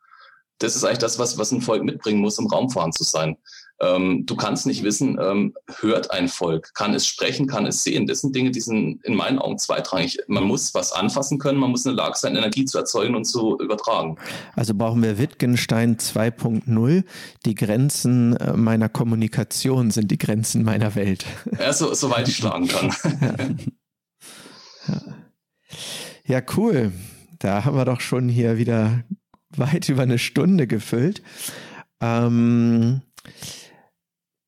Das 0.60 0.76
ist 0.76 0.84
eigentlich 0.84 0.98
das, 1.00 1.20
was, 1.20 1.38
was 1.38 1.52
ein 1.52 1.62
Volk 1.62 1.84
mitbringen 1.84 2.22
muss, 2.22 2.40
um 2.40 2.48
Raumfahren 2.48 2.92
zu 2.92 3.04
sein. 3.04 3.38
Ähm, 3.80 4.26
du 4.26 4.36
kannst 4.36 4.66
nicht 4.66 4.84
wissen, 4.84 5.20
ähm, 5.22 5.54
hört 5.80 6.10
ein 6.12 6.28
Volk, 6.28 6.74
kann 6.74 6.94
es 6.94 7.06
sprechen, 7.06 7.46
kann 7.46 7.66
es 7.68 7.84
sehen. 7.84 8.08
Das 8.08 8.22
sind 8.22 8.36
Dinge, 8.36 8.52
die 8.52 8.60
sind 8.60 9.04
in 9.04 9.16
meinen 9.16 9.38
Augen 9.38 9.60
zweitrangig. 9.60 10.18
Man 10.28 10.46
muss 10.46 10.74
was 10.74 10.92
anfassen 10.92 11.38
können, 11.38 11.60
man 11.60 11.70
muss 11.70 11.86
in 11.86 11.96
der 11.96 12.04
Lage 12.04 12.18
sein, 12.18 12.36
Energie 12.36 12.66
zu 12.66 12.80
erzeugen 12.80 13.16
und 13.16 13.26
zu 13.26 13.60
übertragen. 13.60 14.18
Also 14.56 14.74
brauchen 14.74 15.04
wir 15.04 15.20
Wittgenstein 15.20 15.98
2.0. 15.98 17.04
Die 17.46 17.56
Grenzen 17.56 18.36
äh, 18.38 18.54
meiner 18.54 18.90
Kommunikation 18.90 19.92
sind 19.92 20.10
die 20.10 20.18
Grenzen 20.18 20.64
meiner 20.64 20.96
Welt. 20.96 21.26
Ja, 21.60 21.72
so, 21.72 21.94
soweit 21.94 22.28
ich 22.28 22.38
schlagen 22.38 22.68
kann. 22.68 22.94
ja. 24.88 25.02
ja, 26.26 26.42
cool. 26.56 26.92
Da 27.40 27.66
haben 27.66 27.78
wir 27.78 27.86
doch 27.86 28.02
schon 28.02 28.28
hier 28.30 28.58
wieder 28.58 29.04
weit 29.56 29.90
über 29.90 30.02
eine 30.02 30.18
Stunde 30.18 30.66
gefüllt. 30.66 31.22
Ähm, 32.02 33.02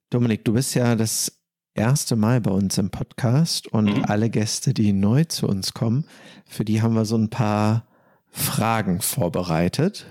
Dominik, 0.09 0.43
du 0.43 0.53
bist 0.53 0.73
ja 0.73 0.95
das 0.95 1.39
erste 1.75 2.15
Mal 2.15 2.41
bei 2.41 2.49
uns 2.49 2.79
im 2.79 2.89
Podcast 2.89 3.67
und 3.67 3.97
mhm. 3.97 4.05
alle 4.05 4.31
Gäste, 4.31 4.73
die 4.73 4.91
neu 4.91 5.25
zu 5.25 5.47
uns 5.47 5.73
kommen, 5.73 6.05
für 6.47 6.65
die 6.65 6.81
haben 6.81 6.95
wir 6.95 7.05
so 7.05 7.15
ein 7.15 7.29
paar 7.29 7.85
Fragen 8.31 9.01
vorbereitet. 9.01 10.07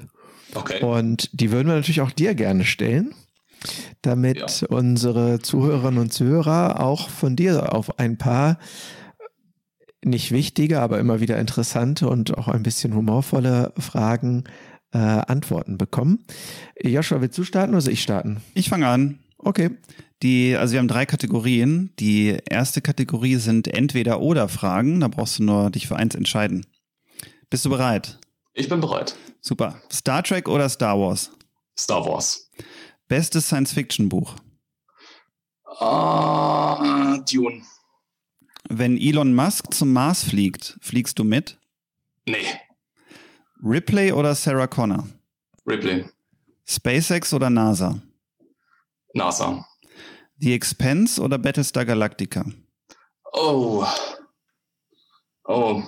Okay. 0.54 0.84
Und 0.84 1.28
die 1.32 1.50
würden 1.50 1.66
wir 1.66 1.74
natürlich 1.74 2.00
auch 2.00 2.12
dir 2.12 2.36
gerne 2.36 2.64
stellen, 2.64 3.12
damit 4.02 4.38
ja. 4.38 4.68
unsere 4.68 5.40
Zuhörerinnen 5.40 6.00
und 6.00 6.12
Zuhörer 6.12 6.80
auch 6.80 7.08
von 7.10 7.34
dir 7.34 7.74
auf 7.74 7.98
ein 7.98 8.18
paar 8.18 8.58
nicht 10.04 10.30
wichtige, 10.30 10.80
aber 10.80 11.00
immer 11.00 11.18
wieder 11.20 11.40
interessante 11.40 12.08
und 12.08 12.38
auch 12.38 12.46
ein 12.46 12.62
bisschen 12.62 12.94
humorvolle 12.94 13.72
Fragen 13.76 14.44
äh, 14.92 14.98
Antworten 14.98 15.76
bekommen. 15.76 16.24
Joshua, 16.80 17.20
willst 17.20 17.36
du 17.36 17.42
starten 17.42 17.72
oder 17.72 17.80
soll 17.80 17.94
ich 17.94 18.02
starten? 18.02 18.40
Ich 18.54 18.68
fange 18.68 18.86
an. 18.86 19.18
Okay. 19.38 19.70
Die, 20.22 20.56
also 20.56 20.72
wir 20.72 20.80
haben 20.80 20.88
drei 20.88 21.06
Kategorien. 21.06 21.92
Die 21.98 22.36
erste 22.44 22.82
Kategorie 22.82 23.36
sind 23.36 23.68
entweder 23.68 24.20
oder 24.20 24.48
Fragen. 24.48 25.00
Da 25.00 25.08
brauchst 25.08 25.38
du 25.38 25.44
nur 25.44 25.70
dich 25.70 25.86
für 25.86 25.96
eins 25.96 26.14
entscheiden. 26.14 26.66
Bist 27.50 27.64
du 27.64 27.70
bereit? 27.70 28.18
Ich 28.54 28.68
bin 28.68 28.80
bereit. 28.80 29.16
Super. 29.40 29.80
Star 29.90 30.22
Trek 30.22 30.48
oder 30.48 30.68
Star 30.68 30.98
Wars? 30.98 31.30
Star 31.78 32.04
Wars. 32.04 32.50
Bestes 33.06 33.46
Science-Fiction-Buch? 33.46 34.34
Uh, 35.80 37.22
Dune. 37.30 37.62
Wenn 38.68 38.98
Elon 38.98 39.34
Musk 39.34 39.72
zum 39.72 39.92
Mars 39.92 40.24
fliegt, 40.24 40.76
fliegst 40.82 41.18
du 41.18 41.24
mit? 41.24 41.56
Nee. 42.26 42.44
Ripley 43.62 44.12
oder 44.12 44.34
Sarah 44.34 44.66
Connor? 44.66 45.08
Ripley. 45.66 46.04
SpaceX 46.66 47.32
oder 47.32 47.48
NASA? 47.48 48.02
NASA. 49.18 49.66
The 50.40 50.54
Expense 50.54 51.20
oder 51.20 51.38
Battlestar 51.38 51.84
Galactica? 51.84 52.46
Oh. 53.32 53.86
Oh. 55.44 55.82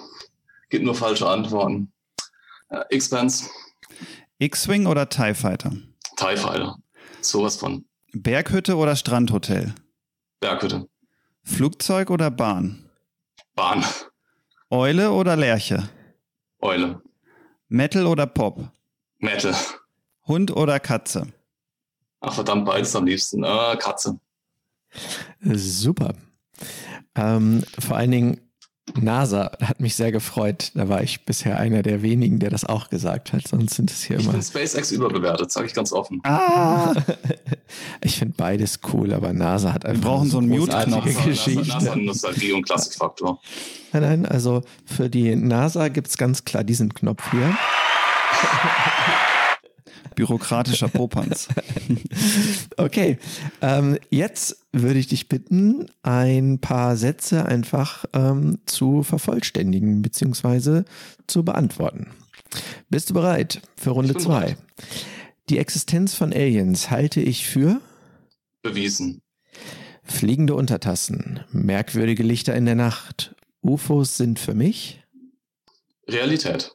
Gibt 0.68 0.84
nur 0.84 0.94
falsche 0.94 1.28
Antworten. 1.28 1.92
Uh, 2.70 2.82
Expense. 2.90 3.48
X-Wing 4.38 4.86
oder 4.86 5.08
TIE 5.08 5.34
Fighter? 5.34 5.72
TIE 6.16 6.36
Fighter. 6.36 6.76
Sowas 7.20 7.56
von. 7.56 7.84
Berghütte 8.12 8.76
oder 8.76 8.96
Strandhotel? 8.96 9.74
Berghütte. 10.40 10.88
Flugzeug 11.42 12.10
oder 12.10 12.30
Bahn? 12.30 12.90
Bahn. 13.54 13.84
Eule 14.70 15.10
oder 15.12 15.36
Lerche? 15.36 15.88
Eule. 16.60 17.02
Metal 17.68 18.06
oder 18.06 18.26
Pop? 18.26 18.70
Metal. 19.18 19.54
Hund 20.26 20.50
oder 20.50 20.80
Katze? 20.80 21.32
Ach 22.20 22.34
verdammt, 22.34 22.66
beides 22.66 22.94
am 22.94 23.06
liebsten. 23.06 23.44
Äh, 23.44 23.76
Katze. 23.78 24.18
Super. 25.42 26.14
Ähm, 27.14 27.64
vor 27.78 27.96
allen 27.96 28.10
Dingen 28.10 28.40
NASA 28.98 29.52
hat 29.62 29.80
mich 29.80 29.94
sehr 29.94 30.12
gefreut. 30.12 30.72
Da 30.74 30.88
war 30.88 31.02
ich 31.02 31.24
bisher 31.24 31.58
einer 31.58 31.82
der 31.82 32.02
wenigen, 32.02 32.38
der 32.38 32.50
das 32.50 32.64
auch 32.64 32.88
gesagt 32.88 33.32
hat. 33.32 33.46
Sonst 33.46 33.74
sind 33.74 33.90
es 33.90 34.02
hier 34.02 34.18
ich 34.18 34.24
immer. 34.24 34.34
Ich 34.36 34.46
finde 34.46 34.66
SpaceX 34.66 34.92
überbewertet, 34.92 35.50
sage 35.50 35.66
ich 35.66 35.74
ganz 35.74 35.92
offen. 35.92 36.20
Ah! 36.24 36.94
ich 38.02 38.18
finde 38.18 38.34
beides 38.36 38.80
cool, 38.92 39.12
aber 39.12 39.32
NASA 39.32 39.72
hat 39.72 39.86
einfach. 39.86 40.02
Wir 40.02 40.08
brauchen 40.10 40.30
so 40.30 40.38
einen 40.38 40.48
Mute-Knopf. 40.48 41.24
Geschichte. 41.24 41.60
NASA, 41.60 41.78
NASA 41.78 41.96
Nostalgie 41.96 42.52
und 42.52 42.62
Klassikfaktor. 42.62 43.40
Nein, 43.92 44.02
nein, 44.02 44.26
also 44.26 44.62
für 44.84 45.08
die 45.08 45.36
NASA 45.36 45.88
gibt 45.88 46.08
es 46.08 46.16
ganz 46.16 46.44
klar 46.44 46.64
diesen 46.64 46.92
Knopf 46.94 47.30
hier. 47.30 47.56
Bürokratischer 50.26 50.88
Popanz. 50.88 51.48
okay, 52.76 53.18
ähm, 53.62 53.98
jetzt 54.10 54.66
würde 54.70 54.98
ich 54.98 55.08
dich 55.08 55.28
bitten, 55.28 55.86
ein 56.02 56.60
paar 56.60 56.96
Sätze 56.96 57.46
einfach 57.46 58.04
ähm, 58.12 58.58
zu 58.66 59.02
vervollständigen 59.02 60.02
bzw. 60.02 60.82
zu 61.26 61.42
beantworten. 61.42 62.08
Bist 62.90 63.08
du 63.08 63.14
bereit 63.14 63.62
für 63.76 63.90
Runde 63.90 64.10
Ich 64.10 64.16
bin 64.16 64.24
zwei? 64.24 64.40
bereit. 64.40 64.58
Die 65.48 65.56
Existenz 65.58 66.14
von 66.14 66.32
Aliens 66.34 66.90
halte 66.90 67.20
ich 67.22 67.46
für 67.46 67.80
Bewiesen. 68.62 69.22
fliegende 70.04 70.54
Untertassen, 70.54 71.40
merkwürdige 71.50 72.22
Lichter 72.22 72.54
in 72.54 72.66
der 72.66 72.74
Nacht, 72.74 73.34
UFOs 73.62 74.18
sind 74.18 74.38
für 74.38 74.54
mich. 74.54 75.02
Realität. 76.06 76.72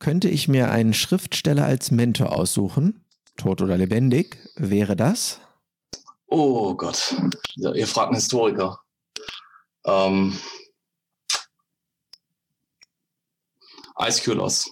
Könnte 0.00 0.30
ich 0.30 0.48
mir 0.48 0.70
einen 0.70 0.94
Schriftsteller 0.94 1.66
als 1.66 1.90
Mentor 1.90 2.32
aussuchen, 2.32 3.04
tot 3.36 3.60
oder 3.60 3.76
lebendig, 3.76 4.38
wäre 4.56 4.96
das? 4.96 5.40
Oh 6.26 6.74
Gott. 6.74 7.14
Ja, 7.56 7.72
ihr 7.74 7.86
fragt 7.86 8.08
einen 8.08 8.16
Historiker. 8.16 8.80
Ähm, 9.84 10.38
Ice 14.00 14.22
Kühlers. 14.22 14.70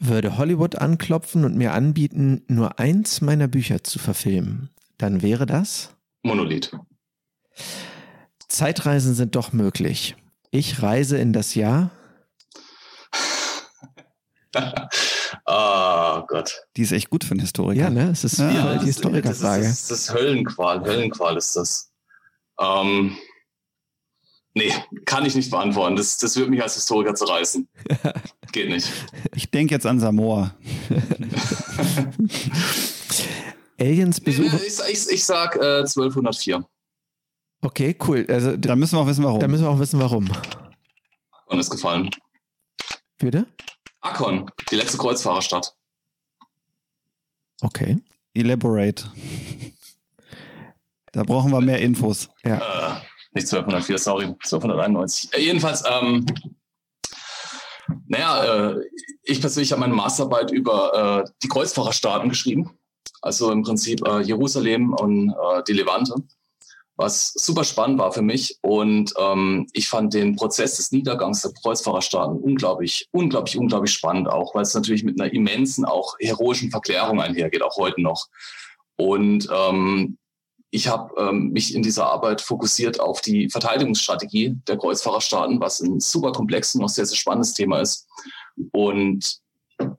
Würde 0.00 0.36
Hollywood 0.36 0.76
anklopfen 0.76 1.44
und 1.44 1.56
mir 1.56 1.72
anbieten, 1.72 2.44
nur 2.48 2.80
eins 2.80 3.20
meiner 3.20 3.46
Bücher 3.46 3.84
zu 3.84 4.00
verfilmen, 4.00 4.70
dann 4.96 5.22
wäre 5.22 5.46
das? 5.46 5.94
Monolith. 6.22 6.72
Zeitreisen 8.48 9.14
sind 9.14 9.36
doch 9.36 9.52
möglich. 9.52 10.16
Ich 10.50 10.82
reise 10.82 11.18
in 11.18 11.32
das 11.32 11.54
Jahr. 11.54 11.90
Ah 15.44 16.24
Gott. 16.28 16.62
Die 16.76 16.82
ist 16.82 16.92
echt 16.92 17.10
gut 17.10 17.24
für 17.24 17.32
einen 17.32 17.40
Historiker. 17.40 17.80
Ja, 17.80 17.90
ne? 17.90 18.10
Es 18.10 18.24
ist 18.24 18.38
Ja, 18.38 18.50
voll 18.50 18.72
die 18.72 18.76
das- 18.78 18.84
Historikerfrage. 18.84 19.62
Das 19.64 19.72
ist, 19.72 19.90
das 19.90 19.98
ist 20.00 20.14
Höllenqual. 20.14 20.82
Höllenqual 20.84 21.36
ist 21.36 21.54
das. 21.56 21.90
Ähm, 22.60 23.16
nee, 24.54 24.72
kann 25.06 25.24
ich 25.26 25.34
nicht 25.34 25.50
beantworten. 25.50 25.96
Das, 25.96 26.16
das 26.18 26.36
wird 26.36 26.50
mich 26.50 26.62
als 26.62 26.74
Historiker 26.74 27.14
zerreißen. 27.14 27.68
Geht 28.52 28.68
nicht. 28.70 28.90
Ich 29.34 29.50
denke 29.50 29.74
jetzt 29.74 29.86
an 29.86 30.00
Samoa. 30.00 30.54
Aliens 33.80 34.20
Nee, 34.20 34.32
nee, 34.32 34.38
besuchen. 34.42 34.60
ich, 34.66 34.78
ich, 34.92 35.08
ich 35.12 35.24
sag 35.24 35.56
äh, 35.56 35.78
1204. 35.80 36.64
Okay, 37.62 37.96
cool. 38.06 38.26
Also 38.28 38.56
Da 38.56 38.76
müssen 38.76 38.96
wir 38.96 39.00
auch 39.02 39.06
wissen, 39.06 39.24
warum. 39.24 39.40
da 39.40 39.48
müssen 39.48 39.64
wir 39.64 39.70
auch 39.70 39.78
wissen, 39.78 40.00
warum. 40.00 40.28
Und 41.46 41.58
ist 41.58 41.70
gefallen. 41.70 42.10
Bitte? 43.18 43.46
Akkon, 44.08 44.50
die 44.70 44.76
letzte 44.76 44.98
Kreuzfahrerstadt. 44.98 45.74
Okay. 47.60 47.98
Elaborate. 48.34 49.04
Da 51.12 51.22
brauchen 51.22 51.50
wir 51.50 51.60
mehr 51.60 51.80
Infos. 51.80 52.28
Äh, 52.42 52.58
nicht 53.32 53.52
1204, 53.52 53.98
sorry, 53.98 54.24
1291. 54.24 55.32
Äh, 55.32 55.40
jedenfalls, 55.40 55.82
ähm, 55.90 56.24
naja, 58.06 58.70
äh, 58.70 58.80
ich 59.22 59.40
persönlich 59.40 59.72
habe 59.72 59.80
meine 59.80 59.94
Masterarbeit 59.94 60.50
über 60.50 61.24
äh, 61.24 61.30
die 61.42 61.48
Kreuzfahrerstaaten 61.48 62.28
geschrieben. 62.28 62.70
Also 63.20 63.50
im 63.50 63.62
Prinzip 63.62 64.06
äh, 64.06 64.20
Jerusalem 64.20 64.94
und 64.94 65.30
äh, 65.30 65.62
die 65.66 65.72
Levante, 65.72 66.14
was 66.98 67.32
super 67.32 67.62
spannend 67.62 67.98
war 67.98 68.12
für 68.12 68.22
mich. 68.22 68.58
Und 68.60 69.14
ähm, 69.18 69.66
ich 69.72 69.88
fand 69.88 70.12
den 70.12 70.34
Prozess 70.34 70.76
des 70.76 70.90
Niedergangs 70.90 71.42
der 71.42 71.52
Kreuzfahrerstaaten 71.52 72.36
unglaublich, 72.36 73.08
unglaublich, 73.12 73.56
unglaublich 73.56 73.92
spannend, 73.92 74.28
auch 74.28 74.54
weil 74.54 74.62
es 74.62 74.74
natürlich 74.74 75.04
mit 75.04 75.18
einer 75.18 75.32
immensen, 75.32 75.84
auch 75.84 76.16
heroischen 76.18 76.70
Verklärung 76.70 77.20
einhergeht, 77.20 77.62
auch 77.62 77.76
heute 77.76 78.02
noch. 78.02 78.26
Und 78.96 79.48
ähm, 79.54 80.18
ich 80.70 80.88
habe 80.88 81.14
ähm, 81.18 81.50
mich 81.50 81.72
in 81.72 81.82
dieser 81.82 82.06
Arbeit 82.06 82.40
fokussiert 82.40 82.98
auf 82.98 83.20
die 83.20 83.48
Verteidigungsstrategie 83.48 84.56
der 84.66 84.76
Kreuzfahrerstaaten, 84.76 85.60
was 85.60 85.80
ein 85.80 86.00
super 86.00 86.32
komplexes 86.32 86.74
und 86.74 86.84
auch 86.84 86.88
sehr, 86.88 87.06
sehr 87.06 87.16
spannendes 87.16 87.54
Thema 87.54 87.78
ist. 87.80 88.08
Und 88.72 89.40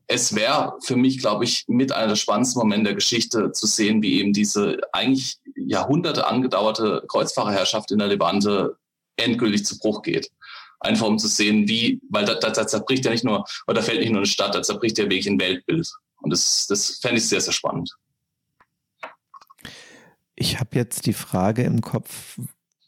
es 0.07 0.35
wäre 0.35 0.76
für 0.84 0.97
mich, 0.97 1.19
glaube 1.19 1.45
ich, 1.45 1.63
mit 1.67 1.93
einer 1.93 2.09
der 2.09 2.15
spannendsten 2.17 2.59
Momente 2.59 2.85
der 2.85 2.95
Geschichte 2.95 3.51
zu 3.53 3.65
sehen, 3.65 4.01
wie 4.01 4.19
eben 4.19 4.34
diese 4.34 4.80
eigentlich 4.91 5.38
Jahrhunderte 5.65 6.27
angedauerte 6.27 7.03
Kreuzfahrerherrschaft 7.07 7.91
in 7.91 7.99
der 7.99 8.07
Levante 8.07 8.77
endgültig 9.18 9.65
zu 9.65 9.77
Bruch 9.80 10.02
geht. 10.02 10.31
Einfach 10.80 11.07
um 11.07 11.19
zu 11.19 11.27
sehen, 11.27 11.68
wie, 11.68 12.02
weil 12.10 12.26
da, 12.26 12.36
da, 12.36 12.52
da 12.52 12.65
zerbricht 12.65 13.06
ja 13.06 13.11
nicht 13.11 13.26
nur, 13.26 13.45
oder 13.68 13.76
da 13.76 13.81
fällt 13.81 13.99
nicht 13.99 14.11
nur 14.11 14.19
eine 14.19 14.27
Stadt, 14.27 14.56
da 14.56 14.61
zerbricht 14.61 14.98
ja 14.98 15.06
wirklich 15.06 15.27
ein 15.27 15.40
Weltbild. 15.40 15.91
Und 16.22 16.31
das, 16.31 16.68
das 16.68 16.99
fände 17.02 17.18
ich 17.18 17.27
sehr, 17.27 17.41
sehr 17.41 17.53
spannend. 17.53 17.95
Ich 20.36 20.60
habe 20.60 20.77
jetzt 20.77 21.06
die 21.06 21.14
Frage 21.14 21.64
im 21.64 21.81
Kopf, 21.81 22.40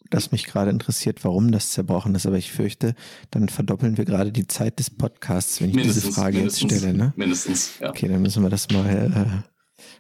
das 0.10 0.31
mich 0.31 0.45
gerade 0.45 0.72
interessiert, 0.72 1.23
warum 1.23 1.52
das 1.52 1.72
zerbrochen 1.72 2.15
ist, 2.15 2.26
aber 2.26 2.38
ich 2.38 2.52
fürchte, 2.52 2.95
dann 3.31 3.49
verdoppeln 3.49 3.98
wir 3.98 4.06
gerade 4.06 4.31
die 4.31 4.48
Zeit 4.48 4.80
des 4.80 4.89
Podcasts, 4.89 5.61
wenn 5.61 5.69
ich 5.69 5.84
diese 5.84 6.11
Frage 6.11 6.39
jetzt 6.39 6.61
mindestens, 6.61 6.80
stelle. 6.80 6.98
Ne? 6.98 7.14
Mindestens, 7.15 7.80
ja. 7.80 7.89
Okay, 7.89 8.07
dann 8.07 8.22
müssen 8.22 8.43
wir 8.43 8.49
das 8.49 8.69
mal 8.69 9.43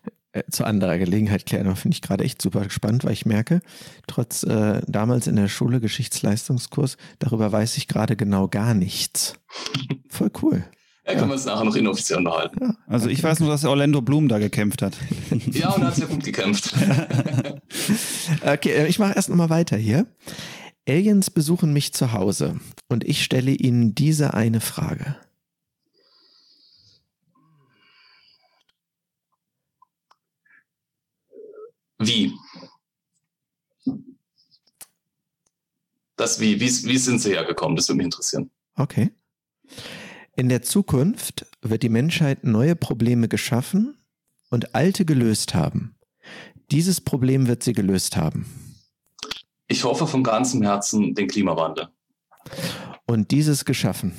äh, 0.05 0.09
äh, 0.33 0.43
zu 0.49 0.63
anderer 0.63 0.97
Gelegenheit 0.97 1.45
klären. 1.45 1.67
Aber 1.67 1.75
finde 1.75 1.95
ich 1.95 2.01
gerade 2.01 2.23
echt 2.23 2.41
super 2.41 2.69
spannend, 2.69 3.03
weil 3.03 3.13
ich 3.13 3.25
merke, 3.25 3.61
trotz 4.07 4.43
äh, 4.43 4.81
damals 4.87 5.27
in 5.27 5.35
der 5.35 5.47
Schule 5.47 5.79
Geschichtsleistungskurs, 5.79 6.97
darüber 7.19 7.51
weiß 7.51 7.77
ich 7.77 7.87
gerade 7.87 8.15
genau 8.15 8.47
gar 8.47 8.73
nichts. 8.73 9.35
Voll 10.09 10.31
cool. 10.41 10.63
Ja, 11.05 11.15
können 11.15 11.29
wir 11.29 11.33
uns 11.33 11.45
nachher 11.45 11.65
noch 11.65 11.75
inoffiziell 11.75 12.19
unterhalten. 12.19 12.77
Also 12.87 13.09
ich 13.09 13.23
weiß 13.23 13.39
nur, 13.39 13.49
dass 13.49 13.65
Orlando 13.65 14.01
Bloom 14.01 14.27
da 14.27 14.37
gekämpft 14.37 14.81
hat. 14.81 14.93
Ja, 15.51 15.71
und 15.71 15.81
er 15.81 15.87
hat 15.87 15.95
sehr 15.95 16.07
gut 16.07 16.23
gekämpft. 16.23 16.73
Okay, 18.43 18.71
äh, 18.71 18.87
ich 18.87 18.99
mache 18.99 19.13
erst 19.15 19.29
nochmal 19.29 19.49
weiter 19.49 19.77
hier. 19.77 20.05
Aliens 20.87 21.29
besuchen 21.29 21.73
mich 21.73 21.93
zu 21.93 22.11
Hause 22.13 22.59
und 22.89 23.03
ich 23.03 23.23
stelle 23.23 23.51
ihnen 23.51 23.95
diese 23.95 24.33
eine 24.33 24.61
Frage. 24.61 25.15
Wie? 32.01 32.33
Das 36.15 36.39
wie, 36.39 36.59
wie, 36.59 36.69
wie 36.69 36.97
sind 36.97 37.19
sie 37.19 37.31
hergekommen? 37.31 37.75
Das 37.75 37.87
würde 37.87 37.97
mich 37.97 38.05
interessieren. 38.05 38.51
Okay. 38.75 39.11
In 40.35 40.49
der 40.49 40.61
Zukunft 40.61 41.45
wird 41.61 41.83
die 41.83 41.89
Menschheit 41.89 42.43
neue 42.43 42.75
Probleme 42.75 43.27
geschaffen 43.27 43.97
und 44.49 44.75
alte 44.75 45.05
gelöst 45.05 45.53
haben. 45.53 45.95
Dieses 46.71 47.01
Problem 47.01 47.47
wird 47.47 47.63
sie 47.63 47.73
gelöst 47.73 48.17
haben. 48.17 48.45
Ich 49.67 49.83
hoffe 49.83 50.07
von 50.07 50.23
ganzem 50.23 50.61
Herzen 50.61 51.15
den 51.15 51.27
Klimawandel. 51.27 51.89
Und 53.05 53.31
dieses 53.31 53.65
geschaffen. 53.65 54.13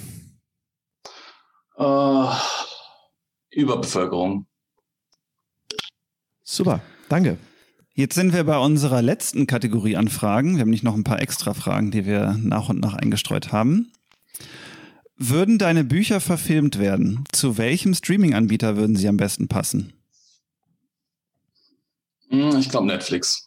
Äh, 1.76 2.26
Überbevölkerung. 3.50 4.46
Super, 6.42 6.80
danke. 7.08 7.38
Jetzt 7.94 8.14
sind 8.14 8.32
wir 8.32 8.44
bei 8.44 8.56
unserer 8.58 9.02
letzten 9.02 9.46
Kategorie 9.46 9.96
an 9.96 10.08
Fragen. 10.08 10.54
Wir 10.54 10.62
haben 10.62 10.70
nicht 10.70 10.82
noch 10.82 10.94
ein 10.94 11.04
paar 11.04 11.20
extra 11.20 11.52
Fragen, 11.52 11.90
die 11.90 12.06
wir 12.06 12.38
nach 12.40 12.68
und 12.70 12.80
nach 12.80 12.94
eingestreut 12.94 13.52
haben. 13.52 13.92
Würden 15.16 15.58
deine 15.58 15.84
Bücher 15.84 16.20
verfilmt 16.20 16.78
werden, 16.78 17.24
zu 17.32 17.58
welchem 17.58 17.94
Streaming-Anbieter 17.94 18.76
würden 18.76 18.96
sie 18.96 19.08
am 19.08 19.18
besten 19.18 19.46
passen? 19.46 19.92
Hm, 22.30 22.56
Ich 22.58 22.70
glaube 22.70 22.86
Netflix. 22.86 23.46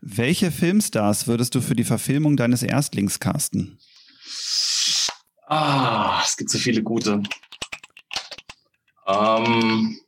Welche 0.00 0.50
Filmstars 0.50 1.28
würdest 1.28 1.54
du 1.54 1.60
für 1.60 1.76
die 1.76 1.84
Verfilmung 1.84 2.36
deines 2.36 2.62
Erstlings 2.62 3.20
casten? 3.20 3.78
Ah, 5.46 6.20
es 6.24 6.36
gibt 6.36 6.50
so 6.50 6.58
viele 6.58 6.82
gute. 6.82 7.22
Ähm, 9.06 9.98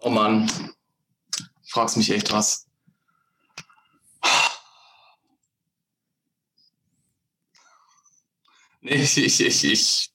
oh 0.00 0.10
Mann, 0.10 0.50
fragst 1.68 1.96
mich 1.96 2.10
echt 2.10 2.32
was. 2.32 2.66
Nee, 8.80 8.94
ich, 8.94 9.18
ich, 9.18 9.40
ich, 9.40 9.64
ich 9.64 10.10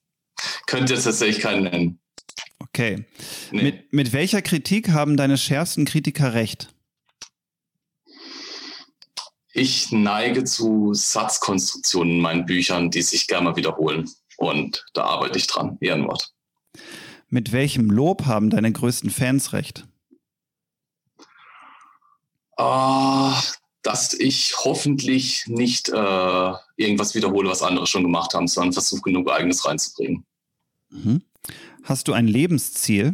könnte 0.66 0.94
jetzt 0.94 1.04
tatsächlich 1.04 1.40
keinen 1.42 1.64
nennen. 1.64 2.00
Okay. 2.58 3.06
Nee. 3.52 3.62
Mit, 3.62 3.92
mit 3.92 4.12
welcher 4.12 4.42
Kritik 4.42 4.90
haben 4.90 5.16
deine 5.16 5.38
schärfsten 5.38 5.84
Kritiker 5.84 6.34
recht? 6.34 6.74
Ich 9.52 9.92
neige 9.92 10.42
zu 10.42 10.92
Satzkonstruktionen 10.92 12.14
in 12.14 12.20
meinen 12.20 12.46
Büchern, 12.46 12.90
die 12.90 13.02
sich 13.02 13.28
gerne 13.28 13.50
mal 13.50 13.56
wiederholen. 13.56 14.10
Und 14.36 14.84
da 14.94 15.04
arbeite 15.04 15.38
ich 15.38 15.46
dran. 15.46 15.78
Ehrenwort. 15.80 16.33
Mit 17.28 17.52
welchem 17.52 17.90
Lob 17.90 18.26
haben 18.26 18.50
deine 18.50 18.70
größten 18.70 19.10
Fans 19.10 19.52
recht? 19.52 19.86
Ah, 22.56 23.42
dass 23.82 24.14
ich 24.14 24.54
hoffentlich 24.64 25.46
nicht 25.46 25.88
äh, 25.88 26.52
irgendwas 26.76 27.14
wiederhole, 27.14 27.50
was 27.50 27.62
andere 27.62 27.86
schon 27.86 28.02
gemacht 28.02 28.34
haben, 28.34 28.48
sondern 28.48 28.72
versuche 28.72 29.02
genug 29.02 29.30
eigenes 29.30 29.66
reinzubringen. 29.66 30.24
Mhm. 30.90 31.22
Hast 31.82 32.08
du 32.08 32.12
ein 32.12 32.26
Lebensziel? 32.26 33.10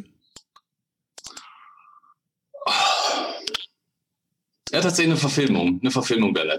Ja, 4.72 4.80
tatsächlich 4.80 5.12
eine 5.12 5.20
Verfilmung. 5.20 5.80
Eine 5.82 5.90
Verfilmung 5.90 6.34
wäre 6.34 6.56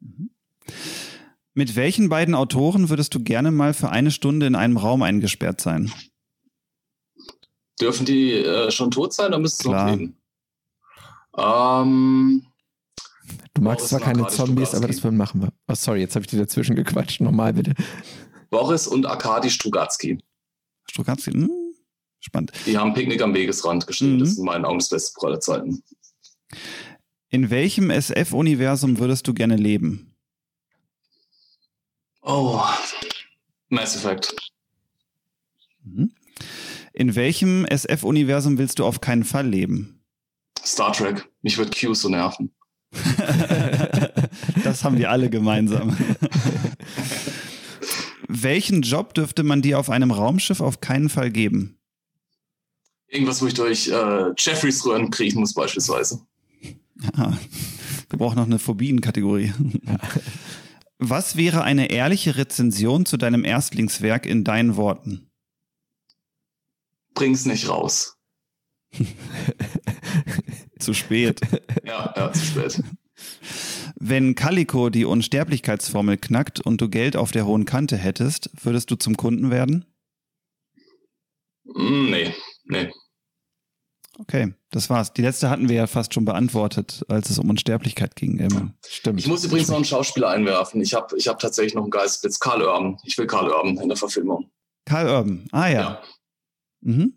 mhm. 0.00 0.30
Mit 1.54 1.74
welchen 1.74 2.08
beiden 2.08 2.34
Autoren 2.34 2.90
würdest 2.90 3.14
du 3.14 3.24
gerne 3.24 3.50
mal 3.50 3.74
für 3.74 3.88
eine 3.88 4.10
Stunde 4.10 4.46
in 4.46 4.54
einem 4.54 4.76
Raum 4.76 5.02
eingesperrt 5.02 5.60
sein? 5.60 5.90
Dürfen 7.80 8.06
die 8.06 8.32
äh, 8.32 8.70
schon 8.70 8.90
tot 8.90 9.12
sein 9.12 9.28
oder 9.28 9.38
müssen 9.38 9.62
sie 9.62 9.68
noch 9.70 9.86
leben? 9.86 10.16
Ähm, 11.36 12.46
Du 13.54 13.62
magst 13.62 13.78
Boris 13.78 13.88
zwar 13.88 14.00
keine 14.00 14.26
Zombies, 14.28 14.74
aber 14.74 14.86
das 14.86 15.00
Film 15.00 15.16
machen 15.16 15.42
wir. 15.42 15.52
Oh, 15.66 15.74
sorry, 15.74 16.00
jetzt 16.00 16.14
habe 16.14 16.24
ich 16.24 16.30
dir 16.30 16.38
dazwischen 16.38 16.76
gequatscht. 16.76 17.20
Nochmal 17.20 17.54
bitte. 17.54 17.74
Boris 18.50 18.86
und 18.86 19.06
Arkadi 19.06 19.50
Strugatsky. 19.50 20.18
Strugatsky? 20.88 21.32
Hm? 21.32 21.50
Spannend. 22.20 22.52
Die 22.66 22.76
haben 22.76 22.94
Picknick 22.94 23.22
am 23.22 23.34
Wegesrand 23.34 23.86
geschrieben. 23.86 24.16
Mhm. 24.16 24.18
Das 24.20 24.28
ist 24.30 24.38
in 24.38 24.44
meinen 24.44 24.64
Augen 24.64 24.78
das 24.78 24.88
beste 24.88 25.26
aller 25.26 25.40
Zeiten. 25.40 25.82
In 27.28 27.50
welchem 27.50 27.90
SF-Universum 27.90 28.98
würdest 28.98 29.26
du 29.26 29.34
gerne 29.34 29.56
leben? 29.56 30.14
Oh, 32.22 32.62
Mass 33.68 33.96
Effect. 33.96 34.34
Mhm. 35.82 36.12
In 36.96 37.14
welchem 37.14 37.66
SF-Universum 37.66 38.56
willst 38.56 38.78
du 38.78 38.86
auf 38.86 39.02
keinen 39.02 39.24
Fall 39.24 39.46
leben? 39.46 40.00
Star 40.64 40.94
Trek. 40.94 41.28
Mich 41.42 41.58
wird 41.58 41.78
Q 41.78 41.92
so 41.92 42.08
nerven. 42.08 42.54
das 44.64 44.82
haben 44.82 44.96
wir 44.96 45.10
alle 45.10 45.28
gemeinsam. 45.28 45.94
Welchen 48.28 48.80
Job 48.80 49.12
dürfte 49.12 49.42
man 49.42 49.60
dir 49.60 49.78
auf 49.78 49.90
einem 49.90 50.10
Raumschiff 50.10 50.62
auf 50.62 50.80
keinen 50.80 51.10
Fall 51.10 51.30
geben? 51.30 51.76
Irgendwas, 53.08 53.42
wo 53.42 53.46
ich 53.46 53.54
durch 53.54 53.88
äh, 53.88 54.32
Jeffreys 54.38 54.84
Röhren 54.86 55.10
kriechen 55.10 55.40
muss, 55.40 55.52
beispielsweise. 55.52 56.22
Ah, 57.12 57.34
wir 58.08 58.18
brauchen 58.18 58.36
noch 58.36 58.46
eine 58.46 58.58
Phobien-Kategorie. 58.58 59.52
Was 60.98 61.36
wäre 61.36 61.62
eine 61.62 61.90
ehrliche 61.90 62.38
Rezension 62.38 63.04
zu 63.04 63.18
deinem 63.18 63.44
Erstlingswerk 63.44 64.24
in 64.24 64.44
deinen 64.44 64.76
Worten? 64.76 65.25
Bring's 67.16 67.46
nicht 67.46 67.68
raus. 67.68 68.16
Zu 70.78 70.94
spät. 70.94 71.40
Ja, 71.84 72.14
ja, 72.16 72.32
zu 72.32 72.44
spät. 72.44 72.82
Wenn 73.98 74.34
Calico 74.34 74.90
die 74.90 75.06
Unsterblichkeitsformel 75.06 76.18
knackt 76.18 76.60
und 76.60 76.80
du 76.80 76.88
Geld 76.88 77.16
auf 77.16 77.32
der 77.32 77.46
hohen 77.46 77.64
Kante 77.64 77.96
hättest, 77.96 78.50
würdest 78.62 78.90
du 78.90 78.96
zum 78.96 79.16
Kunden 79.16 79.50
werden? 79.50 79.86
Mm, 81.64 82.10
nee, 82.10 82.34
nee. 82.66 82.92
Okay, 84.18 84.54
das 84.70 84.88
war's. 84.90 85.12
Die 85.12 85.22
letzte 85.22 85.50
hatten 85.50 85.68
wir 85.68 85.76
ja 85.76 85.86
fast 85.86 86.14
schon 86.14 86.24
beantwortet, 86.24 87.04
als 87.08 87.30
es 87.30 87.38
um 87.38 87.50
Unsterblichkeit 87.50 88.16
ging. 88.16 88.38
Ähm, 88.38 88.74
Stimmt. 88.86 89.20
Ich 89.20 89.26
muss 89.26 89.44
übrigens 89.44 89.68
noch 89.68 89.76
einen 89.76 89.84
Schauspieler 89.84 90.28
einwerfen. 90.28 90.80
Ich 90.80 90.94
habe 90.94 91.16
ich 91.16 91.28
hab 91.28 91.38
tatsächlich 91.38 91.74
noch 91.74 91.82
einen 91.82 91.90
Geistblitz. 91.90 92.38
Karl 92.38 92.62
Urban. 92.62 92.98
Ich 93.04 93.16
will 93.18 93.26
Karl 93.26 93.50
Urban 93.50 93.78
in 93.78 93.88
der 93.88 93.96
Verfilmung. 93.96 94.50
Karl 94.84 95.08
Urban. 95.08 95.48
Ah 95.52 95.68
ja. 95.68 95.80
Ja. 95.80 96.02
Mhm. 96.80 97.14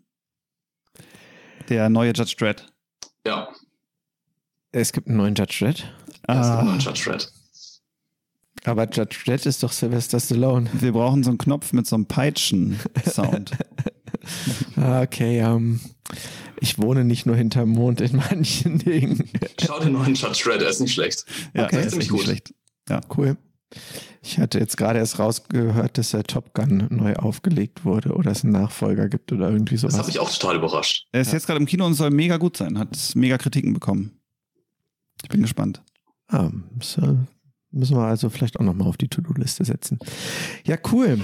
Der 1.68 1.88
neue 1.88 2.12
Judge 2.12 2.34
Dredd. 2.38 2.66
Ja, 3.26 3.48
Es 4.72 4.92
gibt 4.92 5.08
einen 5.08 5.16
neuen 5.18 5.34
Judge 5.34 5.58
Dredd. 5.64 5.80
ja. 5.80 5.86
es 5.86 6.16
gibt 6.16 6.28
Ah, 6.28 6.62
noch 6.64 6.72
einen 6.72 6.80
Judge 6.80 7.02
Dredd. 7.10 7.32
Aber 8.64 8.84
Judge 8.90 9.18
Dredd 9.24 9.46
ist 9.46 9.62
doch 9.62 9.72
Sylvester 9.72 10.20
Stallone. 10.20 10.68
wir 10.72 10.92
brauchen 10.92 11.22
so 11.22 11.30
einen 11.30 11.38
Knopf 11.38 11.72
mit 11.72 11.86
so 11.86 11.96
einem 11.96 12.06
Peitschen-Sound. 12.06 13.52
Ah, 14.76 15.00
Okay, 15.02 15.38
ähm, 15.40 15.80
ich 16.60 16.78
wohne 16.78 17.04
nicht 17.04 17.24
nur 17.24 17.36
hinterm 17.36 17.70
Mond 17.70 18.00
in 18.02 18.16
manchen 18.16 18.78
Dingen. 18.78 19.30
Schau 19.64 19.78
den 19.80 19.92
neuen 19.94 20.14
Judge 20.14 20.42
Dredd, 20.44 20.60
er 20.62 20.68
ist 20.68 20.80
nicht 20.80 20.92
schlecht. 20.92 21.24
ja, 21.54 21.64
Okay. 21.64 21.76
das 21.76 21.84
ist 21.86 21.90
Ziemlich 21.92 22.08
gut. 22.10 22.22
schlecht. 22.22 22.54
Cool. 23.16 23.36
Ich 24.22 24.38
hatte 24.38 24.58
jetzt 24.58 24.76
gerade 24.76 24.98
erst 24.98 25.18
rausgehört, 25.18 25.96
dass 25.96 26.10
der 26.10 26.24
Top 26.24 26.54
Gun 26.54 26.86
neu 26.90 27.14
aufgelegt 27.14 27.84
wurde 27.84 28.12
oder 28.14 28.30
es 28.32 28.42
einen 28.44 28.52
Nachfolger 28.52 29.08
gibt 29.08 29.32
oder 29.32 29.48
irgendwie 29.50 29.74
Das 29.74 29.82
sowas. 29.82 29.98
hat 29.98 30.06
mich 30.06 30.18
auch 30.18 30.30
total 30.30 30.56
überrascht. 30.56 31.06
Er 31.12 31.20
ist 31.20 31.32
jetzt 31.32 31.46
gerade 31.46 31.60
im 31.60 31.66
Kino 31.66 31.86
und 31.86 31.94
soll 31.94 32.10
mega 32.10 32.36
gut 32.36 32.56
sein. 32.56 32.78
Hat 32.78 32.96
mega 33.14 33.38
Kritiken 33.38 33.72
bekommen. 33.72 34.20
Ich 35.22 35.28
bin 35.28 35.42
gespannt. 35.42 35.82
Ah, 36.28 36.50
so 36.82 37.18
müssen 37.70 37.96
wir 37.96 38.02
also 38.04 38.28
vielleicht 38.30 38.58
auch 38.58 38.64
nochmal 38.64 38.88
auf 38.88 38.96
die 38.96 39.08
To-Do-Liste 39.08 39.64
setzen. 39.64 39.98
Ja, 40.64 40.76
cool. 40.92 41.20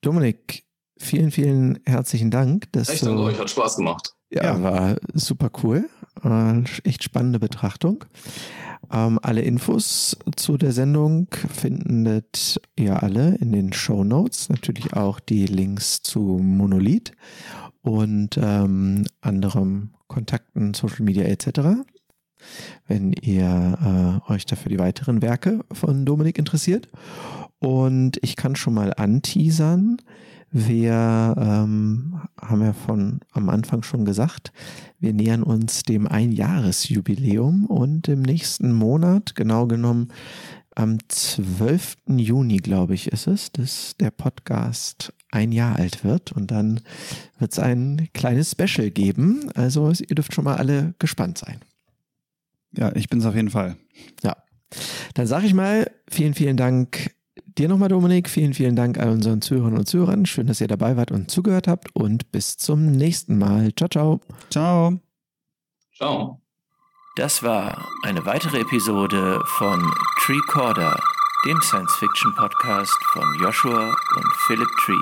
Dominik, 0.00 0.64
vielen, 0.98 1.30
vielen 1.30 1.78
herzlichen 1.86 2.30
Dank. 2.30 2.70
Dass 2.72 2.88
Echt, 2.88 3.02
du- 3.02 3.06
danke 3.06 3.22
euch, 3.22 3.38
hat 3.38 3.50
Spaß 3.50 3.76
gemacht. 3.76 4.14
Ja, 4.30 4.44
Ja. 4.44 4.62
war 4.62 4.96
super 5.14 5.50
cool. 5.62 5.88
Äh, 6.24 6.62
echt 6.84 7.02
spannende 7.04 7.38
Betrachtung. 7.38 8.04
Ähm, 8.92 9.18
alle 9.22 9.42
Infos 9.42 10.16
zu 10.36 10.56
der 10.56 10.72
Sendung 10.72 11.28
findet 11.32 12.60
ihr 12.76 13.02
alle 13.02 13.36
in 13.36 13.52
den 13.52 13.72
Show 13.72 14.04
Notes. 14.04 14.48
Natürlich 14.48 14.94
auch 14.94 15.20
die 15.20 15.46
Links 15.46 16.02
zu 16.02 16.20
Monolith 16.20 17.12
und 17.82 18.38
ähm, 18.40 19.04
anderem 19.20 19.90
Kontakten, 20.08 20.74
Social 20.74 21.04
Media 21.04 21.24
etc. 21.24 21.82
Wenn 22.86 23.12
ihr 23.12 24.20
äh, 24.28 24.32
euch 24.32 24.46
dafür 24.46 24.70
die 24.70 24.78
weiteren 24.78 25.22
Werke 25.22 25.60
von 25.72 26.04
Dominik 26.04 26.38
interessiert. 26.38 26.88
Und 27.58 28.18
ich 28.22 28.36
kann 28.36 28.56
schon 28.56 28.74
mal 28.74 28.94
anteasern. 28.94 29.98
Wir 30.52 31.34
ähm, 31.38 32.20
haben 32.40 32.62
ja 32.62 32.72
von 32.72 33.20
am 33.32 33.48
Anfang 33.48 33.82
schon 33.82 34.04
gesagt, 34.04 34.52
wir 34.98 35.12
nähern 35.12 35.44
uns 35.44 35.84
dem 35.84 36.08
Einjahresjubiläum 36.08 37.66
und 37.66 38.08
im 38.08 38.22
nächsten 38.22 38.72
Monat, 38.72 39.36
genau 39.36 39.66
genommen 39.66 40.08
am 40.74 40.98
12. 41.08 41.96
Juni, 42.06 42.56
glaube 42.58 42.94
ich, 42.94 43.08
ist 43.08 43.26
es, 43.26 43.52
dass 43.52 43.96
der 43.98 44.10
Podcast 44.10 45.12
ein 45.30 45.52
Jahr 45.52 45.76
alt 45.76 46.04
wird 46.04 46.32
und 46.32 46.50
dann 46.50 46.80
wird 47.38 47.52
es 47.52 47.58
ein 47.58 48.08
kleines 48.14 48.52
Special 48.52 48.90
geben. 48.90 49.50
Also 49.54 49.90
ihr 49.90 50.14
dürft 50.14 50.34
schon 50.34 50.44
mal 50.44 50.56
alle 50.56 50.94
gespannt 50.98 51.38
sein. 51.38 51.60
Ja, 52.76 52.94
ich 52.94 53.08
bin's 53.08 53.26
auf 53.26 53.34
jeden 53.34 53.50
Fall. 53.50 53.76
Ja. 54.22 54.36
Dann 55.14 55.26
sage 55.26 55.46
ich 55.46 55.54
mal, 55.54 55.90
vielen, 56.08 56.34
vielen 56.34 56.56
Dank 56.56 57.12
dir 57.58 57.68
nochmal, 57.68 57.88
Dominik. 57.88 58.28
Vielen, 58.28 58.54
vielen 58.54 58.76
Dank 58.76 58.98
all 58.98 59.10
unseren 59.10 59.42
Zuhörern 59.42 59.76
und 59.76 59.86
Zuhörern. 59.86 60.26
Schön, 60.26 60.46
dass 60.46 60.60
ihr 60.60 60.68
dabei 60.68 60.96
wart 60.96 61.10
und 61.10 61.30
zugehört 61.30 61.68
habt. 61.68 61.94
Und 61.94 62.30
bis 62.32 62.56
zum 62.56 62.92
nächsten 62.92 63.38
Mal. 63.38 63.74
Ciao, 63.74 63.88
ciao. 63.88 64.20
Ciao. 64.50 64.98
Ciao. 65.96 66.40
Das 67.16 67.42
war 67.42 67.88
eine 68.04 68.24
weitere 68.24 68.60
Episode 68.60 69.42
von 69.44 69.92
Treecorder, 70.20 70.96
dem 71.46 71.60
Science-Fiction-Podcast 71.60 72.96
von 73.12 73.24
Joshua 73.40 73.94
und 74.16 74.32
Philip 74.46 74.68
Tree. 74.84 74.94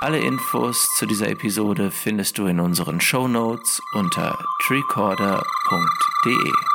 Alle 0.00 0.18
Infos 0.18 0.88
zu 0.96 1.04
dieser 1.04 1.28
Episode 1.28 1.90
findest 1.90 2.38
du 2.38 2.46
in 2.46 2.58
unseren 2.58 3.02
Show 3.02 3.28
Notes 3.28 3.82
unter 3.92 4.38
treecorder.de. 4.66 6.69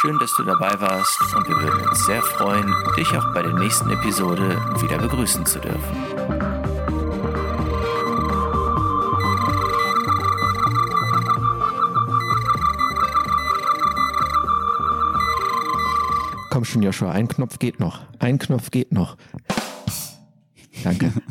Schön, 0.00 0.18
dass 0.18 0.34
du 0.34 0.44
dabei 0.44 0.80
warst 0.80 1.20
und 1.36 1.46
wir 1.46 1.60
würden 1.60 1.86
uns 1.86 2.06
sehr 2.06 2.22
freuen, 2.22 2.74
dich 2.96 3.06
auch 3.18 3.34
bei 3.34 3.42
der 3.42 3.52
nächsten 3.52 3.90
Episode 3.90 4.56
wieder 4.80 4.96
begrüßen 4.96 5.44
zu 5.44 5.58
dürfen. 5.58 5.78
Komm 16.48 16.64
schon, 16.64 16.82
Joshua. 16.82 17.10
Ein 17.10 17.28
Knopf 17.28 17.58
geht 17.58 17.78
noch. 17.78 18.00
Ein 18.20 18.38
Knopf 18.38 18.70
geht 18.70 18.92
noch. 18.92 19.18
Danke. 20.82 21.12